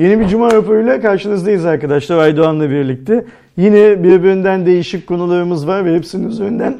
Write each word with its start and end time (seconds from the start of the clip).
Yeni 0.00 0.20
bir 0.20 0.28
Cuma 0.28 0.50
raporuyla 0.52 1.00
karşınızdayız 1.00 1.64
arkadaşlar 1.64 2.18
Aydoğan'la 2.18 2.70
birlikte. 2.70 3.24
Yine 3.56 4.02
birbirinden 4.02 4.66
değişik 4.66 5.06
konularımız 5.06 5.66
var 5.66 5.84
ve 5.84 5.96
hepsinin 5.96 6.28
üzerinden 6.28 6.78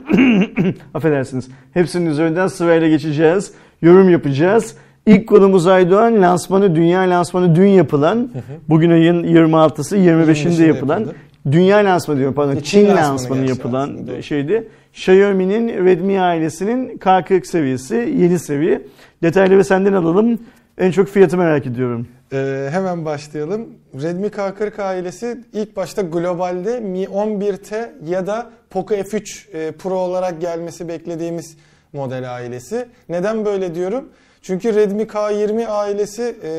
affedersiniz. 0.95 1.49
Hepsinin 1.75 2.11
üzerinden 2.11 2.47
sırayla 2.47 2.89
geçeceğiz. 2.89 3.53
Yorum 3.83 4.11
yapacağız. 4.11 4.75
İlk 5.07 5.29
konumuz 5.29 5.67
Aydoğan 5.67 6.23
lansmanı, 6.23 6.75
dünya 6.75 7.01
lansmanı 7.01 7.55
dün 7.57 7.67
yapılan, 7.67 8.31
bugün 8.69 8.91
ayın 8.91 9.25
26'sı 9.25 9.97
25'inde 9.97 10.67
yapılan, 10.67 11.07
dünya 11.53 11.77
lansmanı 11.77 12.19
diyorum 12.19 12.35
pardon, 12.35 12.55
Çin 12.55 12.63
Çin, 12.63 12.87
lansmanı 12.87 13.11
lansmanı 13.11 13.49
yapılan 13.49 13.91
aslında, 13.95 14.23
şeydi. 14.23 14.69
Xiaomi'nin 14.93 15.85
Redmi 15.85 16.21
ailesinin 16.21 16.99
K40 16.99 17.45
seviyesi, 17.45 18.15
yeni 18.19 18.39
seviye. 18.39 18.83
Detayları 19.23 19.65
senden 19.65 19.93
alalım. 19.93 20.39
En 20.81 20.91
çok 20.91 21.09
fiyatı 21.09 21.37
merak 21.37 21.67
ediyorum. 21.67 22.09
Ee, 22.33 22.69
hemen 22.71 23.05
başlayalım. 23.05 23.69
Redmi 24.03 24.27
K40 24.27 24.83
ailesi 24.83 25.45
ilk 25.53 25.77
başta 25.77 26.03
globalde 26.03 26.81
Mi 26.81 27.05
11T 27.05 27.89
ya 28.05 28.27
da 28.27 28.51
Poco 28.71 28.95
F3 28.95 29.51
e, 29.53 29.73
Pro 29.73 29.95
olarak 29.95 30.41
gelmesi 30.41 30.89
beklediğimiz 30.89 31.57
model 31.93 32.35
ailesi. 32.35 32.89
Neden 33.09 33.45
böyle 33.45 33.75
diyorum? 33.75 34.09
Çünkü 34.43 34.75
Redmi 34.75 35.03
K20 35.03 35.67
ailesi 35.67 36.37
e, 36.45 36.53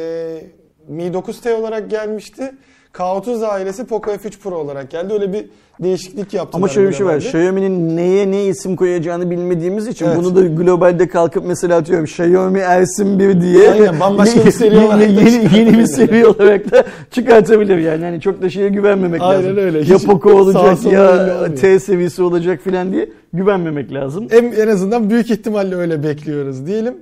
Mi 0.88 1.04
9T 1.04 1.54
olarak 1.54 1.90
gelmişti. 1.90 2.52
K30 2.94 3.46
ailesi 3.46 3.86
Poco 3.86 4.12
F3 4.12 4.40
Pro 4.40 4.56
olarak 4.56 4.92
geldi. 4.92 5.14
Öyle 5.14 5.34
bir 5.34 5.46
değişiklik 5.84 6.34
yaptılar. 6.34 6.58
Ama 6.60 6.68
şöyle 6.68 6.90
bir 6.90 6.94
şey 6.94 7.06
var. 7.06 7.16
Xiaomi'nin 7.18 7.98
neye 7.98 8.32
ne 8.32 8.46
isim 8.46 8.76
koyacağını 8.76 9.32
bilmediğimiz 9.32 9.88
için 9.88 10.06
Evet. 10.06 10.18
bunu 10.18 10.36
da 10.36 10.42
globalde 10.42 11.08
kalkıp 11.08 11.46
mesela 11.48 11.78
atıyorum 11.78 12.06
Xiaomi 12.06 12.60
Ersin 12.60 13.20
1 13.20 13.42
diye 13.42 13.72
Aynen, 13.72 14.00
bambaşka 14.00 14.46
bir 14.46 14.52
seri 14.62 14.78
olarak 14.80 15.10
yeni, 15.10 15.58
yeni 15.58 15.78
bir 15.78 15.86
seri 15.86 16.26
olarak 16.28 16.72
da 16.72 16.84
çıkartabilir 17.12 17.78
yani. 17.78 18.04
yani 18.04 18.22
çok 18.22 18.42
da 18.42 18.50
şeye 18.50 18.70
güvenmemek 18.70 19.22
Aynen 19.22 19.44
lazım. 19.44 19.58
öyle. 19.58 19.80
Ya 19.94 19.98
Poco 19.98 20.32
olacak 20.34 20.92
ya. 20.92 21.56
T 21.56 21.80
seviyesi 21.80 22.24
olacak 22.24 22.60
filan 22.64 22.92
diye 22.94 23.10
güvenmemek 23.34 23.94
lazım. 23.94 24.28
En, 24.32 24.44
en 24.52 24.68
azından 24.68 25.10
büyük 25.10 25.32
ihtimalle 25.32 25.76
öyle 25.76 26.04
bekliyoruz 26.04 26.66
diyelim. 26.68 26.94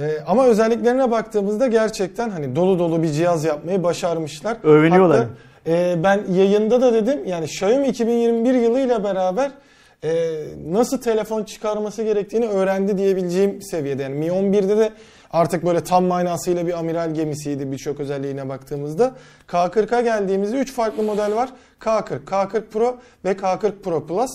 Ee, 0.00 0.18
ama 0.26 0.46
özelliklerine 0.46 1.10
baktığımızda 1.10 1.66
gerçekten 1.66 2.30
hani 2.30 2.56
dolu 2.56 2.78
dolu 2.78 3.02
bir 3.02 3.08
cihaz 3.08 3.44
yapmayı 3.44 3.82
başarmışlar. 3.82 4.56
Övünüyorlar. 4.62 5.18
Hatta, 5.18 5.30
e, 5.66 6.02
ben 6.04 6.20
yayında 6.32 6.82
da 6.82 6.94
dedim 6.94 7.24
yani 7.26 7.44
Xiaomi 7.44 7.88
2021 7.88 8.54
yılıyla 8.54 9.04
beraber 9.04 9.50
e, 10.04 10.10
nasıl 10.68 11.00
telefon 11.00 11.44
çıkarması 11.44 12.02
gerektiğini 12.02 12.46
öğrendi 12.46 12.98
diyebileceğim 12.98 13.62
seviyede. 13.62 14.02
Yani 14.02 14.14
Mi 14.14 14.26
11'de 14.26 14.76
de 14.76 14.92
artık 15.30 15.66
böyle 15.66 15.84
tam 15.84 16.04
manasıyla 16.04 16.66
bir 16.66 16.78
amiral 16.78 17.14
gemisiydi 17.14 17.72
birçok 17.72 18.00
özelliğine 18.00 18.48
baktığımızda. 18.48 19.14
K40'a 19.48 20.00
geldiğimizde 20.00 20.56
3 20.56 20.72
farklı 20.72 21.02
model 21.02 21.34
var. 21.34 21.48
K40, 21.80 22.24
K40 22.24 22.62
Pro 22.66 22.96
ve 23.24 23.32
K40 23.32 23.72
Pro 23.82 24.06
Plus. 24.06 24.30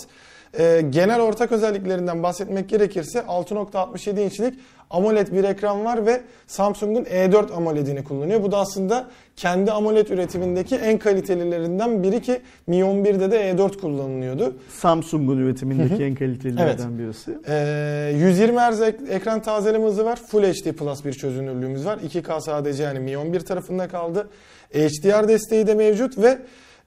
Ee, 0.60 0.82
genel 0.90 1.22
ortak 1.22 1.52
özelliklerinden 1.52 2.24
bahsetmek 2.24 2.70
gerekirse 2.70 3.20
6.67 3.20 4.22
inçlik 4.22 4.60
AMOLED 4.90 5.28
bir 5.32 5.44
ekran 5.44 5.86
var 5.86 6.06
ve 6.06 6.22
Samsung'un 6.48 7.04
E4 7.04 7.54
AMOLED'ini 7.54 8.04
kullanıyor. 8.04 8.44
Bu 8.44 8.52
da 8.52 8.58
aslında 8.58 9.08
kendi 9.36 9.72
AMOLED 9.72 10.08
üretimindeki 10.08 10.76
en 10.76 10.98
kalitelilerinden 10.98 12.04
biri 12.04 12.22
ki 12.22 12.42
Mi 12.68 12.76
11'de 12.76 13.32
de 13.32 13.52
E4 13.52 13.78
kullanılıyordu. 13.78 14.56
Samsung'un 14.70 15.38
üretimindeki 15.38 16.04
en 16.04 16.16
kalitelilerden 16.16 17.00
birisi. 17.00 17.32
Ee, 17.48 18.12
120 18.18 18.60
Hz 18.60 18.82
ek- 18.82 18.98
ekran 19.10 19.42
tazeleme 19.42 19.86
hızı 19.86 20.06
var. 20.06 20.20
Full 20.28 20.44
HD 20.44 20.72
Plus 20.74 21.06
bir 21.06 21.14
çözünürlüğümüz 21.14 21.86
var. 21.86 21.98
2K 21.98 22.42
sadece 22.42 22.84
yani 22.84 23.00
Mi 23.00 23.18
11 23.18 23.40
tarafında 23.40 23.88
kaldı. 23.88 24.30
HDR 24.74 25.28
desteği 25.28 25.68
de 25.68 25.74
mevcut 25.76 26.18
ve 26.18 26.38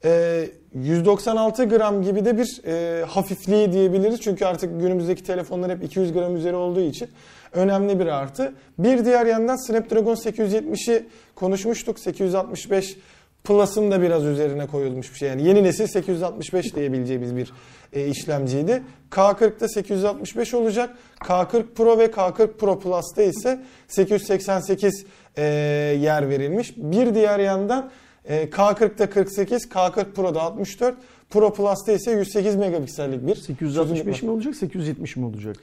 e, 0.05 0.45
196 0.75 1.65
gram 1.65 2.03
gibi 2.03 2.25
de 2.25 2.39
bir 2.39 2.61
e, 2.67 3.05
hafifliği 3.05 3.73
diyebiliriz. 3.73 4.21
Çünkü 4.21 4.45
artık 4.45 4.81
günümüzdeki 4.81 5.25
telefonlar 5.25 5.71
hep 5.71 5.85
200 5.85 6.13
gram 6.13 6.37
üzeri 6.37 6.57
olduğu 6.57 6.81
için 6.81 7.09
önemli 7.53 8.01
bir 8.01 8.07
artı. 8.07 8.53
Bir 8.79 9.05
diğer 9.05 9.27
yandan 9.27 9.57
Snapdragon 9.57 10.15
870'i 10.15 11.07
konuşmuştuk. 11.35 11.99
865 11.99 12.97
Plus'ın 13.45 13.91
da 13.91 14.03
biraz 14.03 14.25
üzerine 14.25 14.67
koyulmuş 14.67 15.13
bir 15.13 15.19
şey. 15.19 15.29
Yani 15.29 15.49
yeni 15.49 15.63
nesil 15.63 15.87
865 15.87 16.75
diyebileceğimiz 16.75 17.37
bir 17.37 17.53
e, 17.93 18.07
işlemciydi. 18.07 18.83
K40'da 19.11 19.69
865 19.69 20.55
olacak. 20.55 20.91
K40 21.21 21.75
Pro 21.75 21.99
ve 21.99 22.05
K40 22.05 22.53
Pro 22.53 22.79
Plus'ta 22.79 23.23
ise 23.23 23.63
888 23.89 25.05
e, 25.37 25.45
yer 26.01 26.29
verilmiş. 26.29 26.75
Bir 26.77 27.15
diğer 27.15 27.39
yandan 27.39 27.91
K40'da 28.29 29.11
48, 29.11 29.65
K40 29.67 30.05
Pro'da 30.13 30.41
64, 30.43 30.95
Pro 31.31 31.53
Plus'ta 31.53 31.93
ise 31.93 32.11
108 32.13 32.57
megapiksellik 32.57 33.27
bir 33.27 33.35
865 33.35 34.23
mi 34.23 34.31
olacak 34.31 34.57
870 34.57 35.17
mi 35.17 35.25
olacak? 35.27 35.57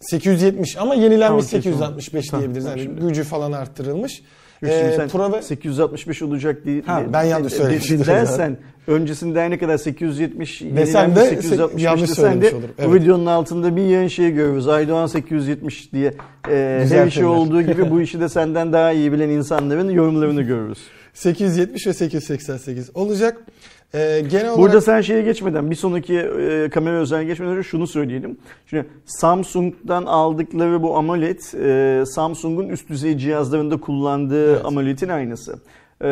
870 0.00 0.76
ama 0.76 0.94
yenilenmiş 0.94 1.26
Tamam, 1.26 1.62
865 1.62 2.26
tamam. 2.26 2.40
diyebiliriz. 2.42 2.64
Tamam, 2.64 2.78
Yani 2.78 2.86
şimdi. 2.96 3.08
gücü 3.08 3.24
falan 3.24 3.52
arttırılmış. 3.52 4.22
Ee, 4.62 5.06
Pro 5.12 5.32
ve 5.32 5.42
865 5.42 6.22
olacak 6.22 6.64
diye, 6.64 6.82
Ha, 6.82 7.02
ben 7.12 7.24
yanlış 7.24 7.52
söylemiştim. 7.52 8.02
dersen 8.06 8.56
öncesinde 8.86 9.50
ne 9.50 9.58
kadar 9.58 9.78
870 9.78 10.60
Desem 10.62 11.16
de 11.16 11.20
yenilenmiş 11.20 11.46
865 11.46 11.82
yanlış 11.84 12.10
desen 12.10 12.42
de 12.42 12.48
olurum. 12.50 12.62
bu 12.78 12.82
Evet. 12.82 12.94
videonun 13.02 13.26
altında 13.26 13.76
bir 13.76 13.82
yayın 13.82 14.08
şeyi 14.08 14.30
görürüz. 14.34 14.68
Aydoğan 14.68 15.06
870 15.06 15.92
diye. 15.92 16.14
Ee, 16.50 16.86
her 16.90 17.06
işi 17.06 17.24
olduğu 17.24 17.62
gibi 17.62 17.90
bu 17.90 18.00
işi 18.00 18.20
de 18.20 18.28
senden 18.28 18.72
daha 18.72 18.92
iyi 18.92 19.12
bilen 19.12 19.28
insanların 19.28 19.90
yorumlarını 19.90 20.42
görürüz. 20.42 20.78
870 21.16 21.86
ve 21.86 21.92
888 21.92 22.90
olacak. 22.94 23.44
Ee, 23.94 24.22
genel 24.30 24.44
olarak 24.44 24.58
Burada 24.58 24.80
sen 24.80 25.00
şeye 25.00 25.22
geçmeden 25.22 25.70
bir 25.70 25.76
sonraki 25.76 26.18
e, 26.18 26.70
kamera 26.70 26.96
özelliğine 26.96 27.30
geçmeden 27.32 27.52
önce 27.52 27.68
şunu 27.68 27.86
söyleyelim. 27.86 28.38
Şimdi 28.66 28.86
Samsung'dan 29.06 30.06
aldıkları 30.06 30.82
bu 30.82 30.96
AMOLED 30.96 31.38
e, 32.00 32.06
Samsung'un 32.06 32.68
üst 32.68 32.88
düzey 32.88 33.18
cihazlarında 33.18 33.76
kullandığı 33.80 34.52
Evet. 34.52 34.64
AMOLED'in 34.64 35.08
aynısı. 35.08 35.58
E, 36.02 36.06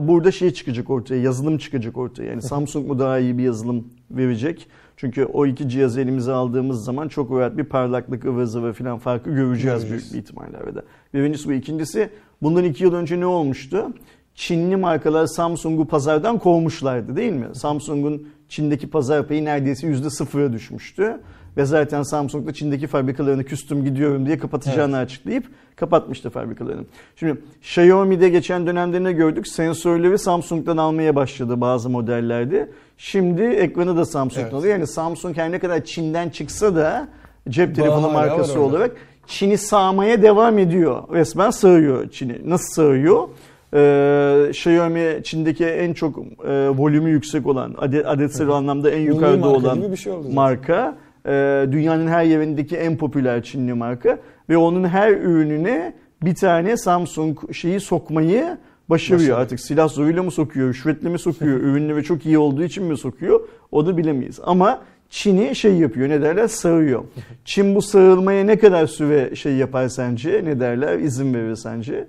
burada 0.00 0.32
şey 0.32 0.50
çıkacak 0.50 0.90
ortaya, 0.90 1.22
yazılım 1.22 1.58
çıkacak 1.58 1.96
ortaya. 1.96 2.24
Yani 2.24 2.42
Samsung 2.42 2.86
mu 2.86 2.98
daha 2.98 3.18
iyi 3.18 3.38
bir 3.38 3.42
yazılım 3.42 3.88
verecek? 4.10 4.66
Çünkü 4.96 5.24
o 5.24 5.46
iki 5.46 5.68
cihazı 5.68 6.00
elimize 6.00 6.32
aldığımız 6.32 6.84
zaman 6.84 7.08
çok 7.08 7.30
rahat 7.38 7.56
bir 7.56 7.64
parlaklık, 7.64 8.24
ıvır 8.24 8.44
zıvır 8.44 8.72
falan 8.72 8.98
farkı 8.98 9.30
göreceğiz 9.30 9.80
Göreceğiz. 9.80 9.90
büyük 9.90 10.14
bir 10.14 10.18
ihtimalle 10.18 10.56
arada. 10.56 10.82
Birincisi 11.14 11.48
bu. 11.48 11.52
İkincisi 11.52 12.10
bundan 12.42 12.64
iki 12.64 12.84
yıl 12.84 12.94
önce 12.94 13.20
ne 13.20 13.26
olmuştu? 13.26 13.92
Çinli 14.40 14.76
markalar 14.76 15.26
Samsung'u 15.26 15.86
pazardan 15.86 16.38
kovmuşlardı 16.38 17.16
değil 17.16 17.32
mi? 17.32 17.46
Samsung'un 17.54 18.28
Çin'deki 18.48 18.90
pazar 18.90 19.28
payı 19.28 19.44
neredeyse 19.44 19.86
yüzde 19.86 20.10
sıfıra 20.10 20.52
düşmüştü. 20.52 21.20
Ve 21.56 21.64
zaten 21.64 22.02
Samsung 22.02 22.46
da 22.46 22.52
Çin'deki 22.52 22.86
fabrikalarını 22.86 23.44
küstüm 23.44 23.84
gidiyorum 23.84 24.26
diye 24.26 24.38
kapatacağını 24.38 24.96
açıklayıp 24.96 25.44
kapatmıştı 25.76 26.30
fabrikalarını. 26.30 26.84
Şimdi 27.16 27.40
Xiaomi'de 27.60 28.28
geçen 28.28 28.66
dönemde 28.66 29.02
ne 29.02 29.12
gördük? 29.12 29.48
Sensörleri 29.48 30.18
Samsung'dan 30.18 30.76
almaya 30.76 31.16
başladı 31.16 31.60
bazı 31.60 31.90
modellerde. 31.90 32.70
Şimdi 32.98 33.42
ekranı 33.42 33.96
da 33.96 34.04
Samsung'dan 34.04 34.42
Evet. 34.44 34.54
alıyor. 34.54 34.72
Yani 34.72 34.86
Samsung 34.86 35.36
her 35.36 35.52
ne 35.52 35.58
kadar 35.58 35.84
Çin'den 35.84 36.28
çıksa 36.28 36.76
da 36.76 37.08
cep 37.48 37.76
telefonu 37.76 38.06
var 38.06 38.12
markası 38.12 38.60
olarak 38.60 38.96
Çin'i 39.26 39.58
sağmaya 39.58 40.22
devam 40.22 40.58
ediyor. 40.58 41.02
Resmen 41.12 41.50
sağıyor 41.50 42.10
Çin'i. 42.10 42.50
Nasıl 42.50 42.72
sağıyor? 42.74 43.28
Ee, 43.74 44.46
Xiaomi 44.50 45.20
Çin'deki 45.24 45.64
en 45.64 45.92
çok 45.92 46.18
e, 46.18 46.68
volümü 46.68 47.10
yüksek 47.10 47.46
olan, 47.46 47.74
adet, 47.78 48.06
adetsel 48.06 48.48
anlamda 48.48 48.90
en 48.90 49.00
milli 49.00 49.08
yukarıda 49.08 49.36
marka 49.36 49.58
olan 49.58 49.92
bir 49.92 49.96
şey 49.96 50.12
marka. 50.32 50.98
Ee, 51.26 51.66
dünyanın 51.72 52.06
her 52.06 52.24
yerindeki 52.24 52.76
en 52.76 52.96
popüler 52.96 53.42
Çinli 53.42 53.74
marka 53.74 54.18
ve 54.48 54.56
onun 54.56 54.84
her 54.84 55.12
ürününe 55.12 55.94
bir 56.22 56.34
tane 56.34 56.76
Samsung 56.76 57.52
şeyi 57.52 57.80
sokmayı 57.80 58.58
başarıyor. 58.88 59.20
Başarıyor. 59.20 59.38
Artık 59.38 59.60
silah 59.60 59.88
zoruyla 59.88 60.22
mı 60.22 60.30
sokuyor, 60.30 60.68
rüşvetle 60.68 61.08
mi 61.08 61.18
sokuyor, 61.18 61.60
ürünleri 61.60 62.04
çok 62.04 62.26
iyi 62.26 62.38
olduğu 62.38 62.64
için 62.64 62.84
mi 62.84 62.96
sokuyor 62.96 63.40
o 63.72 63.86
da 63.86 63.96
bilemeyiz. 63.96 64.40
Ama 64.44 64.82
Çin'i 65.10 65.56
şey 65.56 65.74
yapıyor 65.74 66.08
ne 66.08 66.22
derler 66.22 66.48
sağıyor. 66.48 67.04
Çin 67.44 67.74
bu 67.74 67.82
sağılmaya 67.82 68.44
ne 68.44 68.58
kadar 68.58 68.86
süre 68.86 69.36
şey 69.36 69.56
yapar 69.56 69.88
sence 69.88 70.40
ne 70.44 70.60
derler 70.60 70.98
izin 70.98 71.34
verir 71.34 71.56
sence? 71.56 72.06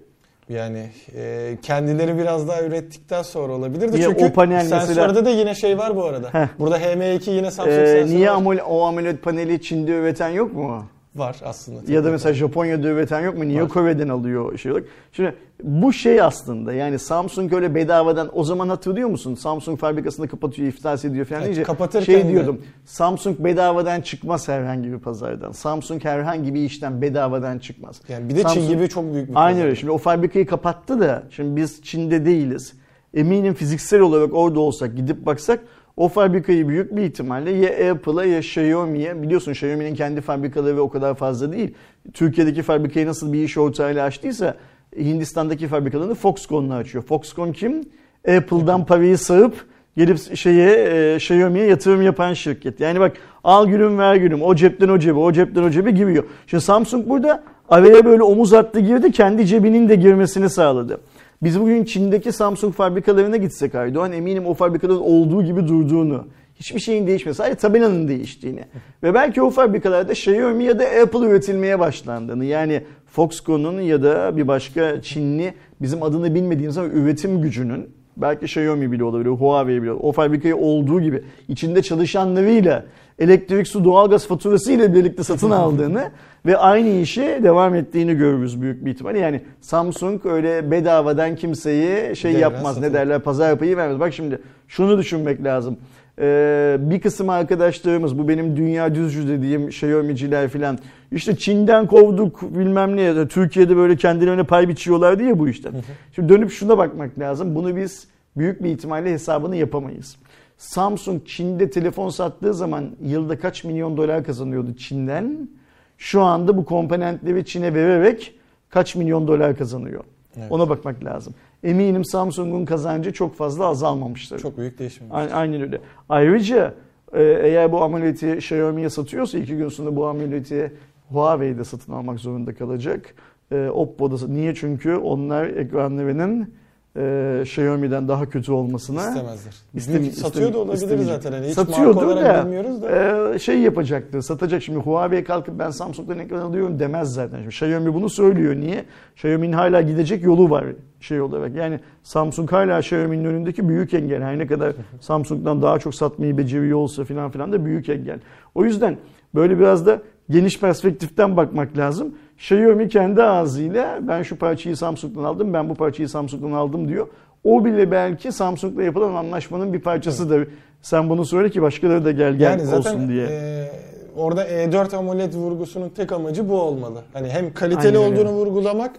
Yani 0.52 0.90
e, 1.16 1.58
kendileri 1.62 2.18
biraz 2.18 2.48
daha 2.48 2.62
ürettikten 2.62 3.22
sonra 3.22 3.54
olabilir 3.54 3.94
de 3.94 3.96
Niye 3.98 4.04
çünkü 4.08 4.26
o 4.26 4.34
panel 4.34 4.56
mesela- 4.56 4.82
sensörde 4.82 5.26
de 5.26 5.30
yine 5.30 5.56
şey 5.56 5.78
var 5.78 5.96
bu 5.96 6.04
arada. 6.06 6.30
Heh. 6.34 6.48
Burada 6.60 6.80
HM2 6.80 7.30
yine 7.32 7.52
Samsung 7.52 7.74
Ee, 7.80 7.86
sensörü 7.88 8.16
niye 8.18 8.32
var. 8.32 8.60
O 8.70 8.84
AMOLED 8.86 9.18
paneli 9.18 9.62
Çin'de 9.62 9.92
üreten 9.92 10.30
yok 10.30 10.54
mu? 10.54 10.86
var 11.16 11.36
aslında. 11.46 11.92
Ya 11.94 12.04
da 12.04 12.12
mesela 12.12 12.34
Japonya'da 12.34 12.88
üreten 12.88 13.20
yok 13.22 13.38
mu? 13.38 13.48
Niye 13.48 13.62
Var. 13.62 13.70
Kore'den 13.70 14.08
alıyor 14.10 14.58
şey 14.58 14.72
olarak? 14.72 14.88
Şimdi 15.12 15.36
bu 15.64 15.94
şey 15.94 16.22
aslında 16.22 16.74
yani 16.74 17.00
Samsung 17.00 17.54
öyle 17.54 17.76
bedavadan 17.76 18.30
o 18.34 18.44
zaman 18.44 18.70
hatırlıyor 18.70 19.10
musun? 19.10 19.36
Samsung 19.36 19.80
fabrikasını 19.80 20.28
kapatıyor, 20.28 20.68
iflas 20.68 21.06
ediyor 21.06 21.26
falan 21.26 21.42
Evet, 21.42 21.56
deyince 21.56 22.02
şey 22.06 22.24
de- 22.24 22.28
diyordum. 22.30 22.62
Samsung 22.86 23.40
bedavadan 23.40 24.02
çıkmaz 24.02 24.48
herhangi 24.48 24.92
bir 24.92 25.00
pazardan. 25.00 25.52
Samsung 25.52 26.04
herhangi 26.06 26.54
bir 26.54 26.62
işten 26.62 27.02
bedavadan 27.02 27.60
çıkmaz. 27.60 28.02
Yani 28.10 28.30
bir 28.30 28.36
de 28.36 28.42
Samsung- 28.42 28.54
Çin 28.54 28.68
gibi 28.70 28.90
çok 28.90 29.14
büyük 29.14 29.30
bir 29.30 29.36
Aynen 29.46 29.62
öyle. 29.62 29.76
Şimdi 29.76 29.92
o 29.92 29.98
fabrikayı 29.98 30.46
kapattı 30.48 31.00
da 31.00 31.24
şimdi 31.30 31.56
biz 31.62 31.82
Çin'de 31.84 32.26
değiliz. 32.26 32.74
eminim 33.14 33.54
fiziksel 33.54 34.00
olarak 34.00 34.34
orada 34.34 34.60
olsak 34.60 34.96
gidip 34.98 35.26
baksak 35.26 35.60
o 35.98 36.08
fabrikayı 36.10 36.68
büyük 36.68 36.96
bir 36.96 37.02
ihtimalle 37.02 37.52
ya 37.52 37.92
Apple'a 37.92 38.26
ya 38.26 38.40
Xiaomi'ye 38.40 39.22
biliyorsun 39.24 39.52
Xiaomi'nin 39.52 39.96
kendi 39.96 40.22
fabrikaları 40.22 40.82
o 40.82 40.90
kadar 40.90 41.16
fazla 41.16 41.52
değil. 41.52 41.74
Türkiye'deki 42.14 42.62
fabrikayı 42.62 43.08
nasıl 43.08 43.34
bir 43.34 43.44
iş 43.44 43.58
ortağıyla 43.58 44.06
açtıysa 44.06 44.56
Hindistan'daki 44.98 45.68
fabrikalarını 45.68 46.16
Foxconn'la 46.16 46.76
açıyor. 46.76 47.04
Foxconn 47.04 47.52
kim? 47.52 47.82
Apple'dan 48.28 48.86
parayı 48.86 49.18
sağıp 49.18 49.66
gelip 49.98 50.38
şeye 50.38 50.70
e, 50.70 51.16
Xiaomi'ye 51.16 51.66
yatırım 51.66 52.02
yapan 52.02 52.34
şirket. 52.34 52.80
Yani 52.80 53.00
bak 53.00 53.18
al 53.44 53.68
gülüm 53.68 54.00
ver 54.00 54.16
gülüm 54.16 54.42
o 54.42 54.56
cepten 54.56 54.90
o 54.90 55.00
cebe 55.00 55.20
o 55.20 55.32
cepten 55.32 55.64
o 55.64 55.70
cebe 55.70 55.92
giriyor. 55.92 56.24
Şimdi 56.48 56.64
Samsung 56.64 57.10
burada 57.10 57.44
araya 57.70 58.06
böyle 58.06 58.24
omuz 58.24 58.54
attı 58.54 58.80
girdi 58.80 59.12
kendi 59.12 59.46
cebinin 59.46 59.90
de 59.90 59.96
girmesini 59.96 60.50
sağladı. 60.50 61.02
Biz 61.44 61.60
bugün 61.60 61.84
Çin'deki 61.84 62.32
Samsung 62.32 62.74
fabrikalarına 62.74 63.38
gitsek 63.38 63.76
Aydoğan 63.76 64.12
eminim 64.12 64.46
o 64.46 64.54
fabrikaların 64.54 65.02
olduğu 65.02 65.44
gibi 65.44 65.68
durduğunu, 65.68 66.28
hiçbir 66.56 66.80
şeyin 66.80 67.08
değişmesi, 67.08 67.38
sadece 67.38 67.56
tabelanın 67.56 68.08
değiştiğini 68.08 68.64
ve 69.04 69.14
belki 69.14 69.42
o 69.42 69.50
fabrikalarda 69.50 70.12
Xiaomi 70.12 70.64
ya 70.64 70.80
da 70.80 70.84
Apple 70.84 71.20
üretilmeye 71.20 71.80
başlandığını 71.80 72.46
yani 72.46 72.84
Foxconn'un 73.12 73.82
ya 73.82 74.04
da 74.04 74.38
bir 74.38 74.48
başka 74.48 75.02
Çinli 75.02 75.54
bizim 75.82 76.04
adını 76.04 76.36
bilmediğimiz 76.36 76.78
ama 76.78 76.88
üretim 76.88 77.42
gücünün 77.42 77.90
belki 78.18 78.46
Xiaomi 78.46 78.92
bile 78.92 79.04
olabilir, 79.04 79.30
Huawei 79.30 79.82
bile 79.82 79.92
olabilir. 79.92 80.08
O 80.08 80.12
fabrikayı 80.12 80.56
olduğu 80.56 81.02
gibi 81.02 81.24
içinde 81.48 81.82
çalışanlarıyla 81.82 82.86
elektrik, 83.20 83.68
su, 83.68 83.84
doğalgaz 83.84 84.28
faturası 84.28 84.72
ile 84.72 84.94
birlikte 84.94 85.24
satın 85.24 85.52
aldığını 85.52 86.12
ve 86.46 86.58
aynı 86.58 86.90
işi 86.90 87.40
devam 87.44 87.76
ettiğini 87.76 88.16
görürüz 88.16 88.62
büyük 88.62 88.86
bir 88.86 88.92
ihtimalle. 88.92 89.20
Yani 89.20 89.42
Samsung 89.62 90.26
öyle 90.26 90.72
bedavadan 90.72 91.36
kimseyi 91.36 92.16
şey 92.16 92.32
Devre 92.34 92.42
yapmaz. 92.42 92.76
satın. 92.76 92.88
Ne 92.88 92.94
derler? 92.94 93.20
Pazar 93.20 93.60
payı 93.60 93.78
vermez. 93.78 94.00
Bak 94.00 94.14
şimdi 94.14 94.42
şunu 94.68 94.98
düşünmek 94.98 95.44
lazım. 95.44 95.78
Ee, 96.22 96.78
bir 96.80 97.02
kısım 97.02 97.30
arkadaşlarımız 97.30 98.18
bu 98.18 98.28
benim 98.28 98.58
dünya 98.58 98.96
düzcü 98.96 99.28
dediğim 99.28 99.68
Xiaomi'ciler 99.68 100.50
filan 100.50 100.80
işte 101.12 101.36
Çin'den 101.36 101.88
kovduk 101.88 102.42
bilmem 102.42 102.96
ne 102.96 103.02
ya 103.02 103.16
da 103.16 103.28
Türkiye'de 103.28 103.76
böyle 103.76 103.96
kendilerine 103.96 104.44
pay 104.44 104.68
biçiyorlar 104.68 105.20
diye 105.20 105.40
bu 105.40 105.50
işten. 105.50 105.74
Şimdi 106.16 106.30
dönüp 106.30 106.52
şuna 106.52 106.78
bakmak 106.78 107.20
lazım. 107.20 107.56
Bunu 107.56 107.76
biz 107.76 108.08
büyük 108.38 108.64
bir 108.64 108.70
ihtimalle 108.70 109.12
hesabını 109.12 109.56
yapamayız. 109.56 110.18
Samsung 110.58 111.22
Çin'de 111.26 111.70
telefon 111.70 112.10
sattığı 112.10 112.54
zaman 112.54 112.90
yılda 113.04 113.40
kaç 113.40 113.64
milyon 113.64 113.98
dolar 113.98 114.24
kazanıyordu 114.24 114.74
Çin'den? 114.74 115.50
Şu 115.98 116.22
anda 116.22 116.58
bu 116.58 116.66
komponentleri 116.66 117.46
Çin'e 117.46 117.74
vererek 117.74 118.36
kaç 118.70 118.96
milyon 118.96 119.28
dolar 119.28 119.58
kazanıyor? 119.58 120.04
Evet. 120.38 120.52
Ona 120.52 120.70
bakmak 120.70 121.04
lazım. 121.04 121.34
Eminim 121.64 122.06
Samsung'un 122.06 122.66
kazancı 122.66 123.14
çok 123.14 123.36
fazla 123.36 123.66
azalmamıştır. 123.66 124.40
Çok 124.40 124.58
büyük 124.58 124.80
değişim 124.80 125.08
Aynen 125.12 125.62
öyle. 125.62 125.82
Ayrıca 126.10 126.74
e, 127.14 127.24
eğer 127.24 127.72
bu 127.72 127.84
amuleti 127.84 128.32
Xiaomi'ye 128.32 128.90
satıyorsa 128.90 129.38
iki 129.38 129.58
gün 129.58 129.70
sonra 129.70 129.96
bu 129.96 130.08
amuleti 130.08 130.74
Huawei'de 131.10 131.64
satın 131.64 131.94
almak 131.94 132.20
zorunda 132.20 132.54
kalacak. 132.54 133.16
E, 133.52 133.70
Oppo'da 133.70 134.28
niye? 134.28 134.56
Çünkü 134.56 134.96
onlar 134.96 135.46
ekranlarının 135.46 136.54
e, 136.98 137.40
Xiaomi'den 137.42 138.08
daha 138.08 138.30
kötü 138.30 138.52
olmasına 138.52 139.00
İstemezler. 139.08 139.54
İstem- 139.76 140.02
Büyük 140.02 140.14
satıyor 140.14 140.54
da 140.54 140.58
olabilir 140.58 140.98
zaten. 141.04 141.32
Hani 141.32 141.48
hiç 141.48 141.54
Satıyordur 141.54 142.16
da, 142.16 142.44
bilmiyoruz 142.46 142.82
da. 142.82 143.34
e, 143.36 143.40
şey 143.40 143.60
yapacaktır, 143.60 144.22
satacak. 144.22 144.64
Şimdi 144.64 144.80
Huawei 144.80 145.24
kalkıp 145.24 145.60
ben 145.60 145.70
Samsung'dan 145.70 146.20
ekran 146.20 146.40
alıyorum 146.42 146.80
demez 146.80 147.14
zaten. 147.14 147.38
Şimdi 147.38 147.48
Xiaomi 147.50 147.94
bunu 147.94 148.10
söylüyor. 148.10 148.56
Niye? 148.56 148.86
Xiaomi'nin 149.16 149.54
hala 149.54 149.82
gidecek 149.82 150.24
yolu 150.24 150.50
var 150.50 150.66
şey 151.00 151.22
olarak. 151.22 151.56
Yani 151.56 151.80
Samsung 152.04 152.52
hala 152.52 152.80
Xiaomi'nin 152.80 153.26
önündeki 153.26 153.70
büyük 153.70 153.94
engel. 153.94 154.22
Her 154.22 154.38
ne 154.38 154.48
kadar 154.48 154.74
Samsung'dan 155.02 155.62
daha 155.62 155.80
çok 155.80 155.96
satmayı 155.96 156.38
beceriyor 156.38 156.78
olsa 156.78 157.04
filan 157.04 157.32
filan 157.32 157.52
da 157.52 157.66
büyük 157.66 157.90
engel. 157.90 158.20
O 158.56 158.66
yüzden 158.66 158.98
böyle 159.36 159.60
biraz 159.60 159.86
da 159.86 160.02
geniş 160.30 160.60
perspektiften 160.60 161.38
bakmak 161.38 161.78
lazım. 161.78 162.16
Xiaomi 162.42 162.90
kendi 162.90 163.24
ağzıyla 163.24 164.00
ben 164.02 164.24
şu 164.24 164.36
parçayı 164.36 164.78
Samsung'dan 164.78 165.24
aldım, 165.24 165.54
ben 165.54 165.70
bu 165.70 165.76
parçayı 165.76 166.10
Samsung'dan 166.10 166.52
aldım 166.52 166.88
diyor. 166.88 167.08
O 167.44 167.66
bile 167.66 167.92
belki 167.92 168.32
Samsung'la 168.32 168.84
yapılan 168.84 169.14
anlaşmanın 169.14 169.74
bir 169.74 169.80
parçasıdır. 169.80 170.48
Sen 170.82 171.10
bunu 171.10 171.26
söyle 171.26 171.50
ki 171.50 171.62
başkaları 171.62 172.06
da 172.06 172.12
gel 172.12 172.34
gel 172.34 172.42
Yani 172.42 172.66
zaten 172.66 172.78
olsun 172.78 173.10
diye. 173.10 173.28
e, 173.32 173.72
orada 174.18 174.48
E4 174.48 174.96
AMOLED 174.96 175.34
vurgusunun 175.34 175.90
tek 175.90 176.12
amacı 176.12 176.50
bu 176.50 176.62
olmalı. 176.62 177.02
Hani 177.14 177.30
hem 177.30 177.54
kaliteli 177.54 177.98
Aynen 177.98 178.12
öyle. 178.12 178.22
olduğunu 178.22 178.38
vurgulamak 178.38 178.92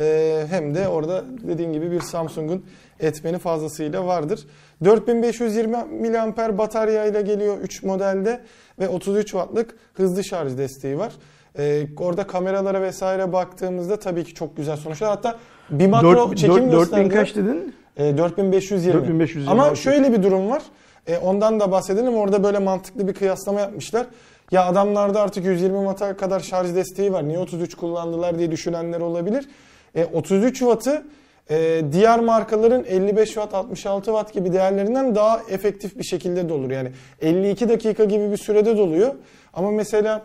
e, 0.00 0.44
hem 0.50 0.74
de 0.74 0.88
orada 0.88 1.24
dediğin 1.48 1.72
gibi 1.72 1.90
bir 1.90 2.00
Samsung'un 2.00 2.64
etmeni 3.00 3.38
fazlasıyla 3.38 4.06
vardır. 4.06 4.46
4520 4.84 5.76
mAh 6.10 6.58
batarya 6.58 7.04
ile 7.06 7.22
geliyor 7.22 7.56
3 7.62 7.82
modelde 7.82 8.40
ve 8.78 8.88
33 8.88 9.30
wattlık 9.30 9.74
hızlı 9.94 10.24
şarj 10.24 10.58
desteği 10.58 10.98
var. 10.98 11.12
E, 11.58 11.86
orada 11.98 12.26
kameralara 12.26 12.82
vesaire 12.82 13.32
baktığımızda 13.32 13.96
tabii 13.98 14.24
ki 14.24 14.34
çok 14.34 14.56
güzel 14.56 14.76
sonuçlar. 14.76 15.08
Hatta 15.10 15.36
bir 15.70 15.86
makro 15.86 16.28
Dört- 16.30 16.38
çekim 16.38 16.54
dört- 16.54 16.72
4000 16.72 16.78
gösterdiler. 16.78 17.10
kaç 17.18 17.36
dedin? 17.36 17.74
E, 17.96 18.18
4520. 18.18 18.94
4520, 18.94 19.50
Ama 19.50 19.74
şöyle 19.74 20.12
bir 20.12 20.22
durum 20.22 20.50
var. 20.50 20.62
E, 21.06 21.18
ondan 21.18 21.60
da 21.60 21.70
bahsedelim. 21.70 22.14
Orada 22.16 22.44
böyle 22.44 22.58
mantıklı 22.58 23.08
bir 23.08 23.14
kıyaslama 23.14 23.60
yapmışlar. 23.60 24.06
Ya 24.50 24.66
adamlarda 24.66 25.22
artık 25.22 25.44
120 25.44 25.78
watt'a 25.78 26.16
kadar 26.16 26.40
şarj 26.40 26.74
desteği 26.74 27.12
var. 27.12 27.28
Niye 27.28 27.38
33 27.38 27.74
kullandılar 27.74 28.38
diye 28.38 28.50
düşünenler 28.50 29.00
olabilir. 29.00 29.48
E, 29.94 30.04
33 30.04 30.58
wattı 30.58 31.02
e, 31.50 31.82
diğer 31.92 32.20
markaların 32.20 32.84
55 32.84 33.26
watt, 33.28 33.54
66 33.54 34.04
watt 34.04 34.32
gibi 34.32 34.52
değerlerinden 34.52 35.14
daha 35.14 35.40
efektif 35.50 35.98
bir 35.98 36.04
şekilde 36.04 36.48
dolur. 36.48 36.70
Yani 36.70 36.90
52 37.22 37.68
dakika 37.68 38.04
gibi 38.04 38.30
bir 38.30 38.36
sürede 38.36 38.76
doluyor. 38.76 39.14
Ama 39.54 39.70
mesela 39.70 40.22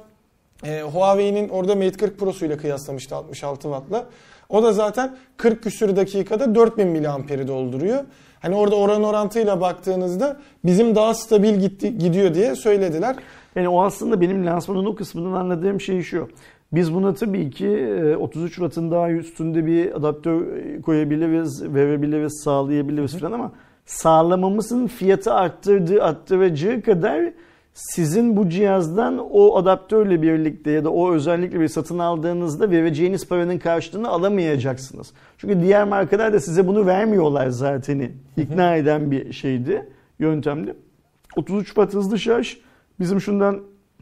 e, 0.64 0.82
Huawei'nin 0.82 1.50
orada 1.50 1.76
Mate 1.76 1.98
40 1.98 2.20
Pro'su 2.20 2.46
ile 2.46 2.58
kıyaslamıştı 2.58 3.16
66 3.16 3.62
wattla. 3.62 4.06
O 4.50 4.64
da 4.64 4.74
zaten 4.74 5.16
40 5.38 5.64
küsür 5.64 5.96
dakikada 5.96 6.56
4000 6.56 6.88
miliamperi 6.88 7.48
dolduruyor. 7.48 8.04
Hani 8.40 8.56
orada 8.56 8.76
oran 8.76 9.04
orantıyla 9.04 9.62
baktığınızda 9.62 10.40
bizim 10.66 10.96
daha 10.96 11.14
stabil 11.14 11.56
gitti, 11.56 11.98
gidiyor 11.98 12.34
diye 12.34 12.56
söylediler. 12.56 13.16
Yani 13.56 13.70
o 13.70 13.84
aslında 13.84 14.22
benim 14.22 14.46
lansmanın 14.46 14.86
o 14.86 14.96
kısmından 14.96 15.32
anladığım 15.32 15.82
şey 15.82 16.02
şu. 16.02 16.30
Biz 16.72 16.94
buna 16.94 17.14
tabii 17.14 17.50
ki 17.50 17.68
e, 17.68 18.16
33 18.16 18.56
wattın 18.56 18.92
daha 18.92 19.12
üstünde 19.12 19.66
bir 19.66 19.96
adaptör 19.96 20.58
e, 20.58 20.82
koyabiliriz, 20.82 21.74
verebiliriz, 21.74 22.42
sağlayabiliriz 22.44 23.18
falan 23.20 23.32
ama 23.32 23.52
sağlamamızın 23.86 24.88
fiyatı 24.88 25.34
arttırdığı, 25.34 26.04
arttıracağı 26.04 26.82
kadar 26.82 27.34
sizin 27.80 28.38
bu 28.38 28.50
cihazdan 28.50 29.18
o 29.32 29.56
adaptörle 29.58 30.22
birlikte 30.22 30.72
ya 30.72 30.84
da 30.84 30.90
o 30.90 31.14
özellikle 31.14 31.60
bir 31.60 31.68
satın 31.68 32.00
aldığınızda 32.00 32.72
vereceğiniz 32.72 33.28
paranın 33.28 33.58
karşılığını 33.58 34.10
alamayacaksınız. 34.10 35.14
Çünkü 35.38 35.62
diğer 35.62 35.84
markalar 35.84 36.34
da 36.34 36.40
size 36.40 36.68
bunu 36.68 36.86
vermiyorlar 36.86 37.50
zaten. 37.50 38.12
İkna 38.38 38.76
eden 38.76 39.12
bir 39.12 39.34
şeydi, 39.34 39.90
yöntemdi. 40.20 40.76
33 41.36 41.68
watt 41.68 41.94
hızlı 41.94 42.20
şarj 42.20 42.58
bizim 43.00 43.22
şundan 43.22 43.60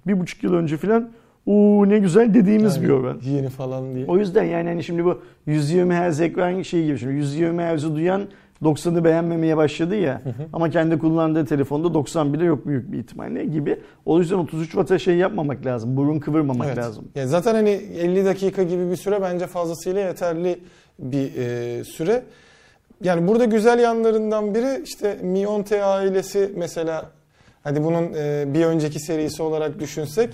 bir 0.08 0.20
buçuk 0.20 0.44
yıl 0.44 0.54
önce 0.54 0.78
falan 0.78 1.10
uuu 1.46 1.90
ne 1.90 2.00
güzel 2.00 2.34
dediğimiz 2.34 2.76
Yani 2.76 2.86
bir 2.86 2.90
oran. 2.90 3.20
Yeni 3.24 3.50
falan 3.50 3.96
diye. 3.96 4.06
O 4.08 4.18
yüzden 4.18 4.44
yani 4.44 4.70
hani 4.70 4.84
şimdi 4.84 5.06
bu 5.06 5.22
120 5.46 5.94
Hz 5.94 6.22
ekran 6.22 6.62
şey 6.62 6.86
gibi 6.86 6.98
şimdi 6.98 7.14
120 7.14 7.64
Hz'i 7.64 7.96
duyan 7.96 8.22
90'ı 8.64 9.04
beğenmemeye 9.04 9.58
başladı 9.58 9.96
ya 9.96 10.22
ama 10.54 10.70
kendi 10.70 11.00
kullandığı 11.00 11.46
telefonda 11.46 11.94
90 11.94 12.34
bile 12.34 12.46
yok 12.46 12.68
büyük 12.68 12.92
bir 12.92 13.00
ihtimalle 13.00 13.46
gibi. 13.46 13.80
O 14.06 14.20
yüzden 14.20 14.36
33 14.36 14.72
Watt'a 14.72 15.00
şey 15.00 15.16
yapmamak 15.16 15.66
lazım. 15.66 15.98
Burun 15.98 16.20
kıvırmamak 16.20 16.68
Evet. 16.68 16.78
lazım. 16.78 17.06
Ya 17.16 17.28
zaten 17.28 17.54
hani 17.56 17.70
50 17.70 18.26
dakika 18.26 18.64
gibi 18.64 18.92
bir 18.92 18.96
süre 18.96 19.22
bence 19.22 19.48
fazlasıyla 19.48 20.02
yeterli 20.02 20.60
bir 21.00 21.36
e, 21.36 21.84
süre. 21.84 22.24
Yani 23.04 23.28
burada 23.28 23.46
güzel 23.46 23.80
yanlarından 23.80 24.56
biri 24.56 24.82
işte 24.84 25.20
Mi 25.24 25.40
10T 25.40 25.82
ailesi 25.84 26.52
mesela 26.56 27.06
hadi 27.64 27.84
bunun 27.84 28.14
e, 28.16 28.46
bir 28.54 28.66
önceki 28.66 29.00
serisi 29.00 29.44
olarak 29.44 29.80
düşünsek 29.80 30.30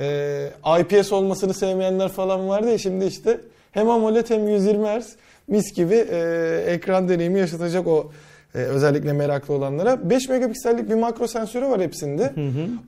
e, 0.00 0.48
IPS 0.80 1.12
olmasını 1.12 1.54
sevmeyenler 1.54 2.08
falan 2.08 2.48
vardı 2.48 2.70
ya 2.70 2.78
şimdi 2.78 3.04
işte 3.04 3.40
hem 3.72 3.90
AMOLED 3.90 4.30
hem 4.30 4.48
120 4.48 4.86
Hz 4.86 5.16
mis 5.52 5.72
gibi 5.74 5.94
e, 5.94 6.64
ekran 6.66 7.08
deneyimi 7.08 7.38
yaşatacak 7.38 7.86
o 7.86 8.10
e, 8.54 8.58
özellikle 8.58 9.12
meraklı 9.12 9.54
olanlara. 9.54 10.10
5 10.10 10.28
megapiksellik 10.28 10.90
bir 10.90 10.94
makro 10.94 11.26
sensörü 11.26 11.66
var 11.66 11.80
hepsinde. 11.80 12.32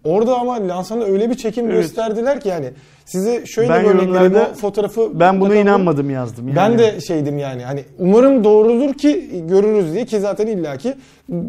Orada 0.05 0.39
ama 0.39 0.69
lansana 0.69 1.05
öyle 1.05 1.31
bir 1.31 1.35
çekim 1.35 1.65
Evet. 1.65 1.77
gösterdiler 1.77 2.41
ki 2.41 2.49
yani 2.49 2.71
size 3.05 3.47
şöyle 3.47 3.69
Ben 3.69 3.85
bir 3.85 3.89
örnek 3.89 3.97
vereyim 4.01 4.15
yorumlarda 4.15 4.51
o 4.53 4.55
fotoğrafı. 4.55 5.21
Ben 5.21 5.41
buna 5.41 5.55
inanmadım 5.55 6.11
yazdım. 6.11 6.49
Yani. 6.49 6.57
Ben 6.57 6.79
de 6.79 7.01
şeydim 7.01 7.39
yani 7.39 7.63
hani 7.65 7.85
umarım 7.99 8.45
doğrudur 8.45 8.95
ki 8.95 9.43
görürüz 9.49 9.93
diye 9.93 10.05
ki 10.05 10.21
zaten 10.21 10.47
illaki 10.47 10.95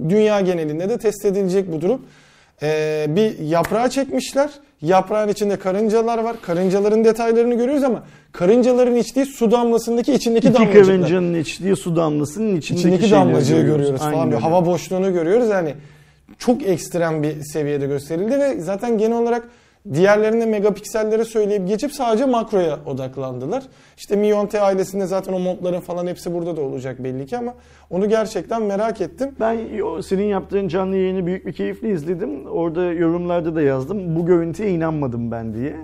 dünya 0.10 0.42
genelinde 0.42 0.90
de 0.90 0.98
test 0.98 1.26
edilecek 1.26 1.72
bu 1.72 1.82
durum. 1.82 2.02
Ee, 2.62 3.06
bir 3.10 3.40
yaprağı 3.40 3.90
çekmişler. 3.90 4.50
Yaprağın 4.82 5.28
içinde 5.28 5.56
karıncalar 5.56 6.18
var. 6.18 6.36
Karıncaların 6.42 7.06
detaylarını 7.06 7.56
görüyoruz 7.56 7.84
ama 7.84 8.04
karıncaların 8.32 8.96
içtiği 8.96 9.26
su 9.26 9.52
damlasındaki 9.52 10.14
içindeki 10.14 10.48
İki 10.48 10.56
damlacıklar. 10.56 10.86
karıncanın 10.86 11.34
içtiği 11.34 11.76
su 11.76 11.96
damlasının 11.96 12.56
içindeki, 12.56 12.88
İçindeki 12.88 13.12
damlacığı 13.12 13.62
görüyoruz 13.62 14.02
Aynen 14.02 14.14
falan. 14.16 14.32
Bir 14.32 14.36
hava 14.36 14.66
boşluğunu 14.66 15.14
görüyoruz. 15.14 15.50
Yani 15.50 15.74
çok 16.40 16.64
ekstrem 16.64 17.24
bir 17.24 17.42
seviyede 17.42 17.88
gösterildi 17.88 18.40
ve 18.40 18.60
zaten 18.62 18.98
genel 18.98 19.18
olarak 19.18 19.44
diğerlerine 19.94 20.46
megapiksellere 20.46 21.26
söyleyip 21.26 21.68
geçip 21.68 21.94
sadece 21.94 22.26
makroya 22.26 22.80
odaklandılar. 22.86 23.64
İşte 23.98 24.16
Mi 24.16 24.28
10T 24.28 24.60
ailesinde 24.60 25.06
zaten 25.06 25.34
o 25.34 25.40
modların 25.40 25.80
falan 25.80 26.08
hepsi 26.08 26.34
burada 26.34 26.58
da 26.58 26.62
olacak 26.62 27.04
belli 27.04 27.26
ki 27.26 27.38
ama 27.38 27.54
onu 27.90 28.10
gerçekten 28.10 28.62
merak 28.62 29.02
ettim. 29.02 29.36
Ben 29.40 29.58
senin 30.02 30.26
yaptığın 30.26 30.68
canlı 30.68 30.96
yayını 30.96 31.26
büyük 31.26 31.46
bir 31.46 31.54
keyifle 31.54 31.90
izledim. 31.90 32.46
Orada 32.46 32.84
yorumlarda 32.84 33.56
da 33.56 33.62
yazdım. 33.62 34.16
Bu 34.16 34.26
görüntüye 34.26 34.70
inanmadım 34.70 35.32
ben 35.32 35.54
diye. 35.54 35.76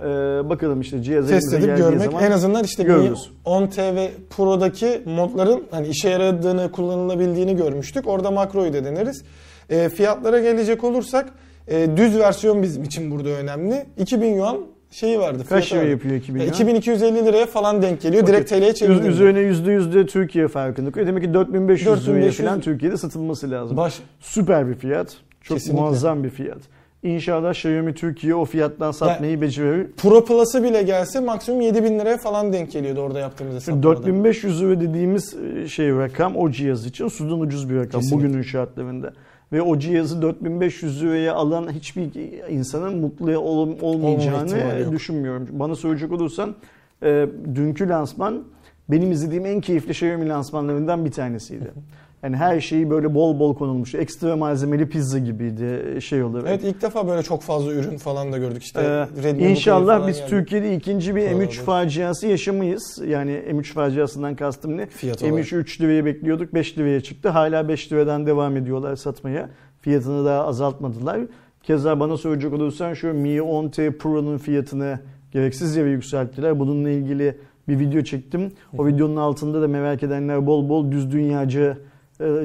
Ee, 0.00 0.04
bakalım 0.48 0.80
işte 0.80 1.02
cihaz 1.02 1.28
Test 1.28 1.54
edip 1.54 1.76
görmek 1.76 2.02
zaman 2.02 2.22
en 2.22 2.30
azından 2.30 2.64
işte 2.64 2.82
görürüz. 2.82 3.30
10T 3.44 3.94
ve 3.94 4.10
Pro'daki 4.30 5.02
modların 5.06 5.62
hani 5.70 5.88
işe 5.88 6.08
yaradığını, 6.08 6.72
kullanılabildiğini 6.72 7.56
görmüştük. 7.56 8.08
Orada 8.08 8.30
makroyu 8.30 8.72
da 8.72 8.84
deneriz. 8.84 9.24
E, 9.70 9.88
fiyatlara 9.88 10.40
gelecek 10.40 10.84
olursak 10.84 11.32
e, 11.70 11.96
düz 11.96 12.18
versiyon 12.18 12.62
bizim 12.62 12.82
için 12.84 13.10
burada 13.10 13.28
önemli. 13.28 13.86
2000 13.98 14.34
yuan 14.34 14.56
şeyi 14.90 15.18
vardı. 15.18 15.42
Kaç 15.48 15.72
lira 15.72 15.82
yapıyor 15.82 16.14
2000 16.14 16.40
E, 16.40 16.42
yuan? 16.42 16.54
2250 16.54 17.24
liraya 17.26 17.46
falan 17.46 17.82
denk 17.82 18.00
geliyor. 18.00 18.22
Okey. 18.22 18.34
Direkt 18.34 18.50
TL'ye 18.50 18.74
çevirdim. 18.74 19.10
Üzerine 19.10 19.38
%100 19.38 19.92
de 19.94 20.06
Türkiye 20.06 20.48
farkını 20.48 20.92
koyuyor. 20.92 21.08
Demek 21.08 21.22
ki 21.24 21.34
4500, 21.34 21.86
liraya 21.86 21.96
4500 22.06 22.48
falan 22.48 22.60
Türkiye'de 22.60 22.96
satılması 22.96 23.50
lazım. 23.50 23.76
Baş, 23.76 23.98
Süper 24.20 24.68
bir 24.68 24.74
fiyat. 24.74 25.16
Çok 25.42 25.56
Kesinlikle. 25.58 25.82
muazzam 25.82 26.24
bir 26.24 26.30
fiyat. 26.30 26.58
İnşallah 27.02 27.50
Xiaomi 27.50 27.94
Türkiye 27.94 28.34
o 28.34 28.44
fiyattan 28.44 28.90
satmayı 28.90 29.40
becerir. 29.40 29.86
Pro 29.96 30.24
Plus'ı 30.24 30.62
bile 30.62 30.82
gelse 30.82 31.20
maksimum 31.20 31.60
7000 31.60 31.98
liraya 31.98 32.16
falan 32.16 32.52
denk 32.52 32.72
geliyordu 32.72 33.00
orada 33.00 33.18
yaptığımız 33.18 33.54
hesaplarda. 33.54 33.82
4500 33.82 34.62
lira 34.62 34.80
dediğimiz 34.80 35.36
e, 35.64 35.68
şey 35.68 35.90
rakam 35.90 36.36
o 36.36 36.50
cihaz 36.50 36.86
için 36.86 37.08
sudan 37.08 37.40
ucuz 37.40 37.70
bir 37.70 37.76
rakam 37.76 38.00
Kesinlikle. 38.00 38.28
bugünün 38.28 38.42
şartlarında. 38.42 39.12
Ve 39.52 39.62
o 39.62 39.78
cihazı 39.78 40.22
4500 40.22 41.02
liraya 41.02 41.34
alan 41.34 41.72
hiçbir 41.72 42.10
insanın 42.50 42.98
mutlu 42.98 43.38
ol- 43.38 43.76
olmayacağını 43.80 44.48
düşünmüyorum. 44.92 45.48
Bana 45.52 45.74
soracak 45.74 46.12
olursan 46.12 46.54
e, 47.02 47.26
dünkü 47.54 47.88
lansman 47.88 48.44
benim 48.90 49.12
izlediğim 49.12 49.46
en 49.46 49.60
keyifli 49.60 49.90
Xiaomi 49.90 50.28
lansmanlarından 50.28 51.04
bir 51.04 51.10
tanesiydi. 51.10 51.70
Yani 52.22 52.36
her 52.36 52.60
şeyi 52.60 52.90
böyle 52.90 53.14
bol 53.14 53.38
bol 53.38 53.54
konulmuş. 53.54 53.94
Ekstra 53.94 54.36
malzemeli 54.36 54.88
pizza 54.88 55.18
gibiydi 55.18 55.82
e, 55.96 56.00
şey 56.00 56.22
olarak. 56.22 56.48
Evet 56.48 56.64
ilk 56.64 56.82
defa 56.82 57.08
böyle 57.08 57.22
çok 57.22 57.42
fazla 57.42 57.72
ürün 57.72 57.96
falan 57.96 58.32
da 58.32 58.38
gördük 58.38 58.62
işte. 58.62 59.06
Ee, 59.24 59.50
İnşallah 59.50 59.96
falan 59.96 60.08
biz 60.08 60.16
geldi. 60.18 60.30
Türkiye'de 60.30 60.76
ikinci 60.76 61.16
bir 61.16 61.26
Falan 61.26 61.40
M3 61.40 61.44
olur. 61.46 61.52
faciası 61.52 62.26
yaşamayız. 62.26 63.02
Yani 63.06 63.42
M3 63.50 63.62
faciasından 63.64 64.36
kastım 64.36 64.76
ne? 64.76 64.86
Fiyat 64.86 65.22
olarak. 65.22 65.38
M3'ü 65.38 65.56
3 65.56 65.80
liraya 65.80 66.04
bekliyorduk 66.04 66.54
5 66.54 66.78
liraya 66.78 67.00
çıktı. 67.00 67.28
Hala 67.28 67.68
5 67.68 67.92
liradan 67.92 68.26
devam 68.26 68.56
ediyorlar 68.56 68.96
satmaya. 68.96 69.50
Fiyatını 69.80 70.24
daha 70.24 70.46
azaltmadılar. 70.46 71.20
Keza 71.62 72.00
bana 72.00 72.16
soracak 72.16 72.52
olursan 72.52 72.94
şu 72.94 73.14
Mi 73.14 73.28
10T 73.28 73.98
Pro'nun 73.98 74.38
fiyatını 74.38 74.98
gereksiz 75.32 75.76
yere 75.76 75.90
yükselttiler. 75.90 76.58
Bununla 76.58 76.90
ilgili 76.90 77.38
bir 77.68 77.78
video 77.78 78.02
çektim. 78.02 78.52
O 78.78 78.86
videonun 78.86 79.16
altında 79.16 79.62
da 79.62 79.68
merak 79.68 80.02
edenler 80.02 80.46
bol 80.46 80.68
bol 80.68 80.90
düz 80.92 81.12
dünyacı 81.12 81.76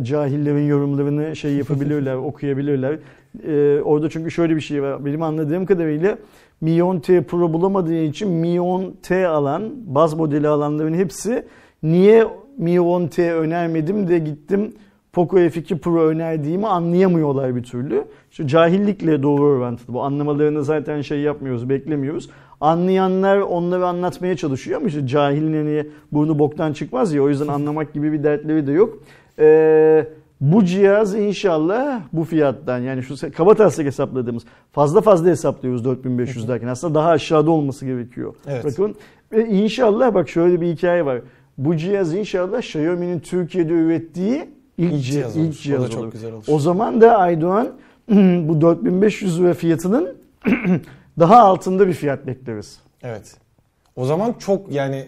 cahillerin 0.03 0.67
yorumlarını 0.67 1.35
şey 1.35 1.53
yapabilirler, 1.53 2.15
okuyabilirler. 2.15 2.99
E, 3.47 3.81
orada 3.81 4.09
çünkü 4.09 4.31
şöyle 4.31 4.55
bir 4.55 4.61
şey 4.61 4.83
var. 4.83 5.05
Benim 5.05 5.21
anladığım 5.21 5.65
kadarıyla 5.65 6.17
Mi 6.61 6.69
10T 6.69 7.23
Pro 7.23 7.53
bulamadığı 7.53 8.03
için 8.03 8.29
Mi 8.29 8.47
10T 8.47 9.25
alan, 9.25 9.73
baz 9.85 10.13
modeli 10.13 10.47
alanların 10.47 10.93
hepsi 10.93 11.45
niye 11.83 12.27
Mi 12.57 12.75
10T 12.75 13.31
önermedim 13.31 14.07
de 14.07 14.19
gittim 14.19 14.73
Poco 15.13 15.37
F2 15.37 15.77
Pro 15.77 16.05
önerdiğimi 16.05 16.67
anlayamıyorlar 16.67 17.55
bir 17.55 17.63
türlü. 17.63 18.05
İşte 18.31 18.47
cahillikle 18.47 19.23
doğru 19.23 19.43
orantılı. 19.43 19.93
Bu 19.93 20.03
anlamalarını 20.03 20.63
zaten 20.63 21.01
şey 21.01 21.19
yapmıyoruz, 21.19 21.69
beklemiyoruz. 21.69 22.29
Anlayanlar 22.61 23.37
onları 23.37 23.87
anlatmaya 23.87 24.37
çalışıyor 24.37 24.79
ama 24.79 24.87
işte 24.87 25.07
cahilin 25.07 25.53
hani 25.53 25.87
burnu 26.11 26.39
boktan 26.39 26.73
çıkmaz 26.73 27.13
ya 27.13 27.23
o 27.23 27.29
yüzden 27.29 27.47
anlamak 27.47 27.93
gibi 27.93 28.13
bir 28.13 28.23
dertleri 28.23 28.67
de 28.67 28.71
yok. 28.71 28.99
Ee, 29.39 30.07
bu 30.41 30.65
cihaz 30.65 31.15
inşallah 31.15 32.01
bu 32.13 32.23
fiyattan 32.23 32.79
yani 32.79 33.03
şu 33.03 33.31
kabataslak 33.31 33.85
hesapladığımız 33.87 34.43
fazla 34.71 35.01
fazla 35.01 35.29
hesaplıyoruz 35.29 35.85
4500 35.85 36.47
derken 36.47 36.67
aslında 36.67 36.95
daha 36.95 37.09
aşağıda 37.09 37.51
olması 37.51 37.85
gerekiyor. 37.85 38.35
Evet. 38.47 38.65
Bakın 38.65 38.95
ve 39.31 39.47
inşallah 39.49 40.13
bak 40.13 40.29
şöyle 40.29 40.61
bir 40.61 40.67
hikaye 40.67 41.05
var. 41.05 41.21
Bu 41.57 41.77
cihaz 41.77 42.13
inşallah 42.13 42.59
Xiaomi'nin 42.59 43.19
Türkiye'de 43.19 43.73
ürettiği 43.73 44.49
ilk, 44.77 44.93
İlk 44.93 45.03
cihaz, 45.03 45.37
ilk 45.37 45.45
olur. 45.45 45.53
cihaz 45.53 45.81
O 45.81 45.85
da 45.85 45.89
çok 45.89 46.01
olur. 46.03 46.11
güzel 46.11 46.33
olur. 46.33 46.43
O 46.47 46.59
zaman 46.59 47.01
da 47.01 47.17
Aydoğan 47.17 47.67
bu 48.47 48.61
4500 48.61 49.39
lira 49.41 49.53
fiyatının 49.53 50.17
daha 51.19 51.37
altında 51.39 51.87
bir 51.87 51.93
fiyat 51.93 52.27
bekleriz. 52.27 52.79
Evet. 53.03 53.35
O 53.95 54.05
zaman 54.05 54.33
çok 54.39 54.71
yani 54.71 55.05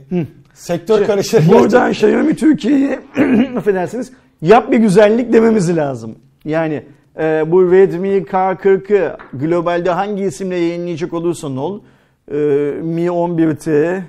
sektör 0.55 0.97
Şey, 0.97 1.07
karışır. 1.07 1.49
Buradan 1.49 1.91
Xiaomi 1.91 2.35
Türkiye'ye 2.35 2.99
affedersiniz 3.57 4.11
yap 4.41 4.71
bir 4.71 4.77
güzellik 4.77 5.33
dememiz 5.33 5.77
lazım. 5.77 6.15
Yani 6.45 6.83
e, 7.19 7.43
bu 7.47 7.71
Redmi 7.71 8.09
K40'ı 8.09 9.17
globalde 9.33 9.89
hangi 9.89 10.23
isimle 10.23 10.55
yayınlayacak 10.55 11.13
olursan 11.13 11.57
ol 11.57 11.79
e, 12.31 12.35
Mi 12.81 13.05
11T, 13.05 14.01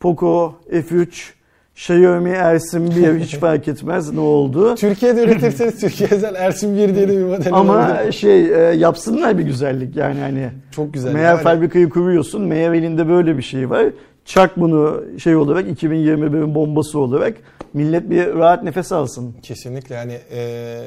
Poco 0.00 0.54
F3, 0.72 1.32
Xiaomi 1.74 2.30
Ersin 2.30 2.90
1 2.90 3.20
hiç 3.20 3.36
fark 3.36 3.68
etmez 3.68 4.12
ne 4.12 4.20
oldu. 4.20 4.74
Türkiye'de 4.78 5.24
üretirseniz 5.24 5.80
Türkiye 5.80 6.10
özel 6.12 6.34
Ersin 6.34 6.76
1 6.76 6.94
diye 6.94 7.08
de 7.08 7.18
bir 7.18 7.24
model 7.24 7.52
Ama 7.52 7.74
olabilir. 7.74 8.12
şey 8.12 8.54
e, 8.54 8.58
yapsınlar 8.58 9.38
bir 9.38 9.42
güzellik 9.42 9.96
yani 9.96 10.20
hani. 10.20 10.48
Çok 10.70 10.94
güzel. 10.94 11.12
Meğer 11.12 11.34
yani. 11.34 11.42
fabrikayı 11.42 11.88
kuruyorsun. 11.88 12.42
Meğer 12.42 12.72
elinde 12.72 13.08
böyle 13.08 13.36
bir 13.36 13.42
şey 13.42 13.70
var. 13.70 13.86
Çak 14.24 14.60
bunu 14.60 15.04
şey 15.18 15.36
olarak 15.36 15.82
2021'in 15.82 16.54
bombası 16.54 16.98
olarak 16.98 17.36
millet 17.72 18.10
bir 18.10 18.34
rahat 18.34 18.62
nefes 18.62 18.92
alsın. 18.92 19.36
Kesinlikle 19.42 19.94
yani 19.94 20.18
e, 20.32 20.80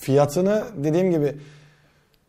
fiyatını 0.00 0.64
dediğim 0.76 1.10
gibi 1.10 1.34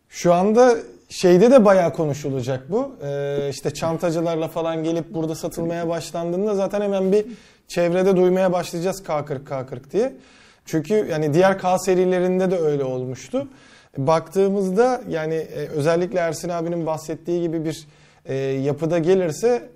şu 0.10 0.34
anda 0.34 0.76
şeyde 1.10 1.52
de 1.52 1.66
bayağı 1.66 1.94
konuşulacak 1.94 2.72
bu. 2.72 2.96
E, 3.04 3.50
işte 3.50 3.74
çantacılarla 3.74 4.48
falan 4.48 4.84
gelip 4.84 5.14
burada 5.14 5.36
satılmaya 5.36 5.90
başlandığında 5.90 6.56
zaten 6.56 6.82
hemen 6.82 7.12
bir 7.12 7.26
çevrede 7.68 8.16
duymaya 8.16 8.54
başlayacağız 8.54 9.04
K40 9.08 9.44
K40 9.44 9.92
diye. 9.92 10.14
Çünkü 10.66 11.08
yani 11.12 11.34
diğer 11.34 11.60
K 11.60 11.80
serilerinde 11.80 12.52
de 12.52 12.58
öyle 12.58 12.84
olmuştu. 12.84 13.48
Baktığımızda 13.98 15.02
yani 15.10 15.34
e, 15.34 15.68
özellikle 15.68 16.20
Ersin 16.20 16.50
abinin 16.50 16.86
bahsettiği 16.86 17.42
gibi 17.42 17.66
bir 17.66 17.88
e, 18.26 18.36
yapıda 18.36 19.00
gelirse 19.00 19.70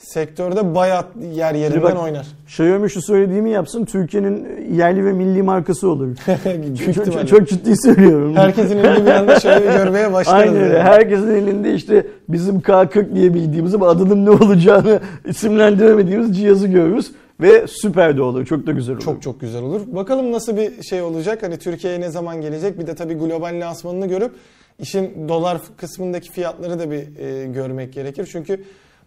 sektörde 0.00 0.74
bayağı 0.74 1.04
yer 1.34 1.54
yerinden 1.54 1.82
bak, 1.82 2.02
oynar. 2.02 2.26
Xiaomi 2.46 2.90
şu 2.90 3.02
söylediğimi 3.02 3.50
yapsın. 3.50 3.84
Türkiye'nin 3.84 4.48
yerli 4.74 5.04
ve 5.04 5.12
milli 5.12 5.42
markası 5.42 5.88
olur. 5.88 6.16
Çok, 6.94 7.04
çok, 7.04 7.28
çok 7.28 7.48
ciddi 7.48 7.76
söylüyorum. 7.76 8.36
Herkesin 8.36 8.78
elinde 8.78 9.06
bir 9.06 9.10
anda 9.10 9.40
şöyle 9.40 9.64
görmeye 9.76 10.12
başlarız. 10.12 10.40
Aynen 10.40 10.62
öyle. 10.62 10.74
yani. 10.74 10.82
Herkesin 10.82 11.30
elinde 11.30 11.74
işte 11.74 12.06
bizim 12.28 12.60
K40 12.60 13.14
diye 13.14 13.34
bildiğimiz 13.34 13.74
ama 13.74 13.88
adının 13.88 14.26
ne 14.26 14.30
olacağını 14.30 15.00
isimlendiremediğimiz 15.24 16.36
cihazı 16.36 16.66
görürüz. 16.66 17.12
Ve 17.40 17.66
süper 17.66 18.16
de 18.16 18.22
olur. 18.22 18.46
Çok 18.46 18.66
da 18.66 18.72
güzel 18.72 18.94
olur. 18.94 19.04
Çok 19.04 19.22
çok 19.22 19.40
güzel 19.40 19.62
olur. 19.62 19.80
Bakalım 19.86 20.32
nasıl 20.32 20.56
bir 20.56 20.82
şey 20.82 21.02
olacak. 21.02 21.42
Hani 21.42 21.58
Türkiye'ye 21.58 22.00
ne 22.00 22.10
zaman 22.10 22.40
gelecek? 22.40 22.78
Bir 22.78 22.86
de 22.86 22.94
tabii 22.94 23.14
global 23.14 23.60
lansmanını 23.60 24.06
görüp 24.06 24.32
işin 24.78 25.28
dolar 25.28 25.58
kısmındaki 25.76 26.30
fiyatları 26.32 26.78
da 26.78 26.90
bir 26.90 27.18
e, 27.18 27.46
görmek 27.46 27.92
gerekir. 27.92 28.28
Çünkü 28.32 28.64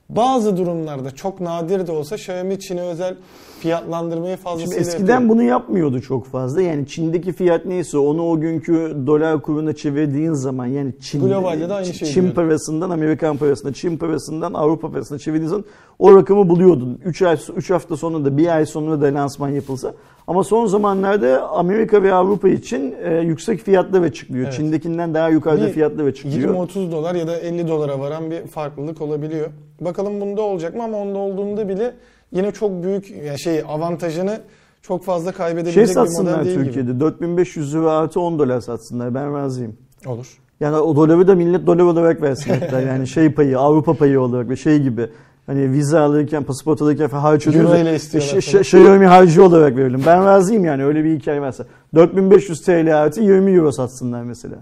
bazı 0.09 0.57
durumlarda 0.57 1.11
çok 1.11 1.41
nadir 1.41 1.87
de 1.87 1.91
olsa 1.91 2.15
Xiaomi 2.15 2.59
Çin'e 2.59 2.81
özel 2.81 3.15
fiyatlandırmayı 3.59 4.31
Şimdi 4.35 4.43
fazlasıyla 4.43 4.81
eskiden 4.81 5.13
yapıyor. 5.13 5.29
bunu 5.29 5.43
yapmıyordu 5.43 6.01
çok 6.01 6.25
fazla. 6.27 6.61
Yani 6.61 6.87
Çin'deki 6.87 7.31
fiyat 7.33 7.65
neyse 7.65 7.97
onu 7.97 8.29
o 8.29 8.39
günkü 8.39 8.97
dolar 9.07 9.41
kuruna 9.41 9.73
çevirdiğin 9.73 10.33
zaman 10.33 10.65
yani 10.65 10.93
Çin, 11.01 11.21
Globalde 11.27 11.69
de 11.69 11.73
aynı 11.73 11.87
Çin- 11.87 11.93
şey 11.93 12.07
Çin 12.09 12.21
diyor. 12.23 12.33
parasından 12.33 12.89
Amerikan 12.89 13.37
parasına, 13.37 13.73
Çin 13.73 13.97
parasından 13.97 14.53
Avrupa 14.53 14.91
parasına 14.91 15.19
çevirdiğin 15.19 15.49
zaman 15.49 15.65
o 15.99 16.15
rakamı 16.15 16.49
buluyordun. 16.49 16.99
3 17.05 17.21
ay 17.21 17.37
3 17.55 17.69
hafta 17.69 17.97
sonra 17.97 18.25
da 18.25 18.37
bir 18.37 18.47
ay 18.55 18.65
sonra 18.65 19.01
da 19.01 19.05
lansman 19.05 19.49
yapılsa. 19.49 19.93
Ama 20.27 20.43
son 20.43 20.65
zamanlarda 20.65 21.49
Amerika 21.49 22.03
ve 22.03 22.13
Avrupa 22.13 22.49
için 22.49 22.95
e, 23.03 23.19
yüksek 23.19 23.59
fiyatlar 23.59 24.09
çıkıyor. 24.11 24.43
Evet. 24.43 24.53
Çin'dekinden 24.53 25.13
daha 25.13 25.29
yukarıda 25.29 25.67
Bir 25.67 25.71
fiyatlar 25.71 26.11
çıkıyor. 26.11 26.55
20-30 26.55 26.91
dolar 26.91 27.15
ya 27.15 27.27
da 27.27 27.39
50 27.39 27.67
dolara 27.67 27.99
varan 27.99 28.31
bir 28.31 28.47
farklılık 28.47 29.01
olabiliyor. 29.01 29.49
Bakalım 29.81 30.21
bunda 30.21 30.41
olacak 30.41 30.75
mı 30.75 30.83
ama 30.83 30.97
onda 30.97 31.19
olduğunda 31.19 31.69
bile 31.69 31.93
yine 32.31 32.51
çok 32.51 32.83
büyük 32.83 33.11
yani 33.25 33.39
şey 33.39 33.63
avantajını 33.67 34.39
çok 34.81 35.03
fazla 35.03 35.31
kaybedebilecek 35.31 35.87
Şey 35.87 36.03
bir 36.03 36.09
model 36.09 36.45
değil 36.45 36.55
Türkiye'de 36.55 36.99
4500 36.99 37.75
lira 37.75 37.91
artı 37.91 38.19
10 38.19 38.39
dolar 38.39 38.61
satsınlar 38.61 39.15
ben 39.15 39.35
razıyım. 39.35 39.77
gibi. 40.01 40.09
Olur. 40.09 40.37
Yani 40.59 40.75
o 40.75 40.95
doları 40.95 41.27
da 41.27 41.35
millet 41.35 41.67
dolar 41.67 41.83
olarak 41.83 42.21
versin 42.21 42.53
hatta. 42.59 42.81
Yani 42.87 43.07
şey 43.07 43.31
payı, 43.31 43.59
Avrupa 43.59 43.93
payı 43.93 44.21
olarak 44.21 44.49
ve 44.49 44.55
şey 44.55 44.79
gibi. 44.79 45.09
Hani 45.45 45.71
vize 45.71 45.99
alırken, 45.99 46.43
pasaport 46.43 46.81
alırken 46.81 47.07
falan 47.07 47.21
harç 47.21 47.47
Euro 47.47 47.57
ödüyoruz. 47.57 47.79
ile 47.81 47.95
istiyorlar 47.95 48.41
Ş- 48.41 48.41
ş- 48.41 48.59
Xiaomi 48.59 49.05
harcı 49.05 49.43
olarak 49.45 49.77
verelim. 49.77 50.01
Ben 50.05 50.25
razıyım 50.25 50.65
yani 50.65 50.85
öyle 50.85 51.03
bir 51.03 51.19
hikaye 51.19 51.41
varsa. 51.41 51.65
4500 51.95 52.61
TL 52.61 52.97
artı 53.01 53.21
20 53.21 53.51
euro 53.51 53.71
satsınlar 53.71 54.23
mesela. 54.23 54.55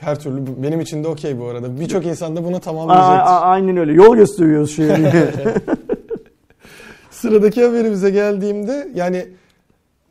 Her 0.00 0.20
türlü 0.20 0.42
benim 0.62 0.80
için 0.80 1.04
de 1.04 1.08
okey 1.08 1.38
bu 1.40 1.46
arada. 1.46 1.80
Birçok 1.80 2.06
insan 2.06 2.36
da 2.36 2.44
bunu 2.44 2.60
tamamlayacaktır. 2.60 3.32
a- 3.32 3.40
aynen 3.40 3.76
öyle. 3.76 3.92
Yol 3.92 4.16
gösteriyoruz 4.16 4.70
Xiaomi'ye. 4.70 5.32
Sıradaki 7.10 7.64
haberimize 7.64 8.10
geldiğimde 8.10 8.88
yani 8.94 9.26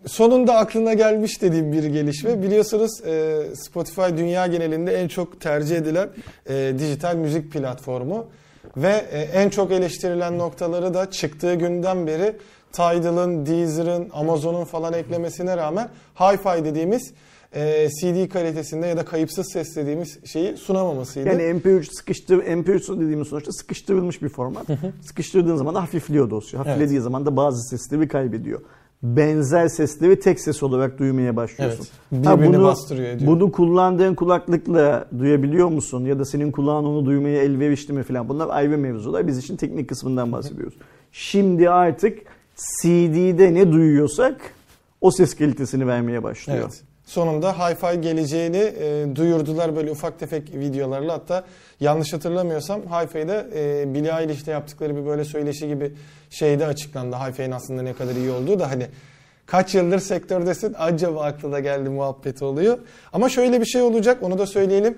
sonunda 0.06 0.56
aklına 0.58 0.94
gelmiş 0.94 1.42
dediğim 1.42 1.72
bir 1.72 1.84
gelişme. 1.84 2.44
Biliyorsunuz 2.44 2.92
e, 3.06 3.42
Spotify 3.56 4.18
dünya 4.18 4.48
genelinde 4.48 4.92
en 4.94 5.08
çok 5.08 5.42
tercih 5.42 5.78
edilen 5.78 6.10
e, 6.50 6.74
dijital 6.80 7.16
müzik 7.16 7.52
platformu 7.52 8.26
ve 8.78 9.06
e, 9.12 9.20
en 9.22 9.50
çok 9.50 9.72
eleştirilen 9.72 10.38
noktaları 10.38 10.94
da 10.94 11.12
çıktığı 11.12 11.54
günden 11.54 12.08
beri 12.08 12.36
Tidal'ın, 12.72 13.46
Deezer'ın, 13.46 14.10
Amazon'un 14.14 14.66
falan 14.66 14.94
eklemesine 14.94 15.58
rağmen 15.58 15.90
Hi-Fi 16.16 16.66
dediğimiz 16.66 17.14
e, 17.56 17.90
CD 17.90 18.30
kalitesinde 18.30 18.88
ya 18.88 18.98
da 18.98 19.06
kayıpsız 19.06 19.52
ses 19.54 19.76
dediğimiz 19.76 20.20
şeyi 20.26 20.58
sunamamasıydı. 20.58 21.28
Yani 21.28 21.42
MP3 21.42 21.84
sıkıştır, 21.92 22.38
MP3 22.38 23.02
dediğimiz 23.02 23.28
sonuçta 23.28 23.52
sıkıştırılmış 23.52 24.22
bir 24.22 24.30
format. 24.30 24.68
Sıkıştırdığın 25.02 25.56
zaman 25.56 25.76
da 25.76 25.82
hafifliyor 25.82 26.30
dosya. 26.30 26.60
Hafiflediği 26.60 27.00
zaman 27.00 27.26
da 27.26 27.38
bazı 27.38 27.70
sesleri 27.70 28.08
kaybediyor. 28.08 28.62
Benzer 29.04 29.68
sesleri 29.68 30.20
tek 30.20 30.40
ses 30.40 30.64
olarak 30.64 31.00
duymaya 31.00 31.36
başlıyorsun. 31.36 31.88
Evet. 32.14 32.26
Ha, 32.26 32.44
bunu, 32.44 32.64
bastırıyor 32.64 33.10
ediyor. 33.10 33.32
bunu 33.32 33.52
kullandığın 33.52 34.16
kulaklıkla 34.16 35.08
duyabiliyor 35.20 35.68
musun? 35.68 36.06
Ya 36.06 36.20
da 36.20 36.26
senin 36.26 36.52
kulağın 36.52 36.86
onu 36.86 37.06
duymaya 37.06 37.42
elverişli 37.42 37.94
mi 37.94 38.04
falan. 38.04 38.30
Bunlar 38.30 38.48
ayrı 38.50 38.78
mevzular. 38.78 39.28
Biz 39.28 39.38
işin 39.38 39.56
teknik 39.56 39.90
kısmından 39.90 40.32
bahsediyoruz. 40.32 40.74
Şimdi 41.12 41.70
artık 41.70 42.20
CD'de 42.56 43.54
ne 43.54 43.72
duyuyorsak 43.72 44.42
o 45.02 45.12
ses 45.12 45.36
kalitesini 45.36 45.88
vermeye 45.88 46.24
başlıyor. 46.24 46.60
Evet. 46.62 46.84
Sonunda 47.08 47.52
Hi-Fi 47.52 48.02
geleceğini 48.02 48.58
e, 48.58 49.16
duyurdular 49.16 49.76
böyle 49.76 49.92
ufak 49.92 50.20
tefek 50.20 50.56
videolarla. 50.56 51.14
Hatta 51.14 51.44
yanlış 51.80 52.14
hatırlamıyorsam 52.14 52.82
Hi-Fi'de 52.82 53.48
e, 53.56 53.94
Billie 53.94 54.22
Eilish'te 54.22 54.52
yaptıkları 54.52 54.96
bir 54.96 55.06
böyle 55.06 55.26
söyleşi 55.26 55.68
gibi 55.68 55.94
şeyde 56.30 56.66
açıklandı. 56.66 57.16
Hi-Fi'nin 57.16 57.52
aslında 57.52 57.82
ne 57.82 57.94
kadar 57.94 58.16
iyi 58.16 58.32
olduğu 58.32 58.60
da 58.60 58.72
hani 58.72 58.88
kaç 59.46 59.76
yıldır 59.76 60.00
sektördesin 60.00 60.76
acaba 60.78 61.24
aklına 61.24 61.60
geldi 61.60 61.90
muhabbeti 61.90 62.46
oluyor. 62.46 62.78
Ama 63.14 63.30
şöyle 63.30 63.62
bir 63.62 63.66
şey 63.66 63.82
olacak 63.82 64.24
onu 64.24 64.38
da 64.38 64.48
söyleyelim. 64.48 64.98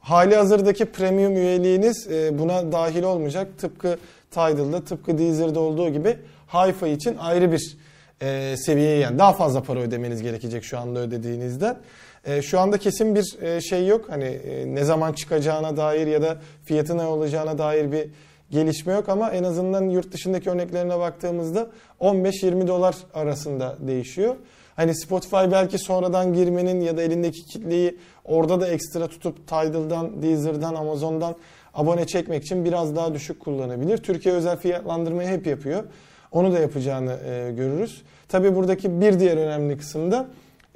Hali 0.00 0.36
hazırdaki 0.36 0.84
premium 0.84 1.36
üyeliğiniz 1.36 2.08
e, 2.10 2.38
buna 2.38 2.72
dahil 2.72 3.02
olmayacak. 3.02 3.48
Tıpkı 3.58 3.98
Tidal'da 4.30 4.84
tıpkı 4.84 5.18
Deezer'da 5.18 5.60
olduğu 5.60 5.88
gibi 5.88 6.16
Hi-Fi 6.52 6.88
için 6.88 7.16
ayrı 7.16 7.52
bir 7.52 7.76
e, 8.22 8.56
seviyeye 8.56 8.98
yani 8.98 9.18
daha 9.18 9.32
fazla 9.32 9.62
para 9.62 9.80
ödemeniz 9.80 10.22
gerekecek 10.22 10.64
şu 10.64 10.78
anda 10.78 11.00
ödediğinizden. 11.00 11.76
E, 12.24 12.42
şu 12.42 12.60
anda 12.60 12.78
kesin 12.78 13.14
bir 13.14 13.42
e, 13.42 13.60
şey 13.60 13.86
yok. 13.86 14.04
Hani 14.08 14.24
e, 14.24 14.74
ne 14.74 14.84
zaman 14.84 15.12
çıkacağına 15.12 15.76
dair 15.76 16.06
ya 16.06 16.22
da 16.22 16.38
fiyatı 16.64 16.98
ne 16.98 17.04
olacağına 17.04 17.58
dair 17.58 17.92
bir 17.92 18.10
gelişme 18.50 18.92
yok 18.92 19.08
ama 19.08 19.30
en 19.30 19.44
azından 19.44 19.84
yurt 19.88 20.12
dışındaki 20.12 20.50
örneklerine 20.50 20.98
baktığımızda 20.98 21.70
15-20 22.00 22.66
dolar 22.66 22.96
arasında 23.14 23.76
değişiyor. 23.80 24.36
Hani 24.76 24.94
Spotify 24.94 25.36
belki 25.52 25.78
sonradan 25.78 26.34
girmenin 26.34 26.80
ya 26.80 26.96
da 26.96 27.02
elindeki 27.02 27.44
kitleyi 27.44 27.98
orada 28.24 28.60
da 28.60 28.68
ekstra 28.68 29.06
tutup 29.08 29.48
Tidal'dan, 29.48 30.22
Deezer'dan, 30.22 30.74
Amazon'dan 30.74 31.36
abone 31.74 32.06
çekmek 32.06 32.42
için 32.42 32.64
biraz 32.64 32.96
daha 32.96 33.14
düşük 33.14 33.40
kullanabilir. 33.40 33.98
Türkiye 33.98 34.34
özel 34.34 34.56
fiyatlandırmayı 34.56 35.28
hep 35.28 35.46
yapıyor. 35.46 35.84
Onu 36.32 36.52
da 36.52 36.58
yapacağını 36.58 37.12
e, 37.12 37.52
görürüz. 37.52 38.02
Tabii 38.28 38.56
buradaki 38.56 39.00
bir 39.00 39.20
diğer 39.20 39.36
önemli 39.36 39.78
kısım 39.78 40.10
da 40.12 40.26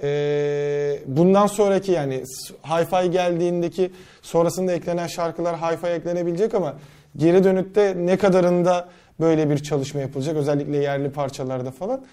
e, 0.02 0.98
bundan 1.06 1.46
sonraki 1.46 1.92
yani 1.92 2.22
Hi-Fi 2.62 3.10
geldiğindeki 3.10 3.90
sonrasında 4.22 4.72
eklenen 4.72 5.06
şarkılar 5.06 5.54
Hi-Fi 5.54 5.86
eklenebilecek 5.86 6.54
ama 6.54 6.74
geri 7.16 7.44
dönütte 7.44 7.94
ne 7.96 8.16
kadarında 8.16 8.88
böyle 9.20 9.50
bir 9.50 9.58
çalışma 9.58 10.00
yapılacak 10.00 10.36
özellikle 10.36 10.76
yerli 10.76 11.10
parçalarda 11.10 11.70
falan 11.70 12.04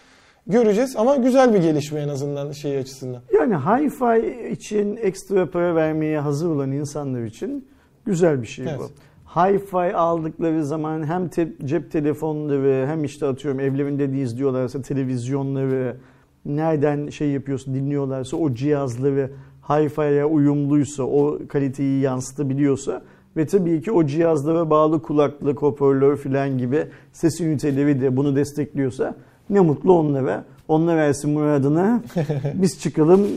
göreceğiz 0.47 0.95
ama 0.95 1.15
güzel 1.15 1.53
bir 1.53 1.59
gelişme 1.59 1.99
en 1.99 2.09
azından 2.09 2.51
şey 2.51 2.77
açısından. 2.77 3.21
Yani 3.33 3.53
hi-fi 3.53 4.49
için 4.51 4.97
ekstra 5.01 5.51
para 5.51 5.75
vermeye 5.75 6.19
hazır 6.19 6.49
olan 6.49 6.71
insanlar 6.71 7.23
için 7.23 7.67
güzel 8.05 8.41
bir 8.41 8.47
şey 8.47 8.65
Evet. 8.65 8.79
bu. 8.79 8.91
Hi-fi 9.35 9.95
aldıkları 9.95 10.65
zaman 10.65 11.03
hem 11.03 11.27
te- 11.27 11.53
cep 11.65 11.91
telefonları 11.91 12.87
hem 12.87 13.03
işte 13.03 13.25
atıyorum 13.27 13.59
evlerinde 13.59 14.13
de 14.13 14.17
izliyorlarsa 14.17 14.81
televizyonları 14.81 15.97
nereden 16.45 17.09
şey 17.09 17.29
yapıyorsa 17.29 17.73
dinliyorlarsa 17.73 18.37
o 18.37 18.53
cihazları 18.53 19.31
hi-fi'ye 19.61 20.25
uyumluysa 20.25 21.03
o 21.03 21.39
kaliteyi 21.49 22.01
yansıtabiliyorsa 22.01 23.01
ve 23.37 23.45
tabii 23.45 23.81
ki 23.81 23.91
o 23.91 24.05
cihazlara 24.05 24.69
bağlı 24.69 25.01
kulaklık, 25.01 25.61
hoparlör 25.61 26.17
filan 26.17 26.57
gibi 26.57 26.87
ses 27.13 27.41
üniteleri 27.41 28.01
de 28.01 28.17
bunu 28.17 28.35
destekliyorsa 28.35 29.15
ne 29.49 29.59
mutlu 29.59 29.93
onlara. 29.93 30.45
Onlar 30.67 30.97
versin 30.97 31.31
muradına. 31.31 32.01
Biz 32.53 32.79
çıkalım. 32.79 33.27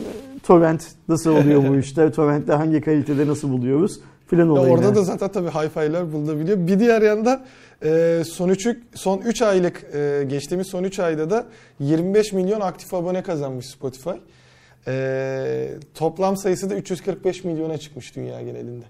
Torrent 0.43 0.87
nasıl 1.09 1.31
oluyor 1.31 1.69
bu 1.69 1.77
işler? 1.77 2.13
Torrent'te 2.13 2.53
hangi 2.53 2.81
kalitede 2.81 3.27
nasıl 3.27 3.51
buluyoruz? 3.51 4.01
Filan 4.35 4.49
olaylar. 4.49 4.71
orada 4.71 4.95
da 4.95 5.03
zaten 5.03 5.33
tabii 5.33 5.49
hi-fi'ler 5.49 6.13
bulunabiliyor. 6.13 6.67
Bir 6.67 6.79
diğer 6.79 7.03
yandan 7.03 7.45
e, 7.85 8.23
son 8.27 8.49
3 8.49 8.69
son 8.95 9.19
3 9.19 9.43
aylık 9.43 9.85
e, 9.95 10.25
geçtiğimiz 10.29 10.67
son 10.67 10.85
3 10.85 10.99
ayda 10.99 11.31
da 11.31 11.47
25 11.81 12.33
milyon 12.33 12.61
aktif 12.61 12.95
abone 12.95 13.23
kazanmış 13.23 13.67
Spotify. 13.67 14.11
E, 14.87 15.71
toplam 15.95 16.37
sayısı 16.37 16.71
da 16.71 16.75
345 16.75 17.45
milyona 17.45 17.79
çıkmış 17.79 18.17
dünya 18.17 18.43
genelinde. 18.43 18.85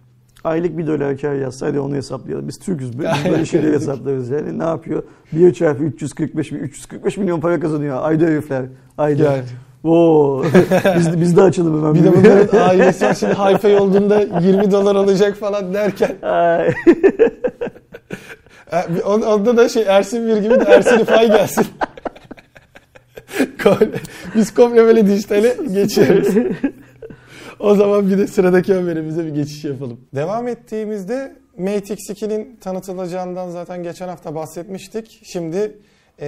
Aylık 0.45 0.79
bir 0.79 0.87
dolar 0.87 1.19
kar 1.19 1.35
yazsaydı 1.35 1.81
onu 1.81 1.95
hesaplayalım. 1.95 2.49
Biz 2.49 2.59
Türk'üz. 2.59 2.99
Böyle, 2.99 3.11
böyle 3.31 3.47
şeyleri 3.47 3.73
hesaplarız 3.73 4.31
yani. 4.31 4.59
Ne 4.59 4.65
yapıyor? 4.65 5.03
1 5.33 5.55
çarpı 5.55 5.85
345 5.85 6.53
milyon, 6.53 6.67
345 6.67 7.17
milyon 7.17 7.41
para 7.41 7.61
kazanıyor. 7.61 7.99
Ayda 8.03 8.25
herifler. 8.25 8.65
Ayda. 8.99 9.23
Yani. 9.23 9.45
Oo. 9.85 10.45
biz, 10.97 11.21
biz 11.21 11.37
de 11.37 11.43
açalım 11.43 11.79
hemen. 11.79 11.95
Bir 11.95 12.05
de 12.05 12.17
bunların 12.17 12.59
ailesi 12.69 13.21
şimdi 13.21 13.33
hi-fi 13.33 13.79
olduğunda 13.79 14.21
20 14.41 14.71
dolar 14.71 14.97
alacak 14.97 15.37
falan 15.37 15.75
derken 15.75 16.17
Ay. 16.23 16.69
e, 18.73 19.03
on- 19.07 19.23
onda 19.23 19.57
da 19.57 19.69
şey 19.69 19.83
Ersin 19.89 20.29
bir 20.29 20.37
gibi 20.37 20.61
de 20.61 20.65
Ersin 20.65 20.99
İfay 20.99 21.27
gelsin. 21.27 21.67
Biz 24.35 24.55
komple 24.55 24.85
böyle 24.85 25.07
dijitale 25.07 25.57
geçiyoruz. 25.73 26.35
O 27.61 27.75
zaman 27.75 28.11
bir 28.11 28.19
de 28.19 28.27
sıradaki 28.27 28.75
haberimize 28.75 29.27
bir 29.27 29.31
geçiş 29.31 29.65
yapalım. 29.65 30.01
Devam 30.15 30.49
ettiğimizde 30.49 31.37
Mate 31.59 31.95
X2'nin 31.95 32.57
tanıtılacağından 32.57 33.51
zaten 33.51 33.83
geçen 33.83 34.09
hafta 34.09 34.35
bahsetmiştik. 34.35 35.21
Şimdi 35.25 35.79
e, 36.21 36.27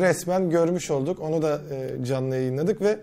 resmen 0.00 0.50
görmüş 0.50 0.90
olduk. 0.90 1.20
Onu 1.20 1.42
da 1.42 1.60
e, 1.70 2.04
canlı 2.04 2.36
yayınladık 2.36 2.82
ve 2.82 2.98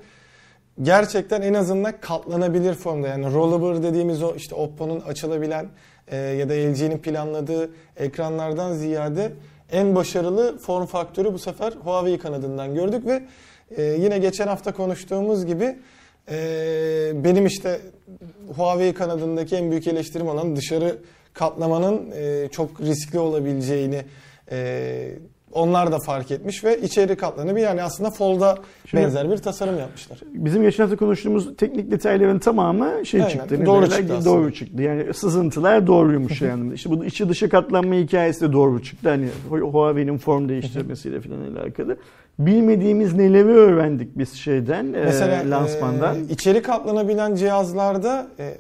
gerçekten 0.82 1.42
en 1.42 1.54
azından 1.54 1.94
katlanabilir 2.02 2.74
formda. 2.74 3.08
Yani 3.08 3.34
rollable 3.34 3.84
dediğimiz 3.84 4.24
o 4.24 4.36
işte 4.36 4.56
Oppo'nun 4.56 5.00
açılabilen 5.00 5.68
e, 6.08 6.18
ya 6.18 6.50
da 6.50 6.54
LG'nin 6.54 6.98
planladığı 6.98 7.70
ekranlardan 7.98 8.74
ziyade 8.74 9.32
en 9.72 9.96
başarılı 9.96 10.58
form 10.58 10.86
faktörü 10.86 11.34
bu 11.34 11.40
sefer 11.40 11.74
Huawei 11.84 12.18
kanadından 12.18 12.76
gördük 12.76 13.06
ve 13.06 13.24
e, 13.78 13.84
yine 13.84 14.18
geçen 14.18 14.48
hafta 14.48 14.74
konuştuğumuz 14.74 15.46
gibi 15.46 15.76
e, 16.32 17.12
benim 17.16 17.46
işte 17.46 17.82
Huawei 18.56 18.94
kanadındaki 18.94 19.56
en 19.56 19.72
büyük 19.72 19.88
eleştirim 19.88 20.28
olan 20.28 20.56
dışarı 20.56 20.98
katlamanın 21.34 22.12
e, 22.16 22.48
çok 22.52 22.82
riskli 22.82 23.20
olabileceğini 23.20 24.02
e, 24.52 25.12
onlar 25.56 25.92
da 25.92 26.00
fark 26.00 26.32
etmiş 26.32 26.64
ve 26.64 26.82
içeri 26.82 27.16
katlanı 27.16 27.56
bir 27.56 27.62
yani 27.62 27.84
aslında 27.84 28.10
Fold'a 28.12 28.58
Şimdi- 28.86 29.04
benzer 29.04 29.32
bir 29.32 29.38
tasarım 29.38 29.80
yapmışlar. 29.80 30.20
Bizim 30.34 30.62
geçen 30.62 30.84
hafta 30.84 30.98
konuştuğumuz 30.98 31.56
teknik 31.58 31.92
detayların 31.92 32.40
tamamı 32.40 33.06
şey 33.06 33.22
Aynen, 33.22 33.34
çıktı. 33.34 33.60
ne 33.60 33.66
doğru 33.66 33.82
derler? 33.86 33.98
çıktı 33.98 34.14
aslında. 34.18 34.36
Doğru 34.36 34.54
çıktı. 34.54 34.82
Yani 34.82 35.14
sızıntılar 35.14 35.88
doğruymuş 35.88 36.42
yani. 36.42 36.74
İşte 36.74 36.90
bu 36.90 37.06
içi 37.06 37.30
dışı 37.30 37.50
katlanma 37.50 37.96
hikayesi 37.96 38.42
de 38.42 38.54
doğru 38.54 38.84
çıktı. 38.84 39.10
Hani 39.10 39.28
Hu- 39.50 39.72
Huawei'nin 39.72 40.18
form 40.18 40.50
değiştirmesiyle 40.50 41.22
falan 41.22 41.56
alakalı. 41.56 41.98
Bilmediğimiz 42.40 43.14
neleri 43.14 43.48
öğrendik 43.48 44.18
biz 44.18 44.34
şeyden, 44.34 44.86
Mesela 44.86 45.42
e, 45.42 45.50
lansmandan. 45.50 46.16
e, 46.16 46.22
içeri 46.30 46.62
katlanabilen 46.62 47.36
cihazlarda 47.36 48.28
e, 48.40 48.58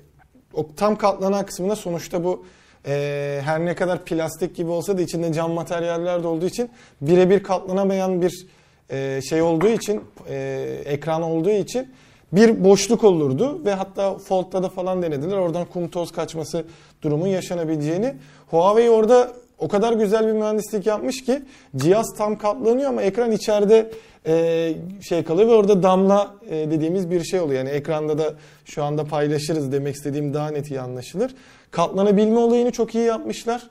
o 0.53 0.67
tam 0.75 0.95
katlanan 0.95 1.45
kısmında 1.45 1.75
sonuçta 1.75 2.23
bu 2.23 2.45
e, 2.87 3.41
her 3.43 3.65
ne 3.65 3.75
kadar 3.75 4.05
plastik 4.05 4.55
gibi 4.55 4.69
olsa 4.69 4.97
da 4.97 5.01
içinde 5.01 5.33
cam 5.33 5.51
materyaller 5.51 6.23
de 6.23 6.27
olduğu 6.27 6.45
için 6.45 6.69
birebir 7.01 7.43
katlanamayan 7.43 8.21
bir 8.21 8.47
e, 8.89 9.21
şey 9.29 9.41
olduğu 9.41 9.67
için 9.67 10.03
e, 10.29 10.67
ekran 10.85 11.21
olduğu 11.21 11.49
için 11.49 11.87
bir 12.31 12.63
boşluk 12.63 13.03
olurdu 13.03 13.65
ve 13.65 13.73
hatta 13.73 14.17
Fold'da 14.17 14.63
da 14.63 14.69
falan 14.69 15.01
denediler. 15.01 15.37
Oradan 15.37 15.65
kum 15.65 15.87
toz 15.87 16.11
kaçması 16.11 16.65
durumun 17.01 17.27
yaşanabileceğini. 17.27 18.13
Huawei 18.47 18.89
orada 18.89 19.31
o 19.59 19.67
kadar 19.67 19.93
güzel 19.93 20.27
bir 20.27 20.31
mühendislik 20.31 20.85
yapmış 20.85 21.25
ki 21.25 21.41
cihaz 21.75 22.13
tam 22.17 22.37
katlanıyor 22.37 22.89
ama 22.89 23.01
ekran 23.01 23.31
içeride 23.31 23.91
e, 24.27 24.73
şey 25.01 25.23
kalıyor 25.23 25.49
ve 25.49 25.53
orada 25.53 25.83
damla 25.83 26.35
e, 26.49 26.71
dediğimiz 26.71 27.11
bir 27.11 27.23
şey 27.23 27.39
oluyor. 27.39 27.59
Yani 27.59 27.69
ekranda 27.69 28.17
da 28.17 28.33
şu 28.65 28.83
anda 28.83 29.03
paylaşırız 29.03 29.71
demek 29.71 29.95
istediğim 29.95 30.33
daha 30.33 30.49
net 30.49 30.71
iyi 30.71 30.81
anlaşılır. 30.81 31.31
Katlanabilme 31.71 32.39
olayını 32.39 32.71
çok 32.71 32.95
iyi 32.95 33.05
yapmışlar. 33.05 33.63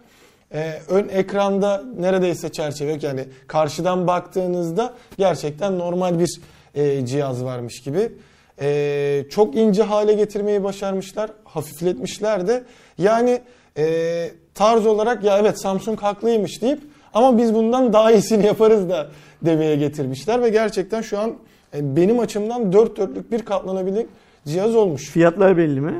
E, 0.54 0.72
ön 0.88 1.09
ekranda 1.09 1.83
neredeyse 1.98 2.48
çerçeve 2.48 2.92
yok. 2.92 3.02
Yani 3.02 3.24
karşıdan 3.46 4.07
baktığınızda 4.07 4.94
gerçekten 5.18 5.78
normal 5.78 6.18
bir 6.18 6.40
e, 6.74 7.07
cihaz 7.07 7.44
varmış 7.44 7.83
gibi. 7.83 8.12
E, 8.61 9.24
çok 9.30 9.57
ince 9.57 9.83
hale 9.83 10.12
getirmeyi 10.12 10.64
başarmışlar. 10.64 11.30
Hafifletmişler 11.44 12.48
de. 12.48 12.64
Yani 12.98 13.40
e, 13.76 14.30
tarz 14.54 14.87
olarak 14.87 15.24
ya 15.24 15.38
evet 15.38 15.61
Samsung 15.61 16.00
haklıymış 16.00 16.62
deyip 16.62 16.80
ama 17.14 17.38
biz 17.38 17.54
bundan 17.54 17.92
daha 17.92 18.12
iyisini 18.12 18.46
yaparız 18.46 18.88
da 18.88 19.09
demeye 19.42 19.76
getirmişler 19.76 20.42
ve 20.42 20.48
gerçekten 20.48 21.02
şu 21.02 21.18
an 21.18 21.35
e, 21.76 21.96
benim 21.96 22.18
açımdan 22.18 22.72
dört 22.72 22.96
dörtlük 22.96 23.33
bir 23.33 23.42
katlanabilir 23.42 24.07
cihaz 24.46 24.76
olmuş. 24.76 25.11
Fiyatlar 25.11 25.57
belli 25.57 25.80
mi? 25.80 25.94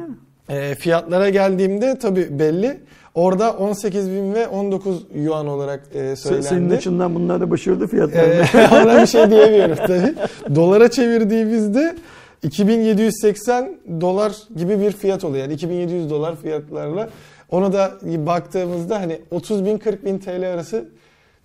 E, 0.49 0.75
fiyatlara 0.75 1.29
geldiğimde 1.29 1.99
tabi 1.99 2.39
belli. 2.39 2.81
Orada 3.15 3.53
18 3.53 4.11
bin 4.11 4.35
ve 4.35 4.49
19 4.49 5.03
yuan 5.15 5.47
olarak 5.47 5.83
e, 5.95 6.17
söylendi. 6.17 6.47
Senin 6.47 6.71
açından 6.71 7.15
bunlar 7.15 7.41
da 7.41 7.51
başarılı 7.51 7.87
fiyatlar. 7.87 8.23
E, 8.23 8.47
ona 8.83 9.03
bir 9.03 9.07
şey 9.07 9.31
diyemiyorum 9.31 9.77
tabi. 9.77 10.15
Dolara 10.55 10.91
çevirdiğimizde 10.91 11.97
2780 12.43 13.77
dolar 14.01 14.33
gibi 14.57 14.81
bir 14.81 14.93
fiyat 14.93 15.25
oluyor. 15.25 15.43
Yani 15.43 15.55
2700 15.55 16.11
dolar 16.11 16.37
fiyatlarla 16.37 17.09
ona 17.51 17.73
da 17.73 17.93
baktığımızda 18.03 19.01
hani 19.01 19.21
30 19.31 19.65
bin 19.65 19.79
40 19.79 20.05
bin 20.05 20.19
TL 20.19 20.53
arası 20.53 20.89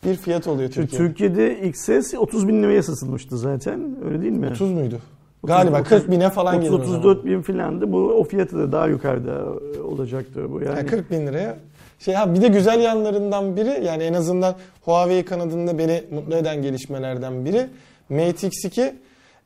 bir 0.05 0.15
fiyat 0.15 0.47
oluyor 0.47 0.71
Türkiye'de. 0.71 1.07
Türkiye'de 1.07 1.59
XS 1.59 2.13
30 2.13 2.47
bin 2.47 2.63
liraya 2.63 2.83
satılmıştı 2.83 3.37
zaten 3.37 3.95
öyle 4.05 4.21
değil 4.21 4.33
mi? 4.33 4.47
30 4.47 4.71
muydu? 4.71 4.99
Galiba 5.43 5.83
40 5.83 6.11
bine 6.11 6.29
falan 6.29 6.61
gelir 6.61 6.71
34 6.71 7.25
bin 7.25 7.41
filandı. 7.41 7.91
Bu 7.91 7.97
o 7.97 8.23
fiyatı 8.23 8.57
da 8.57 8.71
daha 8.71 8.87
yukarıda 8.87 9.45
olacaktır 9.83 10.51
bu. 10.51 10.61
Yani, 10.61 10.77
yani 10.77 10.87
40 10.87 11.11
bin 11.11 11.27
liraya. 11.27 11.57
Şey 11.99 12.13
ha 12.13 12.33
bir 12.35 12.41
de 12.41 12.47
güzel 12.47 12.81
yanlarından 12.81 13.55
biri 13.57 13.85
yani 13.85 14.03
en 14.03 14.13
azından 14.13 14.55
Huawei 14.81 15.25
kanadında 15.25 15.77
beni 15.77 16.03
mutlu 16.11 16.35
eden 16.35 16.61
gelişmelerden 16.61 17.45
biri 17.45 17.67
Mate 18.09 18.47
X2 18.47 18.93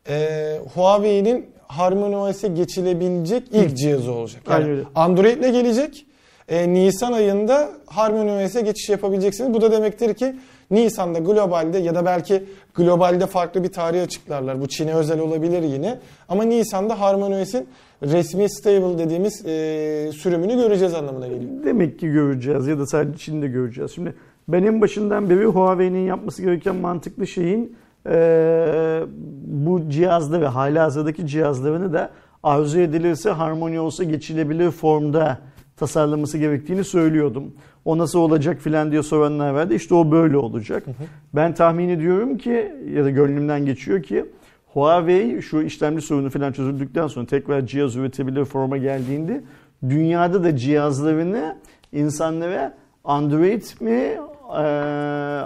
e, 0.09 0.59
Huawei'nin 0.73 1.45
Harmony 1.67 2.15
OS'e 2.15 2.47
geçilebilecek 2.47 3.43
ilk 3.51 3.71
Hı. 3.71 3.75
cihazı 3.75 4.11
olacak. 4.11 4.41
Yani 4.49 4.83
Android 4.95 5.37
ile 5.37 5.49
gelecek. 5.49 6.05
E, 6.49 6.73
Nisan 6.73 7.13
ayında 7.13 7.69
Harmony 7.85 8.45
OS'e 8.45 8.61
geçiş 8.61 8.89
yapabileceksiniz. 8.89 9.53
Bu 9.53 9.61
da 9.61 9.71
demektir 9.71 10.13
ki 10.13 10.35
Nisan'da 10.73 11.19
globalde 11.19 11.77
ya 11.77 11.95
da 11.95 12.05
belki 12.05 12.43
globalde 12.75 13.25
farklı 13.25 13.63
bir 13.63 13.71
tarih 13.71 14.03
açıklarlar. 14.03 14.61
Bu 14.61 14.67
Çin'e 14.67 14.93
özel 14.93 15.19
olabilir 15.19 15.63
yine. 15.63 15.99
Ama 16.29 16.43
Nisan'da 16.43 16.99
Harmony 16.99 17.41
OS'in 17.41 17.67
resmi 18.03 18.49
stable 18.49 18.97
dediğimiz 18.97 19.45
e, 19.45 20.11
sürümünü 20.15 20.55
göreceğiz 20.55 20.93
anlamına 20.93 21.27
geliyor. 21.27 21.51
Demek 21.65 21.99
ki 21.99 22.07
göreceğiz 22.07 22.67
ya 22.67 22.79
da 22.79 22.85
sadece 22.85 23.17
Çin'de 23.17 23.47
göreceğiz. 23.47 23.91
Şimdi 23.91 24.15
ben 24.47 24.63
en 24.63 24.81
başından 24.81 25.29
beri 25.29 25.45
Huawei'nin 25.45 26.05
yapması 26.05 26.41
gereken 26.41 26.75
mantıklı 26.75 27.27
şeyin 27.27 27.75
e, 28.09 29.01
bu 29.45 29.89
cihazları, 29.89 30.45
hala 30.45 30.83
hazırdaki 30.83 31.27
cihazlarını 31.27 31.93
da 31.93 32.09
arzu 32.43 32.79
edilirse 32.79 33.29
Harmony 33.29 33.79
OS'a 33.79 34.03
geçilebilir 34.03 34.71
formda 34.71 35.37
tasarlaması 35.77 36.37
gerektiğini 36.37 36.83
söylüyordum. 36.83 37.53
O 37.85 37.97
nasıl 37.97 38.19
olacak 38.19 38.61
filan 38.61 38.91
diye 38.91 39.03
soranlar 39.03 39.53
vardı. 39.53 39.73
İşte 39.73 39.95
o 39.95 40.11
böyle 40.11 40.37
olacak. 40.37 40.87
Hı 40.87 40.91
hı. 40.91 41.05
Ben 41.33 41.53
tahmin 41.53 41.89
ediyorum 41.89 42.37
ki 42.37 42.75
ya 42.93 43.03
da 43.03 43.09
gönlümden 43.09 43.65
geçiyor 43.65 44.03
ki 44.03 44.25
Huawei 44.73 45.41
şu 45.41 45.61
işlemci 45.61 46.01
sorunu 46.01 46.29
filan 46.29 46.51
çözüldükten 46.51 47.07
sonra 47.07 47.25
tekrar 47.25 47.65
cihaz 47.65 47.95
üretebilir 47.95 48.45
forma 48.45 48.77
geldiğinde 48.77 49.41
dünyada 49.89 50.43
da 50.43 50.57
cihazlarını 50.57 51.57
insanlara 51.91 52.73
Android 53.03 53.63
mi 53.79 53.91
e, 53.91 54.63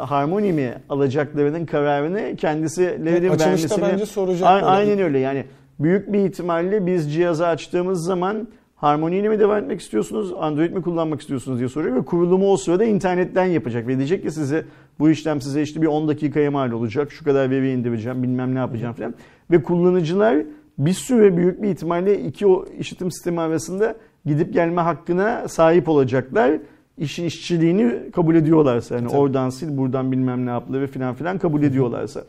Harmony 0.05 0.51
mi 0.51 0.73
alacaklarının 0.89 1.65
kararını 1.65 2.35
kendisileri 2.35 3.39
vermesini 3.39 3.81
bence 3.81 4.05
soracak. 4.05 4.63
Aynen 4.63 4.99
öyle 4.99 5.19
yani 5.19 5.45
büyük 5.79 6.13
bir 6.13 6.19
ihtimalle 6.19 6.85
biz 6.85 7.13
cihazı 7.13 7.47
açtığımız 7.47 8.03
zaman 8.03 8.47
Harmony 8.77 9.19
ile 9.19 9.29
mi 9.29 9.39
devam 9.39 9.57
etmek 9.57 9.81
istiyorsunuz, 9.81 10.33
Android 10.39 10.73
mi 10.73 10.81
kullanmak 10.81 11.21
istiyorsunuz 11.21 11.59
diye 11.59 11.69
soruyor 11.69 11.95
ve 11.95 12.05
kurulumu 12.05 12.51
o 12.51 12.57
sırada 12.57 12.83
internetten 12.83 13.45
yapacak 13.45 13.87
ve 13.87 13.97
diyecek 13.97 14.23
ki 14.23 14.31
size 14.31 14.65
bu 14.99 15.09
işlem 15.09 15.41
size 15.41 15.61
işte 15.61 15.81
bir 15.81 15.87
10 15.87 16.07
dakikaya 16.07 16.51
mal 16.51 16.71
olacak, 16.71 17.11
şu 17.11 17.25
kadar 17.25 17.49
veri 17.49 17.71
indireceğim, 17.71 18.23
bilmem 18.23 18.55
ne 18.55 18.59
yapacağım 18.59 18.93
falan. 18.93 19.13
Ve 19.51 19.63
kullanıcılar 19.63 20.37
bir 20.77 20.93
süre 20.93 21.37
büyük 21.37 21.61
bir 21.61 21.69
ihtimalle 21.69 22.19
iki 22.21 22.47
o 22.47 22.65
işitim 22.79 23.11
sistemi 23.11 23.41
arasında 23.41 23.95
gidip 24.25 24.53
gelme 24.53 24.81
hakkına 24.81 25.47
sahip 25.47 25.89
olacaklar. 25.89 26.59
İşin 26.97 27.25
işçiliğini 27.25 28.11
kabul 28.11 28.35
ediyorlarsa 28.35 28.95
yani 28.95 29.07
Tabii. 29.07 29.17
oradan 29.17 29.49
sil 29.57 29.71
buradan 29.77 30.11
bilmem 30.11 30.45
ne 30.45 30.49
yapılı 30.49 30.81
ve 30.81 30.87
filan 30.87 31.15
filan 31.15 31.37
kabul 31.37 31.63
ediyorlarsa. 31.63 32.23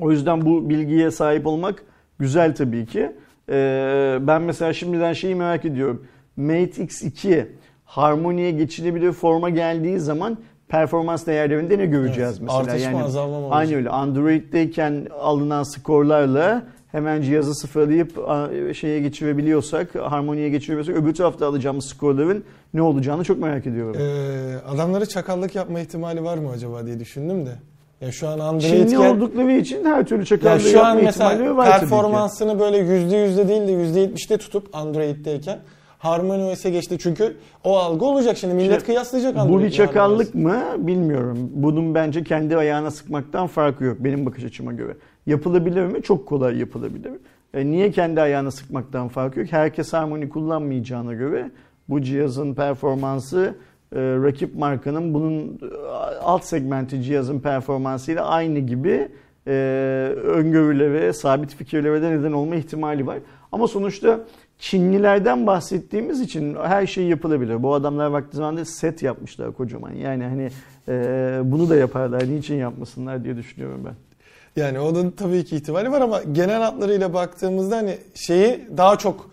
O 0.00 0.10
yüzden 0.10 0.44
bu 0.44 0.70
bilgiye 0.70 1.10
sahip 1.10 1.46
olmak 1.46 1.84
güzel 2.18 2.54
tabii 2.54 2.86
ki. 2.86 3.12
Ee, 3.48 4.18
ben 4.20 4.42
mesela 4.42 4.72
şimdiden 4.72 5.12
şeyi 5.12 5.34
merak 5.34 5.64
ediyorum. 5.64 6.06
Mate 6.36 6.84
X2 6.84 7.46
harmoniye 7.84 8.50
geçilebilir 8.50 9.12
forma 9.12 9.50
geldiği 9.50 9.98
zaman 10.00 10.38
performans 10.68 11.26
değerlerinde 11.26 11.78
ne 11.78 11.86
göreceğiz 11.86 12.30
evet, 12.30 12.40
mesela? 12.42 12.58
Artış 12.58 12.82
yani, 12.82 12.96
mı 12.96 13.04
azalma 13.04 13.40
mı 13.40 13.48
Aynı 13.50 13.76
öyle. 13.76 13.88
Android'deyken 13.88 15.06
alınan 15.20 15.62
skorlarla 15.62 16.62
hemen 16.92 17.22
cihazı 17.22 17.54
sıfırlayıp 17.54 18.12
şeye 18.74 19.00
geçirebiliyorsak, 19.00 19.94
harmoniye 19.94 20.48
geçirebiliyorsak 20.48 20.96
öbür 20.96 21.14
tarafta 21.14 21.46
alacağımız 21.46 21.84
skorların 21.84 22.44
ne 22.74 22.82
olacağını 22.82 23.24
çok 23.24 23.38
merak 23.38 23.66
ediyorum. 23.66 24.00
Ee, 24.00 24.56
adamları 24.68 25.06
çakallık 25.08 25.54
yapma 25.54 25.80
ihtimali 25.80 26.24
var 26.24 26.38
mı 26.38 26.50
acaba 26.50 26.86
diye 26.86 27.00
düşündüm 27.00 27.46
de. 27.46 27.50
Ya 28.04 28.12
şu 28.12 28.28
an 28.28 28.38
Android 28.38 28.88
Çinli 28.88 28.98
oldukları 28.98 29.52
için 29.52 29.84
her 29.84 30.06
türlü 30.06 30.26
çakallığı 30.26 30.62
ya 30.62 30.72
şu 30.72 30.84
an 30.84 31.04
mesela 31.04 31.64
performansını 31.64 32.60
böyle 32.60 32.76
yüzde 32.76 33.16
yüzde 33.16 33.48
değil 33.48 33.68
de 33.68 33.72
yüzde 33.72 34.00
yetmişte 34.00 34.38
tutup 34.38 34.76
Android'deyken 34.76 35.58
Harmony 35.98 36.52
OS'e 36.52 36.70
geçti. 36.70 36.96
Çünkü 37.00 37.36
o 37.64 37.78
algı 37.78 38.04
olacak 38.04 38.36
şimdi. 38.36 38.54
Millet 38.54 38.72
işte, 38.72 38.86
kıyaslayacak. 38.86 39.48
Bu 39.48 39.62
bir 39.62 39.70
çakallık 39.70 40.34
mı 40.34 40.62
bilmiyorum. 40.78 41.50
Bunun 41.54 41.94
bence 41.94 42.24
kendi 42.24 42.56
ayağına 42.56 42.90
sıkmaktan 42.90 43.46
farkı 43.46 43.84
yok 43.84 43.96
benim 44.00 44.26
bakış 44.26 44.44
açıma 44.44 44.72
göre. 44.72 44.96
Yapılabilir 45.26 45.86
mi? 45.86 46.02
Çok 46.02 46.26
kolay 46.26 46.58
yapılabilir. 46.58 47.12
E 47.54 47.66
niye 47.66 47.90
kendi 47.90 48.20
ayağına 48.20 48.50
sıkmaktan 48.50 49.08
farkı 49.08 49.40
yok? 49.40 49.52
Herkes 49.52 49.92
Harmony 49.92 50.28
kullanmayacağına 50.28 51.14
göre 51.14 51.50
bu 51.88 52.02
cihazın 52.02 52.54
performansı 52.54 53.54
rakip 53.98 54.54
markanın 54.54 55.14
bunun 55.14 55.60
e, 55.62 55.76
alt 56.22 56.44
segmenti 56.44 57.02
cihazın 57.02 57.40
performansıyla 57.40 58.24
aynı 58.24 58.58
gibi 58.58 59.08
e, 59.46 59.50
öngörülere, 60.24 61.12
sabit 61.12 61.54
fikirlere 61.54 62.02
de 62.02 62.10
neden 62.10 62.32
olma 62.32 62.54
ihtimali 62.54 63.06
var. 63.06 63.18
Ama 63.52 63.68
sonuçta 63.68 64.20
Çinlilerden 64.58 65.46
bahsettiğimiz 65.46 66.20
için 66.20 66.54
her 66.54 66.86
şey 66.86 67.04
yapılabilir. 67.04 67.62
Bu 67.62 67.74
adamlar 67.74 68.06
vakti 68.06 68.36
zamanında 68.36 68.64
set 68.64 69.02
yapmışlar 69.02 69.52
kocaman. 69.52 69.92
Yani 69.92 70.24
hani 70.24 70.50
e, 70.88 71.40
bunu 71.44 71.70
da 71.70 71.76
yaparlar. 71.76 72.28
Niçin 72.28 72.54
yapmasınlar 72.54 73.24
diye 73.24 73.36
düşünüyorum 73.36 73.80
ben. 73.84 73.94
Yani 74.62 74.80
o 74.80 74.94
da 74.94 75.10
tabii 75.16 75.44
ki 75.44 75.56
ihtimali 75.56 75.90
var 75.90 76.00
ama 76.00 76.22
genel 76.32 76.62
hatlarıyla 76.62 77.14
baktığımızda 77.14 77.76
hani 77.76 77.98
şeyi 78.14 78.68
daha 78.76 78.98
çok 78.98 79.30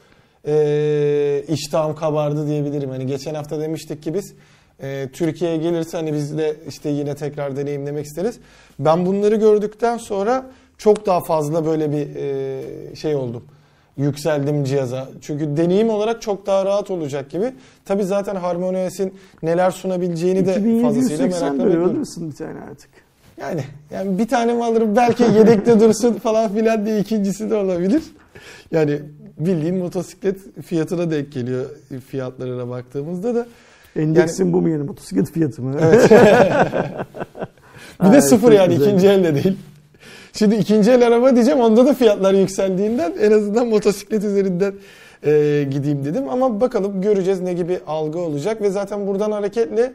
e, 0.47 1.43
iştahım 1.47 1.95
kabardı 1.95 2.47
diyebilirim. 2.47 2.89
Hani 2.89 3.07
geçen 3.07 3.35
hafta 3.35 3.61
demiştik 3.61 4.03
ki 4.03 4.13
biz 4.13 4.33
e, 4.81 5.09
Türkiye'ye 5.13 5.57
gelirse 5.57 5.97
hani 5.97 6.13
biz 6.13 6.37
de 6.37 6.55
işte 6.67 6.89
yine 6.89 7.15
tekrar 7.15 7.55
deneyimlemek 7.55 8.05
isteriz. 8.05 8.39
Ben 8.79 9.05
bunları 9.05 9.35
gördükten 9.35 9.97
sonra 9.97 10.45
çok 10.77 11.05
daha 11.05 11.21
fazla 11.21 11.65
böyle 11.65 11.91
bir 11.91 12.15
e, 12.15 12.95
şey 12.95 13.15
oldum. 13.15 13.43
Yükseldim 13.97 14.63
cihaza. 14.63 15.09
Çünkü 15.21 15.57
deneyim 15.57 15.89
olarak 15.89 16.21
çok 16.21 16.45
daha 16.45 16.65
rahat 16.65 16.91
olacak 16.91 17.29
gibi. 17.29 17.53
Tabi 17.85 18.03
zaten 18.03 18.35
Harmony 18.35 18.87
OS'in 18.87 19.13
neler 19.43 19.71
sunabileceğini 19.71 20.45
de 20.45 20.81
fazlasıyla 20.81 21.27
merakla 21.27 21.65
bekliyorum. 21.65 22.03
bir 22.17 22.35
tane 22.35 22.59
artık. 22.71 22.89
Yani, 23.37 23.63
yani 23.91 24.19
bir 24.19 24.27
tane 24.27 24.53
mi 24.53 24.63
alırım 24.63 24.95
belki 24.95 25.23
yedekte 25.23 25.79
dursun 25.79 26.13
falan 26.13 26.53
filan 26.53 26.85
diye 26.85 26.99
ikincisi 26.99 27.49
de 27.49 27.55
olabilir. 27.55 28.03
Yani 28.71 28.99
bildiğin 29.39 29.77
motosiklet 29.77 30.37
fiyatına 30.65 31.11
denk 31.11 31.31
geliyor 31.31 31.65
fiyatlarına 32.07 32.69
baktığımızda 32.69 33.35
da. 33.35 33.47
Endeksin 33.95 34.45
yani, 34.45 34.53
bu 34.53 34.61
mu 34.61 34.69
yani 34.69 34.83
motosiklet 34.83 35.31
fiyatı 35.31 35.61
mı? 35.61 35.77
Evet. 35.81 36.11
bir 38.03 38.11
de 38.11 38.21
sıfır 38.21 38.51
yani 38.51 38.75
güzel. 38.75 38.87
ikinci 38.87 39.07
elde 39.07 39.35
değil. 39.35 39.57
Şimdi 40.33 40.55
ikinci 40.55 40.91
el 40.91 41.07
araba 41.07 41.35
diyeceğim 41.35 41.59
onda 41.59 41.85
da 41.85 41.93
fiyatlar 41.93 42.33
yükseldiğinden 42.33 43.13
en 43.21 43.31
azından 43.31 43.67
motosiklet 43.67 44.23
üzerinden 44.23 44.73
e, 45.25 45.67
gideyim 45.71 46.05
dedim. 46.05 46.29
Ama 46.29 46.61
bakalım 46.61 47.01
göreceğiz 47.01 47.41
ne 47.41 47.53
gibi 47.53 47.79
algı 47.87 48.19
olacak 48.19 48.61
ve 48.61 48.69
zaten 48.69 49.07
buradan 49.07 49.31
hareketle 49.31 49.93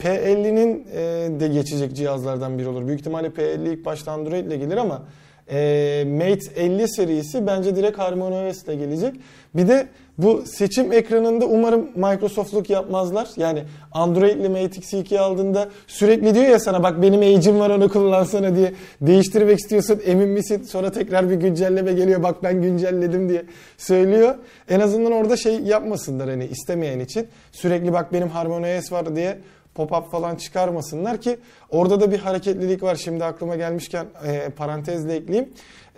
P50'nin 0.00 0.86
e, 0.92 1.40
de 1.40 1.48
geçecek 1.48 1.96
cihazlardan 1.96 2.58
biri 2.58 2.68
olur. 2.68 2.86
Büyük 2.86 3.00
ihtimalle 3.00 3.28
P50 3.28 3.68
ilk 3.68 3.84
başta 3.84 4.12
Android 4.12 4.46
ile 4.46 4.56
gelir 4.56 4.76
ama 4.76 5.02
e, 5.50 6.04
Mate 6.06 6.62
50 6.62 6.88
serisi 6.88 7.46
bence 7.46 7.76
direkt 7.76 7.98
HarmonyOS 7.98 8.62
ile 8.62 8.76
gelecek. 8.76 9.14
Bir 9.54 9.68
de 9.68 9.86
bu 10.18 10.42
seçim 10.46 10.92
ekranında 10.92 11.46
umarım 11.46 11.88
Microsoft'luk 11.94 12.70
yapmazlar. 12.70 13.28
Yani 13.36 13.64
Android 13.92 14.36
ile 14.36 14.48
Mate 14.48 14.80
X2 14.80 15.18
aldığında 15.18 15.68
sürekli 15.86 16.34
diyor 16.34 16.46
ya 16.46 16.58
sana 16.58 16.82
bak 16.82 17.02
benim 17.02 17.20
age'im 17.20 17.60
var 17.60 17.70
onu 17.70 17.88
kullansana 17.88 18.56
diye 18.56 18.72
değiştirmek 19.00 19.58
istiyorsun 19.58 20.00
emin 20.06 20.28
misin? 20.28 20.62
Sonra 20.62 20.92
tekrar 20.92 21.30
bir 21.30 21.34
güncelleme 21.34 21.92
geliyor 21.92 22.22
bak 22.22 22.42
ben 22.42 22.62
güncelledim 22.62 23.28
diye 23.28 23.44
söylüyor. 23.78 24.34
En 24.68 24.80
azından 24.80 25.12
orada 25.12 25.36
şey 25.36 25.60
yapmasınlar 25.60 26.28
hani 26.28 26.46
istemeyen 26.46 27.00
için. 27.00 27.28
Sürekli 27.52 27.92
bak 27.92 28.12
benim 28.12 28.28
HarmonyOS 28.28 28.92
var 28.92 29.16
diye 29.16 29.38
pop-up 29.76 30.10
falan 30.10 30.36
çıkarmasınlar 30.36 31.20
ki 31.20 31.38
orada 31.70 32.00
da 32.00 32.10
bir 32.10 32.18
hareketlilik 32.18 32.82
var. 32.82 32.96
Şimdi 32.96 33.24
aklıma 33.24 33.56
gelmişken 33.56 34.06
e, 34.26 34.48
parantezle 34.50 35.14
ekleyeyim. 35.14 35.48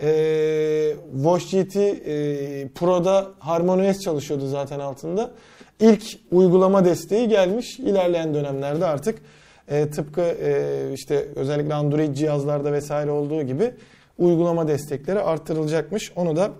E, 0.01 0.95
Watch 1.13 1.51
GT 1.51 1.75
e, 1.75 2.67
Pro'da 2.75 3.27
HarmonyOS 3.39 3.99
çalışıyordu 3.99 4.47
zaten 4.47 4.79
altında. 4.79 5.31
İlk 5.79 6.03
uygulama 6.31 6.85
desteği 6.85 7.27
gelmiş. 7.27 7.79
İlerleyen 7.79 8.33
dönemlerde 8.33 8.85
artık 8.85 9.19
e, 9.67 9.89
tıpkı 9.89 10.21
e, 10.21 10.93
işte 10.93 11.25
özellikle 11.35 11.73
Android 11.73 12.13
cihazlarda 12.13 12.73
vesaire 12.73 13.11
olduğu 13.11 13.43
gibi 13.43 13.73
uygulama 14.17 14.67
destekleri 14.67 15.19
artırılacakmış. 15.19 16.11
Onu 16.15 16.35
da 16.35 16.51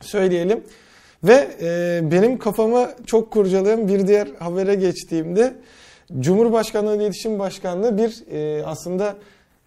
söyleyelim. 0.00 0.64
Ve 1.24 1.48
e, 1.60 2.00
benim 2.12 2.38
kafama 2.38 2.90
çok 3.06 3.30
kurcalayan 3.30 3.88
bir 3.88 4.06
diğer 4.06 4.28
habere 4.38 4.74
geçtiğimde 4.74 5.54
Cumhurbaşkanlığı 6.20 6.96
İletişim 6.96 7.38
Başkanlığı 7.38 7.98
bir 7.98 8.32
e, 8.32 8.64
aslında 8.66 9.16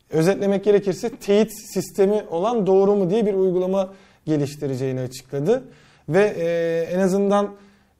özetlemek 0.09 0.63
gerekirse 0.63 1.09
teyit 1.09 1.51
sistemi 1.73 2.23
olan 2.31 2.67
doğru 2.67 2.95
mu 2.95 3.09
diye 3.09 3.25
bir 3.25 3.33
uygulama 3.33 3.93
geliştireceğini 4.25 4.99
açıkladı. 4.99 5.63
Ve 6.09 6.33
e, 6.37 6.87
en 6.95 6.99
azından 6.99 7.49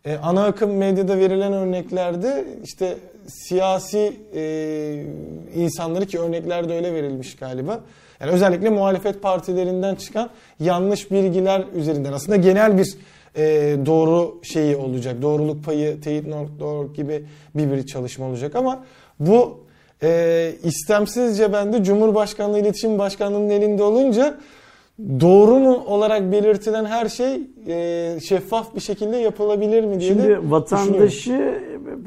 e, 0.06 0.16
ana 0.16 0.46
akım 0.46 0.78
medyada 0.78 1.18
verilen 1.18 1.54
örneklerde 1.54 2.46
işte 2.64 2.98
siyasi 3.28 4.14
e, 4.36 5.04
insanları 5.56 6.06
ki 6.06 6.20
örneklerde 6.20 6.76
öyle 6.76 6.94
verilmiş 6.94 7.36
galiba. 7.36 7.80
Yani 8.20 8.32
özellikle 8.32 8.70
muhalefet 8.70 9.22
partilerinden 9.22 9.96
çıkan 9.96 10.30
yanlış 10.60 11.12
bilgiler 11.12 11.64
üzerinden 11.76 12.14
aslında 12.14 12.36
genel 12.36 12.78
bir 12.78 12.98
e, 13.38 13.78
doğru 13.86 14.40
şeyi 14.44 14.76
olacak. 14.76 15.22
Doğruluk 15.22 15.66
payı, 15.66 16.02
teyit.org 16.02 16.96
gibi 16.96 17.26
bir 17.56 17.72
bir 17.72 17.86
çalışma 17.86 18.26
olacak 18.26 18.56
ama 18.56 18.84
bu 19.20 19.60
e, 20.04 20.52
istemsizce 20.64 21.54
bende 21.54 21.84
Cumhurbaşkanlığı 21.84 22.60
İletişim 22.60 23.00
Başkanlığı'nın 23.00 23.50
elinde 23.50 23.84
olunca 23.84 24.38
doğru 25.00 25.60
mu 25.60 25.84
olarak 25.88 26.32
belirtilen 26.32 26.86
her 26.86 27.10
şey 27.10 27.42
e, 27.68 28.20
şeffaf 28.20 28.76
bir 28.76 28.80
şekilde 28.80 29.18
yapılabilir 29.18 29.84
mi 29.84 30.00
diye 30.00 30.10
Şimdi 30.10 30.52
vatandaşı 30.52 31.60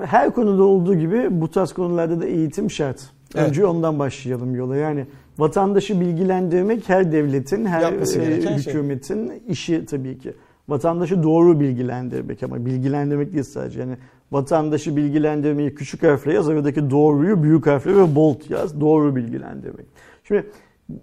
her 0.05 0.31
konuda 0.31 0.63
olduğu 0.63 0.95
gibi 0.95 1.41
bu 1.41 1.51
tarz 1.51 1.73
konularda 1.73 2.21
da 2.21 2.27
eğitim 2.27 2.71
şart. 2.71 3.01
Evet. 3.35 3.49
Önce 3.49 3.67
ondan 3.67 3.99
başlayalım 3.99 4.55
yola. 4.55 4.77
Yani 4.77 5.07
vatandaşı 5.39 6.01
bilgilendirmek 6.01 6.89
her 6.89 7.13
devletin, 7.13 7.65
her 7.65 7.93
e, 7.93 8.07
şey. 8.07 8.23
hükümetin 8.57 9.33
işi 9.49 9.87
tabii 9.87 10.19
ki. 10.19 10.35
Vatandaşı 10.71 11.23
doğru 11.23 11.61
bilgilendirmek 11.61 12.43
ama 12.43 12.67
bilgilendirmek 12.67 13.33
değil 13.33 13.45
sadece. 13.45 13.81
Yani 13.81 13.97
vatandaşı 14.33 14.97
bilgilendirmeyi 14.97 15.75
küçük 15.75 16.03
harfle 16.03 16.33
yaz, 16.33 16.49
aradaki 16.49 16.91
doğruyu 16.91 17.43
büyük 17.43 17.67
harfle 17.67 17.97
ve 17.97 18.15
bold 18.15 18.51
yaz. 18.51 18.81
Doğru 18.81 19.17
bilgilendirmek. 19.17 19.87
Şimdi 20.25 20.47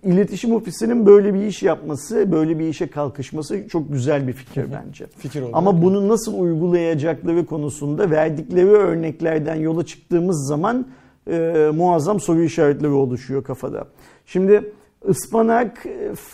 iletişim 0.04 0.54
ofisinin 0.54 1.06
böyle 1.06 1.34
bir 1.34 1.42
iş 1.42 1.64
yapması, 1.64 2.32
böyle 2.32 2.60
bir 2.60 2.68
işe 2.68 2.88
kalkışması 2.88 3.68
çok 3.68 3.92
güzel 3.92 4.28
bir 4.28 4.34
fikir 4.34 4.66
bence. 4.72 5.06
Fikir 5.18 5.42
olarak. 5.42 5.56
Ama 5.56 5.82
bunu 5.82 6.08
nasıl 6.08 6.40
uygulayacakları 6.40 7.46
konusunda 7.46 8.12
verdikleri 8.12 8.68
örneklerden 8.68 9.56
yola 9.56 9.86
çıktığımız 9.86 10.48
zaman 10.48 10.88
e, 11.28 11.70
muazzam 11.76 12.20
soru 12.20 12.42
işaretleri 12.42 12.92
oluşuyor 12.92 13.44
kafada. 13.44 13.88
Şimdi 14.26 14.72
ıspanak 15.10 15.86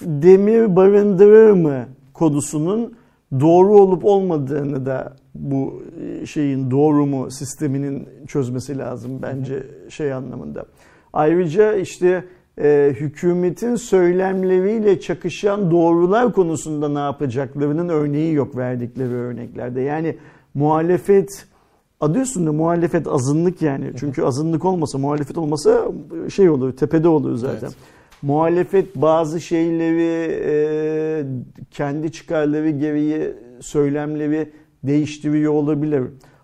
demir 0.01 0.75
barındırır 0.75 1.51
mı 1.51 1.85
kodusunun 2.13 2.93
doğru 3.39 3.77
olup 3.81 4.05
olmadığını 4.05 4.85
da 4.85 5.13
bu 5.35 5.83
e, 6.01 6.25
şeyin 6.25 6.71
doğru 6.71 7.05
mu 7.05 7.31
sisteminin 7.31 8.09
çözmesi 8.27 8.77
lazım 8.77 9.19
bence 9.21 9.63
şey 9.89 10.13
anlamında. 10.13 10.65
Ayrıca 11.13 11.73
işte 11.73 12.23
e, 12.61 12.93
hükümetin 12.99 13.75
söylemleriyle 13.75 14.99
çakışan 14.99 15.71
doğrular 15.71 16.33
konusunda 16.33 16.89
ne 16.89 16.99
yapacaklarının 16.99 17.89
örneği 17.89 18.33
yok 18.33 18.57
verdikleri 18.57 19.13
örneklerde. 19.13 19.81
Yani 19.81 20.17
muhalefet 20.53 21.45
adı 21.99 22.19
üstünde 22.19 22.49
muhalefet 22.49 23.07
azınlık 23.07 23.61
yani. 23.61 23.91
Çünkü 23.99 24.23
azınlık 24.23 24.65
olmasa 24.65 24.97
muhalefet 24.97 25.37
olmasa 25.37 25.91
şey 26.29 26.49
olur 26.49 26.71
tepede 26.71 27.07
olur 27.07 27.35
zaten. 27.35 27.67
Evet. 27.67 27.75
Muhalefet 28.23 28.95
bazı 28.95 29.41
şeyleri 29.41 30.31
e, 30.45 31.25
kendi 31.71 32.11
çıkarları 32.11 32.69
gereği 32.69 33.33
söylemleri 33.61 34.51
değiştiriyor 34.83 35.53
olabilir. 35.53 36.03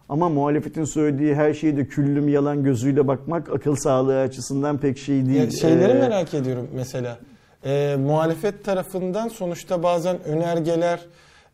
Ama 0.09 0.29
muhalefetin 0.29 0.83
söylediği 0.83 1.35
her 1.35 1.53
şeyi 1.53 1.77
de 1.77 1.87
küllüm 1.87 2.27
yalan 2.27 2.63
gözüyle 2.63 3.07
bakmak 3.07 3.49
akıl 3.49 3.75
sağlığı 3.75 4.19
açısından 4.21 4.77
pek 4.77 4.97
şey 4.97 5.25
değil. 5.25 5.41
Ya 5.43 5.51
şeyleri 5.51 5.91
Ee, 5.91 5.99
merak 5.99 6.33
ediyorum 6.33 6.67
mesela. 6.75 7.17
Ee, 7.65 7.95
muhalefet 7.99 8.63
tarafından 8.65 9.27
sonuçta 9.27 9.83
bazen 9.83 10.23
önergeler 10.23 10.99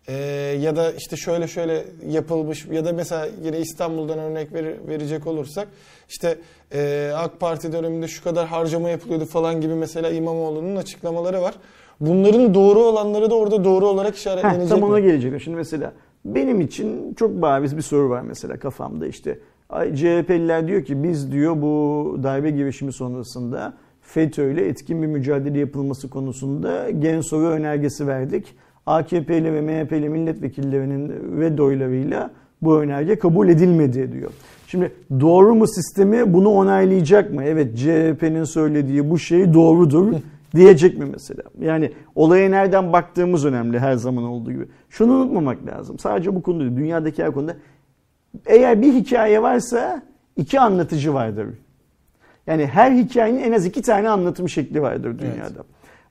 e, 0.07 0.13
ya 0.61 0.75
da 0.75 0.91
işte 0.91 1.17
şöyle 1.17 1.47
şöyle 1.47 1.85
yapılmış 2.09 2.65
ya 2.71 2.85
da 2.85 2.93
mesela 2.93 3.27
yine 3.43 3.59
İstanbul'dan 3.59 4.19
örnek 4.19 4.53
ver- 4.53 4.87
verecek 4.87 5.27
olursak 5.27 5.67
işte 6.09 6.37
e, 6.73 7.11
AK 7.15 7.39
Parti 7.39 7.71
döneminde 7.71 8.07
şu 8.07 8.23
kadar 8.23 8.47
harcama 8.47 8.89
yapılıyordu 8.89 9.25
falan 9.25 9.61
gibi 9.61 9.73
mesela 9.73 10.09
İmamoğlu'nun 10.09 10.75
açıklamaları 10.75 11.41
var. 11.41 11.55
Bunların 11.99 12.53
doğru 12.53 12.79
olanları 12.79 13.29
da 13.29 13.35
orada 13.35 13.63
doğru 13.63 13.87
olarak 13.87 14.13
Heh, 14.13 14.17
işaretlenecek 14.17 14.69
tam 14.69 14.83
ona 14.83 14.95
mi? 14.95 15.01
gelecek. 15.03 15.41
Şimdi 15.41 15.57
mesela 15.57 15.93
benim 16.25 16.61
için 16.61 17.13
çok 17.13 17.41
bariz 17.41 17.77
bir 17.77 17.81
soru 17.81 18.09
var 18.09 18.21
mesela 18.21 18.59
kafamda 18.59 19.07
işte. 19.07 19.39
Ay, 19.69 19.95
CHP'liler 19.95 20.67
diyor 20.67 20.85
ki 20.85 21.03
biz 21.03 21.31
diyor 21.31 21.61
bu 21.61 22.17
darbe 22.23 22.49
girişimi 22.51 22.93
sonrasında 22.93 23.73
FETÖ 24.01 24.51
ile 24.53 24.67
etkin 24.67 25.01
bir 25.01 25.07
mücadele 25.07 25.59
yapılması 25.59 26.09
konusunda 26.09 26.89
gen 26.89 27.21
soru 27.21 27.47
önergesi 27.47 28.07
verdik. 28.07 28.45
AKP'li 28.85 29.53
ve 29.53 29.61
MHP'li 29.61 30.09
milletvekillerinin 30.09 31.11
ve 31.39 31.61
oylarıyla 31.61 32.31
bu 32.61 32.79
önerge 32.79 33.19
kabul 33.19 33.49
edilmedi 33.49 34.11
diyor. 34.11 34.31
Şimdi 34.67 34.91
doğru 35.19 35.55
mu 35.55 35.67
sistemi 35.67 36.33
bunu 36.33 36.49
onaylayacak 36.49 37.33
mı? 37.33 37.43
Evet 37.43 37.77
CHP'nin 37.77 38.43
söylediği 38.43 39.09
bu 39.09 39.19
şey 39.19 39.53
doğrudur 39.53 40.13
diyecek 40.55 40.97
mi 40.97 41.05
mesela? 41.13 41.43
Yani 41.61 41.91
olaya 42.15 42.49
nereden 42.49 42.93
baktığımız 42.93 43.45
önemli 43.45 43.79
her 43.79 43.95
zaman 43.95 44.23
olduğu 44.23 44.51
gibi. 44.51 44.65
Şunu 44.89 45.13
unutmamak 45.13 45.67
lazım. 45.67 45.99
Sadece 45.99 46.35
bu 46.35 46.43
konuda 46.43 46.63
değil, 46.63 46.77
dünyadaki 46.77 47.23
her 47.23 47.31
konuda 47.31 47.55
eğer 48.45 48.81
bir 48.81 48.93
hikaye 48.93 49.41
varsa 49.41 50.01
iki 50.37 50.59
anlatıcı 50.59 51.13
vardır. 51.13 51.47
Yani 52.47 52.65
her 52.65 52.91
hikayenin 52.91 53.39
en 53.39 53.51
az 53.51 53.65
iki 53.65 53.81
tane 53.81 54.09
anlatım 54.09 54.49
şekli 54.49 54.81
vardır 54.81 55.19
dünyada. 55.19 55.63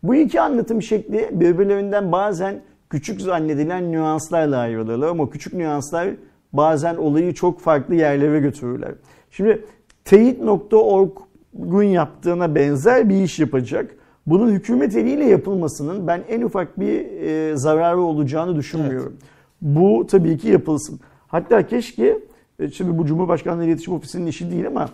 Bu 0.05 0.15
iki 0.15 0.41
anlatım 0.41 0.83
şekli 0.83 1.29
birbirlerinden 1.33 2.13
bazen 2.13 2.63
küçük 2.91 3.21
zannedilen 3.21 3.93
nüanslarla 3.93 4.59
ayrılırlar 4.59 5.09
ama 5.09 5.31
küçük 5.31 5.55
nüanslar 5.55 6.09
bazen 6.53 6.97
olayı 6.97 7.35
çok 7.35 7.61
farklı 7.61 7.95
yerlere 7.95 8.41
götürürler. 8.41 8.95
Şimdi 9.31 9.65
teyit.org'un 10.05 11.83
yaptığına 11.83 12.55
benzer 12.55 13.09
bir 13.09 13.23
iş 13.23 13.39
yapacak. 13.39 13.97
Bunun 14.27 14.51
hükümet 14.51 14.97
eliyle 14.97 15.25
yapılmasının 15.25 16.07
ben 16.07 16.21
en 16.29 16.43
ufak 16.43 16.81
bir 16.81 17.05
e, 17.05 17.57
zararı 17.57 18.01
olacağını 18.01 18.57
düşünmüyorum. 18.57 19.17
Bu 19.63 20.07
tabii 20.11 20.39
ki 20.39 20.49
yapılsın. 20.49 21.01
Hatta 21.27 21.67
keşke, 21.67 22.19
e, 22.59 22.71
şimdi 22.71 22.99
bu 22.99 23.07
Cumhurbaşkanlığı 23.07 23.65
İletişim 23.65 23.95
Ofisi'nin 23.95 24.27
işi 24.27 24.51
değil 24.51 24.67
ama 24.67 24.89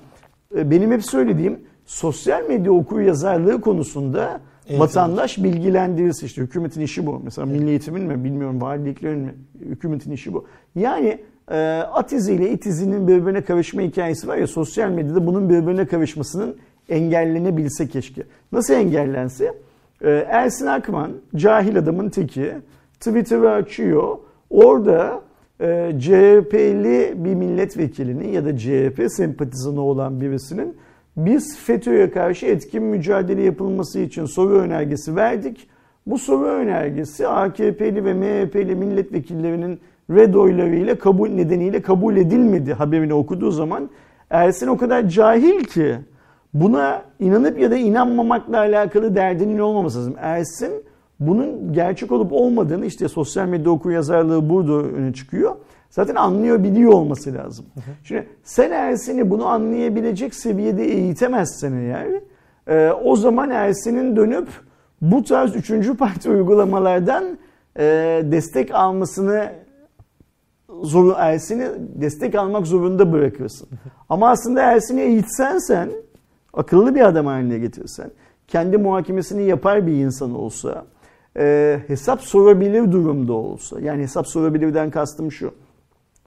e, 0.57 0.71
benim 0.71 0.93
hep 0.93 1.05
söylediğim 1.05 1.59
sosyal 1.87 2.49
medya 2.49 2.73
okur 2.73 3.01
yazarlığı 3.01 3.61
konusunda 3.61 4.41
Eğitim. 4.71 4.81
vatandaş 4.81 5.39
bilgilendirilsin. 5.39 6.27
İşte 6.27 6.43
hükümetin 6.43 6.81
işi 6.81 7.07
bu. 7.07 7.21
Mesela 7.25 7.47
milli 7.47 7.71
eğitimin 7.71 8.03
mi 8.03 8.25
bilmiyorum 8.25 8.61
valiliklerin 8.61 9.19
mi 9.19 9.35
hükümetin 9.61 10.13
işi 10.13 10.33
bu. 10.33 10.47
Yani 10.75 11.19
e, 11.51 11.57
at 11.93 12.13
iziyle 12.13 12.51
it 12.51 12.67
izinin 12.67 13.09
birbirine 13.09 13.45
karışma 13.45 13.83
hikayesi 13.83 14.29
var 14.29 14.37
ya 14.37 14.47
sosyal 14.47 14.91
medyada 14.91 15.27
bunun 15.27 15.49
birbirine 15.49 15.87
karışmasının 15.87 16.57
engellenebilse 16.89 17.89
keşke. 17.89 18.23
Nasıl 18.53 18.75
engellense? 18.75 19.55
Ee, 20.03 20.27
Ersin 20.29 20.67
Akman 20.67 21.13
cahil 21.37 21.79
adamın 21.79 22.11
teki 22.11 22.53
Twitter'ı 23.01 23.51
açıyor. 23.51 24.19
Orada 24.51 25.21
e, 25.61 25.93
CHP'li 26.01 27.15
bir 27.17 27.35
milletvekilinin 27.35 28.29
ya 28.29 28.45
da 28.45 28.57
CHP 28.59 29.07
sempatizanı 29.09 29.81
olan 29.81 30.21
birisinin 30.21 30.77
biz 31.27 31.59
FETÖ'ye 31.59 32.11
karşı 32.11 32.47
etkin 32.47 32.83
mücadele 32.83 33.43
yapılması 33.43 34.01
için 34.01 34.25
soru 34.25 34.59
önergesi 34.59 35.17
verdik. 35.17 35.69
Bu 36.07 36.19
soru 36.19 36.47
önergesi 36.47 37.29
AKP'li 37.29 38.05
ve 38.05 38.15
MHP'li 38.15 38.75
milletvekillerinin 38.75 39.81
red 40.11 40.35
oylarıyla 40.35 40.99
kabul 40.99 41.29
nedeniyle 41.29 41.83
kabul 41.83 42.17
edilmedi 42.17 42.73
haberini 42.73 43.15
okuduğu 43.15 43.51
zaman 43.51 43.91
Ersin 44.31 44.67
o 44.67 44.77
kadar 44.77 45.09
cahil 45.09 45.65
ki 45.65 45.97
buna 46.55 47.03
inanıp 47.21 47.61
ya 47.61 47.71
da 47.71 47.77
inanmamakla 47.77 48.59
alakalı 48.59 49.15
derdinin 49.15 49.59
olmaması 49.59 49.99
lazım. 49.99 50.15
Ersin 50.19 50.73
bunun 51.21 51.73
gerçek 51.73 52.13
olup 52.13 52.33
olmadığını 52.33 52.87
işte 52.87 53.09
sosyal 53.09 53.47
medya 53.47 53.73
okur 53.73 53.91
yazarlığı 53.91 54.51
burada 54.51 54.73
öne 54.73 55.13
çıkıyor. 55.13 55.57
Zaten 55.91 56.15
anlıyor 56.15 56.63
biliyor 56.63 56.93
olması 56.93 57.35
lazım. 57.35 57.67
Şimdi 58.05 58.29
sen 58.45 58.71
Ersin'i 58.71 59.31
bunu 59.31 59.47
anlayabilecek 59.47 60.35
seviyede 60.35 60.85
eğitemezsen 60.85 61.73
eğer 61.73 62.09
e, 62.67 62.93
o 62.93 63.17
zaman 63.17 63.51
Ersin'in 63.51 64.17
dönüp 64.17 64.49
bu 65.01 65.25
tarz 65.25 65.57
üçüncü 65.57 65.97
parti 65.97 66.31
uygulamalardan 66.31 67.39
e, 67.79 67.83
destek 68.25 68.75
almasını 68.75 69.53
zor 70.83 71.15
Ersin'i 71.19 71.69
destek 71.79 72.35
almak 72.35 72.67
zorunda 72.67 73.13
bırakırsın. 73.13 73.69
Ama 74.09 74.31
aslında 74.31 74.63
Ersin'i 74.63 75.01
eğitsen 75.01 75.59
sen, 75.59 75.91
akıllı 76.53 76.95
bir 76.95 77.01
adam 77.01 77.27
haline 77.27 77.59
getirsen, 77.59 78.11
kendi 78.49 78.79
muhakemesini 78.79 79.43
yapar 79.43 79.87
bir 79.87 79.93
insan 79.93 80.35
olsa, 80.35 80.85
e, 81.37 81.79
hesap 81.87 82.21
sorabilir 82.21 82.93
durumda 82.93 83.33
olsa, 83.33 83.81
yani 83.81 84.03
hesap 84.03 84.29
sorabilirden 84.29 84.91
kastım 84.91 85.33
şu, 85.33 85.55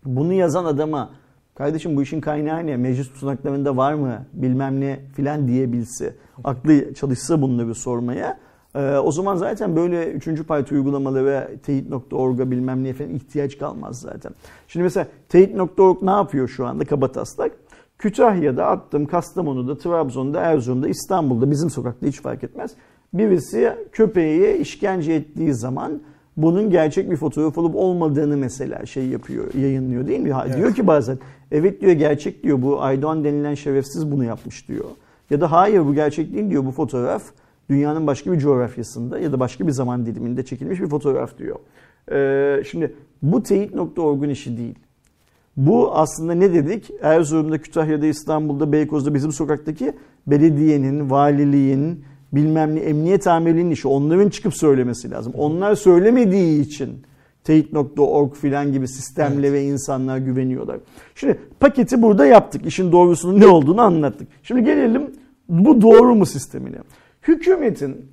bunu 0.06 0.34
yazan 0.34 0.66
adama, 0.66 1.10
kardeşim 1.56 1.96
bu 1.96 2.02
işin 2.04 2.22
kaynağı 2.22 2.68
ne, 2.68 2.78
meclis 2.78 3.14
tutanaklarında 3.14 3.78
var 3.78 3.94
mı, 3.94 4.26
bilmem 4.34 4.82
ne 4.82 5.00
filan 5.16 5.48
diyebilse, 5.48 6.16
aklı 6.44 6.94
çalışsa 6.94 7.42
bunları 7.42 7.76
sormaya, 7.76 8.40
ee, 8.76 8.98
o 8.98 9.12
zaman 9.12 9.36
zaten 9.36 9.76
böyle 9.76 10.12
üçüncü 10.12 10.44
parti 10.44 10.76
uygulamaları 10.76 11.58
teyit.org'a 11.64 12.52
bilmem 12.52 12.84
ne 12.84 12.94
falan 12.94 13.10
ihtiyaç 13.10 13.58
kalmaz 13.58 14.00
zaten. 14.00 14.32
Şimdi 14.68 14.84
mesela 14.84 15.08
teyit.org 15.30 16.02
ne 16.02 16.12
yapıyor 16.12 16.48
şu 16.48 16.66
anda 16.66 16.86
kabataslak? 16.86 17.52
Kütahya'da 17.98 18.66
attım, 18.66 19.06
Kastamonu'da, 19.06 19.78
Trabzon'da, 19.78 20.42
Erzurum'da, 20.42 20.88
İstanbul'da 20.88 21.52
bizim 21.52 21.70
sokakta 21.70 22.08
hiç 22.08 22.22
fark 22.22 22.44
etmez. 22.44 22.72
Birisi 23.14 23.74
köpeğe 23.92 24.58
işkence 24.58 25.14
ettiği 25.14 25.54
zaman 25.54 26.02
bunun 26.38 26.70
gerçek 26.70 27.12
bir 27.12 27.16
fotoğraf 27.16 27.58
olup 27.58 27.76
olmadığını 27.76 28.38
mesela 28.38 28.86
şey 28.86 29.08
yapıyor, 29.08 29.54
yayınlıyor 29.54 30.08
değil 30.08 30.20
mi? 30.20 30.32
Evet. 30.46 30.58
Diyor 30.58 30.76
ki 30.76 30.88
bazen 30.88 31.20
evet 31.52 31.82
diyor 31.82 31.92
gerçek 31.92 32.44
diyor 32.44 32.62
bu 32.62 32.82
Aydoğan 32.82 33.24
denilen 33.24 33.54
şerefsiz 33.54 34.12
bunu 34.12 34.24
yapmış 34.24 34.68
diyor. 34.68 34.86
Ya 35.30 35.42
da 35.42 35.52
hayır 35.52 35.80
bu 35.86 35.94
gerçek 35.94 36.34
değil 36.34 36.50
diyor 36.50 36.66
bu 36.66 36.72
fotoğraf 36.72 37.24
dünyanın 37.70 38.08
başka 38.08 38.32
bir 38.32 38.40
coğrafyasında 38.40 39.20
ya 39.20 39.32
da 39.32 39.40
başka 39.40 39.68
bir 39.68 39.72
zaman 39.72 40.06
diliminde 40.06 40.46
çekilmiş 40.46 40.82
bir 40.82 40.88
fotoğraf 40.88 41.38
diyor. 41.38 41.60
Ee, 42.12 42.64
şimdi 42.64 42.94
bu 43.22 43.44
teyit.org'un 43.44 44.30
işi 44.30 44.58
değil. 44.58 44.76
Bu 45.58 45.96
aslında 45.96 46.34
ne 46.34 46.54
dedik? 46.54 46.92
Erzurum'da, 47.02 47.58
Kütahya'da, 47.58 48.06
İstanbul'da, 48.06 48.72
Beykoz'da 48.72 49.14
bizim 49.14 49.32
sokaktaki 49.32 49.94
belediyenin, 50.28 51.10
valiliğin, 51.10 52.06
bilmem 52.34 52.76
ne 52.76 52.80
emniyet 52.80 53.28
amirinin 53.28 53.72
işi. 53.72 53.88
Onların 53.88 54.30
çıkıp 54.30 54.58
söylemesi 54.58 55.12
lazım. 55.12 55.34
Onlar 55.38 55.76
söylemediği 55.76 56.62
için 56.62 57.04
teyit.org 57.44 58.34
filan 58.34 58.74
gibi 58.74 58.88
sistemle 58.88 59.48
evet. 59.48 59.60
ve 59.60 59.64
insanlar 59.64 60.18
güveniyorlar. 60.18 60.78
Şimdi 61.16 61.40
paketi 61.60 62.02
burada 62.02 62.26
yaptık. 62.26 62.66
İşin 62.66 62.92
doğrusunun 62.92 63.40
ne 63.40 63.48
olduğunu 63.48 63.82
anlattık. 63.82 64.28
Şimdi 64.44 64.64
gelelim 64.64 65.12
bu 65.50 65.82
doğru 65.82 66.16
mu 66.16 66.26
sistemine. 66.26 66.78
Hükümetin, 67.28 68.06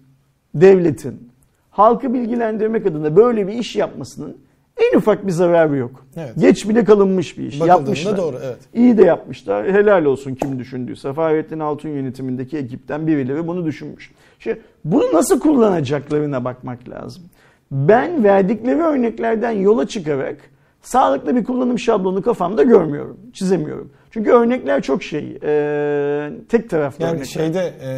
devletin 0.55 1.31
halkı 1.71 2.15
bilgilendirmek 2.15 2.87
adına 2.87 3.17
böyle 3.17 3.47
bir 3.47 3.53
iş 3.53 3.77
yapmasının 3.77 4.37
en 4.81 4.99
ufak 4.99 5.27
bir 5.27 5.33
zararı 5.33 5.77
yok. 5.77 6.05
Evet. 6.16 6.33
Geç 6.38 6.69
bile 6.69 6.85
kalınmış 6.85 7.38
bir 7.38 7.45
iş. 7.47 7.61
Yapmışlar. 7.61 8.16
doğru, 8.16 8.37
evet. 8.45 8.59
İyi 8.75 8.99
de 8.99 9.05
yapmışlar. 9.05 9.73
Helal 9.73 10.05
olsun 10.05 10.35
kim 10.35 10.59
düşündüyse. 10.59 11.12
Fahrettin 11.12 11.61
Altun 11.61 11.88
yönetimindeki 11.88 12.59
ekipten 12.59 13.07
birileri 13.07 13.47
bunu 13.47 13.66
düşünmüş. 13.66 14.11
Şimdi 14.38 14.61
bunu 14.85 15.05
nasıl 15.12 15.40
kullanacaklarına 15.40 16.45
bakmak 16.45 16.88
lazım. 16.88 17.23
Ben 17.71 18.25
verdikleri 18.25 18.83
örneklerden 18.83 19.51
yola 19.51 19.88
çıkarak 19.88 20.37
sağlıklı 20.83 21.37
bir 21.37 21.45
kullanım 21.45 21.79
şablonu 21.79 22.23
kafamda 22.23 22.62
görmüyorum, 22.62 23.16
çizemiyorum. 23.33 23.90
Çünkü 24.11 24.31
örnekler 24.31 24.83
çok 24.83 25.03
şey, 25.03 25.38
e, 25.42 26.31
tek 26.49 26.70
taraflı 26.70 27.05
yani 27.05 27.12
örnekler. 27.12 27.33
şeyde 27.33 27.73
e, 27.83 27.90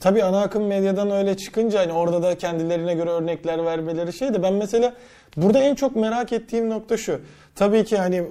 tabii 0.00 0.24
ana 0.24 0.40
akım 0.40 0.66
medyadan 0.66 1.10
öyle 1.10 1.36
çıkınca 1.36 1.80
hani 1.80 1.92
orada 1.92 2.22
da 2.22 2.38
kendilerine 2.38 2.94
göre 2.94 3.10
örnekler 3.10 3.64
vermeleri 3.64 4.12
şey 4.12 4.34
de 4.34 4.42
ben 4.42 4.52
mesela 4.54 4.94
burada 5.36 5.58
en 5.58 5.74
çok 5.74 5.96
merak 5.96 6.32
ettiğim 6.32 6.70
nokta 6.70 6.96
şu. 6.96 7.20
Tabii 7.54 7.84
ki 7.84 7.96
hani 7.96 8.22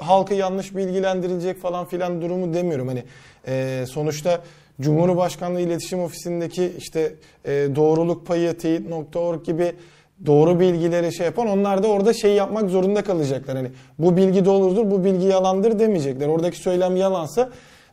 halkı 0.00 0.34
yanlış 0.34 0.76
bilgilendirilecek 0.76 1.58
falan 1.60 1.86
filan 1.86 2.22
durumu 2.22 2.54
demiyorum. 2.54 2.88
Hani 2.88 3.04
e, 3.46 3.84
sonuçta 3.86 4.40
Cumhurbaşkanlığı 4.80 5.60
İletişim 5.60 6.00
Ofisi'ndeki 6.00 6.72
işte 6.78 7.14
e, 7.44 7.50
doğruluk 7.76 8.26
payı 8.26 8.58
teyit.org 8.58 9.44
gibi 9.44 9.72
doğru 10.26 10.60
bilgileri 10.60 11.14
şey 11.14 11.26
yapan 11.26 11.46
onlar 11.48 11.82
da 11.82 11.88
orada 11.88 12.12
şey 12.12 12.32
yapmak 12.34 12.70
zorunda 12.70 13.02
kalacaklar. 13.02 13.56
Hani 13.56 13.68
bu 13.98 14.16
bilgi 14.16 14.44
doğrudur, 14.44 14.90
bu 14.90 15.04
bilgi 15.04 15.26
yalandır 15.26 15.78
demeyecekler. 15.78 16.28
Oradaki 16.28 16.58
söylem 16.58 16.96
yalansa 16.96 17.50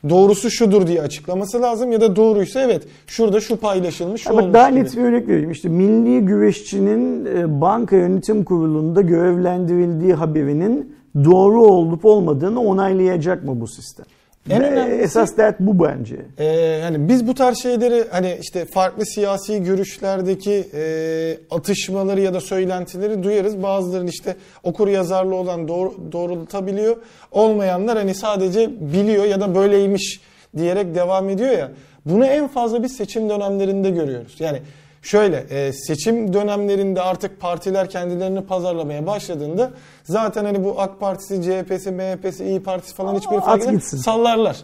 doğrusu 0.10 0.52
şudur 0.52 0.88
diye 0.88 1.02
açıklaması 1.02 1.62
lazım 1.62 1.92
ya 1.92 2.02
da 2.02 2.16
doğruysa 2.16 2.62
evet 2.62 2.84
şurada 3.08 3.42
şu 3.42 3.58
paylaşılmış 3.58 4.28
Ama 4.28 4.42
olmuş 4.42 4.54
daha 4.54 4.70
gibi. 4.70 4.80
net 4.80 4.98
bir 4.98 5.02
örnek 5.04 5.28
vereyim. 5.28 5.52
İşte 5.52 5.70
milli 5.70 6.26
güreşçinin 6.26 7.26
e, 7.26 7.62
banka 7.62 7.96
yönetim 7.96 8.44
kurulunda 8.44 9.02
görevlendirildiği 9.02 10.14
haberinin 10.14 10.96
doğru 11.24 11.62
olup 11.64 12.06
olmadığını 12.06 12.62
onaylayacak 12.62 13.44
mı 13.44 13.62
bu 13.62 13.68
sistem? 13.68 14.06
En 14.50 14.64
önemli 14.64 14.96
esas 14.96 15.38
dert 15.38 15.60
bu 15.60 15.84
bence. 15.84 16.16
E, 16.38 16.46
yani 16.56 17.10
biz 17.10 17.28
bu 17.28 17.34
tarz 17.34 17.58
şeyleri 17.58 18.06
hani 18.12 18.38
işte 18.42 18.66
farklı 18.66 19.06
siyasi 19.06 19.64
görüşlerdeki 19.64 20.68
e, 20.74 21.38
atışmaları 21.52 22.22
ya 22.22 22.34
da 22.34 22.42
söylentileri 22.42 23.24
duyarız. 23.24 23.64
Bazılarının 23.64 24.08
işte 24.08 24.36
okur 24.64 24.88
yazarlı 24.88 25.36
olan 25.36 25.68
doğru, 25.68 26.12
doğrultabiliyor. 26.12 26.98
Olmayanlar 27.32 27.98
hani 27.98 28.16
sadece 28.16 28.70
biliyor 28.94 29.26
ya 29.26 29.42
da 29.42 29.56
böyleymiş 29.56 30.22
diyerek 30.58 30.96
devam 30.96 31.30
ediyor 31.30 31.52
ya. 31.52 31.72
Bunu 32.06 32.26
en 32.26 32.48
fazla 32.48 32.84
biz 32.84 32.96
seçim 32.98 33.30
dönemlerinde 33.30 33.90
görüyoruz. 33.90 34.36
Yani 34.40 34.62
Şöyle 35.06 35.46
e, 35.50 35.74
seçim 35.74 36.34
dönemlerinde 36.34 37.02
artık 37.02 37.40
partiler 37.40 37.90
kendilerini 37.90 38.42
pazarlamaya 38.42 39.08
başladığında 39.08 39.72
zaten 40.04 40.46
hani 40.46 40.64
bu 40.64 40.82
AK 40.82 41.00
Partisi, 41.00 41.42
CHP'si, 41.42 41.92
MHP'si, 41.92 42.46
İyi 42.46 42.64
Partisi 42.64 42.96
falan 42.96 43.16
hiçbir 43.16 43.42
fark 43.42 43.64
etmez. 43.64 43.84
Sallarlar. 43.84 44.58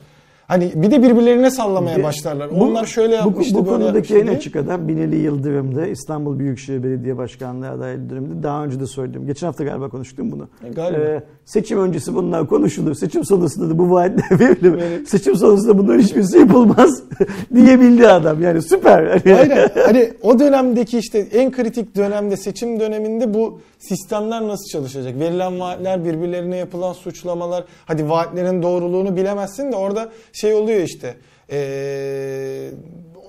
Hani 0.48 0.72
bir 0.76 0.92
de 0.92 1.04
birbirlerine 1.04 1.52
sallamaya 1.52 1.98
bir, 1.98 2.04
başlarlar. 2.04 2.52
Bu, 2.52 2.64
Onlar 2.64 2.86
şöyle 2.86 3.16
yapmıştı, 3.16 3.56
bu, 3.56 3.66
bu 3.66 3.72
böyle 3.72 3.84
konudaki 3.84 4.18
en 4.18 4.28
açık 4.28 4.56
adam 4.56 4.88
Binali 4.88 5.16
Yıldırım'da 5.16 5.88
İstanbul 5.88 6.40
Büyükşehir 6.40 6.84
Belediye 6.84 7.18
Başkanlığı 7.18 7.70
adaylığı 7.70 8.10
döneminde 8.10 8.44
daha 8.44 8.64
önce 8.64 8.80
de 8.80 8.88
söyledim. 8.88 9.28
Geçen 9.28 9.48
hafta 9.48 9.64
galiba 9.64 9.90
konuştum 9.90 10.32
bunu. 10.32 10.50
E, 10.64 10.70
galiba. 10.70 11.02
Ee, 11.02 11.24
seçim 11.54 11.80
öncesi 11.80 12.16
bunlar 12.16 12.48
konuşulur. 12.48 12.96
Seçim 12.96 13.26
sonrasında 13.26 13.70
da 13.70 13.78
bu 13.78 13.92
vaatler 13.92 14.40
verilir. 14.40 14.82
Evet. 14.82 15.10
Seçim 15.10 15.36
sonrasında 15.36 15.78
bunların 15.78 16.00
hiçbirisi 16.00 16.38
yapılmaz 16.38 17.04
diyebildi 17.56 18.08
adam. 18.08 18.42
Yani 18.42 18.62
süper. 18.62 19.04
Aynen. 19.26 19.70
Hani 19.86 20.14
o 20.22 20.40
dönemdeki 20.40 20.98
işte 20.98 21.20
en 21.20 21.52
kritik 21.52 21.96
dönemde 21.96 22.38
seçim 22.38 22.80
döneminde 22.80 23.34
bu 23.34 23.62
sistemler 23.80 24.42
nasıl 24.42 24.66
çalışacak? 24.72 25.20
Verilen 25.20 25.60
vaatler, 25.60 26.06
birbirlerine 26.06 26.58
yapılan 26.58 26.94
suçlamalar. 26.94 27.64
Hadi 27.86 28.10
vaatlerin 28.10 28.64
doğruluğunu 28.64 29.16
bilemezsin 29.16 29.72
de 29.72 29.76
orada 29.76 30.10
şey 30.34 30.54
oluyor 30.54 30.80
işte. 30.80 31.16
Ee, 31.52 32.70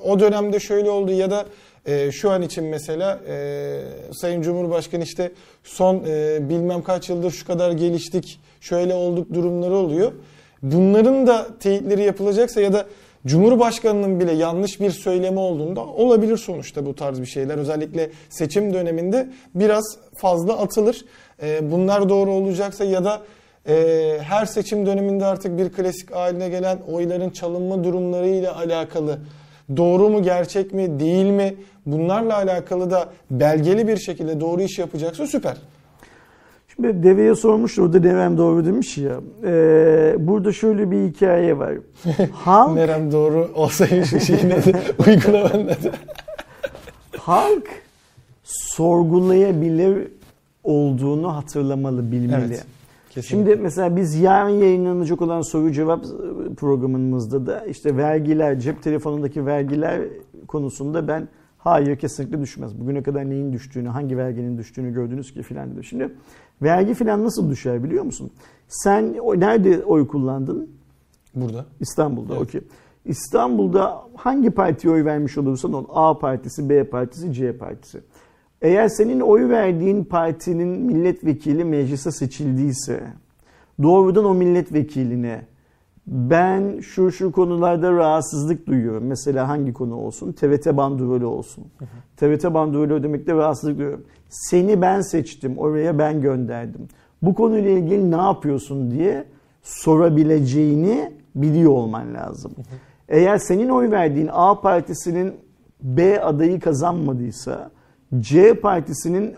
o 0.05 0.21
dönemde 0.21 0.61
şöyle 0.61 0.91
oldu 0.91 1.13
ya 1.13 1.31
da 1.31 1.45
e, 1.87 2.13
şu 2.13 2.31
an 2.31 2.43
için 2.43 2.65
mesela 2.65 3.21
e, 3.29 3.81
Sayın 4.13 4.43
Cumhurbaşkanı 4.43 5.03
işte 5.03 5.33
son 5.65 6.05
e, 6.07 6.49
bilmem 6.49 6.83
kaç 6.83 7.09
yıldır 7.09 7.31
şu 7.31 7.47
kadar 7.47 7.73
geliştik, 7.73 8.41
şöyle 8.61 8.95
olduk 8.95 9.35
durumları 9.35 9.75
oluyor. 9.75 10.13
Bunların 10.63 11.27
da 11.27 11.47
teyitleri 11.61 12.03
yapılacaksa 12.03 12.61
ya 12.61 12.73
da 12.73 12.87
Cumhurbaşkanının 13.27 14.21
bile 14.21 14.33
yanlış 14.33 14.81
bir 14.81 14.91
söylemi 14.91 15.39
olduğunda 15.39 15.81
olabilir 15.81 16.37
sonuçta 16.37 16.87
bu 16.87 16.95
tarz 16.95 17.21
bir 17.21 17.27
şeyler. 17.27 17.59
Özellikle 17.59 18.11
seçim 18.29 18.75
döneminde 18.75 19.29
biraz 19.55 19.97
fazla 20.15 20.59
atılır. 20.59 21.05
E, 21.43 21.73
bunlar 21.73 22.09
doğru 22.09 22.31
olacaksa 22.31 22.85
ya 22.85 23.05
da 23.05 23.23
e, 23.69 24.19
her 24.23 24.47
seçim 24.47 24.87
döneminde 24.87 25.25
artık 25.25 25.59
bir 25.59 25.73
klasik 25.73 26.15
haline 26.15 26.49
gelen 26.49 26.79
oyların 26.93 27.31
çalınma 27.31 27.85
durumlarıyla 27.85 28.57
alakalı 28.57 29.19
doğru 29.77 30.09
mu, 30.09 30.23
gerçek 30.23 30.73
mi, 30.73 31.01
değil 31.01 31.27
mi? 31.27 31.55
Bunlarla 31.87 32.37
alakalı 32.37 32.91
da 32.91 33.09
belgeli 33.31 33.89
bir 33.89 33.97
şekilde 33.97 34.41
doğru 34.41 34.63
iş 34.63 34.79
yapacaksa 34.79 35.27
süper. 35.27 35.57
Şimdi 36.75 37.03
deveye 37.03 37.35
sormuş 37.35 37.79
orada 37.79 38.03
devem 38.03 38.39
doğru 38.39 38.65
demiş 38.67 38.99
ya. 38.99 39.13
Ee, 39.45 40.15
burada 40.19 40.53
şöyle 40.53 40.91
bir 40.91 41.09
hikaye 41.09 41.59
var. 41.59 41.75
Halk, 42.33 42.75
Nerem 42.75 43.13
doğru 43.13 43.51
olsaymış 43.55 44.11
şeyin 44.27 44.51
adı, 44.51 44.73
uygulamanın 45.07 45.67
adı. 45.67 45.93
halk 47.19 47.67
sorgulayabilir 48.45 50.09
olduğunu 50.65 51.37
hatırlamalı, 51.37 52.13
bilmeli. 52.13 52.45
Evet. 52.47 52.65
Kesinlikle. 53.15 53.53
Şimdi 53.53 53.63
mesela 53.63 53.97
biz 53.97 54.15
yarın 54.15 54.49
yayınlanacak 54.49 55.23
olan 55.23 55.41
soru 55.41 55.73
cevap 55.73 56.05
programımızda 56.57 57.47
da 57.47 57.65
işte 57.67 57.97
vergiler, 57.97 58.61
cep 58.61 58.83
telefonundaki 58.83 59.47
vergiler 59.47 60.01
konusunda 60.49 61.09
ben 61.09 61.29
hayır 61.59 61.97
kesinlikle 61.97 62.41
düşmez. 62.41 62.81
Bugüne 62.81 63.03
kadar 63.03 63.31
neyin 63.31 63.53
düştüğünü, 63.53 63.89
hangi 63.89 64.19
verginin 64.19 64.59
düştüğünü 64.59 64.95
gördünüz 64.95 65.35
ki 65.35 65.43
filan 65.43 65.71
dedim. 65.71 65.85
Şimdi 65.85 66.15
vergi 66.63 66.95
filan 66.95 67.25
nasıl 67.25 67.51
düşer 67.51 67.85
biliyor 67.85 68.05
musun? 68.05 68.31
Sen 68.69 69.15
nerede 69.37 69.85
oy 69.85 70.07
kullandın? 70.07 70.71
Burada. 71.35 71.65
İstanbul'da 71.81 72.33
Evet. 72.33 72.43
okey. 72.43 72.61
İstanbul'da 73.05 74.03
hangi 74.15 74.51
partiye 74.51 74.93
oy 74.95 75.05
vermiş 75.05 75.39
olursan 75.39 75.73
ol 75.73 75.85
A 75.89 76.19
partisi, 76.19 76.69
B 76.69 76.85
partisi, 76.85 77.33
C 77.33 77.57
partisi. 77.57 78.01
Eğer 78.63 78.89
senin 78.89 79.21
oy 79.21 79.49
verdiğin 79.49 80.05
partinin 80.05 80.69
milletvekili 80.69 81.65
meclise 81.65 82.11
seçildiyse 82.11 83.03
doğrudan 83.83 84.25
o 84.25 84.35
milletvekiline 84.35 85.41
ben 86.07 86.81
şu 86.81 87.13
şu 87.13 87.33
konularda 87.33 87.93
rahatsızlık 87.93 88.67
duyuyorum. 88.67 89.05
Mesela 89.07 89.49
hangi 89.49 89.73
konu 89.73 89.97
olsun? 89.97 90.33
TRT 90.33 90.77
bandrolü 90.77 91.25
olsun. 91.25 91.65
TRT 92.17 92.45
bandrolü 92.45 92.93
ödemekte 92.93 93.35
rahatsızlık 93.35 93.79
duyuyorum. 93.79 94.05
Seni 94.29 94.83
ben 94.83 95.01
seçtim, 95.01 95.59
oraya 95.59 95.99
ben 95.99 96.21
gönderdim. 96.21 96.89
Bu 97.23 97.35
konuyla 97.35 97.71
ilgili 97.71 98.11
ne 98.11 98.17
yapıyorsun 98.17 98.91
diye 98.91 99.25
sorabileceğini 99.63 101.13
biliyor 101.35 101.73
olman 101.73 102.15
lazım. 102.15 102.53
Eğer 103.09 103.39
senin 103.39 103.69
oy 103.69 103.91
verdiğin 103.91 104.29
A 104.33 104.61
partisinin 104.61 105.35
B 105.83 106.21
adayı 106.21 106.61
kazanmadıysa 106.61 107.71
C 108.21 108.55
partisinin 108.55 109.35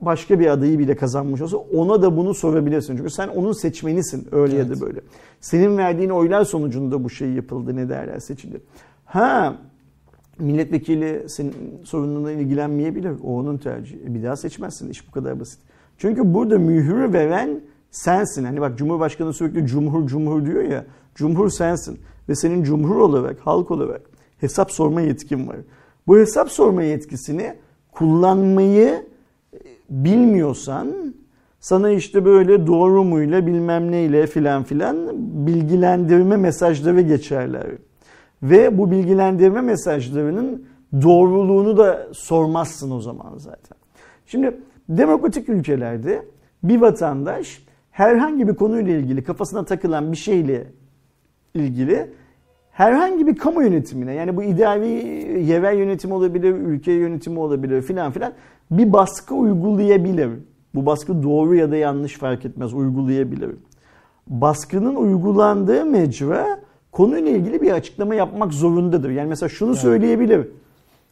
başka 0.00 0.40
bir 0.40 0.46
adayı 0.46 0.78
bile 0.78 0.96
kazanmış 0.96 1.40
olsa 1.40 1.56
ona 1.56 2.02
da 2.02 2.16
bunu 2.16 2.34
sorabilirsin. 2.34 2.96
Çünkü 2.96 3.10
sen 3.10 3.28
onun 3.28 3.52
seçmenisin 3.52 4.28
öyle 4.32 4.56
ya 4.56 4.64
Evet. 4.66 4.76
da 4.76 4.80
böyle. 4.80 5.00
Senin 5.40 5.78
verdiğin 5.78 6.10
oylar 6.10 6.44
sonucunda 6.44 7.04
bu 7.04 7.10
şey 7.10 7.28
yapıldı 7.30 7.76
ne 7.76 7.88
derler 7.88 8.18
seçildi. 8.18 8.60
Ha 9.04 9.56
milletvekili 10.38 11.24
senin 11.28 11.54
sorununla 11.84 12.32
ilgilenmeyebilir. 12.32 13.12
O 13.22 13.38
onun 13.38 13.56
tercihi. 13.56 14.02
E, 14.06 14.14
bir 14.14 14.22
daha 14.22 14.36
seçmezsin. 14.36 14.90
İş 14.90 15.08
bu 15.08 15.12
kadar 15.12 15.40
basit. 15.40 15.58
Çünkü 15.98 16.34
burada 16.34 16.58
mühürü 16.58 17.12
veren 17.12 17.60
sensin. 17.90 18.44
Hani 18.44 18.60
bak 18.60 18.78
Cumhurbaşkanı 18.78 19.32
sürekli 19.32 19.66
cumhur 19.66 20.06
cumhur 20.06 20.46
diyor 20.46 20.62
ya. 20.62 20.84
Cumhur 21.14 21.50
sensin. 21.50 21.98
Ve 22.28 22.34
senin 22.34 22.64
cumhur 22.64 22.96
olarak, 22.96 23.40
halk 23.40 23.70
olarak 23.70 24.02
hesap 24.38 24.72
sorma 24.72 25.00
yetkin 25.00 25.48
var. 25.48 25.56
Bu 26.10 26.18
hesap 26.18 26.50
sorma 26.50 26.82
yetkisini 26.82 27.54
kullanmayı 27.92 29.06
bilmiyorsan 29.90 31.14
sana 31.60 31.90
işte 31.90 32.24
böyle 32.24 32.66
doğru 32.66 33.04
muyla 33.04 33.46
bilmem 33.46 33.90
neyle 33.90 34.26
filan 34.26 34.62
filan 34.62 34.96
bilgilendirme 35.46 36.36
mesajları 36.36 37.00
geçerler. 37.00 37.66
Ve 38.42 38.78
bu 38.78 38.90
bilgilendirme 38.90 39.60
mesajlarının 39.60 40.66
doğruluğunu 41.02 41.76
da 41.76 42.08
sormazsın 42.12 42.90
o 42.90 43.00
zaman 43.00 43.32
zaten. 43.36 43.78
Şimdi 44.26 44.56
demokratik 44.88 45.48
ülkelerde 45.48 46.22
bir 46.62 46.80
vatandaş 46.80 47.62
herhangi 47.90 48.48
bir 48.48 48.54
konuyla 48.54 48.92
ilgili 48.92 49.24
kafasına 49.24 49.64
takılan 49.64 50.12
bir 50.12 50.16
şeyle 50.16 50.66
ilgili 51.54 52.10
herhangi 52.72 53.26
bir 53.26 53.36
kamu 53.36 53.62
yönetimine 53.62 54.14
yani 54.14 54.36
bu 54.36 54.42
idari 54.42 54.88
yerel 55.48 55.78
yönetim 55.78 56.12
olabilir, 56.12 56.54
ülke 56.54 56.92
yönetimi 56.92 57.38
olabilir 57.38 57.82
filan 57.82 58.12
filan 58.12 58.32
bir 58.70 58.92
baskı 58.92 59.34
uygulayabilir. 59.34 60.30
Bu 60.74 60.86
baskı 60.86 61.22
doğru 61.22 61.54
ya 61.54 61.70
da 61.70 61.76
yanlış 61.76 62.18
fark 62.18 62.44
etmez 62.44 62.74
uygulayabilir. 62.74 63.50
Baskının 64.26 64.94
uygulandığı 64.94 65.84
mecra 65.84 66.60
konuyla 66.92 67.30
ilgili 67.30 67.62
bir 67.62 67.72
açıklama 67.72 68.14
yapmak 68.14 68.52
zorundadır. 68.52 69.10
Yani 69.10 69.28
mesela 69.28 69.48
şunu 69.48 69.74
söyleyebilir. 69.74 70.48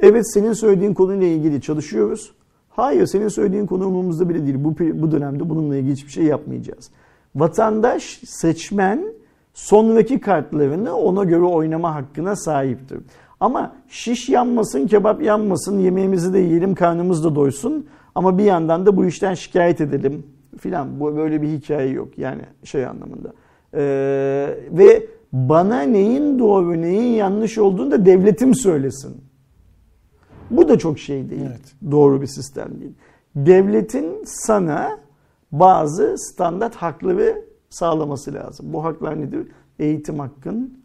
Evet 0.00 0.32
senin 0.32 0.52
söylediğin 0.52 0.94
konuyla 0.94 1.26
ilgili 1.26 1.60
çalışıyoruz. 1.60 2.32
Hayır 2.70 3.06
senin 3.06 3.28
söylediğin 3.28 3.66
konu 3.66 3.86
umurumuzda 3.86 4.28
bile 4.28 4.46
değil. 4.46 4.56
Bu, 4.58 4.74
bu 4.78 5.12
dönemde 5.12 5.50
bununla 5.50 5.76
ilgili 5.76 5.92
hiçbir 5.92 6.12
şey 6.12 6.24
yapmayacağız. 6.24 6.90
Vatandaş, 7.34 8.20
seçmen 8.26 9.04
sonraki 9.58 10.20
kartlarını 10.20 10.96
ona 10.96 11.24
göre 11.24 11.44
oynama 11.44 11.94
hakkına 11.94 12.36
sahiptir. 12.36 12.98
Ama 13.40 13.72
şiş 13.88 14.28
yanmasın, 14.28 14.86
kebap 14.86 15.22
yanmasın, 15.22 15.78
yemeğimizi 15.78 16.32
de 16.32 16.38
yiyelim, 16.38 16.74
karnımız 16.74 17.24
da 17.24 17.34
doysun. 17.34 17.86
Ama 18.14 18.38
bir 18.38 18.44
yandan 18.44 18.86
da 18.86 18.96
bu 18.96 19.04
işten 19.04 19.34
şikayet 19.34 19.80
edelim 19.80 20.26
filan. 20.58 21.00
Bu 21.00 21.16
böyle 21.16 21.42
bir 21.42 21.48
hikaye 21.48 21.90
yok 21.90 22.18
yani 22.18 22.42
şey 22.64 22.86
anlamında. 22.86 23.32
Ee, 23.74 23.80
ve 24.70 25.06
bana 25.32 25.80
neyin 25.80 26.38
doğru, 26.38 26.82
neyin 26.82 27.12
yanlış 27.12 27.58
olduğunu 27.58 27.90
da 27.90 28.06
devletim 28.06 28.54
söylesin. 28.54 29.16
Bu 30.50 30.68
da 30.68 30.78
çok 30.78 30.98
şey 30.98 31.30
değil. 31.30 31.46
Evet. 31.48 31.90
Doğru 31.90 32.20
bir 32.22 32.26
sistem 32.26 32.80
değil. 32.80 32.92
Devletin 33.36 34.24
sana 34.24 34.98
bazı 35.52 36.14
standart 36.18 36.74
hakları 36.74 37.47
sağlaması 37.70 38.34
lazım. 38.34 38.72
Bu 38.72 38.84
haklar 38.84 39.20
nedir? 39.20 39.48
Eğitim 39.78 40.18
hakkın, 40.18 40.78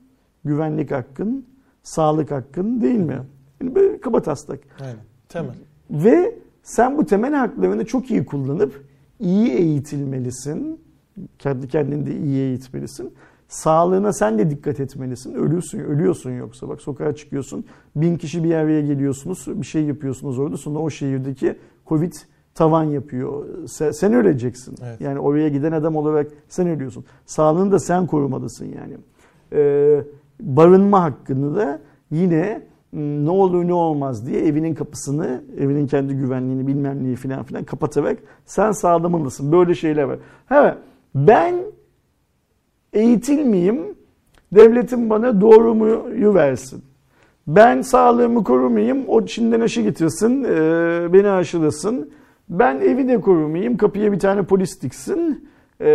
güvenlik 0.45 0.91
hakkın, 0.91 1.45
sağlık 1.83 2.31
hakkın 2.31 2.81
değil 2.81 2.99
mi? 2.99 3.19
Yani 3.61 3.75
böyle 3.75 3.99
kaba 3.99 4.21
taslak. 4.21 4.59
Aynen. 4.81 5.03
Temel. 5.29 5.55
Ve 5.89 6.39
sen 6.63 6.97
bu 6.97 7.05
temel 7.05 7.33
haklarını 7.33 7.85
çok 7.85 8.11
iyi 8.11 8.25
kullanıp 8.25 8.85
iyi 9.19 9.51
eğitilmelisin. 9.51 10.79
Kendi 11.39 11.67
kendini 11.67 12.05
de 12.05 12.15
iyi 12.17 12.39
eğitmelisin. 12.39 13.13
Sağlığına 13.47 14.13
sen 14.13 14.39
de 14.39 14.49
dikkat 14.49 14.79
etmelisin. 14.79 15.33
Ölüyorsun, 15.33 15.79
ölüyorsun 15.79 16.31
yoksa. 16.31 16.69
Bak 16.69 16.81
sokağa 16.81 17.15
çıkıyorsun. 17.15 17.65
Bin 17.95 18.17
kişi 18.17 18.43
bir 18.43 18.53
araya 18.53 18.81
geliyorsunuz. 18.81 19.45
Bir 19.47 19.65
şey 19.65 19.83
yapıyorsunuz 19.83 20.39
orada. 20.39 20.57
Sonra 20.57 20.79
o 20.79 20.89
şehirdeki 20.89 21.55
Covid 21.87 22.13
tavan 22.55 22.83
yapıyor. 22.83 23.45
Sen, 23.67 23.91
sen 23.91 24.13
öleceksin. 24.13 24.75
Evet. 24.83 25.01
Yani 25.01 25.19
oraya 25.19 25.49
giden 25.49 25.71
adam 25.71 25.95
olarak 25.95 26.27
sen 26.49 26.67
ölüyorsun. 26.67 27.05
Sağlığını 27.25 27.71
da 27.71 27.79
sen 27.79 28.07
korumalısın 28.07 28.65
yani. 28.65 28.97
Ee, 29.53 30.03
barınma 30.39 31.03
hakkını 31.03 31.55
da 31.55 31.79
yine 32.11 32.61
m, 32.91 33.25
ne 33.25 33.29
olur 33.29 33.67
ne 33.67 33.73
olmaz 33.73 34.27
diye 34.27 34.45
evinin 34.45 34.75
kapısını, 34.75 35.43
evinin 35.59 35.87
kendi 35.87 36.13
güvenliğini 36.13 36.67
bilmem 36.67 37.03
neyi 37.03 37.15
filan 37.15 37.43
filan 37.43 37.63
kapatarak 37.63 38.17
sen 38.45 38.71
sağlamalısın. 38.71 39.51
Böyle 39.51 39.75
şeyler 39.75 40.03
var. 40.03 40.19
Evet 40.51 40.77
ben 41.15 41.55
eğitilmeyeyim, 42.93 43.95
devletim 44.51 45.09
bana 45.09 45.41
doğru 45.41 45.75
muyu 45.75 46.33
versin. 46.33 46.83
Ben 47.47 47.81
sağlığımı 47.81 48.43
korumayayım, 48.43 49.03
o 49.07 49.25
Çin'den 49.25 49.61
aşı 49.61 49.81
getirsin, 49.81 50.43
e, 50.43 51.13
beni 51.13 51.29
aşılasın. 51.29 52.09
Ben 52.53 52.75
evi 52.75 53.07
de 53.07 53.21
korumayayım, 53.21 53.77
kapıya 53.77 54.11
bir 54.11 54.19
tane 54.19 54.43
polis 54.43 54.81
diksin. 54.81 55.49
E, 55.81 55.85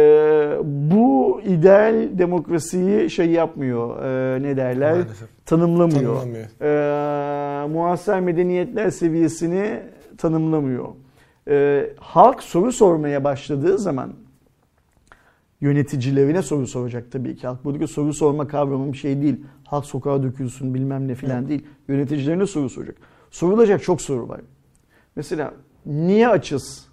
bu 0.64 1.40
ideal 1.44 2.18
demokrasiyi 2.18 3.10
şey 3.10 3.30
yapmıyor, 3.30 4.04
e, 4.04 4.42
ne 4.42 4.56
derler, 4.56 4.92
Maalesef. 4.92 5.28
tanımlamıyor. 5.46 6.16
Tanımlamıyor. 6.16 6.46
E, 6.60 7.68
muhasır 7.68 8.18
medeniyetler 8.18 8.90
seviyesini 8.90 9.80
tanımlamıyor. 10.18 10.88
E, 11.48 11.86
halk 11.98 12.42
soru 12.42 12.72
sormaya 12.72 13.24
başladığı 13.24 13.78
zaman 13.78 14.12
yöneticilerine 15.60 16.42
soru 16.42 16.66
soracak 16.66 17.12
tabii 17.12 17.36
ki. 17.36 17.46
Halk 17.46 17.64
buradaki 17.64 17.86
soru 17.86 18.12
sorma 18.14 18.48
kavramı 18.48 18.92
bir 18.92 18.98
şey 18.98 19.22
değil. 19.22 19.44
Halk 19.64 19.84
sokağa 19.84 20.22
dökülsün 20.22 20.74
bilmem 20.74 21.08
ne 21.08 21.14
filan 21.14 21.48
değil. 21.48 21.66
Yöneticilerine 21.88 22.46
soru 22.46 22.68
soracak. 22.70 22.96
Sorulacak 23.30 23.82
çok 23.82 24.00
soru 24.02 24.28
var. 24.28 24.40
Mesela 25.16 25.54
niye 25.88 26.28
açız? 26.28 26.88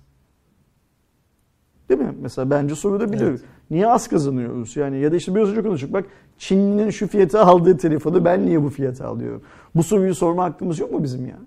Değil 1.90 2.00
mi? 2.00 2.14
Mesela 2.22 2.50
bence 2.50 2.76
sorulabilir. 2.76 3.28
Evet. 3.28 3.42
Niye 3.72 3.88
az 3.88 4.08
kazanıyoruz? 4.08 4.76
Yani 4.76 5.00
ya 5.00 5.12
da 5.12 5.16
işte 5.16 5.36
biraz 5.36 5.50
önce 5.50 5.62
konuştuk. 5.62 5.94
Bak 5.94 6.06
Çinli'nin 6.38 6.90
şu 6.90 7.08
fiyata 7.08 7.46
aldığı 7.46 7.78
telefonu 7.78 8.26
ben 8.26 8.46
niye 8.46 8.64
bu 8.64 8.70
fiyata 8.70 9.08
alıyorum? 9.08 9.42
Bu 9.76 9.84
soruyu 9.84 10.16
sorma 10.16 10.44
hakkımız 10.44 10.80
yok 10.80 10.92
mu 10.92 11.04
bizim 11.04 11.28
ya? 11.28 11.38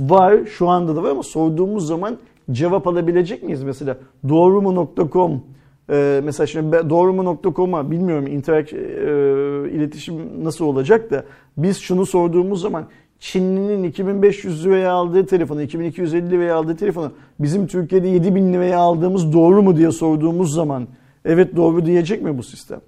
Var 0.00 0.46
şu 0.46 0.68
anda 0.68 0.96
da 0.96 1.02
var 1.02 1.10
ama 1.10 1.22
sorduğumuz 1.22 1.86
zaman 1.86 2.18
cevap 2.50 2.86
alabilecek 2.86 3.42
miyiz? 3.42 3.62
Mesela 3.62 3.96
doğrumu.com 4.28 5.42
Ee, 5.90 6.20
mesela 6.24 6.46
şimdi 6.46 6.72
ben 6.72 6.90
doğrumu.com'a 6.90 7.90
bilmiyorum 7.90 8.26
interak 8.26 8.72
e, 8.72 8.76
iletişim 9.70 10.44
nasıl 10.44 10.64
olacak 10.64 11.10
da 11.10 11.24
biz 11.56 11.78
şunu 11.78 12.06
sorduğumuz 12.06 12.60
zaman 12.60 12.86
Çinlinin 13.20 13.82
2500 13.82 14.64
liraya 14.64 14.92
aldığı 14.92 15.26
telefonu, 15.26 15.62
2250 15.62 16.30
liraya 16.30 16.54
aldığı 16.56 16.76
telefonu 16.76 17.12
bizim 17.40 17.66
Türkiye'de 17.66 18.08
7000 18.08 18.52
liraya 18.52 18.78
aldığımız 18.78 19.32
doğru 19.32 19.62
mu 19.62 19.76
diye 19.76 19.92
sorduğumuz 19.92 20.54
zaman 20.54 20.88
evet 21.24 21.56
doğru 21.56 21.86
diyecek 21.86 22.22
mi 22.22 22.38
bu 22.38 22.42
sistem? 22.42 22.80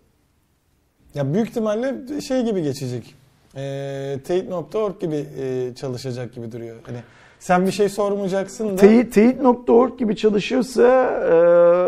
Ya 1.15 1.35
büyük 1.35 1.49
ihtimalle 1.49 2.21
şey 2.21 2.45
gibi 2.45 2.63
geçecek. 2.63 3.15
E, 3.57 4.19
Teyit.org 4.25 5.01
gibi 5.01 5.27
e, 5.39 5.75
çalışacak 5.75 6.35
gibi 6.35 6.53
duruyor. 6.53 6.77
Hani 6.83 6.99
sen 7.39 7.67
bir 7.67 7.73
şey 7.73 7.89
sormayacaksın 7.89 8.69
da. 8.69 8.77
Teyit, 8.77 9.13
teyit.org 9.13 9.99
gibi 9.99 10.17
çalışırsa 10.17 11.11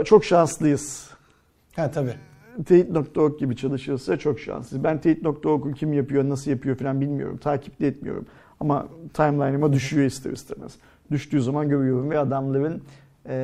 e, 0.00 0.04
çok 0.04 0.24
şanslıyız. 0.24 1.10
Ha 1.76 1.90
tabii. 1.90 2.14
Teyit.org 2.66 3.38
gibi 3.38 3.56
çalışırsa 3.56 4.16
çok 4.16 4.40
şanslıyız. 4.40 4.84
Ben 4.84 5.00
Teyit.org'u 5.00 5.72
kim 5.72 5.92
yapıyor, 5.92 6.28
nasıl 6.28 6.50
yapıyor 6.50 6.76
falan 6.76 7.00
bilmiyorum. 7.00 7.36
Takip 7.36 7.80
de 7.80 7.86
etmiyorum. 7.86 8.26
Ama 8.60 8.88
timeline'ıma 9.14 9.72
düşüyor 9.72 10.06
ister 10.06 10.30
istemez. 10.30 10.72
Düştüğü 11.10 11.42
zaman 11.42 11.68
görüyorum 11.68 12.10
ve 12.10 12.18
adamların 12.18 12.82
e, 13.28 13.34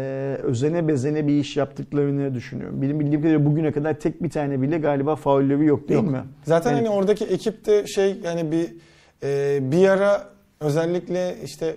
özene 0.43 0.89
bezene 0.89 1.27
bir 1.27 1.33
iş 1.41 1.57
yaptıklarını 1.57 2.35
düşünüyorum. 2.35 2.83
Benim 2.83 3.01
bildiğim 3.01 3.21
kadarıyla 3.21 3.47
bugüne 3.47 3.73
kadar 3.73 3.95
tek 4.01 4.23
bir 4.23 4.31
tane 4.31 4.63
bile 4.63 4.79
galiba 4.79 5.17
faulleri 5.17 5.65
yok 5.65 5.89
değil 5.89 6.03
Yok. 6.03 6.11
mi? 6.11 6.21
Zaten 6.45 6.71
Yani- 6.71 6.87
hani 6.87 6.97
oradaki 6.97 7.25
ekipte 7.25 7.87
şey 7.87 8.17
yani 8.25 8.53
bir 8.53 8.75
e, 9.23 9.59
bir 9.73 9.89
ara 9.89 10.29
özellikle 10.61 11.37
işte 11.45 11.77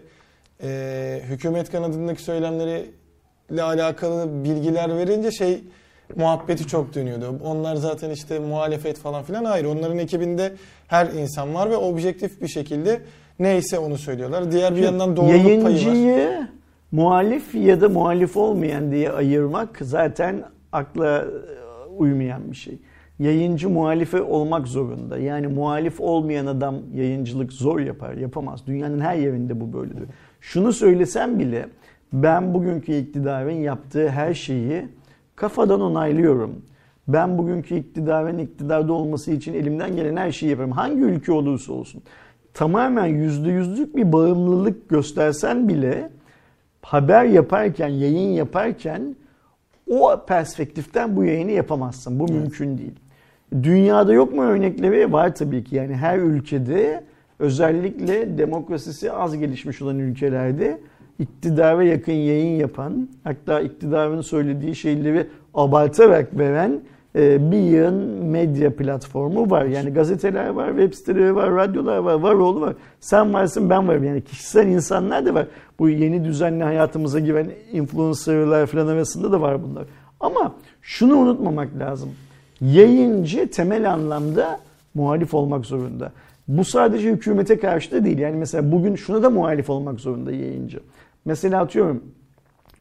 e, 0.63 1.21
hükümet 1.29 1.71
kanadındaki 1.71 2.21
söylemleriyle 2.23 3.63
alakalı 3.63 4.43
bilgiler 4.43 4.97
verince 4.97 5.31
şey 5.31 5.63
muhabbeti 6.15 6.67
çok 6.67 6.95
dönüyordu. 6.95 7.39
Onlar 7.43 7.75
zaten 7.75 8.09
işte 8.09 8.39
muhalefet 8.39 8.97
falan 8.97 9.23
filan 9.23 9.45
hayır. 9.45 9.65
Onların 9.65 9.97
ekibinde 9.97 10.53
her 10.87 11.05
insan 11.05 11.53
var 11.53 11.69
ve 11.69 11.75
objektif 11.75 12.41
bir 12.41 12.47
şekilde 12.47 13.01
neyse 13.39 13.79
onu 13.79 13.97
söylüyorlar. 13.97 14.51
Diğer 14.51 14.75
bir 14.75 14.81
yandan 14.81 15.17
doğruluk 15.17 15.33
payı 15.33 15.63
var. 15.63 15.69
Yayıncıyı 15.69 16.47
muhalif 16.91 17.55
ya 17.55 17.81
da 17.81 17.89
muhalif 17.89 18.37
olmayan 18.37 18.91
diye 18.91 19.11
ayırmak 19.11 19.77
zaten 19.81 20.43
akla 20.71 21.17
e, 21.17 21.25
uymayan 21.97 22.51
bir 22.51 22.55
şey. 22.55 22.77
Yayıncı 23.19 23.69
muhalife 23.69 24.21
olmak 24.21 24.67
zorunda. 24.67 25.17
Yani 25.17 25.47
muhalif 25.47 26.01
olmayan 26.01 26.45
adam 26.45 26.75
yayıncılık 26.95 27.53
zor 27.53 27.79
yapar, 27.79 28.13
yapamaz. 28.13 28.67
Dünyanın 28.67 28.99
her 28.99 29.15
yerinde 29.15 29.61
bu 29.61 29.73
böyledir. 29.73 30.03
Şunu 30.41 30.73
söylesem 30.73 31.39
bile 31.39 31.65
ben 32.13 32.53
bugünkü 32.53 32.95
iktidarın 32.95 33.51
yaptığı 33.51 34.09
her 34.09 34.33
şeyi 34.33 34.87
kafadan 35.41 35.81
onaylıyorum. 35.81 36.61
Ben 37.07 37.37
bugünkü 37.37 37.75
iktidarın 37.75 38.37
iktidarda 38.37 38.93
olması 38.93 39.31
için 39.31 39.53
elimden 39.53 39.95
gelen 39.95 40.15
her 40.15 40.31
şeyi 40.31 40.49
yaparım. 40.49 40.71
Hangi 40.71 41.01
ülke 41.01 41.31
olursa 41.31 41.73
olsun. 41.73 42.03
Tamamen 42.53 43.05
yüzde 43.05 43.49
yüzlük 43.49 43.95
bir 43.95 44.11
bağımlılık 44.11 44.89
göstersen 44.89 45.69
bile 45.69 46.09
haber 46.81 47.25
yaparken, 47.25 47.87
yayın 47.87 48.29
yaparken 48.29 49.15
o 49.89 50.25
perspektiften 50.27 51.15
bu 51.15 51.23
yayını 51.23 51.51
yapamazsın. 51.51 52.19
Bu 52.19 52.33
mümkün 52.33 52.77
değil. 52.77 52.95
Dünyada 53.63 54.13
yok 54.13 54.33
mu 54.33 54.41
örnekleri? 54.41 55.13
Var 55.13 55.35
tabii 55.35 55.63
ki. 55.63 55.75
Yani 55.75 55.95
her 55.95 56.17
ülkede 56.17 57.03
özellikle 57.39 58.37
demokrasisi 58.37 59.11
az 59.11 59.37
gelişmiş 59.37 59.81
olan 59.81 59.99
ülkelerde 59.99 60.79
iktidara 61.21 61.83
yakın 61.83 62.13
yayın 62.13 62.59
yapan, 62.59 63.09
hatta 63.23 63.59
iktidarın 63.59 64.21
söylediği 64.21 64.75
şeyleri 64.75 65.27
abartarak 65.53 66.37
veren 66.39 66.81
e, 67.15 67.51
bir 67.51 67.57
yığın 67.57 68.25
medya 68.25 68.75
platformu 68.75 69.49
var. 69.49 69.65
Yani 69.65 69.89
gazeteler 69.89 70.49
var, 70.49 70.69
web 70.69 70.93
siteleri 70.93 71.35
var, 71.35 71.51
radyolar 71.51 71.97
var, 71.97 72.13
var 72.13 72.33
oğlu 72.33 72.61
var. 72.61 72.75
Sen 72.99 73.33
varsın 73.33 73.69
ben 73.69 73.87
varım. 73.87 74.03
Yani 74.03 74.21
kişisel 74.21 74.67
insanlar 74.67 75.25
da 75.25 75.33
var. 75.33 75.47
Bu 75.79 75.89
yeni 75.89 76.25
düzenli 76.25 76.63
hayatımıza 76.63 77.19
giren 77.19 77.47
influencerlar 77.71 78.65
falan 78.65 78.87
arasında 78.87 79.31
da 79.31 79.41
var 79.41 79.63
bunlar. 79.63 79.83
Ama 80.19 80.55
şunu 80.81 81.15
unutmamak 81.15 81.79
lazım. 81.79 82.09
Yayıncı 82.61 83.51
temel 83.51 83.93
anlamda 83.93 84.59
muhalif 84.93 85.33
olmak 85.33 85.65
zorunda. 85.65 86.11
Bu 86.47 86.65
sadece 86.65 87.11
hükümete 87.11 87.59
karşı 87.59 87.91
da 87.91 88.05
değil. 88.05 88.17
Yani 88.17 88.35
mesela 88.35 88.71
bugün 88.71 88.95
şuna 88.95 89.23
da 89.23 89.29
muhalif 89.29 89.69
olmak 89.69 89.99
zorunda 89.99 90.31
yayıncı. 90.31 90.79
Mesela 91.25 91.61
atıyorum 91.61 92.03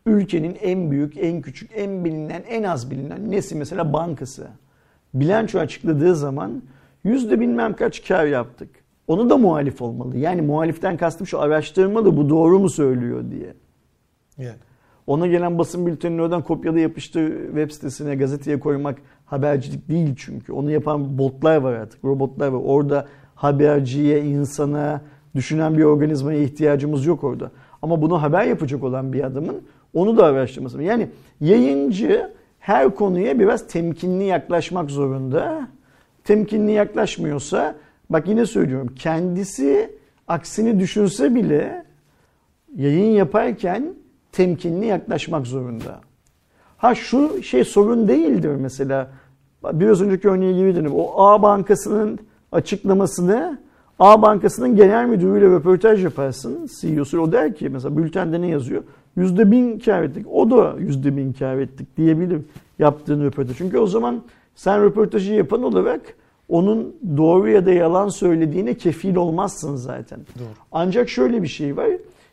ülkenin 0.06 0.56
en 0.62 0.90
büyük, 0.90 1.16
en 1.16 1.42
küçük, 1.42 1.70
en 1.74 2.04
bilinen, 2.04 2.42
en 2.48 2.62
az 2.62 2.90
bilinen 2.90 3.30
nesi 3.30 3.54
mesela 3.54 3.92
bankası. 3.92 4.48
Bilanço 5.14 5.58
açıkladığı 5.58 6.16
zaman 6.16 6.62
yüzde 7.04 7.40
bilmem 7.40 7.76
kaç 7.76 8.08
kar 8.08 8.26
yaptık. 8.26 8.68
Onu 9.06 9.30
da 9.30 9.36
muhalif 9.36 9.82
olmalı. 9.82 10.18
Yani 10.18 10.42
muhaliften 10.42 10.96
kastım 10.96 11.26
şu 11.26 11.40
araştırmalı 11.40 12.16
bu 12.16 12.28
doğru 12.28 12.58
mu 12.58 12.70
söylüyor 12.70 13.30
diye. 13.30 13.54
Yani. 14.38 14.58
Ona 15.06 15.26
gelen 15.26 15.58
basın 15.58 15.86
bültenini 15.86 16.22
oradan 16.22 16.42
kopyala 16.42 16.78
yapıştır 16.78 17.46
web 17.46 17.70
sitesine, 17.70 18.14
gazeteye 18.14 18.60
koymak 18.60 18.98
habercilik 19.26 19.88
değil 19.88 20.14
çünkü. 20.16 20.52
Onu 20.52 20.70
yapan 20.70 21.18
botlar 21.18 21.56
var 21.56 21.72
artık, 21.72 22.04
robotlar 22.04 22.48
var. 22.48 22.60
Orada 22.64 23.08
haberciye, 23.34 24.24
insana, 24.24 25.02
düşünen 25.34 25.78
bir 25.78 25.82
organizmaya 25.82 26.42
ihtiyacımız 26.42 27.06
yok 27.06 27.24
orada. 27.24 27.50
Ama 27.82 28.02
bunu 28.02 28.22
haber 28.22 28.44
yapacak 28.44 28.84
olan 28.84 29.12
bir 29.12 29.24
adamın 29.24 29.62
onu 29.94 30.16
da 30.16 30.24
araştırması. 30.24 30.82
Yani 30.82 31.08
yayıncı 31.40 32.30
her 32.58 32.94
konuya 32.94 33.38
biraz 33.38 33.66
temkinli 33.66 34.24
yaklaşmak 34.24 34.90
zorunda. 34.90 35.68
Temkinli 36.24 36.72
yaklaşmıyorsa 36.72 37.74
bak 38.10 38.28
yine 38.28 38.46
söylüyorum 38.46 38.94
kendisi 38.98 39.96
aksini 40.28 40.80
düşünse 40.80 41.34
bile 41.34 41.84
yayın 42.76 43.12
yaparken 43.12 43.94
temkinli 44.32 44.86
yaklaşmak 44.86 45.46
zorunda. 45.46 46.00
Ha 46.76 46.94
şu 46.94 47.42
şey 47.42 47.64
sorun 47.64 48.08
değildir 48.08 48.54
mesela. 48.54 49.10
Biraz 49.72 50.02
önceki 50.02 50.28
örneğe 50.28 50.74
dedim. 50.74 50.92
O 50.94 51.24
A 51.24 51.42
bankasının 51.42 52.18
açıklamasını 52.52 53.58
A 54.00 54.22
bankasının 54.22 54.76
genel 54.76 55.06
müdürüyle 55.06 55.46
röportaj 55.46 56.04
yaparsın. 56.04 56.68
CEO'su 56.80 57.20
o 57.20 57.32
der 57.32 57.54
ki 57.54 57.68
mesela 57.68 57.96
bültende 57.96 58.40
ne 58.40 58.46
yazıyor? 58.46 58.82
Yüzde 59.16 59.50
bin 59.50 59.78
kar 59.78 60.02
ettik. 60.02 60.26
O 60.32 60.50
da 60.50 60.74
yüzde 60.78 61.16
bin 61.16 61.32
kar 61.32 61.58
ettik 61.58 61.96
diyebilir 61.96 62.40
yaptığın 62.78 63.24
röportaj. 63.24 63.56
Çünkü 63.56 63.78
o 63.78 63.86
zaman 63.86 64.22
sen 64.54 64.84
röportajı 64.84 65.34
yapan 65.34 65.62
olarak 65.62 66.00
onun 66.48 66.96
doğru 67.16 67.50
ya 67.50 67.66
da 67.66 67.72
yalan 67.72 68.08
söylediğine 68.08 68.74
kefil 68.74 69.16
olmazsın 69.16 69.76
zaten. 69.76 70.20
Doğru. 70.38 70.48
Ancak 70.72 71.08
şöyle 71.08 71.42
bir 71.42 71.48
şey 71.48 71.76
var. 71.76 71.88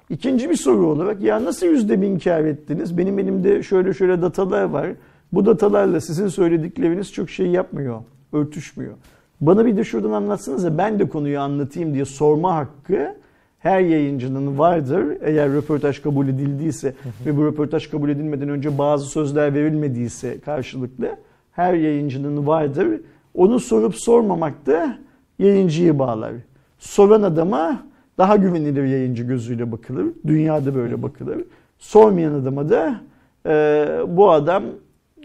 İkinci 0.10 0.50
bir 0.50 0.56
soru 0.56 0.88
olarak 0.88 1.22
ya 1.22 1.46
nasıl 1.46 1.66
yüzde 1.66 2.02
bin 2.02 2.20
kar 2.20 2.44
ettiniz? 2.44 2.98
Benim 2.98 3.20
elimde 3.20 3.64
şöyle 3.64 3.94
şöyle 3.94 4.22
datalar 4.22 4.64
var. 4.64 4.88
Bu 5.34 5.46
datalarla 5.46 6.02
sizin 6.02 6.28
söyledikleriniz 6.28 7.14
çok 7.14 7.30
şey 7.30 7.48
yapmıyor, 7.48 8.02
örtüşmüyor. 8.34 8.94
Bana 9.42 9.66
bir 9.66 9.78
de 9.78 9.84
şuradan 9.84 10.12
anlatsanıza 10.12 10.78
ben 10.78 11.00
de 11.00 11.10
konuyu 11.10 11.40
anlatayım 11.40 11.94
diye 11.94 12.06
sorma 12.06 12.56
hakkı 12.56 13.16
her 13.60 13.82
yayıncının 13.82 14.60
vardır. 14.60 15.18
Eğer 15.22 15.50
röportaj 15.50 16.02
kabul 16.02 16.28
edildiyse 16.28 16.94
ve 17.26 17.38
bu 17.38 17.46
röportaj 17.46 17.90
kabul 17.90 18.10
edilmeden 18.10 18.50
önce 18.50 18.78
bazı 18.78 19.06
sözler 19.06 19.54
verilmediyse 19.54 20.40
karşılıklı 20.40 21.16
her 21.52 21.74
yayıncının 21.74 22.48
vardır. 22.48 23.02
Onu 23.34 23.60
sorup 23.60 23.96
sormamak 23.96 24.66
da 24.66 24.98
yayıncıyı 25.40 26.00
bağlar. 26.00 26.34
Soran 26.80 27.22
adama 27.22 27.84
daha 28.18 28.36
güvenilir 28.36 28.84
yayıncı 28.84 29.24
gözüyle 29.24 29.72
bakılır. 29.72 30.06
Dünyada 30.28 30.76
böyle 30.76 31.04
bakılır. 31.04 31.44
Sormayan 31.80 32.34
adama 32.34 32.70
da 32.70 33.02
e, 33.46 33.86
bu 34.08 34.32
adam 34.32 34.64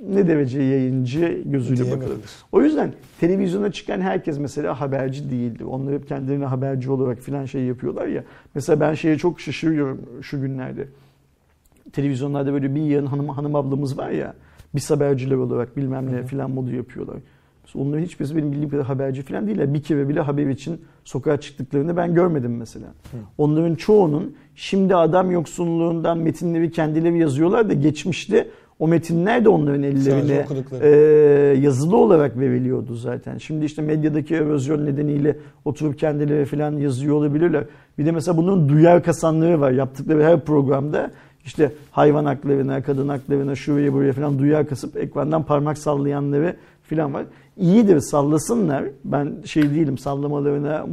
ne 0.09 0.29
derece 0.29 0.63
yayıncı 0.63 1.43
gözüyle 1.45 1.91
bakılır. 1.91 2.19
O 2.53 2.63
yüzden 2.63 2.93
televizyona 3.21 3.73
çıkan 3.73 4.01
herkes 4.01 4.39
mesela 4.39 4.81
haberci 4.81 5.31
değildir. 5.31 5.65
Onlar 5.65 5.95
hep 5.95 6.09
kendilerini 6.09 6.45
haberci 6.45 6.91
olarak 6.91 7.19
filan 7.19 7.45
şey 7.45 7.63
yapıyorlar 7.63 8.07
ya. 8.07 8.25
Mesela 8.55 8.81
ben 8.81 8.95
şeye 8.95 9.19
çok 9.19 9.41
şaşırıyorum 9.41 10.01
şu 10.23 10.41
günlerde. 10.41 10.89
Televizyonlarda 11.93 12.53
böyle 12.53 12.75
bir 12.75 12.81
yığın 12.81 13.07
hanım, 13.07 13.29
hanım 13.29 13.55
ablamız 13.55 13.99
var 13.99 14.11
ya. 14.11 14.35
Biz 14.75 14.91
haberciler 14.91 15.37
olarak 15.37 15.77
bilmem 15.77 16.13
ne 16.13 16.27
filan 16.27 16.51
modu 16.51 16.75
yapıyorlar. 16.75 17.17
Mesela 17.65 17.85
onların 17.85 18.03
hiçbirisi 18.03 18.37
benim 18.37 18.53
bildiğim 18.53 18.71
kadar 18.71 18.87
haberci 18.87 19.23
filan 19.23 19.47
değiller. 19.47 19.75
Bir 19.75 19.83
kere 19.83 20.09
bile 20.09 20.21
haber 20.21 20.47
için 20.47 20.81
sokağa 21.05 21.41
çıktıklarını 21.41 21.97
ben 21.97 22.15
görmedim 22.15 22.57
mesela. 22.57 22.87
Onların 23.39 23.75
çoğunun 23.75 24.35
şimdi 24.55 24.97
adam 24.97 25.31
yoksunluğundan 25.31 26.19
metinleri 26.19 26.71
kendileri 26.71 27.19
yazıyorlar 27.19 27.69
da 27.69 27.75
geçmişte 27.75 28.49
o 28.83 28.89
metinler 28.89 29.45
de 29.45 29.49
onların 29.49 29.83
ellerine 29.83 30.47
e, 30.81 30.89
yazılı 31.61 31.97
olarak 31.97 32.39
veriliyordu 32.39 32.95
zaten. 32.95 33.39
Şimdi 33.39 33.65
işte 33.65 33.83
medyadaki 33.83 34.35
erozyon 34.35 34.87
nedeniyle 34.87 35.37
oturup 35.65 35.99
kendileri 35.99 36.45
falan 36.45 36.73
yazıyor 36.73 37.15
olabilirler. 37.15 37.65
Bir 37.99 38.07
de 38.07 38.13
mesela 38.13 38.37
bunun 38.37 38.69
duyar 38.69 39.03
kasanları 39.03 39.61
var. 39.61 39.71
Yaptıkları 39.71 40.25
her 40.25 40.41
programda 40.41 41.11
işte 41.45 41.73
hayvan 41.91 42.25
haklarına, 42.25 42.83
kadın 42.83 43.09
haklarına, 43.09 43.55
şuraya 43.55 43.93
buraya 43.93 44.13
falan 44.13 44.39
duyar 44.39 44.67
kasıp 44.69 44.97
ekrandan 44.97 45.43
parmak 45.43 45.79
sallayanları 45.79 46.57
falan 46.83 47.15
var. 47.15 47.25
İyidir 47.57 48.01
sallasınlar. 48.01 48.85
Ben 49.05 49.33
şey 49.45 49.63
değilim 49.63 49.99
sallamalarına 49.99 50.87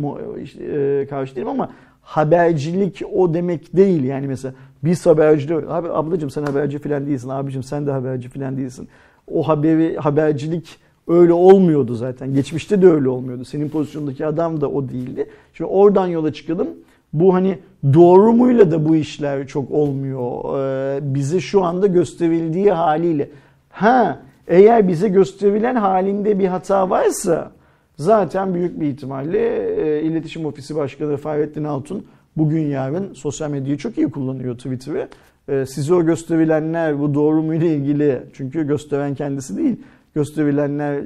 karşı 1.09 1.35
değilim 1.35 1.47
ama 1.47 1.69
habercilik 2.01 3.01
o 3.13 3.33
demek 3.33 3.75
değil. 3.75 4.03
Yani 4.03 4.27
mesela 4.27 4.53
biz 4.83 5.05
haberci. 5.05 5.55
Abi 5.55 5.89
ablacığım 5.89 6.29
sen 6.29 6.43
haberci 6.43 6.79
falan 6.79 7.05
değilsin. 7.05 7.29
Abicim 7.29 7.63
sen 7.63 7.87
de 7.87 7.91
haberci 7.91 8.29
falan 8.29 8.57
değilsin. 8.57 8.87
O 9.27 9.47
haberi 9.47 9.97
habercilik 9.97 10.77
öyle 11.07 11.33
olmuyordu 11.33 11.95
zaten. 11.95 12.33
Geçmişte 12.33 12.81
de 12.81 12.87
öyle 12.87 13.09
olmuyordu. 13.09 13.45
Senin 13.45 13.69
pozisyondaki 13.69 14.25
adam 14.25 14.61
da 14.61 14.69
o 14.69 14.89
değildi. 14.89 15.29
Şimdi 15.53 15.69
oradan 15.71 16.07
yola 16.07 16.33
çıkalım. 16.33 16.67
Bu 17.13 17.33
hani 17.33 17.59
doğru 17.93 18.33
muyla 18.33 18.71
da 18.71 18.89
bu 18.89 18.95
işler 18.95 19.47
çok 19.47 19.71
olmuyor. 19.71 20.59
Ee, 20.59 20.99
bize 21.15 21.39
şu 21.39 21.63
anda 21.63 21.87
gösterildiği 21.87 22.71
haliyle. 22.71 23.29
Ha 23.69 24.19
eğer 24.47 24.87
bize 24.87 25.07
gösterilen 25.07 25.75
halinde 25.75 26.39
bir 26.39 26.47
hata 26.47 26.89
varsa 26.89 27.51
zaten 27.97 28.53
büyük 28.53 28.79
bir 28.79 28.87
ihtimalle 28.87 29.39
e, 29.81 30.03
İletişim 30.03 30.45
Ofisi 30.45 30.75
Başkanı 30.75 31.17
Fahrettin 31.17 31.63
Altun 31.63 32.05
bugün 32.37 32.61
yarın 32.61 33.13
sosyal 33.13 33.49
medyayı 33.49 33.77
çok 33.77 33.97
iyi 33.97 34.11
kullanıyor 34.11 34.55
Twitter'ı. 34.55 35.07
E, 35.49 35.65
size 35.65 35.93
o 35.93 36.05
gösterilenler 36.05 36.99
bu 36.99 37.13
doğru 37.13 37.43
mu 37.43 37.55
ile 37.55 37.75
ilgili 37.75 38.21
çünkü 38.33 38.67
gösteren 38.67 39.15
kendisi 39.15 39.57
değil. 39.57 39.75
Gösterilenler 40.15 41.03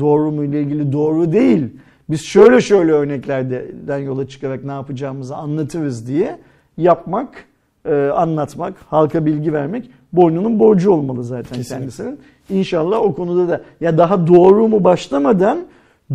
doğru 0.00 0.32
mu 0.32 0.44
ile 0.44 0.60
ilgili 0.60 0.92
doğru 0.92 1.32
değil. 1.32 1.68
Biz 2.10 2.24
şöyle 2.24 2.60
şöyle 2.60 2.92
örneklerden 2.92 3.98
yola 3.98 4.28
çıkarak 4.28 4.64
ne 4.64 4.72
yapacağımızı 4.72 5.36
anlatırız 5.36 6.08
diye 6.08 6.38
yapmak, 6.76 7.44
e, 7.84 7.94
anlatmak, 7.94 8.74
halka 8.90 9.26
bilgi 9.26 9.52
vermek 9.52 9.90
boynunun 10.12 10.58
borcu 10.58 10.90
olmalı 10.90 11.24
zaten 11.24 11.56
Kesinlikle. 11.56 11.76
kendisinin. 11.76 12.18
İnşallah 12.50 13.02
o 13.02 13.14
konuda 13.14 13.48
da 13.48 13.62
ya 13.80 13.98
daha 13.98 14.26
doğru 14.26 14.68
mu 14.68 14.84
başlamadan 14.84 15.58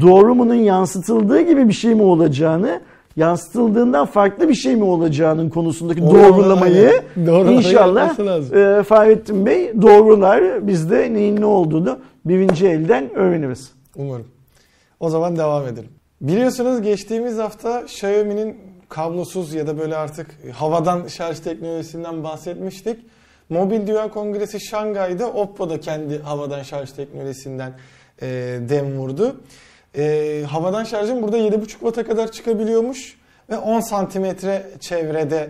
doğru 0.01 0.35
mu'nun 0.35 0.53
yansıtıldığı 0.53 1.41
gibi 1.41 1.67
bir 1.67 1.73
şey 1.73 1.95
mi 1.95 2.01
olacağını 2.01 2.81
yansıtıldığından 3.15 4.05
farklı 4.05 4.49
bir 4.49 4.53
şey 4.53 4.75
mi 4.75 4.83
olacağının 4.83 5.49
konusundaki 5.49 6.01
Doğru, 6.01 6.13
doğrulamayı 6.13 7.01
inşallah 7.49 8.19
e, 8.79 8.83
Fahrettin 8.83 9.45
Bey 9.45 9.81
doğrular. 9.81 10.67
Biz 10.67 10.91
de 10.91 11.13
neyin 11.13 11.41
ne 11.41 11.45
olduğunu 11.45 11.99
birinci 12.25 12.67
elden 12.67 13.15
öğreniriz. 13.15 13.71
Umarım. 13.95 14.27
O 14.99 15.09
zaman 15.09 15.37
devam 15.37 15.67
edelim. 15.67 15.89
Biliyorsunuz 16.21 16.81
geçtiğimiz 16.81 17.37
hafta 17.37 17.81
Xiaomi'nin 17.81 18.57
kablosuz 18.89 19.53
ya 19.53 19.67
da 19.67 19.79
böyle 19.79 19.95
artık 19.95 20.27
havadan 20.53 21.07
şarj 21.07 21.39
teknolojisinden 21.39 22.23
bahsetmiştik. 22.23 22.99
Mobil 23.49 23.87
Dünya 23.87 24.11
Kongresi 24.11 24.59
Şangay'da 24.59 25.27
Oppo 25.27 25.69
da 25.69 25.79
kendi 25.79 26.21
havadan 26.21 26.63
şarj 26.63 26.91
teknolojisinden 26.91 27.73
e, 28.21 28.27
dem 28.69 28.97
vurdu. 28.97 29.35
E, 29.97 30.43
havadan 30.47 30.83
şarjın 30.83 31.23
burada 31.23 31.37
7.5 31.37 31.67
Watt'a 31.67 32.03
kadar 32.03 32.31
çıkabiliyormuş 32.31 33.17
ve 33.49 33.57
10 33.57 33.79
santimetre 33.79 34.63
çevrede 34.79 35.49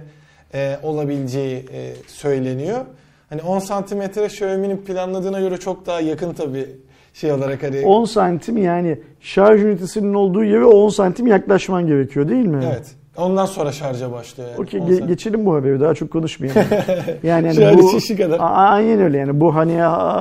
e, 0.54 0.78
olabileceği 0.84 1.66
e, 1.74 1.94
söyleniyor. 2.08 2.86
Hani 3.30 3.42
10 3.42 3.60
santimetre 3.60 4.26
Xiaomi'nin 4.26 4.78
planladığına 4.78 5.40
göre 5.40 5.58
çok 5.58 5.86
daha 5.86 6.02
yakın 6.02 6.34
tabii 6.34 6.68
şey 7.14 7.32
olarak 7.32 7.64
hani. 7.64 7.86
10 7.86 8.06
santim 8.06 8.58
yani 8.58 9.00
şarj 9.20 9.62
ünitesinin 9.62 10.14
olduğu 10.14 10.44
yere 10.44 10.66
10 10.66 10.90
santim 10.90 11.28
yaklaşman 11.28 11.88
gerekiyor 11.88 12.30
değil 12.30 12.46
mi? 12.46 12.64
Evet. 12.72 12.96
Ondan 13.18 13.46
sonra 13.46 13.72
şarja 13.72 14.12
başlıyor 14.12 14.50
yani. 14.50 14.62
Okey 14.62 14.80
ge- 14.80 15.08
geçelim 15.08 15.46
bu 15.46 15.56
haberi 15.56 15.80
daha 15.80 15.94
çok 15.94 16.12
konuşmayalım. 16.12 16.62
yani 17.24 17.48
hani 17.48 17.78
bu 17.78 18.18
kadar. 18.18 18.38
aynen 18.42 19.02
öyle 19.02 19.18
yani 19.18 19.40
bu 19.40 19.56
hani 19.56 19.80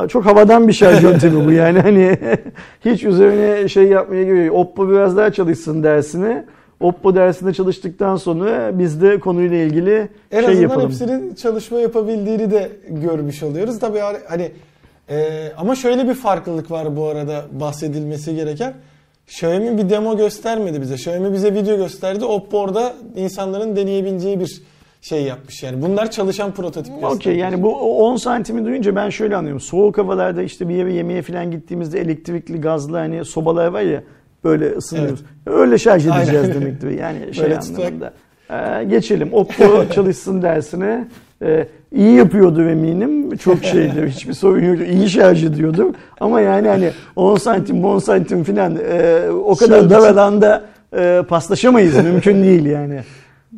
çok 0.08 0.26
havadan 0.26 0.68
bir 0.68 0.72
şarj 0.72 1.02
yöntemi 1.02 1.46
bu 1.46 1.52
yani 1.52 1.78
hani 1.82 2.18
hiç 2.84 3.04
üzerine 3.04 3.68
şey 3.68 3.84
yapmaya 3.84 4.24
gerek 4.24 4.52
Oppo 4.52 4.88
biraz 4.88 5.16
daha 5.16 5.32
çalışsın 5.32 5.82
dersini. 5.82 6.44
Oppo 6.80 7.14
dersinde 7.14 7.52
çalıştıktan 7.52 8.16
sonra 8.16 8.78
biz 8.78 9.02
de 9.02 9.20
konuyla 9.20 9.56
ilgili 9.56 10.08
en 10.30 10.44
şey 10.44 10.54
yapalım. 10.54 10.80
En 10.80 10.86
azından 10.86 11.08
hepsinin 11.08 11.34
çalışma 11.34 11.80
yapabildiğini 11.80 12.50
de 12.50 12.70
görmüş 12.88 13.42
oluyoruz. 13.42 13.78
Tabii 13.78 14.00
hani 14.28 14.50
e, 15.10 15.48
ama 15.56 15.74
şöyle 15.74 16.08
bir 16.08 16.14
farklılık 16.14 16.70
var 16.70 16.96
bu 16.96 17.06
arada 17.06 17.44
bahsedilmesi 17.52 18.34
gereken. 18.34 18.74
Xiaomi 19.30 19.78
bir 19.78 19.90
demo 19.90 20.16
göstermedi 20.16 20.80
bize. 20.80 20.94
Xiaomi 20.94 21.32
bize 21.32 21.54
video 21.54 21.76
gösterdi. 21.76 22.24
Oppo 22.24 22.58
orada 22.58 22.92
insanların 23.16 23.76
deneyebileceği 23.76 24.40
bir 24.40 24.62
şey 25.00 25.22
yapmış. 25.22 25.62
Yani 25.62 25.82
bunlar 25.82 26.10
çalışan 26.10 26.52
prototip 26.52 27.04
Okey 27.04 27.36
yani 27.36 27.62
bu 27.62 27.74
10 28.04 28.16
santimi 28.16 28.64
duyunca 28.64 28.96
ben 28.96 29.10
şöyle 29.10 29.36
anlıyorum. 29.36 29.60
Soğuk 29.60 29.98
havalarda 29.98 30.42
işte 30.42 30.68
bir 30.68 30.74
yere 30.74 30.92
yemeğe 30.92 31.22
falan 31.22 31.50
gittiğimizde 31.50 32.00
elektrikli 32.00 32.60
gazlı 32.60 32.96
hani 32.96 33.24
sobalar 33.24 33.66
var 33.66 33.80
ya 33.80 34.02
böyle 34.44 34.76
ısınıyoruz. 34.76 35.20
Evet. 35.46 35.58
Öyle 35.58 35.78
şarj 35.78 36.06
edeceğiz 36.06 36.44
Aynen. 36.48 36.60
demektir. 36.60 36.90
Yani 36.90 37.34
şey 37.34 37.56
anlamında. 37.56 38.12
Ee, 38.50 38.84
geçelim. 38.84 39.32
Oppo 39.32 39.88
çalışsın 39.94 40.42
dersine. 40.42 41.08
Ee, 41.42 41.68
iyi 41.92 42.16
yapıyordu 42.16 42.68
eminim. 42.68 43.36
Çok 43.36 43.64
şeydi. 43.64 44.06
Hiçbir 44.14 44.32
sorun 44.32 44.64
yoktu. 44.64 44.84
İyi 44.84 45.08
şarj 45.08 45.44
ediyordu. 45.44 45.92
Ama 46.20 46.40
yani 46.40 46.68
hani 46.68 46.90
10 47.16 47.36
santim 47.36 47.84
10 47.84 47.98
santim 47.98 48.44
falan 48.44 48.76
e, 48.76 49.30
o 49.30 49.56
kadar 49.56 49.90
dar 49.90 50.08
alanda 50.10 50.64
e, 50.96 51.22
paslaşamayız. 51.28 51.96
Mümkün 51.96 52.42
değil 52.42 52.66
yani. 52.66 53.00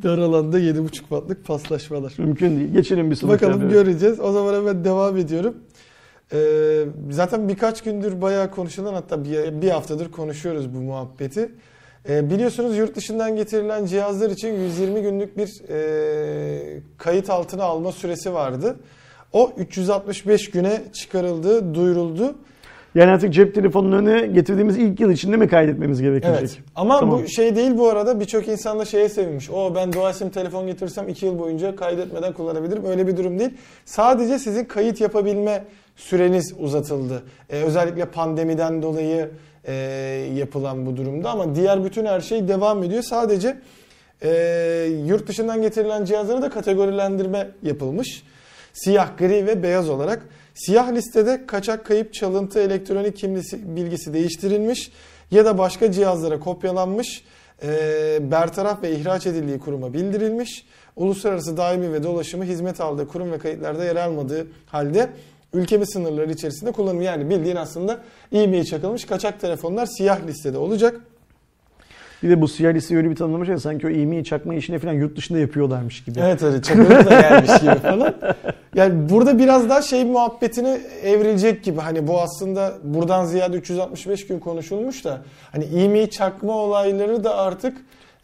Dar 0.02 0.18
alanda 0.18 0.60
7,5 0.60 0.92
wattlık 0.92 1.44
paslaşmalar. 1.44 2.14
Mümkün 2.18 2.58
değil. 2.60 2.72
Geçelim 2.72 3.10
bir 3.10 3.16
sonuç. 3.16 3.34
Bakalım 3.34 3.70
göreceğiz. 3.70 4.20
O 4.20 4.32
zaman 4.32 4.54
hemen 4.54 4.84
devam 4.84 5.16
ediyorum. 5.16 5.54
Ee, 6.32 6.84
zaten 7.10 7.48
birkaç 7.48 7.82
gündür 7.82 8.20
bayağı 8.22 8.50
konuşulan 8.50 8.94
hatta 8.94 9.24
bir, 9.24 9.62
bir 9.62 9.70
haftadır 9.70 10.10
konuşuyoruz 10.10 10.74
bu 10.74 10.78
muhabbeti. 10.78 11.52
E, 12.08 12.30
biliyorsunuz 12.30 12.76
yurt 12.76 12.96
dışından 12.96 13.36
getirilen 13.36 13.86
cihazlar 13.86 14.30
için 14.30 14.54
120 14.54 15.02
günlük 15.02 15.36
bir 15.36 15.68
e, 15.68 16.80
kayıt 16.98 17.30
altına 17.30 17.64
alma 17.64 17.92
süresi 17.92 18.34
vardı. 18.34 18.76
O 19.32 19.52
365 19.56 20.50
güne 20.50 20.82
çıkarıldı, 20.92 21.74
duyuruldu. 21.74 22.34
Yani 22.94 23.10
artık 23.10 23.34
cep 23.34 23.54
telefonunu 23.54 23.96
önüne 23.96 24.26
getirdiğimiz 24.26 24.78
ilk 24.78 25.00
yıl 25.00 25.10
içinde 25.10 25.36
mi 25.36 25.48
kaydetmemiz 25.48 26.02
gerekecek? 26.02 26.36
Evet. 26.38 26.58
Ama 26.74 27.00
tamam. 27.00 27.22
bu 27.22 27.28
şey 27.28 27.56
değil 27.56 27.78
bu 27.78 27.88
arada 27.88 28.20
birçok 28.20 28.48
insan 28.48 28.78
da 28.78 28.84
şeye 28.84 29.08
sevinmiş. 29.08 29.50
O 29.50 29.74
ben 29.74 29.92
doğal 29.92 30.12
sim 30.12 30.30
telefon 30.30 30.66
getirirsem 30.66 31.08
2 31.08 31.26
yıl 31.26 31.38
boyunca 31.38 31.76
kaydetmeden 31.76 32.32
kullanabilirim. 32.32 32.84
Öyle 32.84 33.06
bir 33.06 33.16
durum 33.16 33.38
değil. 33.38 33.50
Sadece 33.84 34.38
sizin 34.38 34.64
kayıt 34.64 35.00
yapabilme 35.00 35.64
süreniz 35.96 36.54
uzatıldı. 36.58 37.22
Ee, 37.50 37.62
özellikle 37.62 38.04
pandemiden 38.04 38.82
dolayı 38.82 39.30
e, 39.64 39.74
yapılan 40.34 40.86
bu 40.86 40.96
durumda 40.96 41.30
ama 41.30 41.54
diğer 41.54 41.84
bütün 41.84 42.06
her 42.06 42.20
şey 42.20 42.48
devam 42.48 42.82
ediyor. 42.82 43.02
Sadece 43.02 43.56
e, 44.22 44.30
yurt 45.06 45.26
dışından 45.26 45.62
getirilen 45.62 46.04
cihazları 46.04 46.42
da 46.42 46.50
kategorilendirme 46.50 47.48
yapılmış. 47.62 48.22
Siyah, 48.72 49.18
gri 49.18 49.46
ve 49.46 49.62
beyaz 49.62 49.88
olarak. 49.88 50.26
Siyah 50.54 50.92
listede 50.92 51.46
kaçak 51.46 51.86
kayıp 51.86 52.14
çalıntı 52.14 52.60
elektronik 52.60 53.16
kimlisi 53.16 53.76
bilgisi 53.76 54.12
değiştirilmiş 54.12 54.92
ya 55.30 55.44
da 55.44 55.58
başka 55.58 55.92
cihazlara 55.92 56.40
kopyalanmış, 56.40 57.24
e, 57.62 57.68
bertaraf 58.30 58.82
ve 58.82 58.90
ihraç 58.90 59.26
edildiği 59.26 59.58
kuruma 59.58 59.92
bildirilmiş. 59.92 60.66
Uluslararası 60.96 61.56
daimi 61.56 61.92
ve 61.92 62.02
dolaşımı 62.02 62.44
hizmet 62.44 62.80
aldığı 62.80 63.08
kurum 63.08 63.32
ve 63.32 63.38
kayıtlarda 63.38 63.84
yer 63.84 63.96
almadığı 63.96 64.46
halde 64.66 65.10
ülkemiz 65.54 65.92
sınırları 65.92 66.32
içerisinde 66.32 66.72
kullanılıyor. 66.72 67.12
Yani 67.12 67.30
bildiğin 67.30 67.56
aslında 67.56 67.98
e-mail 68.32 68.64
çakılmış 68.64 69.04
kaçak 69.04 69.40
telefonlar 69.40 69.86
siyah 69.86 70.26
listede 70.26 70.58
olacak. 70.58 71.00
Bir 72.22 72.30
de 72.30 72.40
bu 72.40 72.48
siyah 72.48 72.74
listeyi 72.74 72.98
öyle 72.98 73.10
bir 73.10 73.16
tanımlamış 73.16 73.48
ya 73.48 73.58
sanki 73.58 73.86
o 73.86 73.90
e-mail 73.90 74.24
çakma 74.24 74.54
işini 74.54 74.78
falan 74.78 74.92
yurt 74.92 75.16
dışında 75.16 75.38
yapıyorlarmış 75.38 76.04
gibi. 76.04 76.20
Evet 76.20 76.42
öyle 76.42 76.62
çakılıp 76.62 76.90
da 76.90 77.20
gelmiş 77.20 77.60
gibi 77.60 77.74
falan. 77.74 78.14
Yani 78.74 79.10
burada 79.10 79.38
biraz 79.38 79.68
daha 79.68 79.82
şey 79.82 80.04
muhabbetini 80.04 80.80
evrilecek 81.02 81.64
gibi. 81.64 81.80
Hani 81.80 82.06
bu 82.06 82.20
aslında 82.20 82.74
buradan 82.84 83.24
ziyade 83.24 83.56
365 83.56 84.26
gün 84.26 84.38
konuşulmuş 84.38 85.04
da 85.04 85.22
hani 85.52 85.64
e-mail 85.64 86.06
çakma 86.06 86.52
olayları 86.52 87.24
da 87.24 87.36
artık 87.36 87.76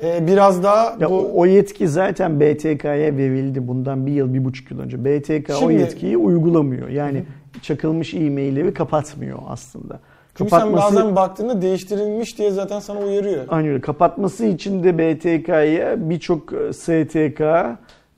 ee, 0.03 0.27
biraz 0.27 0.63
daha 0.63 0.97
ya 1.01 1.11
bu... 1.11 1.31
O 1.35 1.47
yetki 1.47 1.89
zaten 1.89 2.41
BTK'ya 2.41 3.17
verildi 3.17 3.69
bundan 3.69 4.07
bir 4.07 4.13
yıl, 4.13 4.35
bir 4.35 4.45
buçuk 4.45 4.71
yıl 4.71 4.81
önce. 4.81 5.05
BTK 5.05 5.47
Şimdi... 5.47 5.65
o 5.65 5.71
yetkiyi 5.71 6.17
uygulamıyor. 6.17 6.89
Yani 6.89 7.19
Hı. 7.19 7.61
çakılmış 7.63 8.15
e-mailleri 8.15 8.75
kapatmıyor 8.75 9.39
aslında. 9.49 10.01
Çünkü 10.39 10.51
Kapatması... 10.51 10.89
sen 10.89 10.97
bazen 10.97 11.17
baktığında 11.17 11.63
değiştirilmiş 11.63 12.39
diye 12.39 12.51
zaten 12.51 12.81
sana 12.81 13.01
uyarıyor. 13.01 13.45
Aynen 13.49 13.71
öyle. 13.71 13.81
Kapatması 13.81 14.47
için 14.47 14.85
de 14.85 14.99
BTK'ya 14.99 16.11
birçok 16.11 16.53
e, 16.53 16.73
STK, 16.73 17.43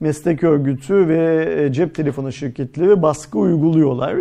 meslek 0.01 0.45
örgütü 0.45 1.09
ve 1.09 1.55
e, 1.59 1.73
cep 1.73 1.95
telefonu 1.95 2.33
şirketleri 2.33 3.03
baskı 3.03 3.39
uyguluyorlar. 3.39 4.17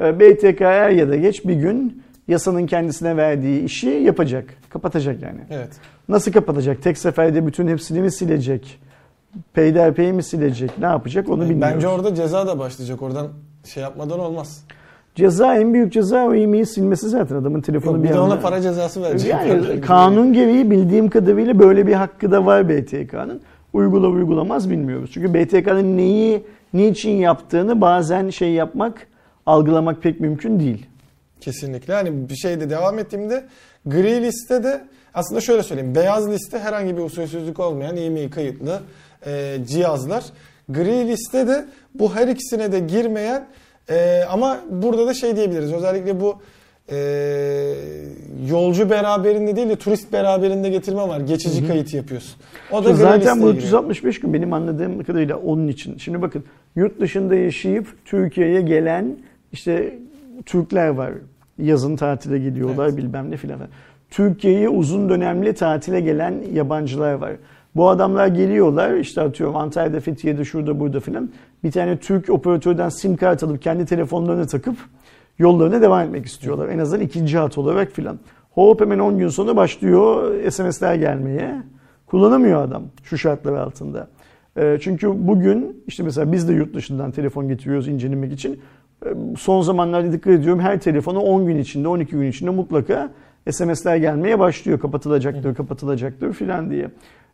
E, 0.00 0.20
BTK 0.20 0.60
er 0.60 0.90
ya 0.90 1.08
da 1.08 1.16
geç 1.16 1.44
bir 1.44 1.54
gün 1.54 2.03
yasanın 2.28 2.66
kendisine 2.66 3.16
verdiği 3.16 3.64
işi 3.64 3.88
yapacak. 3.88 4.44
Kapatacak 4.70 5.22
yani. 5.22 5.40
Evet. 5.50 5.70
Nasıl 6.08 6.32
kapatacak? 6.32 6.82
Tek 6.82 6.98
seferde 6.98 7.46
bütün 7.46 7.68
hepsini 7.68 8.00
mi 8.00 8.12
silecek? 8.12 8.80
peyderpeyi 9.52 10.12
mi 10.12 10.22
silecek 10.22 10.78
ne 10.78 10.86
yapacak 10.86 11.28
onu 11.28 11.42
bilmiyoruz. 11.42 11.74
Bence 11.74 11.88
orada 11.88 12.14
ceza 12.14 12.46
da 12.46 12.58
başlayacak. 12.58 13.02
Oradan 13.02 13.28
şey 13.64 13.82
yapmadan 13.82 14.18
olmaz. 14.20 14.64
Ceza 15.14 15.56
en 15.56 15.74
büyük 15.74 15.92
ceza 15.92 16.26
o 16.26 16.34
e-mail 16.34 16.64
silmesi 16.64 17.08
zaten 17.08 17.36
adamın 17.36 17.60
telefonu 17.60 17.96
Yok, 17.96 18.04
bir 18.04 18.08
bir 18.08 18.14
de 18.14 18.20
ona 18.20 18.40
para 18.40 18.60
cezası 18.60 19.02
verecek. 19.02 19.30
Yani 19.30 19.80
kanun 19.80 20.32
gereği 20.32 20.70
bildiğim 20.70 21.10
kadarıyla 21.10 21.58
böyle 21.58 21.86
bir 21.86 21.92
hakkı 21.92 22.30
da 22.30 22.46
var 22.46 22.68
BTK'nın. 22.68 23.40
Uygula 23.72 24.08
uygulamaz 24.08 24.70
bilmiyoruz. 24.70 25.10
Çünkü 25.14 25.34
BTK'nın 25.34 25.96
neyi 25.96 26.46
niçin 26.72 27.10
yaptığını 27.10 27.80
bazen 27.80 28.30
şey 28.30 28.52
yapmak, 28.52 29.06
algılamak 29.46 30.02
pek 30.02 30.20
mümkün 30.20 30.60
değil. 30.60 30.86
Kesinlikle. 31.44 31.94
Hani 31.94 32.28
bir 32.28 32.36
şeyde 32.36 32.70
devam 32.70 32.98
ettiğimde 32.98 33.44
gri 33.86 34.22
listede 34.22 34.84
aslında 35.14 35.40
şöyle 35.40 35.62
söyleyeyim. 35.62 35.94
Beyaz 35.94 36.30
liste 36.30 36.58
herhangi 36.58 36.96
bir 36.96 37.02
usulsüzlük 37.02 37.60
olmayan 37.60 37.96
e-mail 37.96 38.30
kayıtlı 38.30 38.80
e, 39.26 39.56
cihazlar. 39.68 40.24
Gri 40.68 41.08
listede 41.08 41.64
bu 41.94 42.14
her 42.14 42.28
ikisine 42.28 42.72
de 42.72 42.80
girmeyen 42.80 43.46
e, 43.90 44.22
ama 44.30 44.60
burada 44.70 45.06
da 45.06 45.14
şey 45.14 45.36
diyebiliriz. 45.36 45.72
Özellikle 45.72 46.20
bu 46.20 46.36
e, 46.90 46.96
yolcu 48.50 48.90
beraberinde 48.90 49.56
değil 49.56 49.68
de 49.68 49.76
turist 49.76 50.12
beraberinde 50.12 50.68
getirme 50.68 51.08
var. 51.08 51.20
Geçici 51.20 51.66
kayıt 51.66 51.94
yapıyorsun. 51.94 52.36
O 52.70 52.84
da 52.84 52.94
Zaten 52.94 53.42
bu 53.42 53.46
giriyor. 53.46 53.56
365 53.56 54.20
gün 54.20 54.34
benim 54.34 54.52
anladığım 54.52 55.04
kadarıyla 55.04 55.36
onun 55.36 55.68
için. 55.68 55.98
Şimdi 55.98 56.22
bakın 56.22 56.44
yurt 56.76 57.00
dışında 57.00 57.34
yaşayıp 57.34 57.86
Türkiye'ye 58.04 58.60
gelen 58.60 59.16
işte 59.52 59.98
Türkler 60.46 60.88
var. 60.88 61.12
Yazın 61.58 61.96
tatile 61.96 62.38
gidiyorlar 62.38 62.86
Evet. 62.88 62.96
bilmem 62.96 63.30
ne 63.30 63.36
filan. 63.36 63.58
Türkiye'ye 64.10 64.68
uzun 64.68 65.08
dönemli 65.08 65.54
tatile 65.54 66.00
gelen 66.00 66.34
yabancılar 66.52 67.14
var. 67.14 67.32
Bu 67.76 67.88
adamlar 67.88 68.26
geliyorlar 68.26 68.94
işte 68.94 69.20
atıyorum 69.20 69.56
Antalya'da, 69.56 70.00
Fethiye'de, 70.00 70.44
şurada, 70.44 70.80
burada 70.80 71.00
filan. 71.00 71.30
Bir 71.64 71.72
tane 71.72 71.96
Türk 71.96 72.30
operatörden 72.30 72.88
sim 72.88 73.16
kart 73.16 73.42
alıp 73.42 73.62
kendi 73.62 73.86
telefonlarına 73.86 74.46
takıp 74.46 74.76
yollarına 75.38 75.82
devam 75.82 76.00
etmek 76.00 76.26
istiyorlar. 76.26 76.68
En 76.68 76.78
azından 76.78 77.04
ikinci 77.04 77.38
hat 77.38 77.58
olarak 77.58 77.92
filan. 77.92 78.18
Hop 78.50 78.80
hemen 78.80 78.98
10 78.98 79.18
gün 79.18 79.28
sonra 79.28 79.56
başlıyor 79.56 80.32
SMS'ler 80.50 80.94
gelmeye. 80.94 81.62
Kullanamıyor 82.06 82.62
adam 82.62 82.82
şu 83.04 83.18
şartlar 83.18 83.52
altında. 83.52 84.08
E, 84.56 84.78
çünkü 84.80 85.26
bugün 85.26 85.82
işte 85.86 86.02
mesela 86.02 86.32
biz 86.32 86.48
de 86.48 86.52
yurt 86.52 86.74
dışından 86.74 87.10
telefon 87.10 87.48
getiriyoruz 87.48 87.88
incelemek 87.88 88.32
için. 88.32 88.60
Son 89.38 89.62
zamanlarda 89.62 90.12
dikkat 90.12 90.32
ediyorum 90.32 90.60
her 90.60 90.80
telefona 90.80 91.20
10 91.20 91.46
gün 91.46 91.58
içinde 91.58 91.88
12 91.88 92.10
gün 92.10 92.30
içinde 92.30 92.50
mutlaka 92.50 93.10
SMS'ler 93.50 93.96
gelmeye 93.96 94.38
başlıyor. 94.38 94.78
Kapatılacaktır, 94.80 95.54
kapatılacaktır 95.54 96.32
filan 96.32 96.70
diye. 96.70 96.90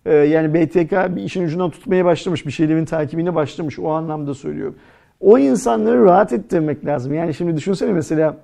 E, 0.07 0.15
yani 0.15 0.55
BTK 0.55 1.17
bir 1.17 1.23
işin 1.23 1.45
ucundan 1.45 1.71
tutmaya 1.71 2.05
başlamış. 2.05 2.47
Bir 2.47 2.53
şeylerin 2.53 2.85
takibine 2.85 3.35
başlamış. 3.35 3.79
O 3.79 3.91
anlamda 3.91 4.35
söylüyorum. 4.35 4.75
O 5.21 5.39
insanları 5.39 6.05
rahat 6.05 6.33
ettirmek 6.33 6.87
lazım. 6.87 7.15
Yani 7.15 7.35
şimdi 7.35 7.57
düşünsene 7.57 7.93
mesela 7.93 8.37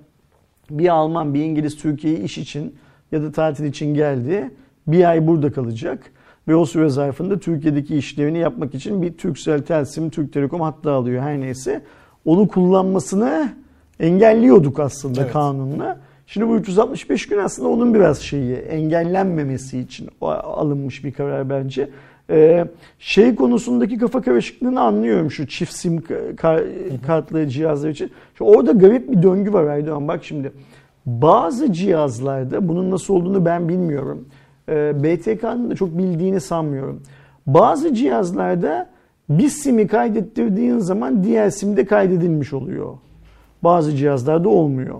bir 0.71 0.89
Alman, 0.89 1.35
bir 1.35 1.45
İngiliz 1.45 1.77
Türkiye'ye 1.77 2.21
iş 2.21 2.39
için 2.39 2.75
ya 3.13 3.23
da 3.23 3.33
tatil 3.33 3.65
için 3.65 3.95
geldi. 3.95 4.51
Bir 4.87 5.11
ay 5.11 5.27
burada 5.27 5.53
kalacak. 5.53 6.13
Ve 6.49 6.57
o 6.57 6.67
süre 6.67 6.89
zarfında 6.89 7.39
Türkiye'deki 7.39 7.97
işlerini 7.97 8.39
yapmak 8.39 8.75
için 8.75 9.03
bir 9.03 9.13
Turkcell, 9.13 9.63
Telsim, 9.63 10.11
Türk 10.11 10.33
Telekom 10.33 10.61
hattı 10.61 10.91
alıyor 10.91 11.23
her 11.23 11.41
neyse. 11.41 11.83
Onu 12.27 12.49
kullanmasını 12.49 13.49
engelliyorduk 14.01 14.81
aslında 14.81 15.21
Evet. 15.21 15.33
kanunla. 15.33 15.99
Şimdi 16.27 16.49
bu 16.49 16.57
365 16.57 17.27
gün 17.29 17.39
aslında 17.39 17.69
onun 17.69 17.95
biraz 17.95 18.19
şeyi 18.19 18.55
engellenmemesi 18.55 19.79
için 19.79 20.09
alınmış 20.21 21.05
bir 21.05 21.13
karar 21.13 21.51
bence. 21.51 21.91
Ee, 22.31 22.65
şey 22.99 23.35
konusundaki 23.35 23.99
kafa 23.99 24.23
karışıklığını 24.23 24.81
anlıyorum 24.81 25.31
şu 25.31 25.47
çift 25.47 25.73
sim 25.73 25.99
ka- 25.99 27.01
kartlı 27.07 27.47
cihazlar 27.47 27.91
için. 27.91 28.11
Şu 28.35 28.45
orada 28.45 28.73
garip 28.73 29.11
bir 29.11 29.23
döngü 29.23 29.53
var 29.53 29.65
Aydoğan. 29.65 30.09
Bak 30.09 30.25
şimdi 30.25 30.53
bazı 31.07 31.73
cihazlarda 31.73 32.69
bunun 32.69 32.91
nasıl 32.91 33.15
olduğunu 33.15 33.45
ben 33.45 33.69
bilmiyorum. 33.69 34.29
Ee, 34.69 35.03
BTK'nın 35.03 35.71
da 35.71 35.75
çok 35.75 35.99
bildiğini 35.99 36.41
sanmıyorum. 36.41 37.03
Bazı 37.47 37.95
cihazlarda 37.95 38.89
bir 39.29 39.49
simi 39.49 39.87
kaydettirdiğin 39.87 40.79
zaman 40.79 41.25
diğer 41.25 41.51
sim 41.51 41.77
de 41.77 41.85
kaydedilmiş 41.85 42.53
oluyor. 42.53 42.95
Bazı 43.65 43.97
cihazlarda 43.97 44.49
olmuyor. 44.49 44.99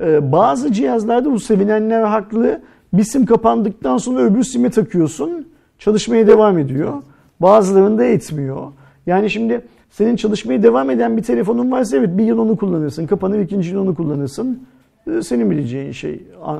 Ee, 0.00 0.32
bazı 0.32 0.72
cihazlarda 0.72 1.32
bu 1.32 1.40
sevinenler 1.40 2.02
haklı. 2.02 2.60
Bir 2.92 3.04
sim 3.04 3.26
kapandıktan 3.26 3.98
sonra 3.98 4.22
öbür 4.22 4.44
sime 4.44 4.70
takıyorsun. 4.70 5.48
Çalışmaya 5.78 6.26
devam 6.26 6.58
ediyor. 6.58 6.92
Bazılarında 7.40 8.04
etmiyor. 8.04 8.72
Yani 9.06 9.30
şimdi 9.30 9.60
senin 9.90 10.16
çalışmaya 10.16 10.62
devam 10.62 10.90
eden 10.90 11.16
bir 11.16 11.22
telefonun 11.22 11.72
varsa 11.72 11.96
evet 11.96 12.18
bir 12.18 12.24
yıl 12.24 12.38
onu 12.38 12.56
kullanırsın. 12.56 13.06
Kapanır 13.06 13.38
ikinci 13.38 13.70
yıl 13.70 13.80
onu 13.80 13.94
kullanırsın. 13.94 14.62
Ee, 15.06 15.22
Senin 15.22 15.50
bileceğin 15.50 15.92
şey 15.92 16.12
e, 16.12 16.52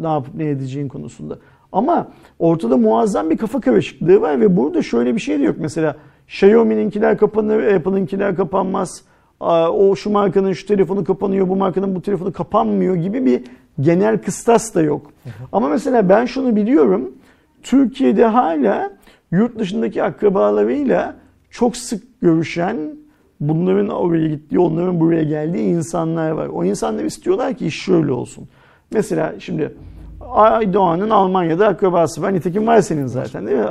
ne 0.00 0.08
yapıp 0.08 0.34
ne 0.34 0.48
edeceğin 0.48 0.88
konusunda. 0.88 1.38
Ama 1.72 2.08
ortada 2.38 2.76
muazzam 2.76 3.30
bir 3.30 3.36
kafa 3.36 3.60
karışıklığı 3.60 4.20
var 4.20 4.40
ve 4.40 4.56
burada 4.56 4.82
şöyle 4.82 5.14
bir 5.14 5.20
şey 5.20 5.38
de 5.38 5.42
yok. 5.42 5.56
Mesela 5.58 5.96
Xiaomi'ninkiler 6.28 7.18
kapanır, 7.18 7.74
Apple'ınkiler 7.74 8.36
kapanmaz. 8.36 9.02
O 9.70 9.96
şu 9.96 10.10
markanın 10.10 10.52
şu 10.52 10.66
telefonu 10.66 11.04
kapanıyor, 11.04 11.48
bu 11.48 11.56
markanın 11.56 11.94
bu 11.94 12.02
telefonu 12.02 12.32
kapanmıyor 12.32 12.94
gibi 12.94 13.26
bir 13.26 13.42
genel 13.80 14.18
kıstas 14.18 14.74
da 14.74 14.82
yok. 14.82 15.12
Ama 15.52 15.68
mesela 15.68 16.08
ben 16.08 16.24
şunu 16.24 16.56
biliyorum. 16.56 17.12
Türkiye'de 17.62 18.24
hala 18.24 18.90
yurt 19.32 19.58
dışındaki 19.58 20.02
akrabalarıyla 20.02 21.16
çok 21.50 21.76
sık 21.76 22.20
görüşen, 22.20 22.76
bunların 23.40 23.88
oraya 23.88 24.28
gittiği, 24.28 24.58
onların 24.58 25.00
buraya 25.00 25.22
geldiği 25.22 25.62
insanlar 25.62 26.30
var. 26.30 26.46
O 26.46 26.64
insanlar 26.64 27.04
istiyorlar 27.04 27.54
ki 27.54 27.66
iş 27.66 27.82
şöyle 27.82 28.12
olsun. 28.12 28.48
Mesela 28.92 29.34
şimdi 29.38 29.74
Aydoğan'ın 30.34 31.10
Almanya'da 31.10 31.68
akrabası 31.68 32.22
var. 32.22 32.32
Nitekim 32.34 32.66
var 32.66 32.80
senin 32.80 33.06
zaten 33.06 33.46
değil 33.46 33.58
mi? 33.58 33.66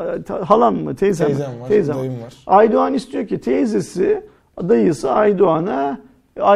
Halan 0.45 0.73
mı? 0.73 0.95
Teyzen 0.95 1.29
mi? 1.29 1.35
Teyzem 1.35 1.61
var, 1.61 1.67
Teyzem 1.67 1.97
var. 1.97 2.33
Aydoğan 2.47 2.93
istiyor 2.93 3.27
ki 3.27 3.41
teyzesi, 3.41 4.23
dayısı 4.69 5.11
Aydoğan'a 5.11 5.99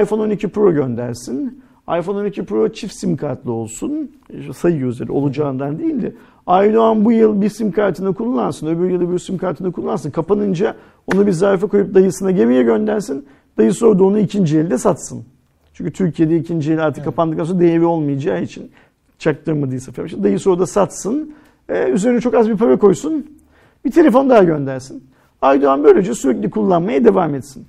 iPhone 0.02 0.22
12 0.22 0.48
Pro 0.48 0.74
göndersin. 0.74 1.64
iPhone 2.00 2.18
12 2.18 2.46
Pro 2.46 2.70
çift 2.70 2.96
sim 2.96 3.18
kartlı 3.18 3.52
olsun. 3.52 4.12
İşte 4.40 4.54
sayıyoruz 4.54 5.02
öyle 5.02 5.12
olacağından 5.12 5.80
değil 5.80 6.02
de. 6.02 6.14
Aydoğan 6.48 7.06
bu 7.06 7.12
yıl 7.12 7.42
bir 7.42 7.50
sim 7.50 7.72
kartını 7.72 8.14
kullansın, 8.14 8.68
öbür 8.68 8.90
yıl 8.90 9.14
bir 9.14 9.20
sim 9.20 9.38
kartını 9.38 9.72
kullansın. 9.72 10.12
Kapanınca 10.12 10.76
onu 11.16 11.28
bir 11.28 11.32
zarfa 11.32 11.68
koyup 11.68 11.94
dayısına 11.94 12.32
gemiye 12.32 12.64
göndersin. 12.64 13.26
Dayısı 13.58 13.88
orada 13.88 14.04
onu 14.04 14.20
ikinci 14.20 14.58
elde 14.60 14.78
satsın. 14.78 15.24
Çünkü 15.74 15.94
Türkiye'de 15.94 16.38
ikinci 16.38 16.74
el 16.74 16.86
artık 16.86 17.06
kapandıktan 17.06 17.44
sonra 17.44 17.60
değeri 17.60 17.86
olmayacağı 17.86 18.42
için 18.42 18.72
çaktırmadıysa 19.20 19.92
falan. 19.92 20.24
Dayısı 20.24 20.52
orada 20.52 20.66
satsın. 20.66 21.34
Ee, 21.70 21.90
üzerine 21.90 22.22
çok 22.22 22.34
az 22.34 22.50
bir 22.50 22.58
para 22.58 22.78
koysun. 22.78 23.26
Bir 23.86 23.92
telefon 23.92 24.30
daha 24.30 24.44
göndersin. 24.44 25.04
Aydoğan 25.42 25.84
böylece 25.84 26.14
sürekli 26.14 26.50
kullanmaya 26.50 27.06
devam 27.06 27.36
etsin. 27.36 27.66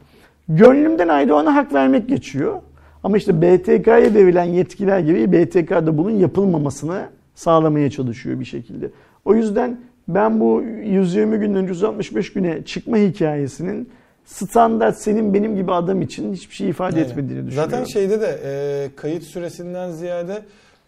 Gönlümden 0.49 1.09
Aydoğan'a 1.09 1.55
hak 1.55 1.73
vermek 1.75 2.09
geçiyor. 2.09 2.61
Ama 3.05 3.17
işte 3.17 3.43
BTK'ya 3.43 4.15
verilen 4.15 4.45
yetkiler 4.45 5.01
gibi 5.01 5.33
BTK 5.33 5.71
da 5.71 5.99
bunun 5.99 6.11
yapılmamasını 6.11 7.07
sağlamaya 7.35 7.91
çalışıyor 7.91 8.41
bir 8.41 8.45
şekilde. 8.45 8.91
O 9.25 9.35
yüzden 9.35 9.81
ben 10.09 10.41
bu 10.41 10.63
120 10.85 11.39
günden 11.39 11.63
165 11.63 12.33
güne 12.33 12.65
çıkma 12.65 12.97
hikayesinin 12.97 13.89
standart 14.25 14.99
senin 14.99 15.35
benim 15.35 15.57
gibi 15.57 15.73
adam 15.73 16.03
için 16.03 16.33
hiçbir 16.33 16.55
şey 16.55 16.69
ifade 16.69 16.97
Aynen. 16.97 17.09
etmediğini 17.09 17.47
düşünüyorum. 17.47 17.71
Zaten 17.71 17.85
şeyde 17.85 18.21
de 18.21 18.41
e, 18.45 18.91
kayıt 18.97 19.23
süresinden 19.23 19.91
ziyade 19.91 20.43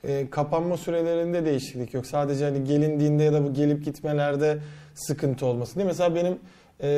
e, 0.05 0.31
kapanma 0.31 0.77
sürelerinde 0.77 1.45
değişiklik 1.45 1.95
yok. 1.95 2.07
Sadece 2.07 2.45
hani 2.45 2.65
gelindiğinde 2.65 3.23
ya 3.23 3.33
da 3.33 3.45
bu 3.45 3.53
gelip 3.53 3.85
gitmelerde 3.85 4.59
sıkıntı 4.95 5.47
olması 5.47 5.77
değil. 5.77 5.87
Mesela 5.87 6.15
benim 6.15 6.39
e, 6.81 6.89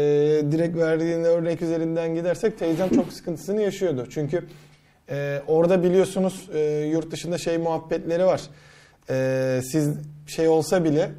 direkt 0.52 0.76
verdiğin 0.76 1.24
örnek 1.24 1.62
üzerinden 1.62 2.14
gidersek 2.14 2.58
teyzem 2.58 2.88
çok 2.88 3.12
sıkıntısını 3.12 3.62
yaşıyordu. 3.62 4.06
Çünkü 4.10 4.44
e, 5.10 5.42
orada 5.46 5.82
biliyorsunuz 5.82 6.48
e, 6.54 6.60
yurt 6.92 7.10
dışında 7.10 7.38
şey 7.38 7.58
muhabbetleri 7.58 8.24
var. 8.24 8.40
E, 9.10 9.60
siz 9.72 9.90
şey 10.26 10.48
olsa 10.48 10.84
bile 10.84 11.10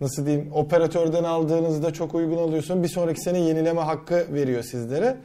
nasıl 0.00 0.26
diyeyim 0.26 0.52
operatörden 0.52 1.24
aldığınızda 1.24 1.92
çok 1.92 2.14
uygun 2.14 2.36
alıyorsun. 2.36 2.82
Bir 2.82 2.88
sonraki 2.88 3.20
sene 3.20 3.40
yenileme 3.40 3.80
hakkı 3.80 4.26
veriyor 4.34 4.62
sizlere. 4.62 5.16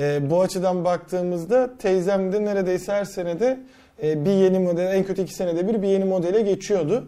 E, 0.00 0.30
bu 0.30 0.40
açıdan 0.40 0.84
baktığımızda 0.84 1.78
teyzem 1.78 2.32
de 2.32 2.44
neredeyse 2.44 2.92
her 2.92 3.04
senede 3.04 3.60
e, 4.02 4.24
bir 4.24 4.30
yeni 4.30 4.58
model 4.58 4.94
en 4.94 5.04
kötü 5.04 5.22
iki 5.22 5.34
senede 5.34 5.68
bir 5.68 5.82
bir 5.82 5.88
yeni 5.88 6.04
modele 6.04 6.42
geçiyordu. 6.42 7.04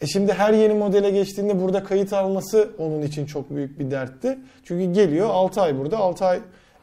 E 0.00 0.06
şimdi 0.06 0.32
her 0.32 0.52
yeni 0.52 0.74
modele 0.74 1.10
geçtiğinde 1.10 1.62
burada 1.62 1.84
kayıt 1.84 2.12
alması 2.12 2.70
onun 2.78 3.02
için 3.02 3.26
çok 3.26 3.50
büyük 3.50 3.78
bir 3.78 3.90
dertti. 3.90 4.38
Çünkü 4.64 4.92
geliyor 4.92 5.28
6 5.30 5.60
ay 5.60 5.78
burada 5.78 5.98
6 5.98 6.24
ay 6.24 6.38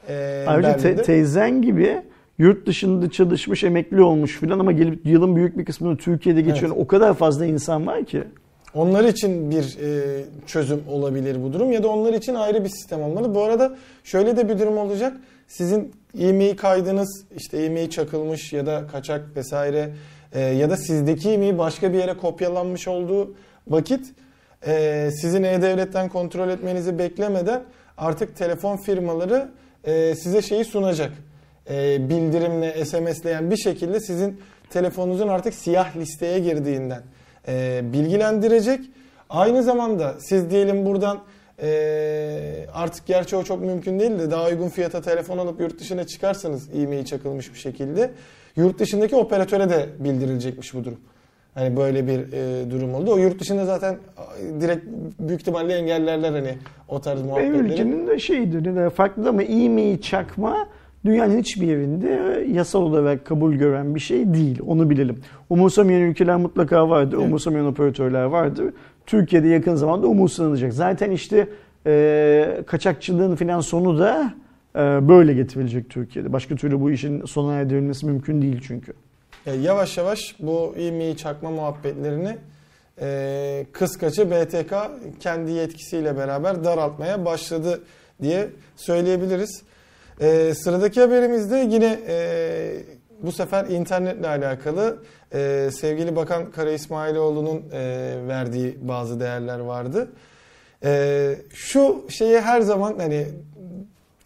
e, 0.09 0.43
Ayrıca 0.47 0.77
te- 0.77 0.95
teyzen 0.95 1.61
gibi 1.61 2.01
yurt 2.37 2.67
dışında 2.67 3.11
çalışmış, 3.11 3.63
emekli 3.63 4.01
olmuş 4.01 4.39
filan 4.39 4.59
ama 4.59 4.71
gelip 4.71 5.05
yılın 5.05 5.35
büyük 5.35 5.57
bir 5.57 5.65
kısmını 5.65 5.97
Türkiye'de 5.97 6.41
geçiren 6.41 6.67
Evet. 6.67 6.77
o 6.79 6.87
kadar 6.87 7.13
fazla 7.13 7.45
insan 7.45 7.87
var 7.87 8.05
ki. 8.05 8.23
Onlar 8.73 9.03
için 9.03 9.51
bir 9.51 9.77
e, 9.83 10.23
çözüm 10.47 10.79
olabilir 10.89 11.43
bu 11.43 11.53
durum 11.53 11.71
ya 11.71 11.83
da 11.83 11.87
onlar 11.87 12.13
için 12.13 12.35
ayrı 12.35 12.63
bir 12.63 12.69
sistem 12.69 13.01
olmalı. 13.01 13.35
Bu 13.35 13.43
arada 13.43 13.75
şöyle 14.03 14.37
de 14.37 14.49
bir 14.49 14.59
durum 14.59 14.77
olacak. 14.77 15.17
Sizin 15.47 15.95
e-mail 16.19 16.57
kaydınız 16.57 17.25
işte 17.37 17.57
e-mail 17.57 17.89
çakılmış 17.89 18.53
ya 18.53 18.65
da 18.65 18.87
kaçak 18.91 19.35
vesaire 19.35 19.93
e, 20.33 20.41
ya 20.41 20.69
da 20.69 20.77
sizdeki 20.77 21.29
e-mail 21.29 21.57
başka 21.57 21.93
bir 21.93 21.97
yere 21.97 22.17
kopyalanmış 22.17 22.87
olduğu 22.87 23.33
vakit 23.67 24.13
e, 24.67 25.09
sizin 25.21 25.43
e-devletten 25.43 26.09
kontrol 26.09 26.49
etmenizi 26.49 26.99
beklemeden 26.99 27.63
artık 27.97 28.35
telefon 28.35 28.77
firmaları 28.77 29.51
e, 29.83 30.15
size 30.15 30.41
şeyi 30.41 30.65
sunacak. 30.65 31.11
E, 31.69 32.09
bildirimle, 32.09 32.85
SMS'le 32.85 33.25
yani 33.25 33.51
bir 33.51 33.57
şekilde 33.57 33.99
sizin 33.99 34.41
telefonunuzun 34.69 35.27
artık 35.27 35.53
siyah 35.53 35.95
listeye 35.95 36.39
girdiğinden 36.39 37.01
e, 37.47 37.81
bilgilendirecek. 37.93 38.79
Aynı 39.29 39.63
zamanda 39.63 40.15
siz 40.19 40.49
diyelim 40.49 40.85
buradan 40.85 41.19
e, 41.62 42.66
artık 42.74 43.05
gerçi 43.05 43.36
o 43.36 43.43
çok 43.43 43.62
mümkün 43.62 43.99
değil 43.99 44.20
de 44.20 44.32
daha 44.32 44.47
uygun 44.47 44.70
fiyata 44.70 45.01
telefon 45.01 45.38
alıp 45.38 45.62
yurt 45.62 45.80
dışına 45.80 46.03
çıkarsanız 46.03 46.70
e-mail 46.76 47.05
çakılmış 47.05 47.53
bir 47.53 47.60
şekilde 47.60 48.12
yurt 48.55 48.80
dışındaki 48.80 49.16
operatöre 49.16 49.70
de 49.70 49.86
bildirilecekmiş 49.99 50.74
bu 50.74 50.84
durum. 50.84 50.97
Hani 51.53 51.78
böyle 51.78 52.08
bir 52.08 52.20
e, 52.34 52.72
durum 52.72 52.93
oldu. 52.93 53.14
O 53.14 53.18
yurt 53.18 53.39
dışında 53.39 53.66
zaten 53.66 53.97
direkt 54.62 54.86
büyük 55.20 55.41
ihtimalle 55.41 55.74
engellerler 55.74 56.32
hani 56.32 56.58
o 56.88 57.01
tarz 57.01 57.22
Ve 57.22 57.26
muhabbetleri. 57.26 57.58
ülkenin 57.58 58.08
de 58.08 58.20
şeydir, 58.20 58.89
farklı 58.89 59.30
ama 59.30 59.43
e-mail 59.43 60.01
çakma 60.01 60.68
dünyanın 61.05 61.39
hiçbir 61.39 61.68
yerinde 61.68 62.45
yasal 62.51 62.82
olarak 62.82 63.26
kabul 63.26 63.53
gören 63.53 63.95
bir 63.95 63.99
şey 63.99 64.34
değil. 64.34 64.60
Onu 64.68 64.89
bilelim. 64.89 65.20
Umursamayan 65.49 66.01
ülkeler 66.01 66.38
mutlaka 66.38 66.89
vardır. 66.89 67.18
Evet. 67.18 67.28
Umursamayan 67.28 67.66
operatörler 67.66 68.24
vardır. 68.24 68.74
Türkiye'de 69.08 69.47
yakın 69.47 69.76
zamanda 69.76 70.08
umursanacak. 70.08 70.74
Zaten 70.74 71.12
işte 71.12 71.47
e, 71.86 72.64
kaçakçılığın 72.68 73.36
filan 73.36 73.62
sonu 73.62 73.99
da 73.99 74.34
e, 74.76 74.80
böyle 75.08 75.34
getirilecek 75.34 75.89
Türkiye'de. 75.89 76.34
Başka 76.34 76.55
türlü 76.55 76.82
bu 76.82 76.91
işin 76.91 77.26
sona 77.26 77.53
erdirilmesi 77.53 78.05
mümkün 78.05 78.41
değil 78.41 78.62
çünkü. 78.68 78.93
E, 79.45 79.53
yavaş 79.53 79.97
yavaş 79.97 80.36
bu 80.39 80.76
e-mail 80.78 81.16
çakma 81.16 81.51
muhabbetlerini 81.51 82.38
e, 83.01 83.66
kıskaçı 83.72 84.32
BTK 84.32 84.74
kendi 85.20 85.51
yetkisiyle 85.51 86.18
beraber 86.18 86.64
daraltmaya 86.64 87.26
başladı 87.26 87.84
diye 88.22 88.49
söyleyebiliriz. 88.76 89.62
E, 90.22 90.53
sıradaki 90.53 91.01
haberimizde 91.01 91.58
yine 91.58 91.99
e, 92.08 92.18
bu 93.24 93.32
sefer 93.32 93.66
internetle 93.66 94.28
alakalı 94.28 94.97
e, 95.34 95.69
sevgili 95.71 96.15
Bakan 96.15 96.51
Kara 96.51 96.71
İsmailoğlu'nun 96.71 97.63
e, 97.71 98.15
verdiği 98.28 98.78
bazı 98.82 99.19
değerler 99.19 99.59
vardı. 99.59 100.07
E, 100.84 101.36
şu 101.53 102.05
şeyi 102.09 102.39
her 102.39 102.61
zaman 102.61 102.95
hani 102.97 103.28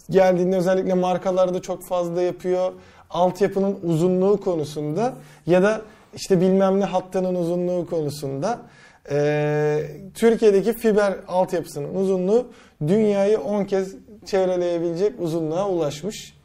geldiğinde 0.10 0.58
özellikle 0.58 0.94
markalarda 0.94 1.62
çok 1.62 1.86
fazla 1.86 2.22
yapıyor. 2.22 2.74
Altyapının 3.10 3.80
uzunluğu 3.84 4.40
konusunda 4.42 5.14
ya 5.48 5.64
da 5.64 5.82
işte 6.16 6.42
bilmem 6.42 6.80
ne 6.80 6.86
hattının 6.86 7.36
uzunluğu 7.36 7.88
konusunda 7.90 8.60
e, 9.12 9.84
Türkiye'deki 10.14 10.74
fiber 10.74 11.14
altyapısının 11.28 11.96
uzunluğu 11.96 12.48
dünyayı 12.88 13.40
10 13.40 13.66
kez 13.66 13.96
çevreleyebilecek 14.26 15.20
uzunluğa 15.20 15.70
ulaşmış. 15.70 16.41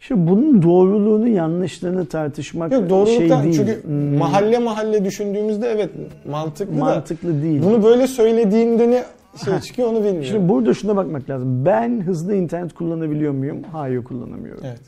Şimdi 0.00 0.30
bunun 0.30 0.62
doğruluğunu 0.62 1.28
yanlışlığını 1.28 2.06
tartışmak 2.06 2.72
Yok 2.72 2.82
şey 3.08 3.30
değil. 3.30 3.54
çünkü 3.56 3.82
Hmm, 3.84 4.16
mahalle 4.18 4.58
mahalle 4.58 5.04
düşündüğümüzde 5.04 5.66
evet 5.68 5.90
mantıklı, 6.30 6.76
da 6.76 6.80
mantıklı 6.80 7.42
değil. 7.42 7.62
bunu 7.62 7.82
böyle 7.84 8.06
söylediğinde 8.06 8.90
ne 8.90 9.04
şey 9.44 9.52
Ha. 9.54 9.60
çıkıyor 9.60 9.88
onu 9.88 9.96
bilmiyorum. 9.96 10.24
Şimdi 10.24 10.48
burada 10.48 10.74
şuna 10.74 10.96
bakmak 10.96 11.30
lazım. 11.30 11.64
Ben 11.64 12.00
hızlı 12.00 12.34
internet 12.34 12.74
kullanabiliyor 12.74 13.32
muyum? 13.32 13.58
Hayır 13.72 14.04
kullanamıyorum. 14.04 14.62
evet. 14.66 14.80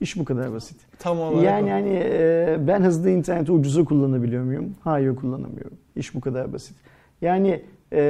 İş 0.00 0.18
bu 0.18 0.24
kadar 0.24 0.52
basit. 0.52 0.76
Tam 0.98 1.20
olarak 1.20 1.44
Yani 1.44 1.68
o. 1.70 1.72
hani 1.72 2.00
e, 2.04 2.56
ben 2.66 2.80
hızlı 2.82 3.10
interneti 3.10 3.52
ucuza 3.52 3.84
kullanabiliyor 3.84 4.42
muyum? 4.44 4.74
Hayır 4.84 5.16
kullanamıyorum. 5.16 5.76
İş 5.96 6.14
bu 6.14 6.20
kadar 6.20 6.52
basit. 6.52 6.76
Yani 7.20 7.62
e, 7.92 8.00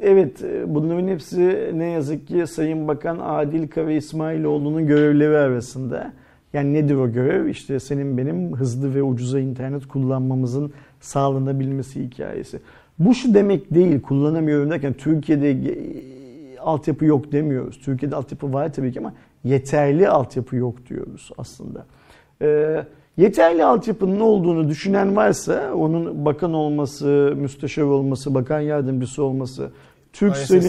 evet 0.00 0.44
bunların 0.66 1.08
hepsi 1.08 1.70
ne 1.74 1.90
yazık 1.90 2.28
ki 2.28 2.46
Sayın 2.46 2.88
Bakan 2.88 3.18
Adil 3.18 3.68
Kara 3.68 3.92
İsmailoğlu'nun 3.92 4.86
görevleri 4.86 5.36
arasında. 5.36 6.12
Yani 6.52 6.74
nedir 6.74 6.94
o 6.94 7.12
görev? 7.12 7.46
İşte 7.46 7.80
senin 7.80 8.18
benim 8.18 8.56
hızlı 8.56 8.94
ve 8.94 9.02
ucuza 9.02 9.40
internet 9.40 9.88
kullanmamızın 9.88 10.72
sağlanabilmesi 11.00 12.04
hikayesi. 12.04 12.60
Bu 12.98 13.14
şu 13.14 13.34
demek 13.34 13.74
değil 13.74 14.02
kullanamıyorum 14.02 14.70
derken 14.70 14.92
Türkiye'de 14.92 15.56
altyapı 16.60 17.04
yok 17.04 17.32
demiyoruz. 17.32 17.80
Türkiye'de 17.80 18.16
altyapı 18.16 18.52
var 18.52 18.72
tabii 18.72 18.92
ki 18.92 19.00
ama 19.00 19.14
yeterli 19.44 20.08
altyapı 20.08 20.56
yok 20.56 20.86
diyoruz 20.88 21.30
aslında. 21.38 21.86
Ee, 22.42 22.84
yeterli 23.18 23.64
altyapının 23.64 24.20
olduğunu 24.20 24.68
düşünen 24.68 25.16
varsa 25.16 25.74
onun 25.74 26.24
bakan 26.24 26.54
olması, 26.54 27.32
müsteşar 27.36 27.82
olması, 27.82 28.34
bakan 28.34 28.60
yardımcısı 28.60 29.24
olması, 29.24 29.70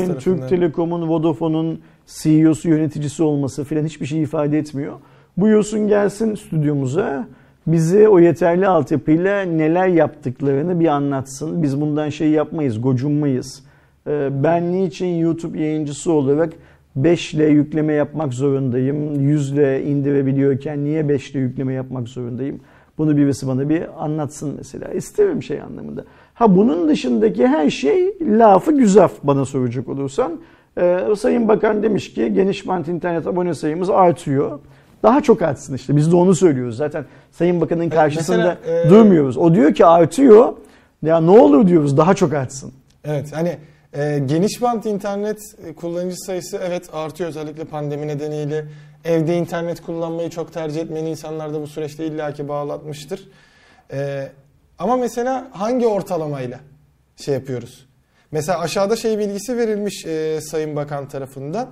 tarafından. 0.04 0.20
Türk 0.20 0.50
Telekom'un, 0.50 1.10
Vodafone'un 1.10 1.80
CEO'su, 2.08 2.70
yöneticisi 2.70 3.24
olması 3.24 3.64
filan 3.64 3.86
hiçbir 3.86 4.06
şey 4.06 4.22
ifade 4.22 4.58
etmiyor. 4.58 4.94
Buyursun 5.38 5.88
gelsin 5.88 6.36
stüdyomuza 6.36 7.28
bize 7.68 8.08
o 8.08 8.20
yeterli 8.20 8.68
altyapıyla 8.68 9.42
neler 9.42 9.88
yaptıklarını 9.88 10.80
bir 10.80 10.88
anlatsın. 10.88 11.64
Biz 11.64 11.82
bundan 11.82 12.10
şey 12.10 12.30
yapmayız, 12.30 12.82
gocunmayız. 12.82 13.64
Ee, 14.08 14.30
Ben 14.44 14.74
niçin 14.74 15.16
YouTube 15.16 15.60
yayıncısı 15.60 16.12
olarak 16.12 16.54
5 16.96 17.34
ile 17.34 17.46
yükleme 17.46 17.94
yapmak 17.94 18.34
zorundayım? 18.34 19.20
100 19.22 19.52
ile 19.52 19.84
indirebiliyorken 19.84 20.84
niye 20.84 21.10
5 21.10 21.32
ile 21.32 21.40
yükleme 21.40 21.74
yapmak 21.74 22.08
zorundayım? 22.08 22.60
Bunu 22.98 23.18
birisi 23.18 23.48
bana 23.48 23.70
bir 23.70 24.04
anlatsın 24.04 24.54
mesela. 24.58 24.88
İsterim 24.88 25.44
şey 25.44 25.62
anlamında. 25.62 26.06
Ha 26.34 26.56
bunun 26.56 26.90
dışındaki 26.90 27.48
her 27.48 27.70
şey 27.70 28.14
lafı 28.22 28.78
güzaf 28.78 29.12
bana 29.24 29.46
soracak 29.46 29.90
olursan. 29.90 30.40
Ee, 30.78 31.00
Sayın 31.18 31.48
Bakan 31.48 31.84
demiş 31.84 32.14
ki 32.14 32.34
geniş 32.34 32.68
bant 32.68 32.88
internet 32.88 33.28
abone 33.28 33.54
sayımız 33.54 33.90
artıyor. 33.90 34.60
Daha 35.04 35.22
çok 35.22 35.42
artsın 35.42 35.76
işte. 35.76 35.96
Biz 35.96 36.12
de 36.12 36.16
onu 36.16 36.36
söylüyoruz. 36.36 36.78
Zaten 36.78 37.06
Sayın 37.32 37.62
Bakan'ın 37.62 37.90
karşısında 37.90 38.58
mesela, 38.64 38.82
e, 38.86 38.90
durmuyoruz. 38.90 39.38
O 39.38 39.56
diyor 39.56 39.74
ki 39.74 39.86
artıyor. 39.86 40.54
Ya 41.04 41.22
ne 41.22 41.32
olur 41.32 41.68
diyoruz 41.68 41.98
daha 41.98 42.14
çok 42.14 42.34
artsın. 42.34 42.72
Evet 43.04 43.32
hani 43.36 43.58
e, 43.94 44.20
geniş 44.26 44.62
bant 44.62 44.86
internet 44.86 45.40
kullanıcı 45.76 46.18
sayısı 46.18 46.60
evet 46.64 46.90
artıyor 46.94 47.30
özellikle 47.30 47.64
pandemi 47.64 48.08
nedeniyle. 48.08 48.66
Evde 49.06 49.38
internet 49.38 49.82
kullanmayı 49.82 50.30
çok 50.30 50.54
tercih 50.54 50.82
etmeyen 50.82 51.06
insanlar 51.06 51.54
da 51.54 51.62
bu 51.62 51.68
süreçte 51.68 52.06
illaki 52.06 52.48
bağlatmıştır. 52.48 53.30
E, 53.94 54.30
ama 54.80 54.98
mesela 54.98 55.48
hangi 55.52 55.88
ortalamayla 55.88 56.60
şey 57.16 57.34
yapıyoruz? 57.34 57.86
Mesela 58.32 58.60
aşağıda 58.60 58.96
şey 58.96 59.20
bilgisi 59.20 59.58
verilmiş 59.58 60.06
e, 60.06 60.42
Sayın 60.42 60.76
Bakan 60.76 61.08
tarafından. 61.08 61.70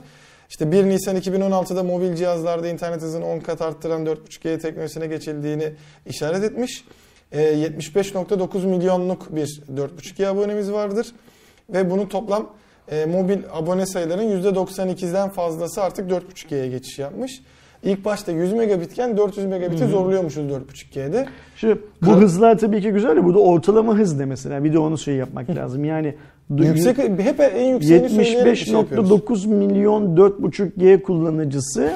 İşte 0.49 0.71
1 0.71 0.83
Nisan 0.83 1.17
2016'da 1.17 1.83
mobil 1.83 2.15
cihazlarda 2.15 2.67
internet 2.67 3.01
hızını 3.01 3.25
10 3.25 3.39
kat 3.39 3.61
arttıran 3.61 4.05
4.5G 4.05 4.59
teknolojisine 4.59 5.07
geçildiğini 5.07 5.73
işaret 6.05 6.43
etmiş. 6.43 6.85
E, 7.31 7.41
75.9 7.41 8.65
milyonluk 8.65 9.35
bir 9.35 9.61
4.5G 9.75 10.27
abonemiz 10.27 10.71
vardır. 10.71 11.07
Ve 11.69 11.91
bunun 11.91 12.05
toplam 12.05 12.47
e, 12.91 13.05
mobil 13.05 13.37
abone 13.53 13.85
sayılarının 13.85 14.43
%92'den 14.43 15.29
fazlası 15.29 15.83
artık 15.83 16.11
4.5G'ye 16.11 16.67
geçiş 16.67 16.99
yapmış. 16.99 17.41
İlk 17.83 18.05
başta 18.05 18.31
100 18.31 18.53
megabitken 18.53 19.17
400 19.17 19.47
megabiti 19.47 19.87
zorluyormuşuz 19.87 20.51
4.5G'de. 20.51 21.25
Şimdi 21.55 21.81
bu 22.01 22.05
Kal- 22.05 22.21
hızlar 22.21 22.57
tabii 22.57 22.81
ki 22.81 22.91
güzel 22.91 23.15
de 23.15 23.23
burada 23.23 23.39
ortalama 23.39 23.97
hız 23.97 24.19
de 24.19 24.25
mesela. 24.25 24.63
Bir 24.63 24.73
de 24.73 24.79
onu 24.79 24.97
şey 24.97 25.15
yapmak 25.15 25.49
lazım. 25.49 25.85
Yani 25.85 26.15
Yüksek 26.49 26.97
hep 26.97 27.39
en 27.39 27.65
yükseğini 27.65 28.09
söyleyerek 28.09 28.45
bir 28.45 28.55
şey 28.55 28.73
yapıyoruz. 28.73 29.11
75.9 29.11 29.47
milyon 29.47 30.15
4.5G 30.15 31.01
kullanıcısı 31.01 31.91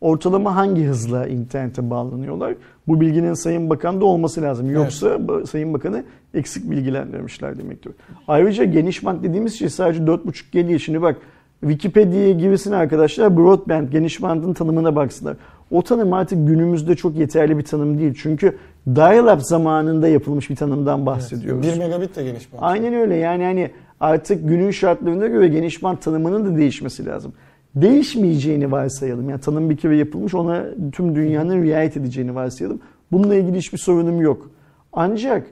ortalama 0.00 0.56
hangi 0.56 0.84
hızla 0.84 1.26
internete 1.26 1.90
bağlanıyorlar? 1.90 2.54
Bu 2.88 3.00
bilginin 3.00 3.34
Sayın 3.34 3.70
Bakan'da 3.70 4.04
olması 4.04 4.42
lazım. 4.42 4.70
Yoksa 4.70 5.06
ba- 5.08 5.46
Sayın 5.46 5.74
Bakan'ı 5.74 6.04
eksik 6.34 6.70
bilgilendirmişler 6.70 7.58
demektir. 7.58 7.92
Ayrıca 8.28 8.64
geniş 8.64 9.04
bant 9.04 9.22
dediğimiz 9.22 9.58
şey 9.58 9.68
sadece 9.68 10.00
4.5G 10.02 10.68
değil. 10.68 10.78
Şimdi 10.78 11.02
bak 11.02 11.16
Wikipedia'ya 11.60 12.30
girsin 12.32 12.72
arkadaşlar 12.72 13.36
broadband 13.36 13.88
geniş 13.88 14.22
bandın 14.22 14.52
tanımına 14.52 14.96
baksınlar. 14.96 15.36
O 15.70 15.82
tanım 15.82 16.12
artık 16.12 16.48
günümüzde 16.48 16.94
çok 16.96 17.16
yeterli 17.16 17.58
bir 17.58 17.62
tanım 17.64 17.98
değil. 17.98 18.14
Çünkü 18.22 18.56
dial-up 18.94 19.40
zamanında 19.40 20.08
yapılmış 20.08 20.50
bir 20.50 20.56
tanımdan 20.56 21.06
bahsediyoruz. 21.06 21.66
1 21.66 21.78
megabit 21.78 22.16
de 22.16 22.24
geniş 22.24 22.52
bant. 22.52 22.62
Aynen 22.62 22.94
öyle 22.94 23.14
yani 23.16 23.44
hani 23.44 23.70
artık 24.00 24.48
günün 24.48 24.70
şartlarına 24.70 25.26
göre 25.26 25.48
geniş 25.48 25.82
bant 25.82 26.02
tanımının 26.02 26.44
da 26.44 26.58
değişmesi 26.58 27.06
lazım. 27.06 27.32
Değişmeyeceğini 27.74 28.72
varsayalım. 28.72 29.30
Yani 29.30 29.40
tanım 29.40 29.70
bir 29.70 29.76
kere 29.76 29.96
yapılmış 29.96 30.34
ona 30.34 30.64
tüm 30.92 31.14
dünyanın 31.14 31.62
riayet 31.62 31.96
edeceğini 31.96 32.34
varsayalım. 32.34 32.80
Bununla 33.12 33.34
ilgili 33.34 33.58
hiçbir 33.58 33.78
sorunum 33.78 34.20
yok. 34.20 34.50
Ancak 34.92 35.46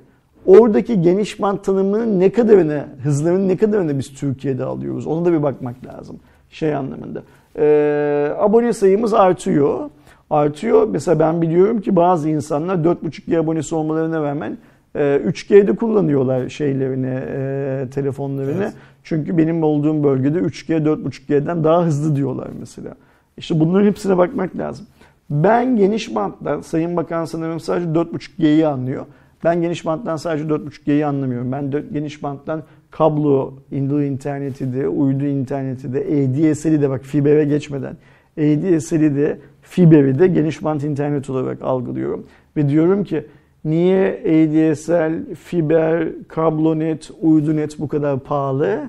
oradaki 0.47 1.03
geniş 1.03 1.41
bant 1.41 1.65
tanımının 1.65 2.21
ne 2.21 2.33
kadarını, 2.33 2.85
hızların 3.03 3.49
ne 3.49 3.57
kadarını 3.57 3.99
biz 3.99 4.15
Türkiye'de 4.15 4.65
alıyoruz? 4.65 5.07
Ona 5.07 5.25
da 5.25 5.33
bir 5.33 5.43
bakmak 5.43 5.87
lazım 5.87 6.21
şey 6.51 6.75
anlamında. 6.75 7.23
Ee, 7.59 8.33
abone 8.39 8.73
sayımız 8.73 9.15
artıyor. 9.15 9.91
Artıyor. 10.31 10.89
Mesela 10.89 11.19
ben 11.19 11.43
biliyorum 11.43 11.81
ki 11.81 11.97
bazı 11.97 12.29
insanlar 12.29 12.77
4.5G 12.77 13.39
abonesi 13.39 13.75
olmalarına 13.75 14.23
rağmen 14.23 14.59
e, 14.95 15.01
3G'de 15.27 15.77
kullanıyorlar 15.77 16.49
şeylerini, 16.49 17.21
e, 17.29 17.91
telefonlarını. 17.91 18.63
Evet. 18.63 18.73
Çünkü 19.07 19.39
benim 19.39 19.63
olduğum 19.63 20.05
bölgede 20.05 20.39
3G 20.39 20.85
4.5G'den 20.85 21.65
daha 21.65 21.85
hızlı 21.85 22.17
diyorlar 22.17 22.49
mesela. 22.61 22.95
İşte 23.37 23.61
bunların 23.61 23.87
hepsine 23.87 24.19
bakmak 24.19 24.59
lazım. 24.59 24.87
Ben 25.31 25.77
geniş 25.77 26.15
banttan, 26.15 26.61
Sayın 26.61 26.97
Bakan 26.97 27.25
sanırım 27.25 27.61
sadece 27.61 27.89
4.5G'yi 27.89 28.67
anlıyor. 28.67 29.07
Ben 29.45 29.63
geniş 29.63 29.87
banttan 29.87 30.17
sadece 30.17 30.45
4.5G'yi 30.45 31.07
anlamıyorum. 31.07 31.53
Ben 31.53 31.73
geniş 31.93 32.23
banttan 32.23 32.63
kablo, 32.91 33.55
indoor 33.71 34.01
interneti 34.01 34.75
de, 34.75 34.89
uydu 34.89 35.25
interneti 35.25 35.93
de, 35.93 35.99
ADSL'i 35.99 36.83
de 36.83 36.91
bak 36.91 37.05
fibere 37.05 37.45
geçmeden, 37.45 37.97
ADSL'i 38.39 39.17
de, 39.17 39.39
fiberi 39.63 40.19
de 40.19 40.27
geniş 40.27 40.65
bant 40.65 40.85
internet 40.85 41.31
olarak 41.31 41.63
algılıyorum. 41.63 42.27
Ve 42.57 42.69
diyorum 42.69 43.05
ki 43.05 43.27
niye 43.67 44.09
ADSL, 44.09 45.35
fiber, 45.35 46.09
kablonet, 46.29 47.11
uydunet 47.23 47.79
bu 47.79 47.89
kadar 47.89 48.21
pahalı 48.21 48.81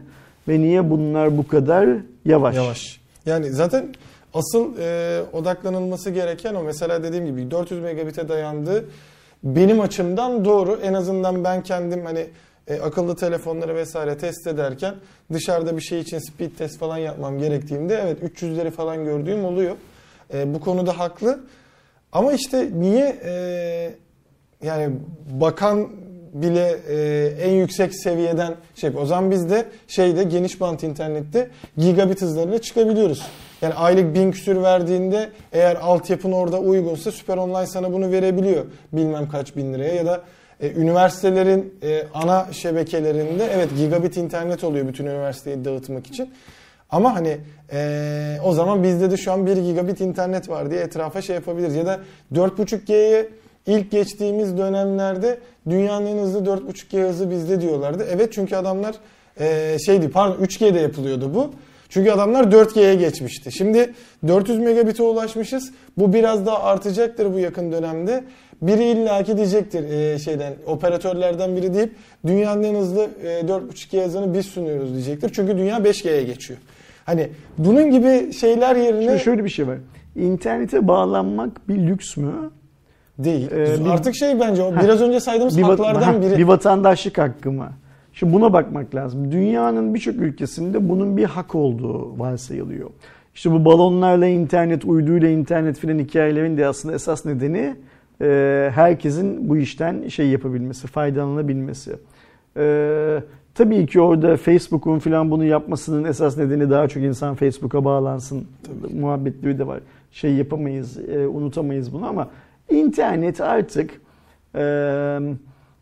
ve 0.48 0.60
niye 0.60 0.90
bunlar 0.90 1.38
bu 1.38 1.48
kadar 1.48 1.90
yavaş? 2.26 2.56
Yavaş. 2.56 3.02
Yani 3.26 3.52
zaten 3.52 3.94
asıl 4.34 4.78
e, 4.80 5.22
odaklanılması 5.34 6.10
gereken 6.10 6.56
o 6.56 6.64
mesela 6.64 7.04
dediğim 7.04 7.26
gibi 7.26 7.52
400 7.52 7.82
megabit'e 7.82 8.30
dayandı. 8.30 8.86
Benim 9.44 9.80
açımdan 9.82 10.46
doğru. 10.46 10.80
En 10.84 10.94
azından 10.94 11.44
ben 11.44 11.64
kendim 11.64 12.06
hani 12.06 12.28
e, 12.68 12.80
akıllı 12.80 13.16
telefonları 13.16 13.76
vesaire 13.76 14.18
test 14.18 14.48
ederken 14.48 14.96
dışarıda 15.34 15.78
bir 15.78 15.82
şey 15.82 16.00
için 16.00 16.20
speed 16.20 16.52
test 16.58 16.80
falan 16.80 16.98
yapmam 16.98 17.40
gerektiğinde 17.40 18.02
evet 18.04 18.42
300'leri 18.42 18.72
falan 18.72 19.06
gördüğüm 19.06 19.46
oluyor. 19.46 19.76
E, 20.34 20.54
bu 20.54 20.60
konuda 20.60 21.00
haklı. 21.00 21.40
Ama 22.12 22.34
işte 22.34 22.70
niye 22.74 23.20
e, 23.26 23.94
yani 24.64 24.96
bakan 25.32 25.88
bile 26.34 26.78
e, 26.90 27.28
en 27.42 27.52
yüksek 27.52 27.96
seviyeden 27.96 28.56
şey. 28.76 28.92
O 28.98 29.06
zaman 29.06 29.32
biz 29.32 29.50
de 29.50 29.66
şeyde 29.88 30.24
geniş 30.24 30.62
bant 30.62 30.84
internette 30.84 31.50
gigabit 31.78 32.22
hızlarına 32.22 32.60
çıkabiliyoruz. 32.60 33.22
Yani 33.62 33.74
aylık 33.74 34.16
bin 34.16 34.32
küsür 34.32 34.62
verdiğinde 34.62 35.30
eğer 35.54 35.76
altyapın 35.76 36.32
orada 36.32 36.60
uygunsa 36.60 37.12
Süper 37.12 37.38
Online 37.38 37.68
sana 37.68 37.94
bunu 37.94 38.12
verebiliyor. 38.12 38.66
Bilmem 38.94 39.30
kaç 39.30 39.56
bin 39.56 39.74
liraya 39.74 39.96
ya 39.96 40.06
da 40.06 40.22
e, 40.60 40.72
üniversitelerin 40.72 41.74
e, 41.84 42.04
ana 42.14 42.48
şebekelerinde 42.52 43.50
evet 43.54 43.70
gigabit 43.78 44.18
internet 44.18 44.64
oluyor 44.64 44.88
bütün 44.88 45.06
üniversiteyi 45.06 45.66
dağıtmak 45.66 46.08
için. 46.08 46.30
Ama 46.90 47.16
hani 47.16 47.38
e, 47.72 48.38
o 48.44 48.54
zaman 48.54 48.84
bizde 48.84 49.12
de 49.12 49.18
şu 49.18 49.32
an 49.32 49.46
1 49.46 49.58
gigabit 49.58 50.02
internet 50.02 50.50
var 50.50 50.72
diye 50.72 50.82
etrafa 50.82 51.22
şey 51.22 51.36
yapabiliriz. 51.36 51.76
Ya 51.76 51.86
da 51.86 52.00
4.5G'ye 52.34 53.30
ilk 53.68 53.92
geçtiğimiz 53.92 54.58
dönemlerde 54.58 55.38
dünyanın 55.70 56.06
en 56.06 56.18
hızlı 56.18 56.40
4.5G 56.40 57.08
hızı 57.08 57.32
bizde 57.32 57.62
diyorlardı. 57.62 58.08
Evet 58.12 58.34
çünkü 58.34 58.56
adamlar 58.56 58.96
e, 59.40 59.78
şeydi 59.86 60.10
pardon 60.10 60.46
3G'de 60.46 60.80
yapılıyordu 60.80 61.34
bu. 61.34 61.52
Çünkü 61.90 62.12
adamlar 62.12 62.44
4G'ye 62.44 62.96
geçmişti. 62.96 63.52
Şimdi 63.52 63.94
400 64.28 64.60
megabit'e 64.60 65.04
ulaşmışız. 65.04 65.72
Bu 65.98 66.14
biraz 66.14 66.46
daha 66.46 66.64
artacaktır 66.64 67.34
bu 67.34 67.40
yakın 67.40 67.72
dönemde. 67.72 68.24
Biri 68.62 68.84
illaki 68.84 69.38
diyecektir 69.38 69.90
e, 69.90 70.20
şeyden 70.20 70.54
operatörlerden 70.66 71.56
biri 71.56 71.74
deyip 71.74 71.96
dünyanın 72.28 72.64
en 72.64 72.76
hızlı 72.76 73.10
e, 73.24 73.28
4.5G 73.28 74.06
hızını 74.06 74.34
biz 74.34 74.46
sunuyoruz 74.46 74.94
diyecektir. 74.94 75.32
Çünkü 75.34 75.58
dünya 75.58 75.78
5G'ye 75.78 76.24
geçiyor. 76.24 76.60
Hani 77.06 77.30
bunun 77.58 77.92
gibi 77.92 78.34
şeyler 78.34 78.76
yerine 78.76 79.04
Şimdi 79.04 79.20
şöyle 79.20 79.44
bir 79.44 79.50
şey 79.50 79.68
var. 79.68 79.78
İnternete 80.16 80.88
bağlanmak 80.88 81.70
bir 81.70 81.76
lüks 81.76 82.18
mü? 82.18 82.52
Değil. 83.20 83.52
Ee, 83.52 83.86
bir- 83.86 83.90
Artık 83.90 84.16
şey 84.16 84.40
bence 84.40 84.64
o 84.64 84.74
biraz 84.84 85.02
önce 85.02 85.20
saydığımız 85.20 85.58
bir, 85.58 85.64
haklardan 85.64 86.02
ha, 86.02 86.22
biri. 86.22 86.38
bir 86.38 86.44
vatandaşlık 86.44 87.18
hakkı 87.18 87.52
mı? 87.52 87.70
Şimdi 88.14 88.34
buna 88.34 88.54
bakmak 88.54 88.96
lazım. 88.96 89.32
Dünyanın 89.32 89.94
birçok 89.94 90.16
ülkesinde 90.16 90.90
bunun 90.90 91.18
bir 91.18 91.24
hak 91.26 91.56
olduğu 91.56 92.20
varsayılıyor. 92.20 92.90
İşte 93.36 93.52
bu 93.52 93.66
balonlarla 93.66 94.26
internet, 94.28 94.86
uyduyla 94.86 95.30
internet 95.30 95.80
filan 95.80 96.00
hikayelerin 96.00 96.58
de 96.58 96.68
aslında 96.68 96.96
esas 96.96 97.26
nedeni 97.26 97.76
e, 98.22 98.70
herkesin 98.76 99.50
bu 99.50 99.58
işten 99.58 100.08
şey 100.08 100.28
yapabilmesi, 100.28 100.88
faydalanabilmesi. 100.88 101.96
E, 102.58 103.24
tabii 103.56 103.86
ki 103.86 104.02
orada 104.02 104.38
Facebook'un 104.38 105.00
filan 105.00 105.32
bunu 105.32 105.44
yapmasının 105.46 106.04
esas 106.04 106.38
nedeni 106.38 106.70
daha 106.70 106.88
çok 106.88 107.04
insan 107.04 107.36
Facebook'a 107.36 107.86
bağlansın 107.86 108.48
muhabbetleri 109.00 109.60
de 109.60 109.68
var. 109.68 109.80
Şey 110.12 110.34
yapamayız, 110.34 110.98
e, 111.10 111.28
unutamayız 111.28 111.94
bunu 111.94 112.08
ama 112.08 112.28
internet 112.70 113.42
artık 113.42 114.02
e, 114.56 114.62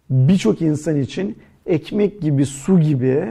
birçok 0.09 0.61
insan 0.61 0.95
için 1.01 1.37
ekmek 1.65 2.21
gibi, 2.21 2.45
su 2.45 2.79
gibi 2.79 3.23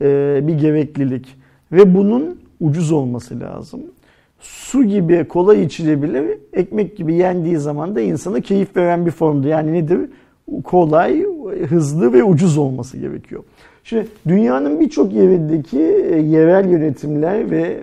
e, 0.00 0.40
bir 0.42 0.54
gereklilik 0.58 1.36
ve 1.72 1.94
bunun 1.94 2.40
ucuz 2.60 2.92
olması 2.92 3.40
lazım. 3.40 3.80
Su 4.40 4.84
gibi 4.84 5.24
kolay 5.28 5.64
içilebilir, 5.64 6.38
ekmek 6.52 6.96
gibi 6.96 7.14
yendiği 7.14 7.58
zaman 7.58 7.96
da 7.96 8.00
insana 8.00 8.40
keyif 8.40 8.76
veren 8.76 9.06
bir 9.06 9.10
formda. 9.10 9.48
Yani 9.48 9.72
nedir? 9.72 10.00
Kolay, 10.64 11.24
hızlı 11.68 12.12
ve 12.12 12.24
ucuz 12.24 12.58
olması 12.58 12.98
gerekiyor. 12.98 13.44
Şimdi 13.84 14.06
dünyanın 14.28 14.80
birçok 14.80 15.12
yerindeki 15.12 15.80
e, 15.80 16.20
yerel 16.20 16.70
yönetimler 16.70 17.50
ve 17.50 17.82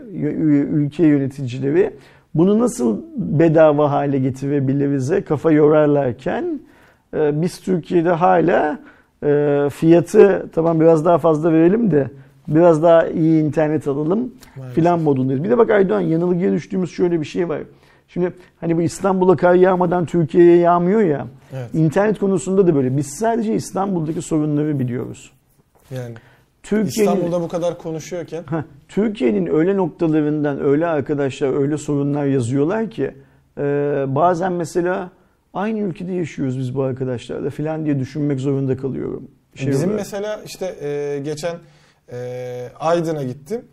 ülke 0.71 1.05
yöneticileri 1.05 1.91
bunu 2.35 2.59
nasıl 2.59 3.01
bedava 3.15 3.91
hale 3.91 4.19
getirebilirize 4.19 5.21
kafa 5.21 5.51
yorarlarken 5.51 6.59
e, 7.13 7.41
biz 7.41 7.59
Türkiye'de 7.61 8.11
hala 8.11 8.79
e, 9.23 9.69
fiyatı 9.69 10.49
tamam 10.53 10.79
biraz 10.79 11.05
daha 11.05 11.17
fazla 11.17 11.53
verelim 11.53 11.91
de 11.91 12.09
biraz 12.47 12.83
daha 12.83 13.07
iyi 13.07 13.43
internet 13.43 13.87
alalım 13.87 14.31
filan 14.73 14.99
modundayız. 14.99 15.43
Bir 15.43 15.49
de 15.49 15.57
bak 15.57 15.69
Aydoğan 15.69 16.01
yanılgıya 16.01 16.51
düştüğümüz 16.51 16.91
şöyle 16.91 17.19
bir 17.19 17.25
şey 17.25 17.49
var. 17.49 17.61
Şimdi 18.07 18.33
hani 18.59 18.77
bu 18.77 18.81
İstanbul'a 18.81 19.35
kar 19.35 19.53
yağmadan 19.53 20.05
Türkiye'ye 20.05 20.57
yağmıyor 20.57 21.01
ya. 21.01 21.27
Evet. 21.53 21.69
İnternet 21.73 22.19
konusunda 22.19 22.67
da 22.67 22.75
böyle. 22.75 22.97
Biz 22.97 23.07
sadece 23.07 23.55
İstanbul'daki 23.55 24.21
sorunları 24.21 24.79
biliyoruz. 24.79 25.31
Yani 25.91 26.13
Türkiye'nin 26.63 27.11
İstanbul'da 27.11 27.41
bu 27.41 27.47
kadar 27.47 27.77
konuşuyorken 27.77 28.43
Heh, 28.49 28.63
Türkiye'nin 28.87 29.47
öyle 29.47 29.77
noktalarından 29.77 30.63
öyle 30.63 30.87
arkadaşlar 30.87 31.61
öyle 31.61 31.77
sorunlar 31.77 32.25
yazıyorlar 32.25 32.89
ki 32.89 33.15
e, 33.57 33.63
bazen 34.07 34.53
mesela 34.53 35.11
aynı 35.53 35.79
ülkede 35.79 36.11
yaşıyoruz 36.11 36.59
biz 36.59 36.75
bu 36.75 36.83
arkadaşlarla 36.83 37.49
filan 37.49 37.85
diye 37.85 37.99
düşünmek 37.99 38.39
zorunda 38.39 38.77
kalıyorum. 38.77 39.27
Şey 39.55 39.67
Bizim 39.67 39.89
olarak. 39.89 39.99
mesela 39.99 40.39
işte 40.45 40.75
e, 40.81 41.19
geçen 41.19 41.55
e, 42.11 42.69
Aydın'a 42.79 43.23
gittim. 43.23 43.65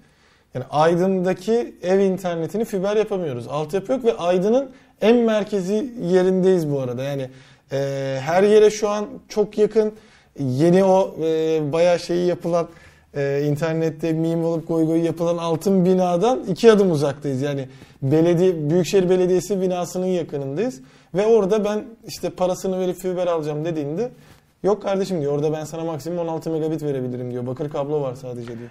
Yani 0.55 0.65
Aydın'daki 0.71 1.75
ev 1.83 1.99
internetini 1.99 2.65
fiber 2.65 2.97
yapamıyoruz. 2.97 3.49
Altyapı 3.49 3.93
yok 3.93 4.05
ve 4.05 4.13
Aydın'ın 4.13 4.71
en 5.01 5.17
merkezi 5.17 5.93
yerindeyiz 6.03 6.71
bu 6.71 6.81
arada. 6.81 7.03
Yani 7.03 7.31
e, 7.73 7.77
her 8.21 8.43
yere 8.43 8.71
şu 8.71 8.89
an 8.89 9.07
çok 9.29 9.59
yakın 9.59 9.93
yeni 10.41 10.85
o 10.85 11.15
e, 11.23 11.61
bayağı 11.73 11.99
şeyi 11.99 12.27
yapılan 12.27 12.69
e, 13.17 13.43
internette 13.47 14.13
meme 14.13 14.45
olup 14.45 14.69
goy 14.69 14.87
goy 14.87 15.01
yapılan 15.01 15.37
altın 15.37 15.85
binadan 15.85 16.41
iki 16.49 16.73
adım 16.73 16.91
uzaktayız. 16.91 17.43
Yani 17.43 17.69
belediye 18.03 18.71
Büyükşehir 18.71 19.11
Belediyesi 19.11 19.61
binasının 19.61 20.07
yakınındayız. 20.07 20.81
Ve 21.15 21.27
orada 21.27 21.65
ben 21.65 21.85
işte 22.07 22.31
parasını 22.31 22.79
verip 22.81 22.97
fiber 22.97 23.27
alacağım 23.27 23.65
dediğinde 23.65 24.11
Yok 24.63 24.83
kardeşim 24.83 25.21
diyor 25.21 25.33
orada 25.33 25.53
ben 25.53 25.65
sana 25.65 25.85
maksimum 25.85 26.19
16 26.19 26.51
megabit 26.51 26.83
verebilirim 26.83 27.31
diyor. 27.31 27.47
Bakır 27.47 27.71
kablo 27.71 28.01
var 28.01 28.15
sadece 28.15 28.47
diyor. 28.47 28.71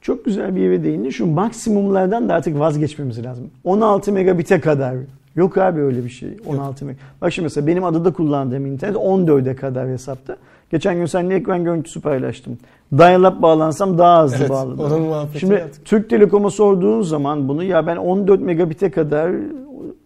Çok 0.00 0.24
güzel 0.24 0.56
bir 0.56 0.60
yere 0.60 0.84
değindin. 0.84 1.10
Şu 1.10 1.26
maksimumlardan 1.26 2.28
da 2.28 2.34
artık 2.34 2.58
vazgeçmemiz 2.58 3.24
lazım. 3.24 3.50
16 3.64 4.12
megabit'e 4.12 4.60
kadar. 4.60 4.96
Yok 5.36 5.58
abi 5.58 5.80
öyle 5.80 6.04
bir 6.04 6.08
şey. 6.10 6.36
16 6.46 6.84
meg. 6.84 6.96
Bak 7.22 7.32
şimdi 7.32 7.44
mesela 7.44 7.66
benim 7.66 7.84
adada 7.84 8.12
kullandığım 8.12 8.66
internet 8.66 8.96
14'e 8.96 9.56
kadar 9.56 9.88
hesapta. 9.88 10.36
Geçen 10.70 10.96
gün 10.96 11.06
seninle 11.06 11.34
ekran 11.34 11.64
görüntüsü 11.64 12.00
paylaştım. 12.00 12.58
Dial-up 12.92 13.42
bağlansam 13.42 13.98
daha 13.98 14.22
hızlı 14.22 14.36
Evet, 14.40 14.50
onun 14.50 15.02
muhabbetini 15.02 15.40
Şimdi 15.40 15.54
yaptık. 15.54 15.84
Türk 15.84 16.10
Telekom'a 16.10 16.50
sorduğun 16.50 17.02
zaman 17.02 17.48
bunu 17.48 17.62
ya 17.62 17.86
ben 17.86 17.96
14 17.96 18.40
megabit'e 18.40 18.90
kadar 18.90 19.30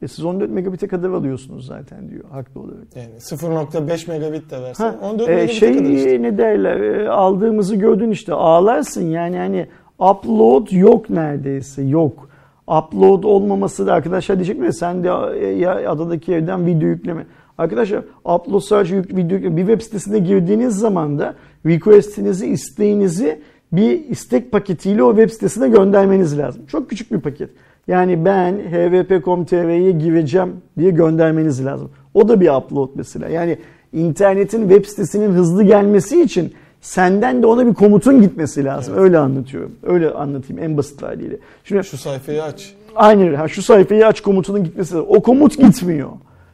e 0.03 0.09
siz 0.09 0.25
14 0.25 0.51
megabit'e 0.51 0.89
kadar 0.89 1.11
alıyorsunuz 1.11 1.67
zaten 1.67 2.11
diyor 2.11 2.25
haklı 2.31 2.61
olarak. 2.61 2.97
Yani 2.97 3.15
0.5 3.19 4.11
megabit 4.11 4.51
de 4.51 4.63
versen 4.63 4.85
Ha, 4.85 4.95
14 5.03 5.29
e, 5.29 5.35
megabit'e 5.35 5.55
şey 5.55 5.79
kadar 5.79 5.91
işte. 5.91 6.23
ne 6.23 6.39
derler 6.39 6.81
e, 6.81 7.09
aldığımızı 7.09 7.77
gördün 7.77 8.11
işte 8.11 8.35
ağlarsın 8.35 9.07
yani 9.11 9.37
hani 9.37 9.67
upload 9.99 10.67
yok 10.71 11.11
neredeyse 11.11 11.83
yok. 11.83 12.29
Upload 12.67 13.23
olmaması 13.23 13.87
da 13.87 13.93
arkadaşlar 13.93 14.37
diyecek 14.37 14.59
mi 14.59 14.73
sen 14.73 15.05
de 15.05 15.11
e, 15.41 15.47
ya 15.47 15.91
adadaki 15.91 16.35
evden 16.35 16.67
video 16.67 16.89
yükleme. 16.89 17.27
Arkadaşlar 17.59 18.05
upload 18.25 18.61
sadece 18.61 18.97
yük- 18.97 19.17
video 19.17 19.39
bir 19.57 19.67
web 19.67 19.81
sitesine 19.81 20.19
girdiğiniz 20.19 20.75
zaman 20.79 21.19
da 21.19 21.35
request'inizi, 21.67 22.47
isteğinizi 22.47 23.41
bir 23.73 24.05
istek 24.09 24.53
paketiyle 24.53 25.03
o 25.03 25.11
web 25.17 25.31
sitesine 25.31 25.69
göndermeniz 25.69 26.39
lazım. 26.39 26.63
Çok 26.67 26.91
küçük 26.91 27.13
bir 27.13 27.21
paket. 27.21 27.51
Yani 27.89 28.25
ben 28.25 28.55
hvp.com.tr'ye 28.59 29.91
gireceğim 29.93 30.53
diye 30.79 30.91
göndermeniz 30.91 31.65
lazım. 31.65 31.91
O 32.15 32.29
da 32.29 32.41
bir 32.41 32.49
upload 32.49 32.91
mesela. 32.95 33.29
Yani 33.29 33.59
internetin 33.93 34.69
web 34.69 34.85
sitesinin 34.85 35.31
hızlı 35.31 35.63
gelmesi 35.65 36.23
için 36.23 36.53
senden 36.81 37.43
de 37.43 37.47
ona 37.47 37.67
bir 37.67 37.75
komutun 37.75 38.23
gitmesi 38.23 38.65
lazım. 38.65 38.95
Öyle 38.97 39.19
anlatıyorum. 39.19 39.73
Öyle 39.83 40.11
anlatayım 40.11 40.63
en 40.63 40.77
basit 40.77 41.03
haliyle. 41.03 41.37
Şimdi 41.65 41.85
Şu 41.85 41.97
sayfayı 41.97 42.43
aç. 42.43 42.75
Aynen 42.97 43.27
öyle. 43.27 43.37
Ha, 43.37 43.49
şu 43.49 43.63
sayfayı 43.63 44.07
aç 44.07 44.21
komutunun 44.21 44.65
gitmesi 44.65 44.95
lazım. 44.95 45.07
O 45.11 45.23
komut 45.23 45.59
gitmiyor. 45.59 46.09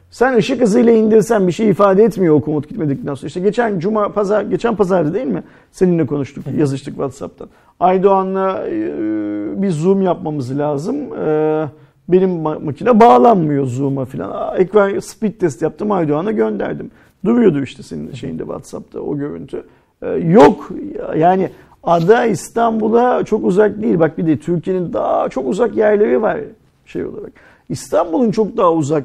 Sen 0.09 0.37
ışık 0.37 0.61
hızıyla 0.61 0.93
indirsen 0.93 1.47
bir 1.47 1.51
şey 1.51 1.69
ifade 1.69 2.03
etmiyor 2.03 2.35
o 2.35 2.41
komut 2.41 2.69
gitmedikten 2.69 3.13
sonra. 3.13 3.27
İşte 3.27 3.39
geçen 3.39 3.79
cuma 3.79 4.09
pazar 4.09 4.41
geçen 4.41 4.75
pazardı 4.75 5.13
değil 5.13 5.27
mi? 5.27 5.43
Seninle 5.71 6.05
konuştuk, 6.05 6.43
yazıştık 6.57 6.93
WhatsApp'tan. 6.93 7.47
Aydoğan'la 7.79 8.67
e, 8.67 9.61
bir 9.61 9.69
zoom 9.69 10.01
yapmamız 10.01 10.57
lazım. 10.57 10.95
E, 11.19 11.67
benim 12.09 12.29
ma- 12.29 12.63
makine 12.65 12.99
bağlanmıyor 12.99 13.65
zoom'a 13.65 14.05
falan. 14.05 14.59
Ekran 14.59 14.99
speed 14.99 15.33
test 15.39 15.61
yaptım 15.61 15.91
Aydoğan'a 15.91 16.31
gönderdim. 16.31 16.91
Duruyordu 17.25 17.63
işte 17.63 17.83
senin 17.83 18.13
şeyinde 18.13 18.43
WhatsApp'ta 18.43 18.99
o 18.99 19.17
görüntü. 19.17 19.63
E, 20.01 20.09
yok 20.09 20.71
yani 21.17 21.49
ada 21.83 22.25
İstanbul'a 22.25 23.23
çok 23.23 23.45
uzak 23.45 23.81
değil. 23.81 23.99
Bak 23.99 24.17
bir 24.17 24.27
de 24.27 24.37
Türkiye'nin 24.37 24.93
daha 24.93 25.29
çok 25.29 25.47
uzak 25.47 25.75
yerleri 25.75 26.21
var 26.21 26.39
şey 26.85 27.05
olarak. 27.05 27.31
İstanbul'un 27.69 28.31
çok 28.31 28.57
daha 28.57 28.73
uzak 28.73 29.03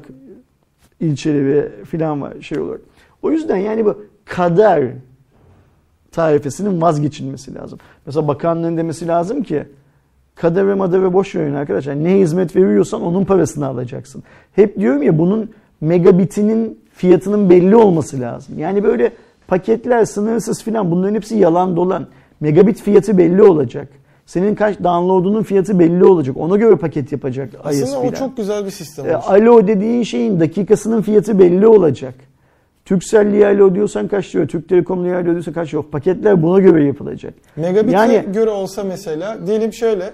ilçeleri 1.01 1.85
falan 1.85 2.23
var 2.23 2.33
şey 2.41 2.59
olarak. 2.59 2.81
O 3.23 3.31
yüzden 3.31 3.57
yani 3.57 3.85
bu 3.85 4.03
kader 4.25 4.91
tarifesinin 6.13 6.81
vazgeçilmesi 6.81 7.55
lazım. 7.55 7.79
Mesela 8.07 8.29
bakanlığın 8.29 8.77
demesi 8.77 9.09
lazım 9.09 9.43
ki 9.43 9.65
kader 10.35 10.69
ve 10.69 10.75
madara 10.75 11.13
boş 11.13 11.35
verin 11.35 11.55
arkadaşlar. 11.55 12.05
Ne 12.05 12.19
hizmet 12.19 12.57
veriyorsan 12.57 13.03
onun 13.03 13.25
parasını 13.25 13.67
alacaksın. 13.67 14.23
Hep 14.53 14.79
diyorum 14.79 15.03
ya 15.03 15.19
bunun 15.19 15.51
megabitinin 15.81 16.81
fiyatının 16.95 17.51
belli 17.51 17.77
olması 17.77 18.21
lazım. 18.21 18.59
Yani 18.59 18.85
böyle 18.85 19.13
paketler 19.49 20.05
sınırsız 20.05 20.63
filan 20.63 20.91
bunların 20.91 21.15
hepsi 21.15 21.37
yalan 21.37 21.77
dolan. 21.77 22.07
Megabit 22.41 22.83
fiyatı 22.83 23.19
belli 23.19 23.43
olacak. 23.43 23.89
Senin 24.31 24.55
kaç 24.55 24.79
download'unun 24.79 25.43
fiyatı 25.43 25.79
belli 25.79 26.05
olacak. 26.05 26.37
Ona 26.37 26.57
göre 26.57 26.77
paket 26.77 27.13
yapacak 27.13 27.49
Aslında 27.65 27.85
ISP'ler. 27.85 28.09
o 28.09 28.13
çok 28.13 28.37
güzel 28.37 28.65
bir 28.67 28.71
sistem. 28.71 29.09
E, 29.09 29.15
alo 29.15 29.67
dediğin 29.67 30.03
şeyin 30.03 30.41
dakikasının 30.41 31.03
fiyatı 31.03 31.39
belli 31.39 31.67
olacak. 31.67 32.15
Turkcell'liye 32.85 33.47
alo 33.47 33.75
diyorsan 33.75 34.09
kaç 34.09 34.35
lira, 34.35 34.47
Türk 34.47 34.69
Telekom'liye 34.69 35.15
alo 35.15 35.25
diyorsan 35.25 35.55
kaç 35.55 35.75
lira. 35.75 35.83
Paketler 35.91 36.43
buna 36.43 36.61
göre 36.61 36.85
yapılacak. 36.85 37.35
Megabit'e 37.57 37.97
Yani- 37.97 38.25
göre 38.33 38.51
olsa 38.51 38.85
mesela 38.85 39.47
diyelim 39.47 39.73
şöyle 39.73 40.11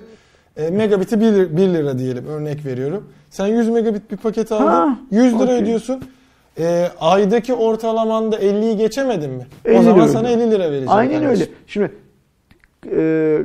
e, 0.57 0.71
megabit'i 0.71 1.21
1 1.21 1.27
lira, 1.27 1.57
1 1.57 1.69
lira 1.69 1.99
diyelim 1.99 2.27
örnek 2.27 2.64
veriyorum. 2.67 3.05
Sen 3.31 3.47
100 3.47 3.69
megabit 3.69 4.11
bir 4.11 4.17
paket 4.17 4.53
aldın. 4.53 4.67
Ha, 4.67 4.99
100 5.11 5.35
lira 5.35 5.43
okey. 5.45 5.57
ödüyorsun. 5.62 6.01
E, 6.59 6.89
aydaki 7.01 7.55
ortalamanda 7.55 8.37
50'yi 8.37 8.77
geçemedin 8.77 9.31
mi? 9.31 9.47
50 9.64 9.79
o 9.79 9.83
zaman 9.83 9.99
lira 9.99 10.09
sana 10.09 10.29
ödüyor. 10.29 10.41
50 10.47 10.51
lira 10.51 10.71
verecek. 10.71 10.89
Aynen 10.91 11.23
kardeşim. 11.23 11.31
öyle. 11.31 11.53
Şimdi 11.67 11.91
e, 12.97 13.39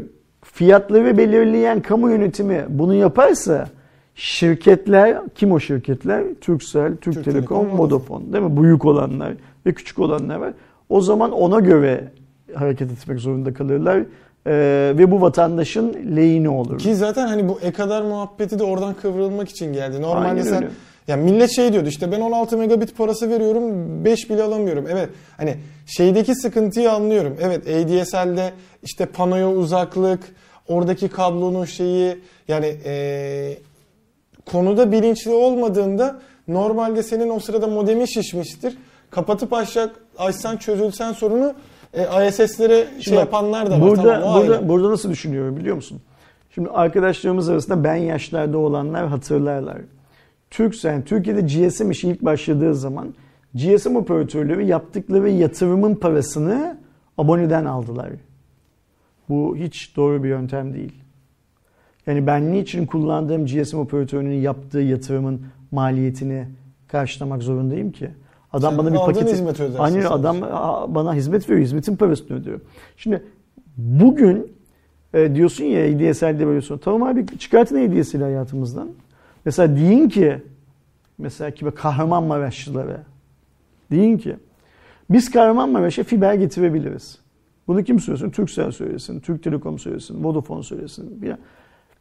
fiyatları 0.43 1.17
belirleyen 1.17 1.81
kamu 1.81 2.09
yönetimi 2.09 2.65
bunu 2.69 2.93
yaparsa 2.93 3.67
şirketler, 4.15 5.17
kim 5.35 5.51
o 5.51 5.59
şirketler? 5.59 6.23
Turkcell, 6.41 6.89
Türk, 6.89 7.01
Türk 7.01 7.25
Telekom, 7.25 7.63
Telekom, 7.63 7.79
Vodafone 7.79 8.33
değil 8.33 8.43
mi? 8.43 8.63
Büyük 8.63 8.85
olanlar 8.85 9.33
ve 9.65 9.73
küçük 9.73 9.99
olanlar 9.99 10.35
var. 10.35 10.53
O 10.89 11.01
zaman 11.01 11.31
ona 11.31 11.59
göre 11.59 12.11
hareket 12.55 12.91
etmek 12.91 13.19
zorunda 13.19 13.53
kalırlar. 13.53 14.03
E, 14.45 14.53
ve 14.97 15.11
bu 15.11 15.21
vatandaşın 15.21 16.15
lehine 16.15 16.49
olur. 16.49 16.79
Ki 16.79 16.95
zaten 16.95 17.27
hani 17.27 17.49
bu 17.49 17.59
e-kadar 17.61 18.01
muhabbeti 18.01 18.59
de 18.59 18.63
oradan 18.63 18.93
kıvrılmak 18.93 19.49
için 19.49 19.73
geldi. 19.73 20.01
Normalde 20.01 20.27
Aynen 20.27 20.41
sen 20.41 20.55
öyle. 20.55 20.69
Ya 21.07 21.17
millet 21.17 21.55
şey 21.55 21.73
diyordu 21.73 21.89
işte 21.89 22.11
ben 22.11 22.21
16 22.21 22.57
megabit 22.57 22.97
parası 22.97 23.29
veriyorum 23.29 24.05
5 24.05 24.29
bile 24.29 24.43
alamıyorum. 24.43 24.85
Evet 24.89 25.09
hani 25.37 25.57
şeydeki 25.85 26.35
sıkıntıyı 26.35 26.91
anlıyorum. 26.91 27.37
Evet 27.41 27.67
ADSL'de 27.67 28.53
işte 28.83 29.05
panoya 29.05 29.49
uzaklık, 29.49 30.19
oradaki 30.67 31.09
kablonun 31.09 31.65
şeyi 31.65 32.19
yani 32.47 32.75
eee, 32.85 33.57
konuda 34.45 34.91
bilinçli 34.91 35.31
olmadığında 35.31 36.19
normalde 36.47 37.03
senin 37.03 37.29
o 37.29 37.39
sırada 37.39 37.67
modemin 37.67 38.05
şişmiştir. 38.05 38.77
Kapatıp 39.11 39.53
aşağı 39.53 39.91
açsan 40.17 40.57
çözülsen 40.57 41.13
sorunu 41.13 41.53
e, 41.93 42.27
ISS'lere 42.27 42.87
şey 43.01 43.13
bak, 43.13 43.19
yapanlar 43.19 43.71
da 43.71 43.71
var. 43.71 43.81
Burada, 43.81 44.01
tamam, 44.21 44.41
burada, 44.41 44.53
ayrı. 44.55 44.69
burada 44.69 44.89
nasıl 44.91 45.09
düşünüyorum 45.09 45.57
biliyor 45.57 45.75
musun? 45.75 46.01
Şimdi 46.55 46.69
arkadaşlarımız 46.69 47.49
arasında 47.49 47.83
ben 47.83 47.95
yaşlarda 47.95 48.57
olanlar 48.57 49.07
hatırlarlar. 49.07 49.77
Turkcell, 50.51 51.01
Türkiye'de 51.01 51.41
GSM 51.41 51.91
işi 51.91 52.09
ilk 52.09 52.21
başladığı 52.21 52.75
zaman 52.75 53.13
GSM 53.53 53.95
operatörleri 53.95 54.67
yaptıkları 54.67 55.29
yatırımın 55.29 55.95
parasını 55.95 56.77
aboneden 57.17 57.65
aldılar. 57.65 58.09
Bu 59.29 59.55
hiç 59.57 59.95
doğru 59.95 60.23
bir 60.23 60.29
yöntem 60.29 60.73
değil. 60.73 60.93
Yani 62.07 62.27
ben 62.27 62.51
niçin 62.51 62.85
kullandığım 62.85 63.45
GSM 63.45 63.77
operatörünün 63.77 64.41
yaptığı 64.41 64.79
yatırımın 64.79 65.41
maliyetini 65.71 66.47
karşılamak 66.87 67.43
zorundayım 67.43 67.91
ki? 67.91 68.09
Adam 68.53 68.71
Sen 68.71 68.77
bana 68.77 68.93
bir 68.93 68.97
ödersin 69.59 69.75
Aynen 69.79 70.01
sadece. 70.01 70.07
adam 70.07 70.41
bana 70.95 71.13
hizmet 71.13 71.49
veriyor. 71.49 71.65
Hizmetin 71.65 71.95
parasını 71.95 72.37
ödüyor. 72.37 72.59
Şimdi 72.97 73.23
bugün 73.77 74.51
e, 75.13 75.35
diyorsun 75.35 75.63
ya 75.63 75.85
ADSL'de 75.85 76.47
böyle 76.47 76.61
sonra. 76.61 76.79
Tamam 76.79 77.03
abi 77.03 77.25
çıkartın 77.39 77.89
ADSL'i 77.89 78.23
hayatımızdan. 78.23 78.89
Mesela 79.45 79.75
deyin 79.75 80.09
ki 80.09 80.41
mesela 81.17 81.51
ki 81.51 81.65
Kahramanmaraşlılara 81.75 83.03
deyin 83.91 84.17
ki 84.17 84.35
biz 85.09 85.31
Kahramanmaraş'a 85.31 86.03
fiber 86.03 86.33
getirebiliriz. 86.33 87.19
Bunu 87.67 87.83
kim 87.83 87.99
söylesin? 87.99 88.29
Turkcell 88.29 88.71
söylesin, 88.71 89.19
Türk 89.19 89.43
Telekom 89.43 89.79
söylesin, 89.79 90.23
Vodafone 90.23 90.63
söylesin. 90.63 91.21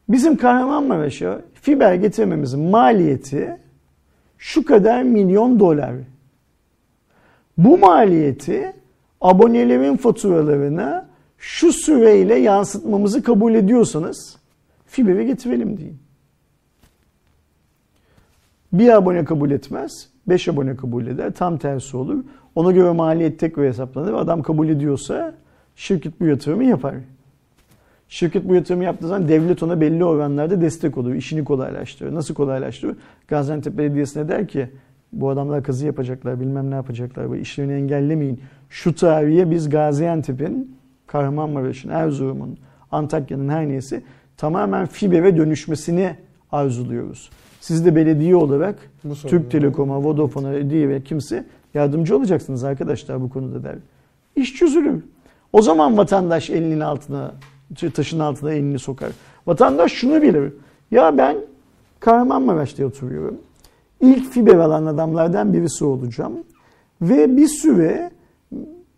Bizim 0.09 0.37
Kahramanmaraş'a 0.37 1.41
fiber 1.55 1.95
getirmemizin 1.95 2.61
maliyeti 2.61 3.57
şu 4.39 4.65
kadar 4.65 5.03
milyon 5.03 5.61
dolar. 5.61 5.95
Bu 7.59 7.79
maliyeti 7.79 8.73
abonelerin 9.21 9.97
faturalarına 9.97 11.09
şu 11.39 11.73
süreyle 11.73 12.35
yansıtmamızı 12.35 13.23
kabul 13.23 13.55
ediyorsanız 13.55 14.37
fiberi 14.87 15.27
getirelim 15.27 15.79
deyin. 15.79 15.99
Bir 18.73 18.89
abone 18.89 19.25
kabul 19.25 19.51
etmez, 19.51 20.09
beş 20.29 20.49
abone 20.49 20.77
kabul 20.77 21.07
eder, 21.07 21.31
tam 21.31 21.59
tersi 21.59 21.97
olur. 21.97 22.25
Ona 22.55 22.73
göre 22.73 22.91
maliyet 22.91 23.39
tekrar 23.39 23.67
hesaplanır. 23.67 24.13
Adam 24.13 24.43
kabul 24.43 24.69
ediyorsa 24.69 25.35
şirket 25.77 26.21
bu 26.21 26.27
yatırımı 26.27 26.65
yapar. 26.65 26.95
Şirket 28.09 28.49
bu 28.49 28.55
yatırımı 28.55 28.85
yaptığı 28.85 29.09
zaman 29.09 29.29
devlet 29.29 29.63
ona 29.63 29.81
belli 29.81 30.05
oranlarda 30.05 30.61
destek 30.61 30.99
olur. 30.99 31.15
işini 31.15 31.45
kolaylaştırır. 31.45 32.15
Nasıl 32.15 32.35
kolaylaştırır? 32.35 32.97
Gaziantep 33.29 33.79
Belediyesi'ne 33.79 34.29
der 34.29 34.49
ki 34.49 34.71
bu 35.13 35.31
adamlar 35.31 35.63
kazı 35.63 35.87
yapacaklar 35.87 36.41
bilmem 36.41 36.71
ne 36.71 36.75
yapacaklar. 36.75 37.31
Bu 37.31 37.37
işlerini 37.37 37.73
engellemeyin. 37.73 38.41
Şu 38.69 38.95
tarihe 38.95 39.51
biz 39.51 39.71
Gaziantep'in, 39.71 40.77
Kahramanmaraş'ın, 41.07 41.89
Erzurum'un, 41.89 42.59
Antakya'nın 42.91 43.49
her 43.49 43.69
neyse 43.69 44.03
tamamen 44.37 44.87
fibere 44.87 45.37
dönüşmesini 45.37 46.17
arzuluyoruz. 46.53 47.31
Siz 47.61 47.85
de 47.85 47.97
belediye 47.97 48.37
olarak 48.37 48.77
Bu 49.05 49.15
Türk 49.15 49.51
Telekom'a, 49.51 50.05
Vodafone'a 50.05 50.71
diye 50.71 50.89
ve 50.89 51.03
kimse 51.03 51.45
yardımcı 51.75 52.17
olacaksınız 52.17 52.65
arkadaşlar 52.65 53.23
bu 53.23 53.31
konuda 53.31 53.65
der. 53.65 53.77
İş 54.37 54.55
çözülür. 54.55 55.03
O 55.53 55.63
zaman 55.63 55.97
vatandaş 55.97 56.51
elinin 56.51 56.81
altına, 56.81 57.35
taşın 57.95 58.19
altına 58.19 58.53
elini 58.53 58.79
sokar. 58.79 59.11
Vatandaş 59.47 59.93
şunu 59.93 60.23
bilir. 60.23 60.53
Ya 60.91 61.19
ben 61.19 61.37
Kahramanmaraş'ta 62.01 62.87
oturuyorum. 62.87 63.39
İlk 64.01 64.31
fiber 64.31 64.55
alan 64.55 64.87
adamlardan 64.87 65.53
birisi 65.53 65.85
olacağım. 65.85 66.33
Ve 67.03 67.37
bir 67.37 67.49
süre 67.49 68.11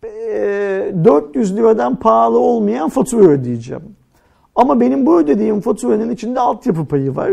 e, 0.03 0.93
400 1.03 1.57
liradan 1.57 1.95
pahalı 1.95 2.39
olmayan 2.39 2.89
fatura 2.89 3.27
ödeyeceğim. 3.27 3.83
Ama 4.55 4.79
benim 4.79 5.05
bu 5.05 5.19
ödediğim 5.19 5.61
faturanın 5.61 6.09
içinde 6.09 6.39
altyapı 6.39 6.85
payı 6.85 7.15
var. 7.15 7.31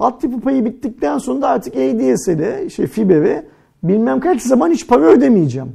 Altyapı 0.00 0.40
payı 0.40 0.64
bittikten 0.64 1.18
sonra 1.18 1.42
da 1.42 1.48
artık 1.48 1.74
ADSL'e, 1.76 2.70
şey 2.70 2.86
fibere 2.86 3.46
bilmem 3.82 4.20
kaç 4.20 4.42
zaman 4.42 4.70
hiç 4.70 4.86
para 4.86 5.04
ödemeyeceğim. 5.04 5.72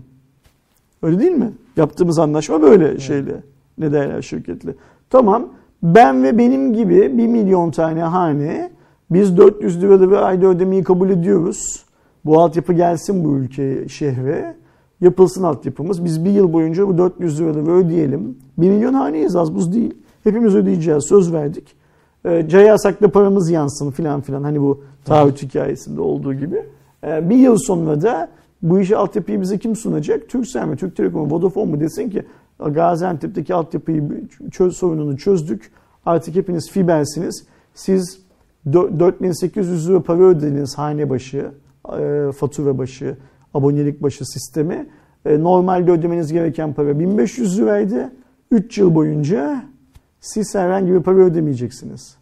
Öyle 1.04 1.20
değil 1.20 1.32
mi? 1.32 1.52
Yaptığımız 1.78 2.20
anlaşma 2.20 2.62
böyle 2.62 3.00
şeyle. 3.00 3.44
Ne 3.78 3.92
derler 3.92 4.22
şirketle. 4.22 4.76
Tamam 5.10 5.48
ben 5.84 6.24
ve 6.24 6.38
benim 6.38 6.74
gibi 6.74 7.18
1 7.18 7.28
milyon 7.28 7.72
tane 7.72 8.02
hane 8.02 8.72
biz 9.12 9.38
400 9.38 9.82
liralı 9.82 10.12
bir 10.12 10.28
ayda 10.28 10.48
ödemeyi 10.48 10.84
kabul 10.84 11.10
ediyoruz. 11.10 11.86
Bu 12.26 12.40
altyapı 12.40 12.74
gelsin 12.74 13.24
bu 13.24 13.38
ülkeye, 13.38 13.88
şehre. 13.88 14.56
Yapılsın 15.02 15.44
altyapımız. 15.44 16.06
Biz 16.06 16.26
bir 16.26 16.32
yıl 16.32 16.54
boyunca 16.54 16.88
bu 16.88 16.98
400 16.98 17.42
liraları 17.42 17.72
ödeyelim. 17.72 18.38
1 18.58 18.70
milyon 18.70 18.94
haneyiz 18.94 19.36
az 19.36 19.56
buz 19.56 19.74
değil. 19.74 19.94
Hepimiz 20.24 20.56
ödeyeceğiz. 20.56 21.04
Söz 21.10 21.34
verdik. 21.34 21.76
E, 22.26 22.50
Cayasak 22.50 23.02
da 23.02 23.12
paramız 23.12 23.50
yansın 23.50 23.92
filan 23.92 24.22
filan. 24.22 24.44
Hani 24.44 24.62
bu 24.62 24.84
taahhüt 25.06 25.44
hikayesinde 25.44 26.02
olduğu 26.02 26.34
gibi. 26.34 26.66
E, 27.04 27.30
bir 27.30 27.36
yıl 27.36 27.58
sonra 27.58 28.02
da 28.02 28.30
bu 28.62 28.80
işi 28.80 28.98
altyapıyı 28.98 29.42
bize 29.42 29.58
kim 29.58 29.76
sunacak? 29.76 30.30
Turkcell 30.30 30.66
mi, 30.68 30.76
Türk 30.78 30.96
Telekom 30.96 31.22
mu, 31.22 31.36
Vodafone 31.36 31.72
mu 31.72 31.80
desin 31.80 32.10
ki 32.10 32.26
Gaziantep'teki 32.60 33.54
altyapıyı 33.54 34.28
çöz, 34.52 34.78
sorununu 34.78 35.18
çözdük. 35.18 35.72
Artık 36.06 36.36
hepiniz 36.36 36.72
fibersiniz. 36.72 37.46
Siz 37.74 38.20
4800 38.74 39.90
lira 39.90 40.04
para 40.04 40.22
ödediniz 40.22 40.78
hane 40.78 41.10
başı, 41.10 41.52
e, 42.00 42.32
fatura 42.38 42.78
başı, 42.78 43.18
abonelik 43.54 44.04
başı 44.04 44.26
sistemi. 44.26 44.88
E, 45.26 45.44
normalde 45.44 45.92
ödemeniz 45.92 46.34
gereken 46.34 46.74
para 46.74 47.00
1500 47.00 47.60
liraydı. 47.60 48.12
3 48.52 48.78
yıl 48.78 48.96
boyunca 48.96 49.64
siz 50.26 50.56
herhangi 50.56 50.94
bir 50.94 51.00
para 51.00 51.18
ödemeyeceksiniz. 51.18 52.16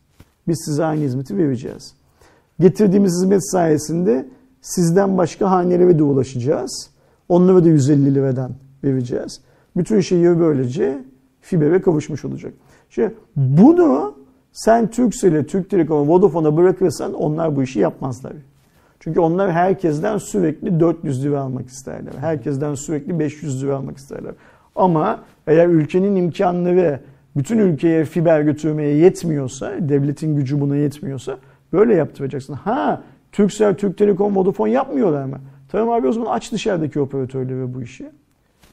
Biz 0.47 0.61
size 0.65 0.85
aynı 0.85 1.03
hizmeti 1.03 1.37
vereceğiz. 1.37 1.93
Getirdiğimiz 2.59 3.11
hizmet 3.11 3.51
sayesinde 3.51 4.27
sizden 4.61 5.17
başka 5.17 5.51
hanelere 5.51 5.99
de 5.99 6.03
ulaşacağız. 6.03 6.89
Onlara 7.29 7.63
da 7.63 7.67
150 7.67 8.15
liradan 8.15 8.51
vereceğiz. 8.83 9.41
Bütün 9.77 9.99
şehir 9.99 10.39
böylece 10.39 11.03
fibere 11.41 11.81
kavuşmuş 11.81 12.25
olacak. 12.25 12.53
Şimdi 12.89 13.15
bunu 13.35 14.15
sen 14.51 14.87
Turkcell'e, 14.91 15.45
Türk 15.45 15.69
Telekom'a, 15.69 16.13
Vodafone'a 16.13 16.57
bırakırsan 16.57 17.13
onlar 17.13 17.55
bu 17.55 17.63
işi 17.63 17.79
yapmazlar. 17.79 18.33
Çünkü 18.99 19.19
onlar 19.19 19.51
herkesten 19.51 20.17
sürekli 20.17 20.79
400 20.79 21.25
lira 21.25 21.41
almak 21.41 21.67
isterler. 21.67 22.13
Herkesten 22.19 22.75
sürekli 22.75 23.19
500 23.19 23.63
lira 23.63 23.75
almak 23.75 23.97
isterler. 23.97 24.33
Ama 24.75 25.19
eğer 25.47 25.67
ülkenin 25.67 26.15
imkanları 26.15 26.99
bütün 27.37 27.57
ülkeye 27.57 28.05
fiber 28.05 28.41
götürmeye 28.41 28.95
yetmiyorsa, 28.95 29.73
devletin 29.79 30.35
gücü 30.35 30.61
buna 30.61 30.75
yetmiyorsa 30.75 31.37
böyle 31.73 31.95
yaptıracaksın. 31.95 32.53
Ha, 32.53 33.03
Turkcell, 33.31 33.73
Türk 33.73 33.97
Telekom, 33.97 34.35
Vodafone 34.35 34.71
yapmıyorlar 34.71 35.25
mı? 35.25 35.37
Tamam 35.71 35.89
abi 35.89 36.07
o 36.07 36.11
zaman 36.11 36.31
aç 36.31 36.51
dışarıdaki 36.51 36.99
operatörleri 36.99 37.73
bu 37.73 37.81
işi. 37.81 38.09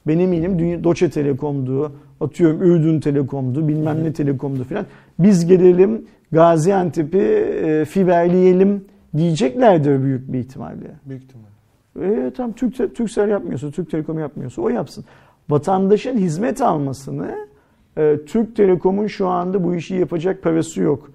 Ben 0.07 0.19
eminim 0.19 0.59
Dünya, 0.59 0.85
Doçe 0.85 1.11
Telekom'du, 1.11 1.93
atıyorum 2.21 2.63
Ürdün 2.63 3.01
Telekom'du, 3.01 3.69
bilmem 3.69 4.05
ne 4.05 4.13
Telekom'du 4.13 4.65
filan. 4.65 4.87
Biz 5.19 5.47
gelelim 5.47 6.07
Gaziantep'i 6.33 7.19
e, 7.19 7.85
fiberleyelim 7.85 8.85
diyeceklerdir 9.17 10.03
büyük 10.03 10.33
bir 10.33 10.39
ihtimalle. 10.39 10.91
Büyük 11.07 11.23
ihtimalle. 11.23 12.27
E, 12.27 12.31
tam 12.31 12.53
Türk, 12.53 12.97
Türksel 12.97 13.29
yapmıyorsa, 13.29 13.71
Türk 13.71 13.91
Telekom 13.91 14.19
yapmıyorsa 14.19 14.63
o 14.63 14.69
yapsın. 14.69 15.05
Vatandaşın 15.49 16.19
hizmet 16.19 16.63
almasını 16.63 17.50
e, 17.97 18.19
Türk 18.27 18.57
Telekom'un 18.57 19.07
şu 19.07 19.27
anda 19.27 19.65
bu 19.65 19.75
işi 19.75 19.95
yapacak 19.95 20.43
parası 20.43 20.81
yok. 20.81 21.11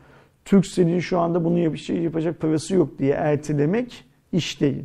Türkcell'in 0.46 1.00
şu 1.00 1.20
anda 1.20 1.46
bunu 1.46 1.74
bir 1.74 1.78
şey 1.78 1.98
yapacak 1.98 2.40
parası 2.40 2.76
yok 2.76 3.00
diye 3.00 3.14
ertelemek 3.14 4.06
iş 4.32 4.62
değil. 4.62 4.84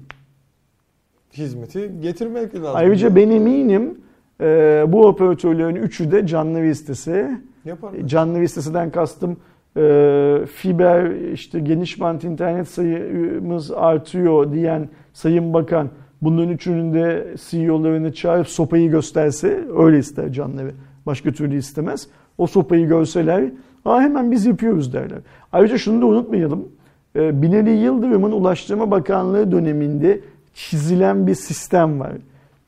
Hizmeti 1.32 1.92
getirmek 2.00 2.54
lazım. 2.54 2.70
Ayrıca 2.74 3.16
ben 3.16 3.30
eminim 3.30 3.98
e, 4.40 4.84
bu 4.88 5.06
operatörlerin 5.06 5.76
üçü 5.76 6.12
de 6.12 6.26
canlı 6.26 6.62
listesi. 6.62 7.40
Yaparlar. 7.64 8.06
Canlı 8.06 8.40
listesinden 8.40 8.90
kastım 8.90 9.36
e, 9.76 10.46
fiber 10.54 11.10
işte 11.32 11.60
geniş 11.60 12.00
bant 12.00 12.24
internet 12.24 12.68
sayımız 12.68 13.70
artıyor 13.70 14.52
diyen 14.52 14.88
Sayın 15.12 15.52
Bakan 15.54 15.90
bunların 16.22 16.50
üçünün 16.50 16.94
de 16.94 17.34
CEO'larını 17.50 18.12
çağırıp 18.12 18.48
sopayı 18.48 18.90
gösterse 18.90 19.64
öyle 19.76 19.98
ister 19.98 20.32
canlı 20.32 20.72
Başka 21.10 21.32
türlü 21.32 21.58
istemez. 21.58 22.08
O 22.38 22.46
sopayı 22.46 22.88
görseler 22.88 23.44
Aa, 23.84 24.00
hemen 24.00 24.30
biz 24.30 24.46
yapıyoruz 24.46 24.92
derler. 24.92 25.18
Ayrıca 25.52 25.78
şunu 25.78 26.02
da 26.02 26.06
unutmayalım. 26.06 26.68
E, 27.16 27.42
Binali 27.42 27.70
Yıldırım'ın 27.70 28.32
Ulaştırma 28.32 28.90
Bakanlığı 28.90 29.52
döneminde 29.52 30.20
çizilen 30.54 31.26
bir 31.26 31.34
sistem 31.34 32.00
var. 32.00 32.12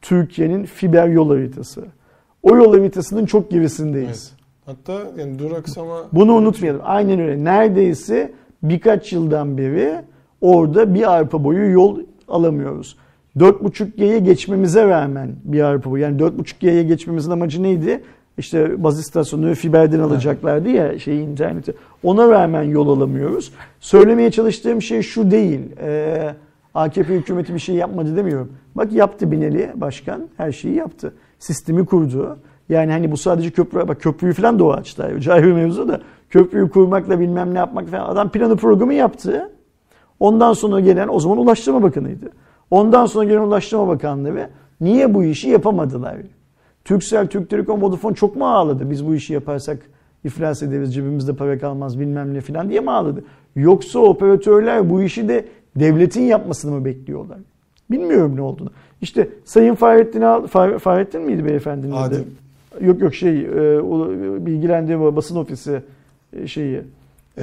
Türkiye'nin 0.00 0.64
fiber 0.64 1.08
yol 1.08 1.28
haritası. 1.28 1.84
O 2.42 2.56
yol 2.56 2.78
haritasının 2.78 3.26
çok 3.26 3.50
gerisindeyiz. 3.50 4.32
Evet. 4.32 4.42
Hatta 4.66 5.20
yani 5.20 5.38
duraksama... 5.38 5.98
Bunu 6.12 6.32
unutmayalım. 6.32 6.80
Aynen 6.84 7.20
öyle. 7.20 7.44
Neredeyse 7.44 8.32
birkaç 8.62 9.12
yıldan 9.12 9.58
beri 9.58 10.00
orada 10.40 10.94
bir 10.94 11.12
arpa 11.12 11.44
boyu 11.44 11.70
yol 11.70 11.98
alamıyoruz. 12.28 12.96
4.5G'ye 13.36 14.18
geçmemize 14.18 14.88
rağmen 14.88 15.30
bir 15.44 15.60
arpa 15.60 15.90
boyu. 15.90 16.02
Yani 16.02 16.20
4.5G'ye 16.20 16.82
geçmemizin 16.82 17.30
amacı 17.30 17.62
neydi? 17.62 18.02
İşte 18.38 18.84
baz 18.84 19.00
istasyonu 19.00 19.54
fiberden 19.54 20.00
alacaklardı 20.00 20.68
ya 20.68 20.98
şey 20.98 21.24
interneti. 21.24 21.74
Ona 22.02 22.28
rağmen 22.28 22.62
yol 22.62 22.88
alamıyoruz. 22.96 23.52
Söylemeye 23.80 24.30
çalıştığım 24.30 24.82
şey 24.82 25.02
şu 25.02 25.30
değil. 25.30 25.60
Ee, 25.80 26.34
AKP 26.74 27.14
hükümeti 27.14 27.54
bir 27.54 27.58
şey 27.58 27.74
yapmadı 27.74 28.16
demiyorum. 28.16 28.52
Bak 28.74 28.92
yaptı 28.92 29.30
Binali 29.30 29.72
Başkan. 29.74 30.28
Her 30.36 30.52
şeyi 30.52 30.74
yaptı. 30.74 31.14
Sistemi 31.38 31.86
kurdu. 31.86 32.38
Yani 32.68 32.92
hani 32.92 33.10
bu 33.10 33.16
sadece 33.16 33.50
köprü, 33.50 33.88
bak 33.88 34.00
köprüyü 34.00 34.32
falan 34.32 34.58
da 34.58 34.64
o 34.64 34.72
açtı. 34.72 35.04
Ayrı 35.28 35.54
mevzu 35.54 35.88
da 35.88 36.00
köprüyü 36.30 36.70
kurmakla 36.70 37.20
bilmem 37.20 37.54
ne 37.54 37.58
yapmak 37.58 37.88
falan. 37.88 38.08
Adam 38.08 38.28
planı 38.28 38.56
programı 38.56 38.94
yaptı. 38.94 39.50
Ondan 40.20 40.52
sonra 40.52 40.80
gelen 40.80 41.08
o 41.08 41.20
zaman 41.20 41.38
Ulaştırma 41.38 41.82
Bakanı'ydı. 41.82 42.30
Ondan 42.70 43.06
sonra 43.06 43.24
gelen 43.24 43.40
Ulaştırma 43.40 43.88
Bakanlığı 43.88 44.34
ve 44.34 44.48
niye 44.80 45.14
bu 45.14 45.24
işi 45.24 45.48
yapamadılar? 45.48 46.16
Türksel, 46.84 47.26
Türk 47.26 47.50
Telekom, 47.50 47.82
Vodafone 47.82 48.14
çok 48.14 48.36
mu 48.36 48.46
ağladı? 48.46 48.90
Biz 48.90 49.06
bu 49.06 49.14
işi 49.14 49.32
yaparsak 49.32 49.78
iflas 50.24 50.62
ederiz, 50.62 50.94
cebimizde 50.94 51.32
para 51.32 51.58
kalmaz 51.58 52.00
bilmem 52.00 52.34
ne 52.34 52.40
falan 52.40 52.70
diye 52.70 52.80
mi 52.80 52.90
ağladı? 52.90 53.24
Yoksa 53.56 53.98
operatörler 53.98 54.90
bu 54.90 55.02
işi 55.02 55.28
de 55.28 55.44
devletin 55.76 56.22
yapmasını 56.22 56.72
mı 56.72 56.84
bekliyorlar? 56.84 57.38
Bilmiyorum 57.90 58.36
ne 58.36 58.42
olduğunu. 58.42 58.70
İşte 59.00 59.28
Sayın 59.44 59.74
Fahrettin, 59.74 60.46
Fahrettin 60.78 61.22
miydi 61.22 61.44
beyefendinin 61.44 61.92
adı? 61.92 62.24
Yok 62.80 63.00
yok 63.00 63.14
şey, 63.14 63.40
e, 63.40 63.46
bilgilendirme 64.46 65.16
basın 65.16 65.36
ofisi 65.36 65.82
e, 66.32 66.46
şeyi. 66.46 66.82
Ee, 67.38 67.42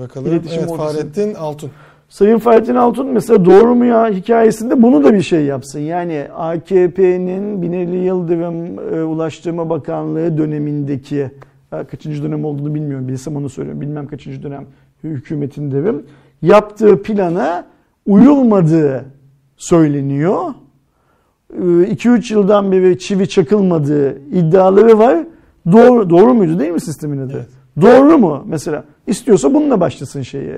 bakalım. 0.00 0.26
Evet, 0.32 0.76
Fahrettin 0.76 1.34
Altun. 1.34 1.70
Sayın 2.08 2.38
Fahrettin 2.38 2.74
Altun 2.74 3.06
mesela 3.06 3.44
doğru 3.44 3.74
mu 3.74 3.84
ya 3.84 4.08
hikayesinde 4.08 4.82
bunu 4.82 5.04
da 5.04 5.14
bir 5.14 5.22
şey 5.22 5.44
yapsın. 5.44 5.80
Yani 5.80 6.26
AKP'nin 6.36 7.62
Binali 7.62 7.96
Yıldırım 7.96 8.78
e, 8.94 9.02
Ulaştırma 9.02 9.70
Bakanlığı 9.70 10.38
dönemindeki 10.38 11.30
kaçıncı 11.70 12.22
dönem 12.22 12.44
olduğunu 12.44 12.74
bilmiyorum. 12.74 13.08
Bilsem 13.08 13.36
onu 13.36 13.48
söylüyorum. 13.48 13.80
Bilmem 13.80 14.06
kaçıncı 14.06 14.42
dönem 14.42 14.66
hükümetin 15.04 15.70
devim. 15.70 16.06
Yaptığı 16.42 17.02
plana 17.02 17.64
uyulmadığı 18.06 19.04
söyleniyor. 19.56 20.54
2-3 21.54 22.32
yıldan 22.32 22.72
beri 22.72 22.98
çivi 22.98 23.28
çakılmadığı 23.28 24.18
iddiaları 24.18 24.98
var. 24.98 25.26
Doğru, 25.72 26.10
doğru 26.10 26.34
muydu 26.34 26.58
değil 26.58 26.72
mi 26.72 26.80
sistemin 26.80 27.18
adı? 27.18 27.32
Evet. 27.36 27.48
Doğru 27.80 28.18
mu? 28.18 28.44
Mesela 28.46 28.84
istiyorsa 29.08 29.54
bununla 29.54 29.80
başlasın 29.80 30.22
şeyi, 30.22 30.50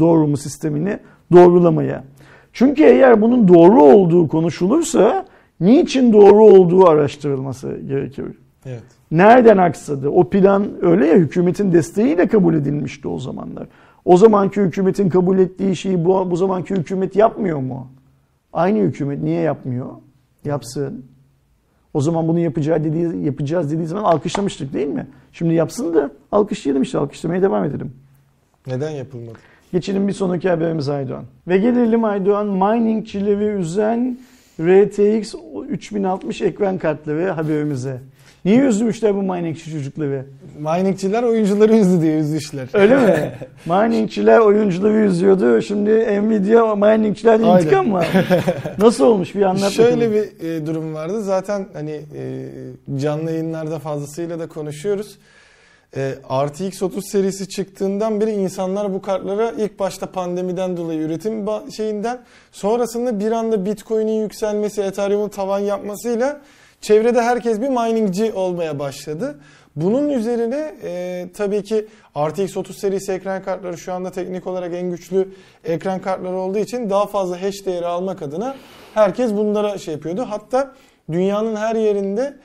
doğru 0.00 0.26
mu 0.26 0.36
sistemini 0.36 0.98
doğrulamaya. 1.32 2.04
Çünkü 2.52 2.82
eğer 2.82 3.22
bunun 3.22 3.48
doğru 3.48 3.82
olduğu 3.82 4.28
konuşulursa 4.28 5.26
niçin 5.60 6.12
doğru 6.12 6.44
olduğu 6.44 6.86
araştırılması 6.86 7.80
gerekir. 7.88 8.24
Evet. 8.66 8.82
Nereden 9.10 9.56
aksadı? 9.56 10.08
O 10.08 10.28
plan 10.28 10.66
öyle 10.82 11.06
ya 11.06 11.14
hükümetin 11.14 11.72
desteğiyle 11.72 12.28
kabul 12.28 12.54
edilmişti 12.54 13.08
o 13.08 13.18
zamanlar. 13.18 13.66
O 14.04 14.16
zamanki 14.16 14.60
hükümetin 14.60 15.08
kabul 15.08 15.38
ettiği 15.38 15.76
şeyi 15.76 16.04
bu, 16.04 16.30
bu 16.30 16.36
zamanki 16.36 16.74
hükümet 16.74 17.16
yapmıyor 17.16 17.58
mu? 17.58 17.88
Aynı 18.52 18.78
hükümet 18.78 19.22
niye 19.22 19.40
yapmıyor? 19.40 19.86
Yapsın. 20.44 21.04
O 21.94 22.00
zaman 22.00 22.28
bunu 22.28 22.38
yapacağı 22.38 22.84
dediği, 22.84 23.24
yapacağız 23.24 23.72
dediği 23.72 23.86
zaman 23.86 24.04
alkışlamıştık 24.04 24.72
değil 24.72 24.86
mi? 24.86 25.06
Şimdi 25.32 25.54
yapsın 25.54 25.94
da 25.94 26.10
alkışlayalım 26.32 26.82
işte 26.82 26.98
alkışlamaya 26.98 27.42
devam 27.42 27.64
edelim. 27.64 27.92
Neden 28.66 28.90
yapılmadı? 28.90 29.38
Geçelim 29.72 30.08
bir 30.08 30.12
sonraki 30.12 30.48
haberimiz 30.48 30.88
Aydoğan. 30.88 31.24
Ve 31.48 31.58
gelelim 31.58 32.04
Aydoğan 32.04 32.46
miningçileri 32.46 33.44
üzen 33.44 34.18
RTX 34.60 35.34
3060 35.68 36.42
ekran 36.42 36.78
kartları 36.78 37.30
haberimize. 37.30 38.00
Niye 38.48 38.60
üzmüşler 38.60 39.14
bu 39.14 39.22
miningçi 39.22 39.70
çocukları? 39.70 40.26
Miningçiler 40.58 41.22
oyuncuları 41.22 41.76
üzdü 41.76 42.02
diye 42.02 42.18
üzmüşler. 42.18 42.68
Öyle 42.72 42.96
mi? 42.96 43.32
miningçiler 43.66 44.38
oyuncuları 44.38 44.94
üzüyordu. 44.94 45.62
Şimdi 45.62 45.90
Nvidia 45.90 46.76
miningçiler 46.76 47.40
intikam 47.40 47.88
mı? 47.88 48.02
Nasıl 48.78 49.04
olmuş 49.06 49.34
bir 49.34 49.42
anlat 49.42 49.72
Şöyle 49.72 49.96
bakalım. 49.96 50.12
bir 50.12 50.48
e, 50.48 50.66
durum 50.66 50.94
vardı. 50.94 51.22
Zaten 51.22 51.66
hani 51.72 51.90
e, 51.90 52.46
canlı 53.00 53.30
yayınlarda 53.30 53.78
fazlasıyla 53.78 54.38
da 54.38 54.48
konuşuyoruz. 54.48 55.18
e, 55.96 56.14
RTX 56.46 56.82
30 56.82 57.04
serisi 57.10 57.48
çıktığından 57.48 58.20
beri 58.20 58.30
insanlar 58.30 58.92
bu 58.94 59.02
kartlara 59.02 59.50
ilk 59.50 59.78
başta 59.78 60.06
pandemiden 60.06 60.76
dolayı 60.76 61.00
üretim 61.00 61.46
şeyinden 61.76 62.18
sonrasında 62.52 63.20
bir 63.20 63.32
anda 63.32 63.64
Bitcoin'in 63.66 64.22
yükselmesi, 64.22 64.82
Ethereum'un 64.82 65.28
tavan 65.28 65.58
yapmasıyla 65.58 66.40
çevrede 66.80 67.22
herkes 67.22 67.60
bir 67.60 67.68
miningci 67.68 68.32
olmaya 68.32 68.78
başladı. 68.78 69.38
Bunun 69.76 70.08
üzerine 70.08 70.74
e, 70.82 71.26
tabii 71.34 71.62
ki 71.62 71.86
RTX 72.16 72.56
30 72.56 72.78
serisi 72.78 73.12
ekran 73.12 73.42
kartları 73.42 73.78
şu 73.78 73.92
anda 73.92 74.10
teknik 74.10 74.46
olarak 74.46 74.74
en 74.74 74.90
güçlü 74.90 75.28
ekran 75.64 76.00
kartları 76.00 76.36
olduğu 76.36 76.58
için 76.58 76.90
daha 76.90 77.06
fazla 77.06 77.42
hash 77.42 77.66
değeri 77.66 77.86
almak 77.86 78.22
adına 78.22 78.56
herkes 78.94 79.32
bunlara 79.32 79.78
şey 79.78 79.94
yapıyordu. 79.94 80.26
Hatta 80.28 80.74
dünyanın 81.12 81.56
her 81.56 81.76
yerinde 81.76 82.36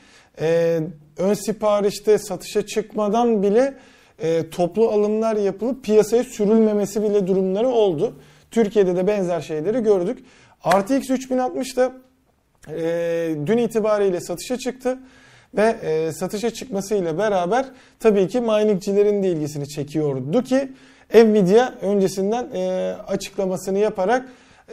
e, 0.42 0.80
ön 1.18 1.34
siparişte 1.34 2.18
satışa 2.18 2.66
çıkmadan 2.66 3.44
bile 3.44 3.74
e, 4.20 4.50
toplu 4.50 4.90
alımlar 4.90 5.36
yapılıp 5.36 5.84
piyasaya 5.84 6.24
sürülmemesi 6.24 7.04
bile 7.04 7.28
durumları 7.28 7.68
oldu. 7.68 8.14
Türkiye'de 8.52 8.96
de 8.96 9.08
benzer 9.08 9.42
şeyleri 9.42 9.84
gördük. 9.84 10.26
RTX 10.68 11.10
3060 11.10 11.78
da 11.78 11.94
e, 12.70 13.36
dün 13.46 13.58
itibariyle 13.58 14.20
satışa 14.22 14.58
çıktı 14.58 14.98
ve 15.58 15.76
e, 15.84 16.12
satışa 16.12 16.50
çıkmasıyla 16.50 17.18
beraber 17.18 17.66
tabii 18.00 18.28
ki 18.28 18.42
miningcilerin 18.42 19.24
de 19.24 19.28
ilgisini 19.28 19.68
çekiyordu 19.68 20.44
ki 20.44 20.72
Nvidia 21.14 21.74
öncesinden 21.82 22.48
e, 22.54 22.94
açıklamasını 23.08 23.78
yaparak 23.80 24.26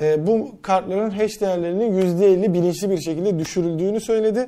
e, 0.03 0.27
bu 0.27 0.51
kartların 0.63 1.11
hash 1.11 1.41
değerlerinin 1.41 2.19
%50 2.19 2.55
bilinçli 2.55 2.91
bir 2.91 3.01
şekilde 3.01 3.39
düşürüldüğünü 3.39 4.01
söyledi. 4.01 4.47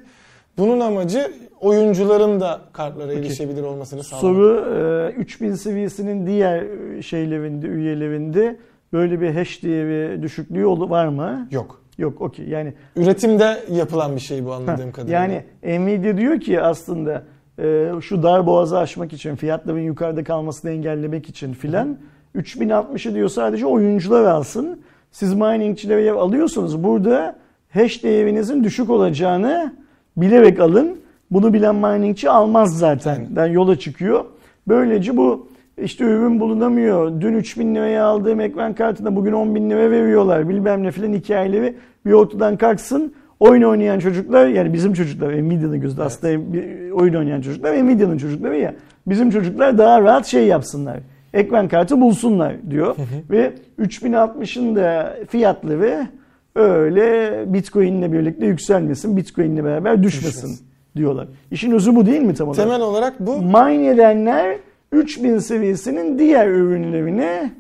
Bunun 0.59 0.81
amacı 0.81 1.33
oyuncuların 1.61 2.41
da 2.41 2.61
kartlara 2.73 3.13
erişebilir 3.13 3.63
olmasını 3.63 4.05
sağlamak. 4.05 4.21
Soru 4.21 5.13
e, 5.17 5.21
3000 5.21 5.55
seviyesinin 5.55 6.27
diğer 6.27 6.65
şeylerinde, 7.03 7.67
üyelerinde 7.67 8.57
böyle 8.93 9.21
bir 9.21 9.35
hash 9.35 9.63
değeri 9.63 10.23
düşüklüğü 10.23 10.67
ol- 10.67 10.91
var 10.91 11.07
mı? 11.07 11.49
Yok. 11.51 11.82
Yok 11.99 12.21
okey 12.21 12.49
yani 12.49 12.75
Üretimde 12.97 13.65
yapılan 13.71 14.17
bir 14.17 14.21
şey 14.21 14.45
bu 14.45 14.53
anladığım 14.53 14.93
kadarıyla. 14.93 15.21
Yani 15.21 15.45
Nvidia 15.63 16.17
diyor 16.17 16.41
ki 16.41 16.61
aslında 16.61 17.23
e, 17.59 17.91
şu 18.01 18.23
dar 18.23 18.47
boğazı 18.47 18.79
aşmak 18.79 19.13
için, 19.13 19.37
fiyatların 19.37 19.81
yukarıda 19.81 20.25
kalmasını 20.25 20.71
engellemek 20.71 21.29
için 21.29 21.53
filan 21.53 21.99
3060'ı 22.37 23.15
diyor 23.15 23.29
sadece 23.29 23.67
oyuncular 23.67 24.25
alsın. 24.25 24.81
Siz 25.11 25.35
miningçilere 25.35 26.13
alıyorsunuz. 26.13 26.85
Burada 26.85 27.37
hash 27.71 28.03
değerinizin 28.03 28.65
düşük 28.65 28.91
olacağını 28.91 29.75
bilerek 30.17 30.61
alın. 30.61 31.01
Bunu 31.31 31.53
bilen 31.53 31.75
miningçi 31.75 32.31
almaz 32.31 32.79
zaten. 32.79 33.29
Yani 33.37 33.55
yola 33.55 33.79
çıkıyor. 33.79 34.25
Böylece 34.69 35.17
bu 35.17 35.49
işte 35.83 36.05
ürün 36.05 36.41
bulunamıyor. 36.41 37.21
Dün 37.21 37.35
3000 37.35 37.75
liraya 37.75 38.05
aldığım 38.05 38.41
ekran 38.41 38.75
kartına 38.75 39.17
bugün 39.17 39.33
10 39.33 39.55
bin 39.55 39.71
lira 39.71 39.91
veriyorlar. 39.91 40.49
Bilmem 40.49 40.83
ne 40.83 40.91
filan 40.91 41.13
hikayeleri 41.13 41.75
bir 42.07 42.13
ortadan 42.13 42.57
kalksın. 42.57 43.15
Oyun 43.41 43.63
oynayan 43.63 43.99
çocuklar 43.99 44.47
yani 44.49 44.73
bizim 44.73 44.93
çocuklar 44.93 45.33
Nvidia'nın 45.33 45.81
gözünde 45.81 46.03
aslında 46.03 46.53
bir 46.53 46.91
oyun 46.91 47.15
oynayan 47.15 47.41
çocuklar 47.41 47.85
Nvidia'nın 47.85 48.19
çocukları 48.19 48.57
ya. 48.57 48.75
Bizim 49.07 49.31
çocuklar 49.31 49.79
daha 49.79 50.03
rahat 50.03 50.27
şey 50.27 50.47
yapsınlar. 50.47 50.99
Ekran 51.35 51.69
kartı 51.69 52.01
bulsunlar 52.01 52.55
diyor. 52.71 52.97
Ve 53.31 53.53
3060'ın 53.81 54.77
da 54.77 55.17
fiyatları 55.29 56.07
öyle 56.55 57.33
Bitcoin'le 57.53 58.13
birlikte 58.13 58.47
yükselmesin. 58.47 59.17
Bitcoin'le 59.17 59.65
beraber 59.65 60.03
düşmesin, 60.03 60.29
Düşmesin. 60.29 60.67
diyorlar. 60.97 61.29
İşin 61.51 61.73
özü 61.73 61.97
bu 61.97 62.07
değil 62.07 62.21
mi 62.23 62.35
tam 62.35 62.49
olarak? 62.49 62.65
Temel 62.65 62.81
olarak 62.81 63.21
bu 63.21 63.37
Mine 63.43 63.87
edenler 63.87 64.57
3000 64.93 65.39
seviyesinin 65.39 66.19
diğer 66.19 66.49
ürünlerine 66.49 67.53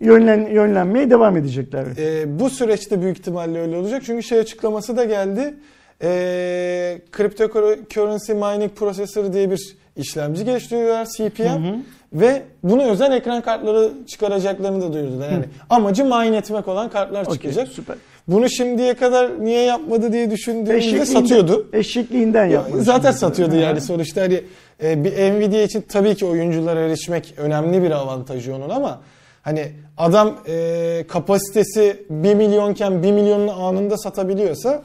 yönlen, 0.00 0.46
yönlenmeye 0.46 1.10
devam 1.10 1.36
edecekler. 1.36 1.84
Ee, 1.98 2.40
bu 2.40 2.50
süreçte 2.50 3.02
büyük 3.02 3.18
ihtimalle 3.18 3.60
öyle 3.60 3.76
olacak. 3.76 4.02
Çünkü 4.06 4.22
şey 4.22 4.38
açıklaması 4.38 4.96
da 4.96 5.04
geldi. 5.04 5.54
Ee, 6.02 7.00
Cryptocurrency 7.16 8.32
Mining 8.32 8.72
Processor 8.72 9.32
diye 9.32 9.50
bir 9.50 9.76
işlemci 9.96 10.44
geliştiriyorlar 10.44 11.06
CPM. 11.16 11.64
Ve 12.12 12.42
buna 12.62 12.84
özel 12.84 13.12
ekran 13.12 13.42
kartları 13.42 13.90
çıkaracaklarını 14.06 14.82
da 14.82 14.92
duyurdular. 14.92 15.30
Yani 15.30 15.44
amacı 15.70 16.04
mine 16.04 16.36
etmek 16.36 16.68
olan 16.68 16.90
kartlar 16.90 17.22
Okey, 17.22 17.34
çıkacak. 17.34 17.68
süper. 17.68 17.96
Bunu 18.28 18.50
şimdiye 18.50 18.94
kadar 18.94 19.44
niye 19.44 19.62
yapmadı 19.62 20.12
diye 20.12 20.30
düşündüğümde 20.30 21.04
satıyordu. 21.04 21.68
Eşekliğinden 21.72 22.46
yapmış. 22.46 22.84
Zaten 22.84 23.12
satıyordu 23.12 23.56
yani 23.56 23.80
sonuçta 23.80 24.22
hani 24.22 24.40
e, 24.82 25.04
bir 25.04 25.12
Nvidia 25.12 25.62
için 25.62 25.84
tabii 25.88 26.14
ki 26.14 26.26
oyunculara 26.26 26.80
erişmek 26.80 27.34
önemli 27.36 27.82
bir 27.82 27.90
avantajı 27.90 28.56
onun 28.56 28.70
ama 28.70 29.00
hani 29.42 29.72
adam 29.96 30.34
e, 30.48 31.04
kapasitesi 31.08 32.06
1 32.10 32.34
milyonken 32.34 33.02
1 33.02 33.12
milyonunu 33.12 33.52
anında 33.66 33.96
satabiliyorsa 33.96 34.82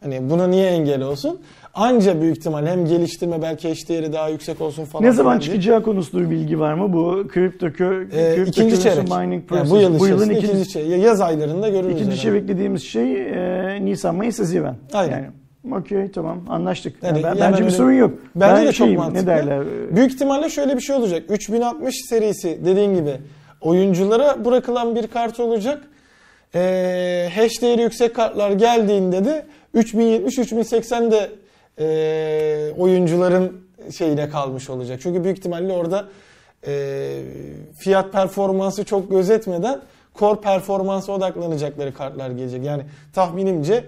hani 0.00 0.30
buna 0.30 0.46
niye 0.46 0.66
engel 0.70 1.02
olsun? 1.02 1.40
Anca 1.74 2.20
büyük 2.20 2.38
ihtimal 2.38 2.66
hem 2.66 2.86
geliştirme 2.86 3.42
belki 3.42 3.68
eş 3.68 3.88
değeri 3.88 4.12
daha 4.12 4.28
yüksek 4.28 4.60
olsun 4.60 4.84
falan. 4.84 5.04
Ne 5.04 5.12
zaman 5.12 5.40
diye. 5.40 5.46
çıkacağı 5.50 5.82
konusunda 5.82 6.24
bir 6.24 6.30
bilgi 6.30 6.60
var 6.60 6.74
mı? 6.74 6.92
Bu 6.92 7.24
kripto 7.28 7.72
kö, 7.72 8.02
Ee, 8.12 8.34
kripto 8.34 8.50
ikinci 8.50 8.80
çeyrek. 8.82 9.08
mining 9.08 9.42
Yani 9.54 9.70
bu 9.70 9.76
yıl 9.76 9.98
bu 9.98 10.06
yılın 10.06 10.30
ikinci, 10.30 10.46
ikinci 10.46 10.68
çeyrek. 10.68 11.02
Yaz 11.04 11.20
aylarında 11.20 11.68
görürüz. 11.68 11.94
ikinci 12.00 12.20
çeyrek 12.20 12.48
dediğimiz 12.48 12.82
şey 12.82 13.22
e, 13.22 13.84
Nisan, 13.84 14.14
Mayıs, 14.14 14.38
Haziran. 14.38 14.76
Aynen. 14.92 15.12
Yani, 15.12 15.26
Okey 15.72 16.10
tamam 16.10 16.40
anlaştık. 16.48 17.02
Yani 17.02 17.22
ben, 17.22 17.28
yani 17.28 17.40
bence 17.40 17.56
öyle- 17.56 17.66
bir 17.66 17.70
sorun 17.70 17.92
yok. 17.92 18.14
Bence 18.34 18.54
ben 18.56 18.66
de 18.66 18.72
çok 18.72 18.86
şeyim, 18.86 19.00
mantıklı. 19.00 19.22
Ne 19.22 19.26
derler? 19.26 19.64
Büyük 19.90 20.12
ihtimalle 20.12 20.50
şöyle 20.50 20.76
bir 20.76 20.80
şey 20.80 20.96
olacak. 20.96 21.22
3060 21.28 21.94
serisi 22.08 22.60
dediğin 22.64 22.94
gibi 22.94 23.16
oyunculara 23.60 24.44
bırakılan 24.44 24.94
bir 24.94 25.06
kart 25.06 25.40
olacak. 25.40 25.82
Ee, 26.54 27.28
hash 27.34 27.62
değeri 27.62 27.82
yüksek 27.82 28.14
kartlar 28.16 28.50
geldiğinde 28.50 29.24
de 29.24 29.46
3070 29.74 30.38
3080 30.38 31.10
de 31.10 31.30
e, 31.78 32.72
oyuncuların 32.78 33.60
şeyine 33.96 34.28
kalmış 34.28 34.70
olacak. 34.70 34.98
Çünkü 35.02 35.24
büyük 35.24 35.38
ihtimalle 35.38 35.72
orada 35.72 36.04
e, 36.66 36.72
fiyat 37.78 38.12
performansı 38.12 38.84
çok 38.84 39.10
gözetmeden 39.10 39.80
core 40.14 40.40
performansa 40.40 41.12
odaklanacakları 41.12 41.94
kartlar 41.94 42.30
gelecek. 42.30 42.64
Yani 42.64 42.82
tahminimce 43.12 43.84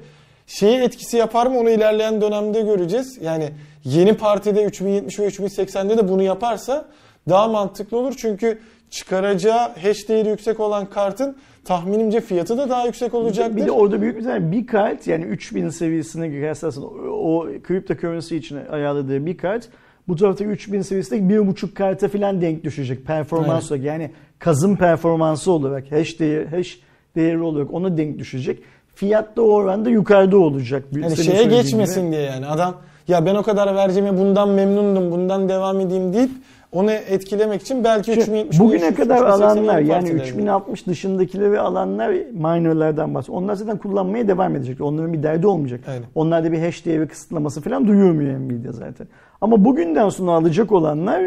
şeyi 0.47 0.79
etkisi 0.79 1.17
yapar 1.17 1.47
mı 1.47 1.59
onu 1.59 1.71
ilerleyen 1.71 2.21
dönemde 2.21 2.63
göreceğiz. 2.63 3.19
Yani 3.21 3.51
yeni 3.85 4.15
partide 4.15 4.65
3070 4.65 5.19
ve 5.19 5.27
3080'de 5.27 5.99
de 5.99 6.09
bunu 6.09 6.23
yaparsa 6.23 6.89
daha 7.29 7.49
mantıklı 7.49 7.97
olur. 7.97 8.15
Çünkü 8.17 8.59
çıkaracağı 8.91 9.75
hash 9.83 10.09
değeri 10.09 10.29
yüksek 10.29 10.61
olan 10.61 10.91
kartın 10.91 11.37
tahminimce 11.65 12.21
fiyatı 12.21 12.59
da 12.59 12.69
daha 12.69 12.87
yüksek 12.87 13.15
olacaktır. 13.15 13.57
Bir 13.57 13.67
de 13.67 13.71
orada 13.71 14.01
büyük 14.01 14.19
bir 14.19 14.25
tane 14.25 14.53
bir 14.53 14.67
kart 14.67 15.07
yani 15.07 15.25
3000 15.25 15.69
seviyesine 15.69 16.29
kıyaslasın 16.29 16.83
o, 16.83 16.87
o 17.09 17.49
cryptocurrency 17.69 18.37
için 18.37 18.59
ayarladığı 18.71 19.27
bir 19.27 19.37
kart 19.37 19.69
bu 20.09 20.17
tarafta 20.17 20.45
3000 20.45 20.83
seviyesindeki 20.83 21.29
bir 21.29 21.47
buçuk 21.47 21.77
karta 21.77 22.09
falan 22.09 22.41
denk 22.41 22.65
düşecek 22.65 23.07
performans 23.07 23.73
olarak 23.73 23.85
yani 23.85 24.11
kazım 24.39 24.77
performansı 24.77 25.53
olarak 25.53 25.93
hash 25.93 26.21
değeri, 26.21 26.49
hash 26.49 26.81
değeri 27.17 27.43
olarak 27.43 27.75
ona 27.75 27.97
denk 27.97 28.19
düşecek. 28.19 28.63
Fiyat 28.97 29.37
da 29.37 29.43
o 29.43 29.47
oranda 29.47 29.91
yukarıda 29.91 30.39
olacak. 30.39 30.85
Yani 30.93 31.17
şeye 31.17 31.43
gibi. 31.43 31.55
geçmesin 31.55 32.13
diye 32.13 32.23
yani 32.23 32.47
adam 32.47 32.75
ya 33.09 33.27
ben 33.27 33.35
o 33.35 33.43
kadar 33.43 33.75
vereceğime 33.75 34.19
bundan 34.19 34.49
memnundum 34.49 35.11
bundan 35.11 35.49
devam 35.49 35.81
edeyim 35.81 36.13
deyip 36.13 36.31
onu 36.73 36.91
etkilemek 36.91 37.63
için 37.63 37.85
belki 37.85 38.05
Çünkü 38.05 38.21
3070 38.21 38.61
bugüne 38.61 38.95
kadar 38.95 39.17
3080 39.17 39.27
alanlar 39.27 39.79
yani 39.79 39.89
partileri. 39.89 40.29
3060 40.29 40.87
dışındakileri 40.87 41.61
alanlar 41.61 42.11
minerlardan 42.33 43.15
bahsediyor. 43.15 43.39
Onlar 43.39 43.55
zaten 43.55 43.79
kullanmaya 43.79 44.29
devam 44.29 44.57
edecek. 44.57 44.81
Onların 44.81 45.13
bir 45.13 45.23
derdi 45.23 45.47
olmayacak. 45.47 45.81
Aynen. 45.89 46.05
Onlarda 46.15 46.53
bir 46.53 46.59
hash 46.59 46.87
değeri 46.87 47.09
kısıtlaması 47.09 47.61
falan 47.61 47.87
duyurmuyor 47.87 48.41
Nvidia 48.41 48.73
zaten. 48.73 49.07
Ama 49.41 49.65
bugünden 49.65 50.09
sonra 50.09 50.31
alacak 50.31 50.73
olanlar 50.73 51.23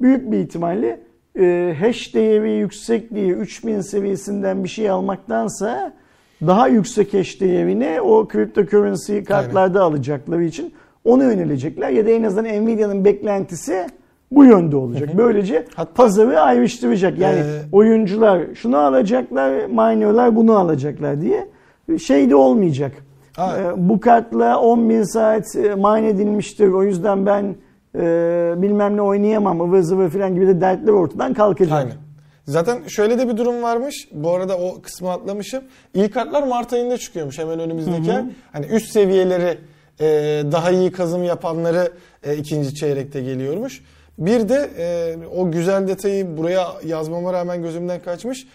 büyük 0.00 0.32
bir 0.32 0.38
ihtimalle 0.38 1.00
e, 1.38 1.76
hash 1.80 2.14
değeri 2.14 2.50
yüksek 2.50 3.14
diye 3.14 3.28
3000 3.28 3.80
seviyesinden 3.80 4.64
bir 4.64 4.68
şey 4.68 4.90
almaktansa 4.90 5.92
daha 6.46 6.68
yüksek 6.68 7.14
hash 7.14 7.40
değerini 7.40 8.00
o 8.00 8.28
cryptocurrency 8.32 9.18
kartlarda 9.20 9.82
alacakları 9.82 10.44
için 10.44 10.72
ona 11.04 11.24
yönelecekler 11.24 11.90
ya 11.90 12.06
da 12.06 12.10
en 12.10 12.22
azından 12.22 12.64
Nvidia'nın 12.64 13.04
beklentisi 13.04 13.86
bu 14.30 14.44
yönde 14.44 14.76
olacak. 14.76 15.08
Böylece 15.18 15.64
Hatta- 15.74 15.94
pazarı 15.94 16.40
ayrıştıracak. 16.40 17.18
Yani 17.18 17.38
Ee, 17.38 17.60
oyuncular 17.72 18.40
şunu 18.54 18.76
alacaklar, 18.78 19.66
minerlar 19.66 20.36
bunu 20.36 20.58
alacaklar 20.58 21.20
diye 21.20 21.48
şey 21.98 22.30
de 22.30 22.34
olmayacak. 22.36 22.92
Ee, 23.38 23.42
bu 23.76 24.00
kartla 24.00 24.52
10.000 24.54 25.04
saat 25.04 25.56
e, 25.56 25.74
mine 25.74 26.08
edilmiştir. 26.08 26.68
O 26.68 26.82
yüzden 26.82 27.26
ben 27.26 27.54
e, 27.98 28.54
bilmem 28.56 28.96
ne 28.96 29.02
oynayamam 29.02 29.60
ıvır 29.60 29.80
zıvır 29.80 30.08
falan 30.08 30.34
gibi 30.34 30.46
de 30.46 30.60
dertler 30.60 30.92
ortadan 30.92 31.34
kalkacak. 31.34 31.78
Aynen. 31.78 31.92
Zaten 32.50 32.88
şöyle 32.88 33.18
de 33.18 33.28
bir 33.28 33.36
durum 33.36 33.62
varmış. 33.62 34.08
Bu 34.12 34.30
arada 34.30 34.58
o 34.58 34.82
kısmı 34.82 35.10
atlamışım. 35.10 35.64
İlk 35.94 36.14
kartlar 36.14 36.42
Mart 36.42 36.72
ayında 36.72 36.98
çıkıyormuş 36.98 37.38
hemen 37.38 37.60
önümüzdeki 37.60 38.12
ay. 38.12 38.24
Hani 38.52 38.66
üst 38.66 38.92
seviyeleri 38.92 39.58
e, 40.00 40.06
daha 40.52 40.70
iyi 40.70 40.92
kazım 40.92 41.24
yapanları 41.24 41.92
e, 42.22 42.36
ikinci 42.36 42.74
çeyrekte 42.74 43.20
geliyormuş. 43.20 43.82
Bir 44.18 44.48
de 44.48 44.70
e, 44.78 45.16
o 45.36 45.50
güzel 45.50 45.88
detayı 45.88 46.36
buraya 46.36 46.66
yazmama 46.86 47.32
rağmen 47.32 47.62
gözümden 47.62 48.02
kaçmış. 48.02 48.46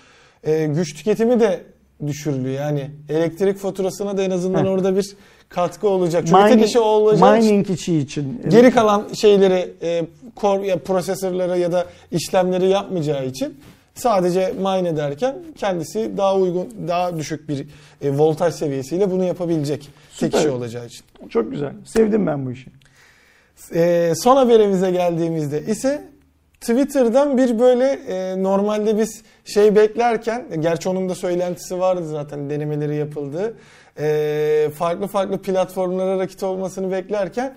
E, 0.44 0.66
güç 0.66 0.94
tüketimi 0.96 1.40
de 1.40 1.64
düşürülüyor. 2.08 2.56
Yani 2.56 2.92
elektrik 3.10 3.58
faturasına 3.58 4.18
da 4.18 4.24
en 4.24 4.32
azından 4.32 4.66
Heh. 4.66 4.70
orada 4.70 4.96
bir 4.96 5.16
katkı 5.50 5.90
olacak. 5.90 6.24
Çünkü 6.28 6.54
tek 6.54 6.66
işi 6.66 6.80
o 6.80 6.84
olacağı 6.84 7.38
için 7.40 7.50
mining 7.50 7.70
içi 7.70 7.98
için. 7.98 8.42
geri 8.50 8.72
kalan 8.72 9.08
şeyleri 9.14 9.74
e, 9.82 10.06
core, 10.38 10.68
ya 10.68 10.80
prosesörlere 10.80 11.60
ya 11.60 11.72
da 11.72 11.86
işlemleri 12.12 12.68
yapmayacağı 12.70 13.26
için 13.26 13.58
sadece 13.96 14.54
mine 14.58 14.90
ederken 14.90 15.36
kendisi 15.58 16.18
daha 16.18 16.36
uygun, 16.36 16.88
daha 16.88 17.18
düşük 17.18 17.50
bir 17.50 17.68
e, 18.02 18.18
voltaj 18.18 18.54
seviyesiyle 18.54 19.12
bunu 19.12 19.24
yapabilecek. 19.24 19.90
Tek 20.20 20.32
Süper. 20.32 20.40
işi 20.40 20.50
olacağı 20.50 20.86
için. 20.86 21.06
Çok 21.30 21.52
güzel. 21.52 21.74
Sevdim 21.86 22.28
ben 22.28 22.46
bu 22.46 22.52
işi. 22.52 22.72
Ee, 23.74 24.14
son 24.16 24.36
haberimize 24.36 24.92
geldiğimizde 24.92 25.62
ise 25.62 26.04
Twitter'dan 26.62 27.38
bir 27.38 27.60
böyle 27.60 27.86
e, 27.86 28.44
normalde 28.44 28.98
biz 28.98 29.24
şey 29.46 29.76
beklerken, 29.76 30.46
gerçi 30.60 30.90
onun 30.90 31.10
da 31.10 31.16
söylentisi 31.16 31.80
vardı 31.80 32.08
zaten 32.08 32.50
denemeleri 32.50 32.96
yapıldı. 32.96 33.58
E, 34.00 34.70
farklı 34.76 35.08
farklı 35.08 35.42
platformlara 35.42 36.20
rakit 36.20 36.44
olmasını 36.44 36.92
beklerken 36.92 37.56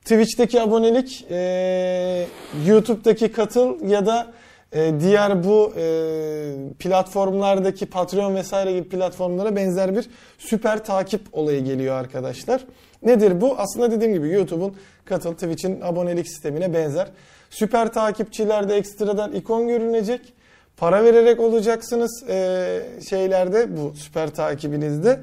Twitch'teki 0.00 0.60
abonelik, 0.60 1.26
e, 1.30 2.26
YouTube'daki 2.66 3.32
katıl 3.32 3.88
ya 3.88 4.06
da 4.06 4.26
e, 4.72 5.00
diğer 5.00 5.44
bu 5.44 5.72
e, 5.76 5.84
platformlardaki 6.78 7.86
Patreon 7.86 8.34
vesaire 8.34 8.72
gibi 8.72 8.88
platformlara 8.88 9.56
benzer 9.56 9.96
bir 9.96 10.10
süper 10.38 10.84
takip 10.84 11.20
olayı 11.32 11.64
geliyor 11.64 11.94
arkadaşlar. 11.94 12.64
Nedir 13.02 13.40
bu? 13.40 13.54
Aslında 13.58 13.90
dediğim 13.90 14.12
gibi 14.14 14.30
YouTube'un 14.30 14.76
katıl 15.04 15.32
Twitch'in 15.32 15.80
abonelik 15.80 16.28
sistemine 16.28 16.74
benzer. 16.74 17.08
Süper 17.50 17.92
takipçilerde 17.92 18.76
ekstradan 18.76 19.32
ikon 19.32 19.68
görünecek. 19.68 20.20
Para 20.76 21.04
vererek 21.04 21.40
olacaksınız 21.40 22.24
e, 22.28 22.80
şeylerde 23.08 23.76
bu 23.76 23.92
süper 23.96 24.30
takibinizde. 24.30 25.20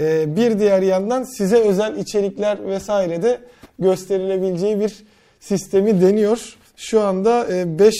E, 0.00 0.36
bir 0.36 0.58
diğer 0.58 0.82
yandan 0.82 1.22
size 1.22 1.56
özel 1.56 1.96
içerikler 1.96 2.66
vesaire 2.66 3.22
de 3.22 3.40
gösterilebileceği 3.78 4.80
bir 4.80 5.04
sistemi 5.40 6.00
deniyor. 6.00 6.56
Şu 6.76 7.00
anda 7.00 7.46
5 7.78 7.94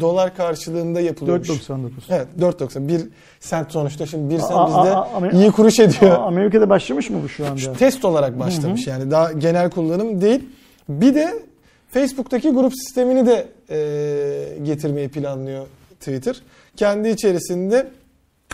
dolar 0.00 0.36
karşılığında 0.36 1.00
yapılıyormuş. 1.00 1.48
4.99. 1.48 1.88
Evet 2.10 2.26
4.90. 2.40 2.88
1 2.88 3.00
sent 3.40 3.72
sonuçta 3.72 4.06
şimdi 4.06 4.34
1 4.34 4.38
sent 4.38 4.50
bizde 4.68 4.78
Amer- 4.78 5.36
iyi 5.36 5.50
kuruş 5.50 5.78
ediyor. 5.78 6.12
Aa, 6.12 6.22
Amerika'da 6.26 6.70
başlamış 6.70 7.10
mı 7.10 7.18
bu 7.24 7.28
şu 7.28 7.46
anda? 7.46 7.56
Şu 7.58 7.72
test 7.72 8.04
olarak 8.04 8.38
başlamış 8.38 8.86
yani 8.86 9.10
daha 9.10 9.32
genel 9.32 9.70
kullanım 9.70 10.20
değil. 10.20 10.48
Bir 10.88 11.14
de 11.14 11.42
Facebook'taki 11.90 12.50
grup 12.50 12.72
sistemini 12.72 13.26
de 13.26 13.46
e, 13.70 14.58
getirmeyi 14.62 15.08
planlıyor 15.08 15.66
Twitter. 16.00 16.36
Kendi 16.76 17.08
içerisinde 17.08 17.88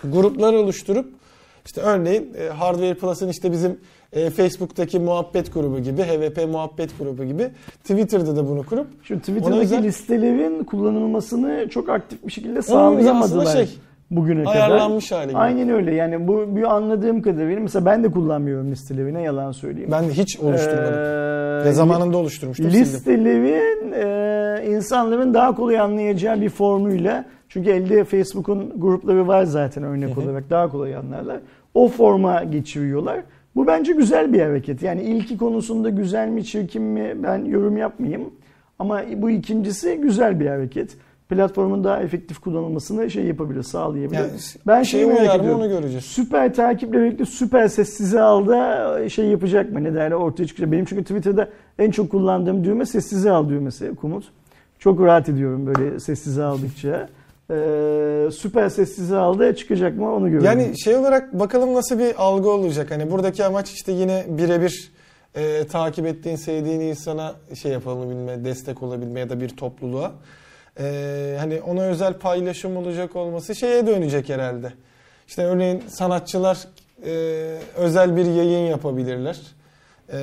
gruplar 0.04 0.52
oluşturup 0.52 1.12
işte 1.66 1.80
örneğin 1.80 2.34
e, 2.38 2.48
Hardware 2.48 2.94
Plus'ın 2.94 3.28
işte 3.28 3.52
bizim 3.52 3.80
e, 4.14 4.30
Facebook'taki 4.30 4.98
muhabbet 4.98 5.54
grubu 5.54 5.78
gibi, 5.80 6.02
HVP 6.02 6.48
muhabbet 6.52 6.98
grubu 6.98 7.24
gibi 7.24 7.48
Twitter'da 7.82 8.36
da 8.36 8.48
bunu 8.48 8.62
kurup 8.62 8.86
Ona 9.10 9.18
Twitter'daki 9.18 9.56
özel- 9.60 9.82
listelerin 9.82 10.64
kullanılmasını 10.64 11.68
çok 11.70 11.88
aktif 11.88 12.26
bir 12.26 12.32
şekilde 12.32 12.62
sağlayamadılar 12.62 13.46
şey, 13.46 13.68
bugüne 14.10 14.44
kadar. 14.44 14.54
ayarlanmış 14.56 15.12
hali 15.12 15.28
gibi. 15.28 15.38
Aynen 15.38 15.68
öyle. 15.68 15.94
Yani 15.94 16.28
bu 16.28 16.56
bir 16.56 16.62
anladığım 16.76 17.22
kadarıyla 17.22 17.60
mesela 17.60 17.86
ben 17.86 18.04
de 18.04 18.10
kullanmıyorum 18.10 18.70
listelerini 18.70 19.24
yalan 19.24 19.52
söyleyeyim. 19.52 19.90
ben 19.92 20.02
hiç 20.02 20.40
oluşturmadım. 20.40 20.94
Ee, 20.94 21.64
Ve 21.64 21.72
zamanında 21.72 22.16
oluşturmuştum. 22.16 22.70
sildim. 22.70 22.80
listelerin 22.80 23.92
e, 23.92 24.66
insanların 24.76 25.34
daha 25.34 25.54
kolay 25.54 25.78
anlayacağı 25.80 26.40
bir 26.40 26.48
formuyla 26.48 27.24
çünkü 27.48 27.70
elde 27.70 28.04
Facebook'un 28.04 28.72
grupları 28.76 29.28
var 29.28 29.44
zaten 29.44 29.82
örnek 29.84 30.16
Hı 30.16 30.20
hı. 30.20 30.24
olarak 30.24 30.50
daha 30.50 30.68
kolay 30.70 30.96
anlarlar. 30.96 31.38
O 31.74 31.88
forma 31.88 32.44
geçiriyorlar. 32.44 33.20
Bu 33.56 33.66
bence 33.66 33.92
güzel 33.92 34.32
bir 34.32 34.40
hareket. 34.40 34.82
Yani 34.82 35.02
ilki 35.02 35.38
konusunda 35.38 35.90
güzel 35.90 36.28
mi 36.28 36.44
çirkin 36.44 36.82
mi 36.82 37.14
ben 37.22 37.44
yorum 37.44 37.76
yapmayayım. 37.76 38.30
Ama 38.78 39.02
bu 39.16 39.30
ikincisi 39.30 39.96
güzel 39.96 40.40
bir 40.40 40.46
hareket. 40.46 40.96
Platformun 41.28 41.84
daha 41.84 42.02
efektif 42.02 42.38
kullanılmasını 42.38 43.10
şey 43.10 43.24
yapabilir, 43.24 43.62
sağlayabilir. 43.62 44.18
Yani 44.18 44.30
ben 44.66 44.82
şey 44.82 45.00
şeyi 45.00 45.06
merak 45.06 45.20
uyar 45.20 45.34
mı 45.34 45.40
ediyorum. 45.40 45.60
onu 45.60 45.68
göreceğiz. 45.68 46.04
Süper 46.04 46.54
takiple 46.54 47.02
birlikte 47.02 47.24
süper 47.24 47.68
sessize 47.68 48.20
al 48.20 48.46
da 48.46 49.08
şey 49.08 49.26
yapacak 49.26 49.72
mı? 49.72 49.84
Ne 49.84 49.94
derler 49.94 50.16
ortaya 50.16 50.46
çıkacak. 50.46 50.72
Benim 50.72 50.84
çünkü 50.84 51.02
Twitter'da 51.02 51.48
en 51.78 51.90
çok 51.90 52.10
kullandığım 52.10 52.64
düğme 52.64 52.86
sessize 52.86 53.30
al 53.30 53.48
düğmesi 53.48 53.94
Kumut. 53.94 54.24
Çok 54.78 55.00
rahat 55.00 55.28
ediyorum 55.28 55.66
böyle 55.66 56.00
sessize 56.00 56.42
aldıkça. 56.44 57.08
Ee, 57.50 58.28
süper 58.32 58.68
sessize 58.68 59.16
al 59.16 59.38
da 59.38 59.56
çıkacak 59.56 59.96
mı 59.96 60.14
onu 60.14 60.30
görüyorum. 60.30 60.46
Yani 60.46 60.80
şey 60.80 60.96
olarak 60.96 61.38
bakalım 61.38 61.74
nasıl 61.74 61.98
bir 61.98 62.14
algı 62.22 62.50
olacak. 62.50 62.90
Hani 62.90 63.10
buradaki 63.10 63.44
amaç 63.44 63.72
işte 63.72 63.92
yine 63.92 64.24
birebir 64.28 64.92
e, 65.34 65.66
takip 65.66 66.06
ettiğin, 66.06 66.36
sevdiğin 66.36 66.80
insana 66.80 67.34
şey 67.54 67.72
yapabilme, 67.72 68.44
destek 68.44 68.82
olabilme 68.82 69.20
ya 69.20 69.30
da 69.30 69.40
bir 69.40 69.48
topluluğa. 69.48 70.12
E, 70.80 71.36
hani 71.38 71.60
ona 71.60 71.82
özel 71.82 72.18
paylaşım 72.18 72.76
olacak 72.76 73.16
olması 73.16 73.54
şeye 73.54 73.86
dönecek 73.86 74.28
herhalde. 74.28 74.72
İşte 75.28 75.44
örneğin 75.44 75.82
sanatçılar 75.88 76.58
e, 77.06 77.10
özel 77.76 78.16
bir 78.16 78.26
yayın 78.26 78.66
yapabilirler. 78.66 79.40
E, 80.12 80.16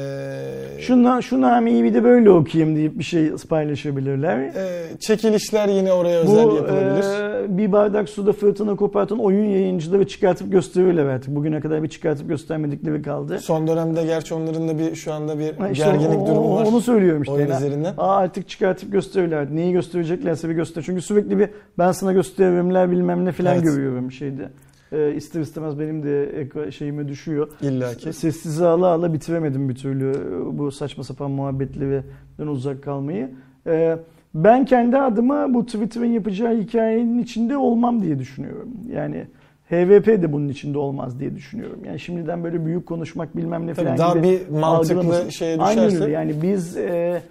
Şuna, 0.79 1.21
şu 1.21 1.41
nameyi 1.41 1.83
bir 1.83 1.93
de 1.93 2.03
böyle 2.03 2.29
okuyayım 2.29 2.75
deyip 2.75 2.99
bir 2.99 3.03
şey 3.03 3.31
paylaşabilirler. 3.49 4.37
e, 4.39 4.53
çekilişler 4.99 5.67
yine 5.69 5.93
oraya 5.93 6.19
özel 6.19 6.45
Bu 6.47 6.55
yapılabilir. 6.55 7.43
e, 7.45 7.57
bir 7.57 7.71
bardak 7.71 8.09
suda 8.09 8.33
fırtına 8.33 8.75
kopartan 8.75 9.19
oyun 9.19 9.45
yayıncıları 9.45 10.07
çıkartıp 10.07 10.51
gösterirler 10.51 11.05
artık. 11.05 11.35
Bugüne 11.35 11.59
kadar 11.59 11.83
bir 11.83 11.87
çıkartıp 11.87 12.29
göstermedikleri 12.29 13.01
kaldı. 13.01 13.39
Son 13.39 13.67
dönemde 13.67 14.03
gerçi 14.05 14.33
onların 14.33 14.67
da 14.67 14.79
bir 14.79 14.95
şu 14.95 15.13
anda 15.13 15.39
bir 15.39 15.53
Ha 15.57 15.69
işte 15.69 15.83
gerginlik 15.85 16.19
o- 16.21 16.27
durumu 16.27 16.55
var. 16.55 16.65
Onu 16.65 16.81
söylüyorum 16.81 17.21
işte. 17.21 17.33
oyun 17.33 17.47
Yani, 17.47 17.57
üzerinden. 17.65 17.93
Aa, 17.97 18.15
artık 18.15 18.49
çıkartıp 18.49 18.91
gösterirler. 18.91 19.47
Neyi 19.55 19.71
göstereceklerse 19.73 20.49
bir 20.49 20.53
göster. 20.55 20.83
Çünkü 20.85 21.01
sürekli 21.01 21.39
bir 21.39 21.49
ben 21.77 21.91
sana 21.91 22.13
gösterimler 22.13 22.91
bilmem 22.91 23.25
ne 23.25 23.31
falan 23.31 23.53
Evet. 23.55 23.63
görüyorum 23.63 24.11
şeyde. 24.11 24.49
Ee, 24.91 25.13
ister 25.15 25.41
istemez 25.41 25.79
benim 25.79 26.03
de 26.03 26.71
şeyime 26.71 27.07
düşüyor. 27.07 27.47
İlla 27.61 27.93
ki. 27.93 28.13
Sessize 28.13 28.65
ala 28.65 28.87
ala 28.87 29.13
bitiremedim 29.13 29.69
bir 29.69 29.75
türlü 29.75 30.13
bu 30.53 30.71
saçma 30.71 31.03
sapan 31.03 31.31
muhabbetlerden 31.31 32.47
uzak 32.47 32.83
kalmayı. 32.83 33.29
Ee, 33.67 33.97
ben 34.35 34.65
kendi 34.65 34.97
adıma 34.97 35.53
bu 35.53 35.65
Twitter'ın 35.65 36.05
yapacağı 36.05 36.57
hikayenin 36.57 37.19
içinde 37.19 37.57
olmam 37.57 38.01
diye 38.01 38.19
düşünüyorum. 38.19 38.69
Yani 38.93 39.25
HVP 39.69 40.07
de 40.07 40.33
bunun 40.33 40.49
içinde 40.49 40.77
olmaz 40.77 41.19
diye 41.19 41.35
düşünüyorum. 41.35 41.79
Yani 41.85 41.99
şimdiden 41.99 42.43
böyle 42.43 42.65
büyük 42.65 42.85
konuşmak 42.85 43.37
bilmem 43.37 43.67
ne 43.67 43.73
Tabii 43.73 43.85
falan 43.85 43.97
daha 43.97 44.13
gibi 44.17 44.23
bir 44.23 44.59
mantıklı 44.59 44.99
algılamasın. 44.99 45.29
şeye 45.29 45.57
Aynen 45.57 45.87
düşerse. 45.87 46.03
öyle. 46.03 46.13
Yani 46.13 46.35
biz 46.41 46.77
e, 46.77 47.21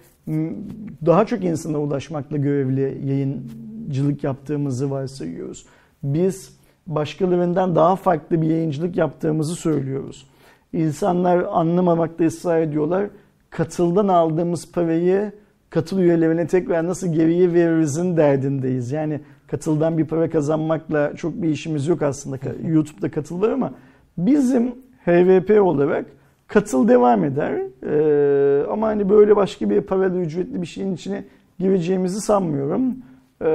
daha 1.05 1.25
çok 1.25 1.43
insana 1.43 1.77
ulaşmakla 1.79 2.37
görevli 2.37 3.07
yayıncılık 3.09 4.23
yaptığımızı 4.23 4.91
varsayıyoruz. 4.91 5.65
Biz 6.03 6.60
başkalarından 6.95 7.75
daha 7.75 7.95
farklı 7.95 8.41
bir 8.41 8.47
yayıncılık 8.47 8.97
yaptığımızı 8.97 9.55
söylüyoruz. 9.55 10.27
İnsanlar 10.73 11.45
anlamamakta 11.51 12.25
ısrar 12.25 12.61
ediyorlar. 12.61 13.05
Katıldan 13.49 14.07
aldığımız 14.07 14.71
parayı 14.71 15.31
katıl 15.69 15.99
üyelerine 15.99 16.47
tekrar 16.47 16.87
nasıl 16.87 17.13
geriye 17.13 17.53
veririzin 17.53 18.17
derdindeyiz. 18.17 18.91
Yani 18.91 19.19
katıldan 19.47 19.97
bir 19.97 20.05
para 20.05 20.29
kazanmakla 20.29 21.15
çok 21.15 21.41
bir 21.41 21.49
işimiz 21.49 21.87
yok 21.87 22.01
aslında. 22.01 22.37
YouTube'da 22.67 23.11
katıl 23.11 23.41
var 23.41 23.49
ama 23.49 23.73
bizim 24.17 24.75
HVP 25.05 25.61
olarak 25.61 26.05
katıl 26.47 26.87
devam 26.87 27.23
eder. 27.23 27.61
Ee, 27.83 28.65
ama 28.69 28.87
hani 28.87 29.09
böyle 29.09 29.35
başka 29.35 29.69
bir 29.69 29.81
paralı 29.81 30.19
ücretli 30.19 30.61
bir 30.61 30.67
şeyin 30.67 30.95
içine 30.95 31.23
gireceğimizi 31.59 32.21
sanmıyorum. 32.21 32.95
Ee, 33.41 33.47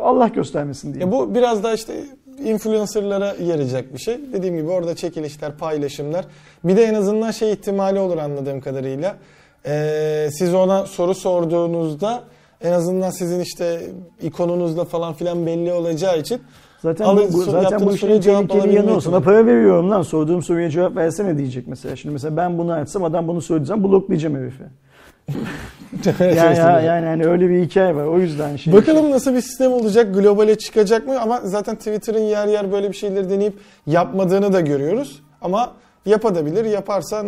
Allah 0.00 0.28
göstermesin. 0.28 1.00
Ya 1.00 1.12
bu 1.12 1.34
biraz 1.34 1.64
da 1.64 1.74
işte 1.74 1.92
influencerlara 2.44 3.34
yarayacak 3.44 3.94
bir 3.94 3.98
şey. 3.98 4.18
Dediğim 4.32 4.56
gibi 4.56 4.68
orada 4.68 4.96
çekilişler, 4.96 5.56
paylaşımlar. 5.56 6.24
Bir 6.64 6.76
de 6.76 6.84
en 6.84 6.94
azından 6.94 7.30
şey 7.30 7.52
ihtimali 7.52 7.98
olur 7.98 8.18
anladığım 8.18 8.60
kadarıyla. 8.60 9.16
Ee, 9.66 10.28
siz 10.32 10.54
ona 10.54 10.86
soru 10.86 11.14
sorduğunuzda 11.14 12.22
en 12.60 12.72
azından 12.72 13.10
sizin 13.10 13.40
işte 13.40 13.80
ikonunuzla 14.22 14.84
falan 14.84 15.14
filan 15.14 15.46
belli 15.46 15.72
olacağı 15.72 16.18
için 16.18 16.40
Zaten 16.84 17.04
Alın- 17.04 17.32
bu, 17.32 17.42
zaten 17.42 17.86
bu 17.86 17.94
işin 17.94 18.20
tehlikeli 18.20 18.74
yanı 18.74 18.96
o. 18.96 19.00
Sana 19.00 19.20
para 19.20 19.46
veriyorum 19.46 19.90
lan 19.90 20.02
sorduğum 20.02 20.42
soruya 20.42 20.70
cevap 20.70 20.96
versene 20.96 21.38
diyecek 21.38 21.66
mesela. 21.66 21.96
Şimdi 21.96 22.12
mesela 22.12 22.36
ben 22.36 22.58
bunu 22.58 22.72
açsam 22.72 23.04
adam 23.04 23.28
bunu 23.28 23.42
söyleyeceğim 23.42 23.84
bloklayacağım 23.84 24.36
herifi. 24.36 24.64
Yani, 26.20 26.36
ya- 26.58 26.80
yani 26.80 27.06
hani 27.06 27.26
öyle 27.26 27.48
bir 27.48 27.62
hikaye 27.64 27.96
var 27.96 28.04
o 28.04 28.18
yüzden 28.18 28.56
şey. 28.56 28.72
Bakalım 28.72 29.10
nasıl 29.10 29.34
bir 29.34 29.40
sistem 29.40 29.72
olacak, 29.72 30.14
globale 30.14 30.58
çıkacak 30.58 31.06
mı? 31.06 31.20
Ama 31.20 31.40
zaten 31.44 31.76
Twitter'ın 31.76 32.18
yer 32.20 32.46
yer 32.46 32.72
böyle 32.72 32.88
bir 32.88 32.96
şeyleri 32.96 33.30
deneyip 33.30 33.54
yapmadığını 33.86 34.52
da 34.52 34.60
görüyoruz. 34.60 35.22
Ama 35.42 35.72
yapabilir, 36.06 36.64
yaparsa 36.64 37.22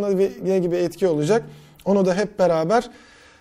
ne 0.45 0.59
gibi 0.59 0.77
etki 0.77 1.07
olacak? 1.09 1.43
Onu 1.85 2.07
da 2.07 2.15
hep 2.15 2.39
beraber 2.39 2.85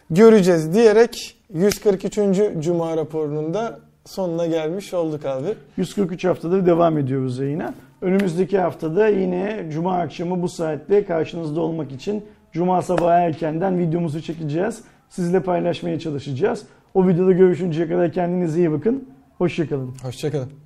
göreceğiz 0.10 0.74
diyerek 0.74 1.36
143. 1.54 2.20
Cuma 2.60 2.98
raporunun 2.98 3.54
da 3.54 3.80
sonuna 4.06 4.46
gelmiş 4.46 4.94
olduk 4.94 5.26
abi. 5.26 5.48
143 5.78 6.26
haftadır 6.26 6.66
devam 6.66 6.98
ediyoruz 6.98 7.40
yayına. 7.40 7.74
Önümüzdeki 8.02 8.60
haftada 8.60 9.08
yine 9.08 9.66
Cuma 9.74 9.98
akşamı 9.98 10.42
bu 10.42 10.50
saatte 10.50 11.06
karşınızda 11.06 11.62
olmak 11.62 11.92
için 11.92 12.26
Cuma 12.56 12.82
sabahı 12.82 13.20
erkenden 13.20 13.80
videomuzu 13.80 14.22
çekeceğiz. 14.22 14.84
Sizle 15.10 15.40
paylaşmaya 15.40 16.00
çalışacağız. 16.00 16.66
O 16.94 17.08
videoda 17.08 17.32
görüşünceye 17.32 17.88
kadar 17.88 18.12
kendinize 18.12 18.60
iyi 18.60 18.72
bakın. 18.72 19.10
Hoşçakalın. 19.38 19.96
Hoşçakalın. 20.04 20.65